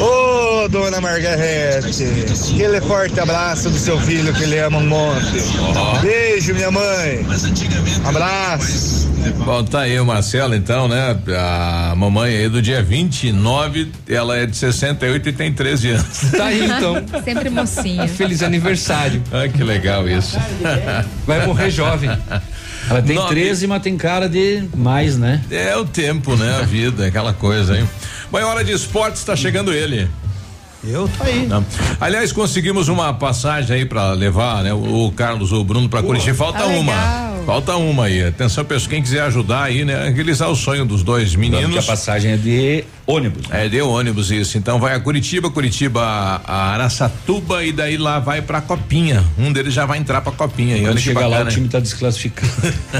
Ô, 0.01 0.67
dona 0.67 0.99
Margarete, 0.99 2.03
aquele 2.53 2.81
forte 2.81 3.19
abraço 3.19 3.69
do 3.69 3.77
seu 3.77 3.99
filho 3.99 4.33
que 4.33 4.43
ele 4.43 4.59
ama 4.59 4.77
um 4.77 4.87
monte. 4.87 5.43
Beijo, 6.01 6.53
minha 6.53 6.71
mãe. 6.71 7.25
Abraço. 8.05 9.03
Bom, 9.45 9.63
tá 9.63 9.81
aí 9.81 9.97
o 9.99 10.05
Marcelo, 10.05 10.53
então, 10.53 10.87
né? 10.87 11.17
A 11.37 11.93
mamãe 11.95 12.35
aí 12.35 12.49
do 12.49 12.61
dia 12.61 12.83
29, 12.83 13.89
ela 14.09 14.37
é 14.37 14.45
de 14.45 14.55
68 14.55 15.29
e 15.29 15.33
tem 15.33 15.53
13 15.53 15.89
anos. 15.91 16.03
Tá 16.33 16.45
aí, 16.45 16.65
então. 16.65 16.95
Sempre 17.23 17.49
mocinha. 17.49 18.07
Feliz 18.09 18.41
aniversário. 18.41 19.21
Ah, 19.31 19.47
que 19.47 19.63
legal 19.63 20.09
isso. 20.09 20.37
Vai 21.25 21.45
morrer 21.45 21.69
jovem. 21.69 22.09
Ela 22.89 23.01
tem 23.01 23.15
Nove. 23.15 23.35
13, 23.35 23.67
mas 23.67 23.81
tem 23.81 23.95
cara 23.95 24.27
de 24.27 24.63
mais, 24.75 25.17
né? 25.17 25.41
É 25.49 25.75
o 25.77 25.85
tempo, 25.85 26.35
né? 26.35 26.57
A 26.59 26.63
vida, 26.63 27.05
aquela 27.05 27.33
coisa, 27.33 27.77
hein? 27.77 27.87
Bom, 28.33 28.39
é 28.39 28.43
hora 28.43 28.63
de 28.63 28.71
esportes, 28.71 29.19
está 29.19 29.35
chegando 29.35 29.71
ele. 29.71 30.09
Eu 30.83 31.07
tô 31.07 31.23
aí. 31.23 31.45
Não. 31.45 31.63
Aliás, 32.01 32.31
conseguimos 32.31 32.87
uma 32.87 33.13
passagem 33.13 33.75
aí 33.75 33.85
para 33.85 34.11
levar, 34.13 34.63
né? 34.63 34.73
O, 34.73 35.05
o 35.05 35.11
Carlos 35.11 35.51
ou 35.51 35.61
o 35.61 35.63
Bruno 35.63 35.87
para 35.87 36.01
Curitiba. 36.01 36.35
Falta 36.35 36.63
Ah, 36.63 36.65
uma. 36.65 36.93
Falta 37.45 37.75
uma 37.75 38.05
aí. 38.05 38.25
Atenção, 38.25 38.63
pessoal, 38.63 38.89
quem 38.91 39.01
quiser 39.01 39.21
ajudar 39.23 39.63
aí, 39.63 39.83
né? 39.83 40.09
Realizar 40.15 40.47
o 40.47 40.55
sonho 40.55 40.85
dos 40.85 41.03
dois 41.03 41.35
meninos. 41.35 41.71
que 41.71 41.77
a 41.77 41.83
passagem 41.83 42.31
é 42.31 42.37
de 42.37 42.83
ônibus. 43.05 43.43
É, 43.51 43.67
de 43.67 43.81
ônibus 43.81 44.31
isso. 44.31 44.57
Então 44.57 44.79
vai 44.79 44.95
a 44.95 44.99
Curitiba, 44.99 45.49
Curitiba 45.51 46.01
a 46.45 46.71
Araçatuba 46.73 47.63
e 47.63 47.71
daí 47.71 47.97
lá 47.97 48.19
vai 48.19 48.41
pra 48.41 48.61
Copinha. 48.61 49.23
Um 49.37 49.51
deles 49.51 49.73
já 49.73 49.85
vai 49.85 49.97
entrar 49.97 50.21
pra 50.21 50.31
Copinha. 50.31 50.77
E 50.77 50.81
Quando 50.81 50.95
que 50.97 51.01
chegar 51.03 51.21
lá, 51.21 51.29
bacana. 51.39 51.49
o 51.49 51.53
time 51.53 51.67
tá 51.67 51.79
desclassificado. 51.79 52.51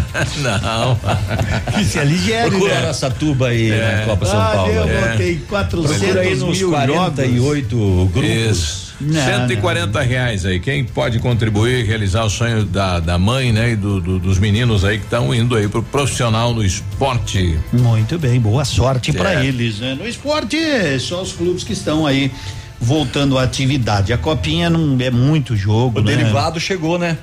Não. 0.41 0.99
Isso 1.81 1.99
é 1.99 2.05
ligeiro, 2.05 2.49
Procura 2.51 2.73
né? 2.73 2.79
Araçatuba 2.81 3.47
aí 3.47 3.71
É. 3.71 3.95
na 3.99 4.05
Copa 4.05 4.25
São 4.25 4.41
Ah, 4.41 4.51
Paulo. 4.53 4.71
eu 4.73 4.83
É. 4.89 5.11
botei 5.11 5.35
400 5.47 5.97
Procura 5.97 6.21
aí 6.21 6.35
nos 6.35 6.57
mil 6.57 6.69
48 6.71 8.09
grupos. 8.13 8.29
Isso. 8.29 8.92
Não, 9.05 9.21
140 9.25 10.01
reais 10.01 10.45
aí. 10.45 10.59
Quem 10.59 10.83
pode 10.83 11.19
contribuir, 11.19 11.85
realizar 11.85 12.23
o 12.23 12.29
sonho 12.29 12.63
da, 12.63 12.99
da 12.99 13.17
mãe, 13.17 13.51
né? 13.51 13.71
E 13.71 13.75
do- 13.75 13.99
do- 14.01 14.19
dos 14.19 14.39
meninos 14.39 14.83
aí 14.85 14.97
que 14.97 15.03
estão 15.05 15.33
indo 15.33 15.55
aí 15.55 15.67
pro 15.67 15.83
profissional 15.83 16.53
no 16.53 16.63
esporte. 16.63 17.57
Muito 17.71 18.17
bem, 18.17 18.39
boa 18.39 18.65
sorte 18.65 19.11
É. 19.11 19.13
pra 19.13 19.43
eles. 19.43 19.79
Né? 19.79 19.95
No 19.95 20.07
esporte, 20.07 20.55
é 20.57 20.97
só 20.99 21.21
os 21.21 21.31
clubes 21.33 21.63
que 21.63 21.73
estão 21.73 22.05
aí 22.05 22.31
voltando 22.79 23.37
à 23.37 23.43
atividade. 23.43 24.11
A 24.11 24.17
copinha 24.17 24.69
não 24.69 24.97
é 24.99 25.09
muito 25.09 25.55
jogo, 25.55 25.99
O 25.99 26.03
né? 26.03 26.15
derivado 26.15 26.59
chegou, 26.59 26.99
né? 26.99 27.17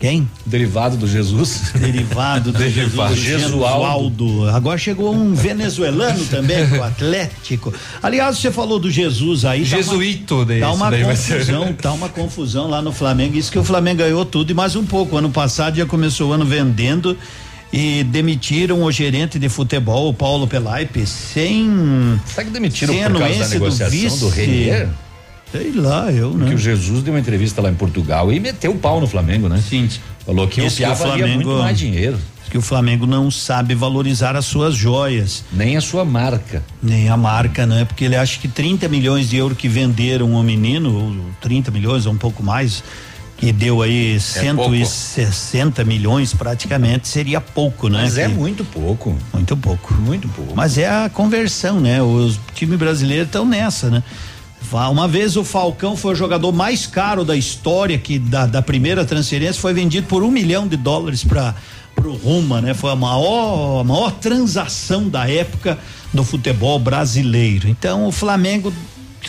Quem? 0.00 0.28
Derivado 0.46 0.96
do 0.96 1.08
Jesus. 1.08 1.72
Derivado 1.74 2.52
do 2.52 2.58
Derivado. 2.58 3.16
Jesus 3.16 3.42
Jesualdo. 3.42 4.48
Agora 4.48 4.78
chegou 4.78 5.12
um 5.12 5.34
venezuelano 5.34 6.24
também, 6.26 6.64
o 6.78 6.82
Atlético. 6.84 7.72
Aliás, 8.02 8.38
você 8.38 8.50
falou 8.52 8.78
do 8.78 8.90
Jesus 8.90 9.44
aí. 9.44 9.64
tá 9.66 9.76
uma- 9.76 9.82
Jesuíto 9.82 10.46
Tá 10.60 10.72
uma 10.72 10.90
daí 10.90 11.02
vai 11.02 11.16
ser. 11.16 11.34
confusão, 11.38 11.72
tá 11.72 11.92
uma 11.92 12.08
confusão 12.08 12.68
lá 12.68 12.80
no 12.80 12.92
Flamengo. 12.92 13.36
Isso 13.36 13.50
que 13.50 13.58
o 13.58 13.64
Flamengo 13.64 13.98
ganhou 13.98 14.24
tudo 14.24 14.50
e 14.50 14.54
mais 14.54 14.76
um 14.76 14.84
pouco. 14.86 15.16
Ano 15.16 15.30
passado 15.30 15.76
já 15.76 15.84
começou 15.86 16.30
o 16.30 16.32
ano 16.32 16.44
vendendo 16.44 17.16
e 17.72 18.04
demitiram 18.04 18.82
o 18.84 18.92
gerente 18.92 19.38
de 19.38 19.48
futebol, 19.48 20.08
o 20.08 20.14
Paulo 20.14 20.46
Pelaipe, 20.46 21.04
sem. 21.06 22.18
Será 22.26 22.44
que 22.44 22.50
demitiram 22.50 22.94
sem 22.94 23.02
por 23.04 23.18
causa 23.18 23.38
da 23.40 23.48
negociação 23.48 24.18
do, 24.18 24.28
vice. 24.30 24.40
Renier? 24.40 24.88
Sei 25.52 25.72
lá, 25.72 26.12
eu, 26.12 26.30
né? 26.32 26.40
Porque 26.40 26.54
o 26.54 26.58
Jesus 26.58 27.02
deu 27.02 27.12
uma 27.14 27.20
entrevista 27.20 27.62
lá 27.62 27.70
em 27.70 27.74
Portugal 27.74 28.30
e 28.32 28.38
meteu 28.38 28.72
o 28.72 28.76
pau 28.78 29.00
no 29.00 29.06
Flamengo, 29.06 29.48
né? 29.48 29.62
Sim. 29.66 29.88
Falou 30.26 30.46
que 30.46 30.60
o 30.60 30.70
Piá 30.70 30.92
o 30.92 30.94
valia 30.94 31.16
Flamengo- 31.26 31.48
muito 31.50 31.62
mais 31.62 31.78
dinheiro. 31.78 32.18
que 32.50 32.58
o 32.58 32.62
Flamengo 32.62 33.06
não 33.06 33.30
sabe 33.30 33.74
valorizar 33.74 34.34
as 34.36 34.44
suas 34.46 34.74
joias. 34.74 35.44
Nem 35.52 35.76
a 35.76 35.80
sua 35.80 36.04
marca. 36.04 36.62
Nem 36.82 37.08
a 37.08 37.16
marca, 37.16 37.66
né? 37.66 37.84
Porque 37.86 38.04
ele 38.04 38.16
acha 38.16 38.38
que 38.38 38.48
30 38.48 38.88
milhões 38.88 39.28
de 39.28 39.36
euros 39.36 39.56
que 39.56 39.68
venderam 39.68 40.32
o 40.32 40.42
menino, 40.42 40.94
ou 40.94 41.16
30 41.40 41.70
milhões 41.70 42.04
ou 42.06 42.12
um 42.12 42.16
pouco 42.18 42.42
mais, 42.42 42.82
que 43.38 43.52
deu 43.52 43.80
aí 43.82 44.18
160 44.92 45.84
milhões 45.84 46.32
praticamente, 46.34 47.06
seria 47.08 47.40
pouco, 47.40 47.88
né? 47.88 48.00
Mas 48.02 48.18
é 48.18 48.28
Que- 48.28 48.34
muito 48.34 48.64
pouco. 48.64 49.16
Muito 49.32 49.56
pouco. 49.56 49.94
Muito 49.94 50.28
pouco. 50.28 50.52
Mas 50.56 50.76
é 50.78 50.88
a 50.88 51.08
conversão, 51.08 51.80
né? 51.80 52.02
Os 52.02 52.38
times 52.54 52.78
brasileiros 52.78 53.26
estão 53.26 53.44
nessa, 53.44 53.90
né? 53.90 54.02
Uma 54.90 55.08
vez 55.08 55.36
o 55.36 55.44
Falcão 55.44 55.96
foi 55.96 56.12
o 56.12 56.16
jogador 56.16 56.52
mais 56.52 56.86
caro 56.86 57.24
da 57.24 57.34
história 57.36 57.96
que 57.96 58.18
da, 58.18 58.44
da 58.46 58.60
primeira 58.60 59.04
transferência 59.04 59.60
foi 59.60 59.72
vendido 59.72 60.06
por 60.06 60.22
um 60.22 60.30
milhão 60.30 60.68
de 60.68 60.76
dólares 60.76 61.24
para 61.24 61.54
o 62.04 62.12
Roma, 62.12 62.60
né? 62.60 62.74
Foi 62.74 62.90
a 62.92 62.96
maior, 62.96 63.80
a 63.80 63.84
maior 63.84 64.10
transação 64.12 65.08
da 65.08 65.28
época 65.28 65.78
do 66.12 66.22
futebol 66.22 66.78
brasileiro. 66.78 67.66
Então 67.68 68.06
o 68.06 68.12
Flamengo 68.12 68.72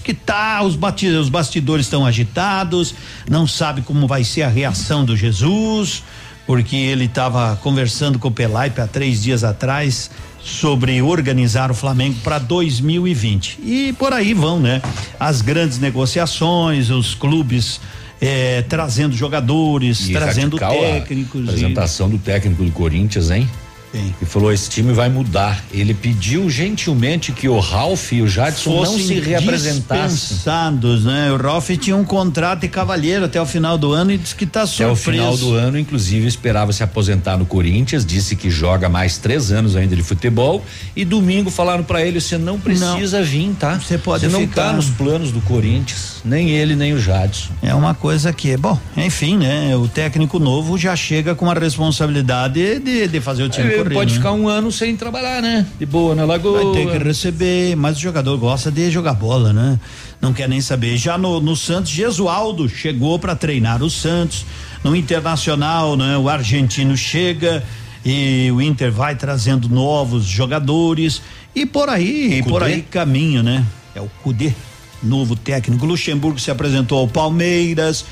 que 0.03 0.13
tá, 0.13 0.61
os, 0.63 0.75
bati- 0.75 1.07
os 1.07 1.29
bastidores 1.29 1.85
estão 1.85 2.05
agitados, 2.05 2.93
não 3.29 3.45
sabe 3.47 3.81
como 3.81 4.07
vai 4.07 4.23
ser 4.23 4.43
a 4.43 4.47
reação 4.47 5.03
do 5.03 5.15
Jesus, 5.15 6.03
porque 6.45 6.75
ele 6.75 7.05
estava 7.05 7.55
conversando 7.61 8.17
com 8.19 8.27
o 8.27 8.31
Pelaipe 8.31 8.81
há 8.81 8.87
três 8.87 9.21
dias 9.21 9.43
atrás 9.43 10.09
sobre 10.41 11.01
organizar 11.01 11.69
o 11.71 11.73
Flamengo 11.73 12.17
para 12.23 12.39
2020. 12.39 13.59
E 13.63 13.93
por 13.99 14.13
aí 14.13 14.33
vão, 14.33 14.59
né? 14.59 14.81
As 15.19 15.41
grandes 15.41 15.79
negociações, 15.79 16.89
os 16.89 17.13
clubes 17.13 17.79
eh, 18.21 18.63
trazendo 18.67 19.15
jogadores, 19.15 20.07
E 20.09 20.13
trazendo 20.13 20.57
radical 20.57 20.71
a 20.71 20.91
técnicos. 20.99 21.41
e- 21.41 21.49
Apresentação 21.49 22.09
do 22.09 22.17
técnico 22.17 22.63
do 22.63 22.71
Corinthians, 22.71 23.29
hein? 23.31 23.49
E 23.93 24.25
falou: 24.25 24.51
esse 24.51 24.69
time 24.69 24.93
vai 24.93 25.09
mudar. 25.09 25.63
Ele 25.71 25.93
pediu 25.93 26.49
gentilmente 26.49 27.31
que 27.31 27.49
o 27.49 27.59
Ralf 27.59 28.11
e 28.11 28.21
o 28.21 28.27
Jadson 28.27 28.83
não 28.83 28.97
se 28.99 29.19
reapresentassem. 29.19 30.07
dispensados, 30.09 31.05
né? 31.05 31.31
O 31.31 31.37
Ralf 31.37 31.69
tinha 31.71 31.95
um 31.95 32.03
contrato 32.03 32.61
de 32.61 32.67
cavalheiro 32.67 33.25
até 33.25 33.41
o 33.41 33.45
final 33.45 33.77
do 33.77 33.91
ano 33.93 34.11
e 34.11 34.17
disse 34.17 34.35
que 34.35 34.43
está 34.43 34.61
Até 34.61 34.71
surpreso. 34.71 34.93
o 34.93 34.95
final 34.95 35.37
do 35.37 35.53
ano, 35.53 35.79
inclusive, 35.79 36.27
esperava 36.27 36.71
se 36.71 36.83
aposentar 36.83 37.37
no 37.37 37.45
Corinthians, 37.45 38.05
disse 38.05 38.35
que 38.35 38.49
joga 38.49 38.87
mais 38.87 39.17
três 39.17 39.51
anos 39.51 39.75
ainda 39.75 39.95
de 39.95 40.03
futebol. 40.03 40.63
E 40.95 41.03
domingo 41.03 41.49
falaram 41.49 41.83
pra 41.83 42.05
ele: 42.05 42.21
você 42.21 42.37
não 42.37 42.59
precisa 42.59 43.23
vir, 43.23 43.55
tá? 43.59 43.79
Você 43.79 43.97
pode 43.97 44.27
não 44.27 44.41
ficar. 44.41 44.67
tá 44.67 44.73
nos 44.73 44.89
planos 44.89 45.31
do 45.31 45.41
Corinthians, 45.41 46.21
nem 46.23 46.49
ele, 46.51 46.75
nem 46.75 46.93
o 46.93 46.99
Jadson. 46.99 47.49
É 47.61 47.73
uma 47.73 47.93
coisa 47.95 48.31
que, 48.31 48.55
bom, 48.55 48.77
enfim, 48.95 49.37
né? 49.37 49.75
O 49.75 49.87
técnico 49.87 50.37
novo 50.37 50.77
já 50.77 50.95
chega 50.95 51.33
com 51.33 51.49
a 51.49 51.53
responsabilidade 51.53 52.79
de, 52.79 53.07
de 53.07 53.21
fazer 53.21 53.43
o 53.43 53.49
time 53.49 53.67
Ele 53.67 53.78
correr. 53.83 53.95
pode 53.95 54.11
né? 54.11 54.17
ficar 54.17 54.31
um 54.31 54.47
ano 54.47 54.71
sem 54.71 54.95
trabalhar, 54.95 55.41
né? 55.41 55.65
De 55.79 55.85
boa 55.85 56.15
na 56.15 56.25
lagoa. 56.25 56.63
Vai 56.63 56.73
ter 56.73 56.91
que 56.91 57.03
receber, 57.03 57.75
mas 57.75 57.97
o 57.97 57.99
jogador 57.99 58.37
gosta 58.37 58.71
de 58.71 58.89
jogar 58.91 59.13
bola, 59.13 59.51
né? 59.53 59.79
Não 60.21 60.33
quer 60.33 60.47
nem 60.47 60.61
saber. 60.61 60.97
Já 60.97 61.17
no, 61.17 61.39
no 61.39 61.55
Santos, 61.55 61.91
Gesualdo 61.91 62.67
chegou 62.67 63.17
para 63.17 63.35
treinar 63.35 63.81
o 63.81 63.89
Santos. 63.89 64.45
No 64.83 64.95
Internacional, 64.95 65.97
né? 65.97 66.17
O 66.17 66.29
argentino 66.29 66.95
chega 66.95 67.63
e 68.05 68.49
o 68.51 68.61
Inter 68.61 68.91
vai 68.91 69.15
trazendo 69.15 69.67
novos 69.67 70.23
jogadores 70.23 71.21
e 71.53 71.65
por 71.65 71.89
aí, 71.89 72.39
e 72.39 72.43
por 72.43 72.63
aí 72.63 72.81
caminho, 72.81 73.43
né? 73.43 73.65
É 73.93 74.01
o 74.01 74.09
Cudê, 74.23 74.53
novo 75.01 75.35
técnico. 75.35 75.85
Luxemburgo 75.85 76.39
se 76.39 76.51
apresentou 76.51 76.99
ao 76.99 77.07
Palmeiras. 77.07 78.05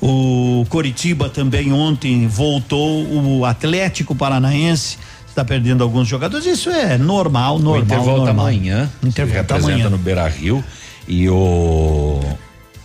O 0.00 0.64
Coritiba 0.68 1.28
também 1.28 1.72
ontem 1.72 2.26
voltou. 2.26 3.04
O 3.38 3.44
Atlético 3.44 4.14
Paranaense 4.14 4.96
está 5.28 5.44
perdendo 5.44 5.82
alguns 5.84 6.08
jogadores. 6.08 6.46
Isso 6.46 6.70
é 6.70 6.96
normal, 6.96 7.58
normal. 7.58 7.80
o 7.80 7.84
Inter 7.84 7.98
volta 8.00 8.24
normal. 8.26 8.46
amanhã. 8.46 8.90
Inter 9.04 9.26
se 9.26 9.32
volta 9.32 9.54
representa 9.54 9.72
amanhã. 9.74 9.90
no 9.90 9.98
Beira 9.98 10.26
Rio. 10.28 10.64
E 11.06 11.28
o. 11.28 12.20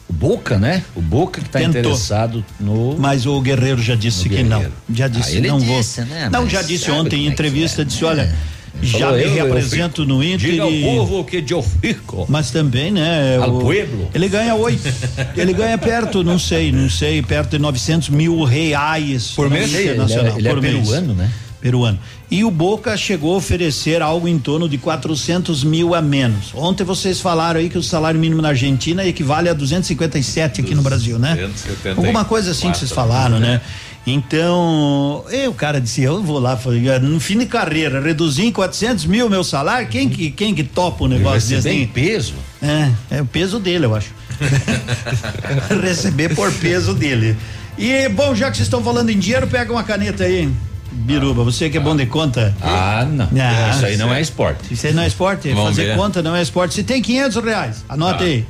O 0.08 0.14
Boca, 0.14 0.60
né? 0.60 0.84
O 0.96 1.02
Boca 1.02 1.42
que 1.42 1.48
está 1.48 1.58
Tentou. 1.60 1.80
interessado 1.82 2.46
no. 2.60 2.96
Mas 3.00 3.26
o 3.26 3.42
Guerreiro 3.42 3.82
já 3.82 3.96
disse 3.96 4.30
que 4.30 4.44
não. 4.44 4.64
Já 4.94 5.08
disse 5.08 5.34
Ah, 5.34 5.38
ele 5.38 5.48
não 5.48 5.60
vou. 5.60 5.78
disse, 5.78 6.02
né? 6.02 6.30
Não, 6.32 6.44
Mas 6.44 6.52
já 6.52 6.62
disse 6.62 6.92
ontem 6.92 7.24
em 7.24 7.28
é 7.28 7.32
entrevista, 7.32 7.82
é, 7.82 7.86
disse, 7.86 8.04
né? 8.04 8.10
olha, 8.10 8.36
já 8.82 9.00
Falou, 9.00 9.16
me 9.18 9.24
eu- 9.24 9.28
eu 9.30 9.34
reapresento 9.36 10.06
no 10.06 10.24
Inter 10.24 10.52
Diga 10.52 10.64
ao 10.64 10.72
povo 10.72 11.24
que 11.24 11.44
eu 11.50 11.62
fico. 11.64 12.26
Mas 12.30 12.52
também, 12.52 12.92
né? 12.92 13.38
Al 13.42 13.56
o- 13.58 13.60
pueblo. 13.62 14.08
Ele 14.14 14.28
ganha 14.28 14.54
oito. 14.56 14.82
ele 15.36 15.54
ganha 15.54 15.78
perto, 15.78 16.24
não 16.24 16.38
sei, 16.40 16.72
não 16.72 16.90
sei, 16.90 17.22
perto 17.22 17.52
de 17.52 17.60
900 17.60 18.10
mil 18.10 18.44
reais 18.44 19.32
Por 19.36 19.50
mês? 19.50 19.74
Ele 19.74 19.78
é- 19.90 19.92
Internacional, 19.94 20.38
ele 20.38 20.48
é 20.48 20.52
por 20.54 20.62
mês. 20.62 20.74
peruano, 20.90 21.14
né? 21.14 21.32
Peruano. 21.62 22.00
E 22.30 22.44
o 22.44 22.52
Boca 22.52 22.96
chegou 22.96 23.34
a 23.34 23.38
oferecer 23.38 24.00
algo 24.02 24.28
em 24.28 24.38
torno 24.38 24.70
de 24.70 24.78
400 24.78 25.64
mil 25.64 25.96
a 25.96 26.02
menos. 26.02 26.52
Ontem 26.54 26.84
vocês 26.84 27.20
falaram 27.20 27.60
aí 27.60 27.70
que 27.70 27.78
o 27.78 27.82
salário 27.84 28.20
mínimo 28.20 28.40
na 28.42 28.50
Argentina 28.50 29.04
equivale 29.06 29.50
a 29.50 29.54
257 29.54 30.62
aqui 30.62 30.76
no 30.76 30.84
Brasil, 30.84 31.18
né? 31.18 31.36
274. 31.36 32.00
Alguma 32.02 32.24
coisa 32.26 32.52
assim 32.52 32.72
que 32.72 32.78
vocês 32.78 32.92
falaram, 32.92 33.40
né? 33.40 33.62
Então, 34.08 35.26
e 35.32 35.48
o 35.48 35.54
cara 35.54 35.82
disse, 35.82 36.02
eu 36.04 36.22
vou 36.22 36.38
lá, 36.40 36.56
falei, 36.56 36.82
no 37.00 37.20
fim 37.20 37.38
de 37.40 37.46
carreira, 37.48 38.00
reduzir 38.00 38.46
em 38.46 38.52
400 38.52 39.06
mil 39.06 39.28
meu 39.30 39.44
salário, 39.44 39.88
quem 39.88 40.08
que, 40.08 40.30
quem 40.30 40.54
que 40.54 40.64
topa 40.64 41.06
um 41.06 41.08
negócio 41.08 41.50
desse? 41.50 41.70
em 41.70 41.88
peso? 41.88 42.34
É, 42.62 42.92
é 43.18 43.22
o 43.22 43.26
peso 43.26 43.60
dele, 43.60 43.86
eu 43.86 43.96
acho. 43.96 44.10
Receber 45.82 46.36
por 46.36 46.52
peso 46.54 46.94
dele. 46.94 47.36
E, 47.78 48.08
bom, 48.10 48.36
já 48.36 48.50
que 48.52 48.58
vocês 48.58 48.68
estão 48.68 48.84
falando 48.84 49.10
em 49.10 49.18
dinheiro, 49.18 49.48
pega 49.48 49.72
uma 49.72 49.84
caneta 49.84 50.24
aí. 50.24 50.50
Biruba, 50.92 51.44
você 51.44 51.70
que 51.70 51.78
é 51.78 51.82
bom 51.82 51.96
de 51.96 52.06
conta. 52.06 52.56
Ah, 52.62 53.06
não. 53.10 53.28
Ah, 53.38 53.72
Isso 53.76 53.86
aí 53.86 53.98
não 53.98 54.14
é 54.14 54.22
esporte. 54.22 54.74
Isso 54.74 54.88
aí 54.88 54.94
não 54.94 55.04
é 55.04 55.08
esporte? 55.08 55.50
Vamos 55.50 55.70
Fazer 55.72 55.86
ver. 55.88 55.98
conta 55.98 56.22
não 56.22 56.36
é 56.36 56.42
esporte. 56.42 56.74
Se 56.74 56.84
tem 56.84 57.02
500 57.02 57.44
reais, 57.44 57.84
anota 57.90 58.24
Ah. 58.24 58.28
aí. 58.28 58.46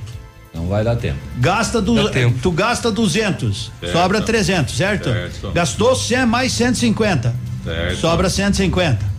Não 0.56 0.68
vai 0.68 0.84
dar 0.84 0.96
tempo. 0.96 1.20
Gasta 1.38 1.82
du 1.82 1.96
Dá 1.96 2.10
tempo. 2.10 2.40
tu 2.42 2.52
gasta 2.52 2.92
200, 2.92 3.72
Certo. 3.80 3.92
sobra 3.94 4.22
300, 4.22 4.76
certo? 4.76 5.10
Certo. 5.12 5.52
Gastou 5.52 5.96
100 5.96 6.26
mais 6.26 6.52
150. 6.54 7.36
Certo. 7.64 8.00
Sobra 8.00 8.30
150. 8.30 9.16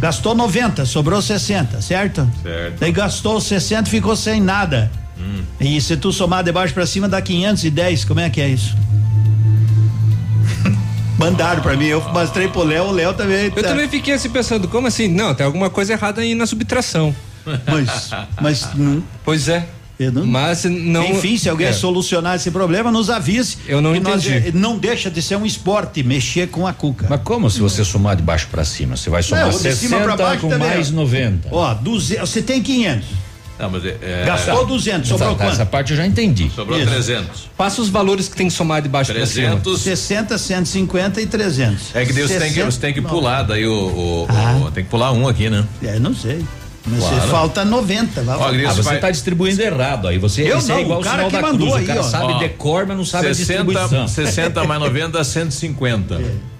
Gastou 0.00 0.34
90, 0.34 0.84
sobrou 0.86 1.20
60, 1.22 1.80
certo? 1.80 2.28
Certo. 2.42 2.78
Daí 2.78 2.92
gastou 2.92 3.40
60, 3.40 3.88
ficou 3.90 4.14
sem 4.14 4.40
nada. 4.40 4.90
Hum. 5.18 5.42
E 5.58 5.80
se 5.80 5.96
tu 5.96 6.12
somar 6.12 6.44
de 6.44 6.52
baixo 6.52 6.72
pra 6.74 6.86
cima 6.86 7.08
dá 7.08 7.20
510, 7.20 8.04
como 8.04 8.20
é 8.20 8.30
que 8.30 8.40
é 8.40 8.48
isso? 8.48 8.76
Mandaram 11.18 11.60
pra 11.62 11.76
mim, 11.76 11.86
eu 11.86 12.00
mostrei 12.12 12.46
pro 12.48 12.62
Léo, 12.62 12.84
o 12.84 12.92
Léo 12.92 13.12
também. 13.14 13.46
Eu 13.46 13.50
tá- 13.52 13.62
também 13.70 13.88
fiquei 13.88 14.14
assim 14.14 14.30
pensando, 14.30 14.68
como 14.68 14.86
assim? 14.86 15.08
Não, 15.08 15.34
tem 15.34 15.44
alguma 15.44 15.68
coisa 15.68 15.92
errada 15.94 16.20
aí 16.20 16.34
na 16.34 16.46
subtração. 16.46 17.14
Mas, 17.66 18.10
mas 18.40 18.68
não. 18.74 19.02
Pois 19.24 19.48
é. 19.48 19.66
Mas 20.24 20.64
não. 20.64 21.04
Enfim, 21.04 21.36
se 21.36 21.48
alguém 21.48 21.66
é. 21.68 21.72
solucionar 21.72 22.36
esse 22.36 22.50
problema, 22.50 22.90
nos 22.90 23.10
avise. 23.10 23.56
Eu 23.66 23.80
não 23.80 23.92
que 23.94 24.00
nós- 24.00 24.24
entendi. 24.24 24.56
não 24.56 24.78
deixa 24.78 25.10
de 25.10 25.20
ser 25.20 25.36
um 25.36 25.44
esporte 25.44 26.02
mexer 26.02 26.48
com 26.48 26.66
a 26.66 26.72
cuca. 26.72 27.06
Mas 27.10 27.20
como 27.24 27.50
se 27.50 27.58
você 27.60 27.84
somar 27.84 28.14
de 28.16 28.22
baixo 28.22 28.46
pra 28.50 28.64
cima? 28.64 28.96
Você 28.96 29.10
vai 29.10 29.22
somar 29.22 29.44
Não, 29.46 29.50
de 29.50 29.58
60 29.58 29.76
cima 29.76 30.00
pra 30.00 30.16
baixo 30.16 30.42
com 30.42 30.48
também, 30.50 30.68
mais 30.68 30.90
ó. 30.90 30.94
90. 30.94 31.48
Ó, 31.50 31.74
200, 31.74 32.30
você 32.30 32.40
tem 32.42 32.62
500. 32.62 33.06
Não, 33.58 33.68
mas 33.70 33.84
é, 33.84 33.96
é- 34.00 34.24
Gastou 34.24 34.64
200, 34.66 35.08
sobrou 35.08 35.30
Essa- 35.30 35.36
quanto? 35.38 35.52
Essa 35.52 35.66
parte 35.66 35.90
eu 35.90 35.96
já 35.96 36.06
entendi. 36.06 36.48
Sobrou 36.54 36.78
Isso. 36.78 36.88
300. 36.88 37.48
Passa 37.56 37.82
os 37.82 37.88
valores 37.88 38.28
que 38.28 38.36
tem 38.36 38.46
que 38.46 38.52
somar 38.52 38.80
de 38.80 38.88
baixo 38.88 39.12
pra 39.12 39.26
cima. 39.26 39.48
300. 39.56 39.80
60, 39.82 40.38
150 40.38 41.20
e 41.20 41.26
300. 41.26 41.92
É 41.92 42.04
que 42.06 42.12
Deus 42.12 42.30
tem 42.30 42.52
que, 42.52 42.62
você 42.62 42.78
tem 42.78 42.94
que 42.94 43.02
pular, 43.02 43.42
daí 43.42 43.66
o, 43.66 43.72
o- 43.72 44.26
Ah. 44.28 44.60
o- 44.66 44.70
tem 44.70 44.84
que 44.84 44.90
pular 44.90 45.10
um 45.10 45.26
aqui, 45.26 45.50
né? 45.50 45.64
É, 45.82 45.98
não 45.98 46.14
sei. 46.14 46.44
Mas 46.90 47.00
Claro. 47.00 47.20
se 47.22 47.28
falta 47.28 47.64
90. 47.64 48.22
Vai 48.22 48.36
Ó, 48.38 48.50
Gris, 48.52 48.68
Ah, 48.68 48.72
você 48.72 48.82
vai- 48.82 48.94
está 48.96 49.10
distribuindo 49.10 49.62
errado 49.62 50.08
aí. 50.08 50.18
Você 50.18 50.42
Eu 50.42 50.58
isso 50.58 50.68
não, 50.68 50.76
é 50.76 50.80
igual 50.82 51.00
o 51.00 51.02
cara 51.04 51.24
que 51.26 51.32
da 51.32 51.42
mandou 51.42 51.68
cruz. 51.68 51.74
aí, 51.76 51.84
o 51.84 51.86
cara 51.86 52.00
ó. 52.00 52.02
sabe 52.02 52.32
Ó, 52.32 52.38
de 52.38 52.48
cor, 52.50 52.86
mas 52.86 52.96
não 52.96 53.04
sabe 53.04 53.28
a 53.28 53.32
distribuição. 53.32 54.08
60 54.08 54.64
mais 54.64 54.80
90, 54.80 55.22
150. 55.24 56.14
É. 56.16 56.57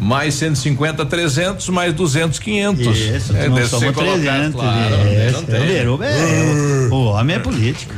Mais 0.00 0.34
150, 0.34 1.04
300, 1.06 1.68
mais 1.68 1.92
200, 1.94 2.38
500. 2.38 2.86
Isso, 2.96 3.36
é, 3.36 3.48
não 3.48 3.54
deve 3.56 3.68
ser 3.68 3.76
somos 3.78 3.94
colocado, 3.94 4.20
300. 4.22 4.52
claro. 4.54 4.94
é, 4.94 5.30
não 5.32 5.42
tem. 5.44 5.76
é, 5.76 5.88
o- 5.88 6.02
é, 6.02 6.88
o, 6.90 6.94
o 6.94 7.04
homem 7.12 7.36
é 7.36 7.38
político. 7.38 7.92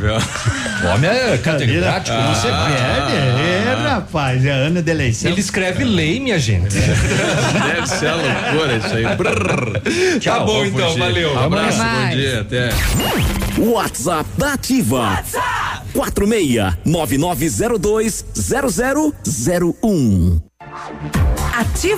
O 0.82 0.86
homem 0.94 1.08
é 1.10 1.38
catedrático. 1.38 2.16
Não 2.16 2.34
se 2.34 2.42
perde. 2.42 3.12
É, 3.12 3.74
rapaz, 3.88 4.44
é 4.44 4.50
ano 4.50 4.82
de 4.82 4.90
eleição. 4.90 5.30
Ele 5.30 5.40
escreve 5.40 5.84
lei, 5.84 6.18
minha 6.18 6.38
gente. 6.38 6.74
Deve 6.74 7.86
ser 7.86 8.08
a 8.08 8.14
loucura 8.16 8.76
isso 8.78 8.94
aí. 8.94 9.16
Brrr. 9.16 9.80
Tá 10.24 10.40
bom, 10.40 10.64
então, 10.64 10.86
fugir. 10.88 10.98
valeu. 10.98 11.38
Abraço, 11.38 11.80
Até 11.80 12.00
bom 12.08 12.08
dia, 12.16 12.40
até. 12.40 12.70
WhatsApp 13.58 14.28
da 14.36 14.52
Ativa. 14.54 15.22
46 15.92 16.74
9902 16.84 18.24
0001. 19.82 20.40
Ativa 21.54 21.90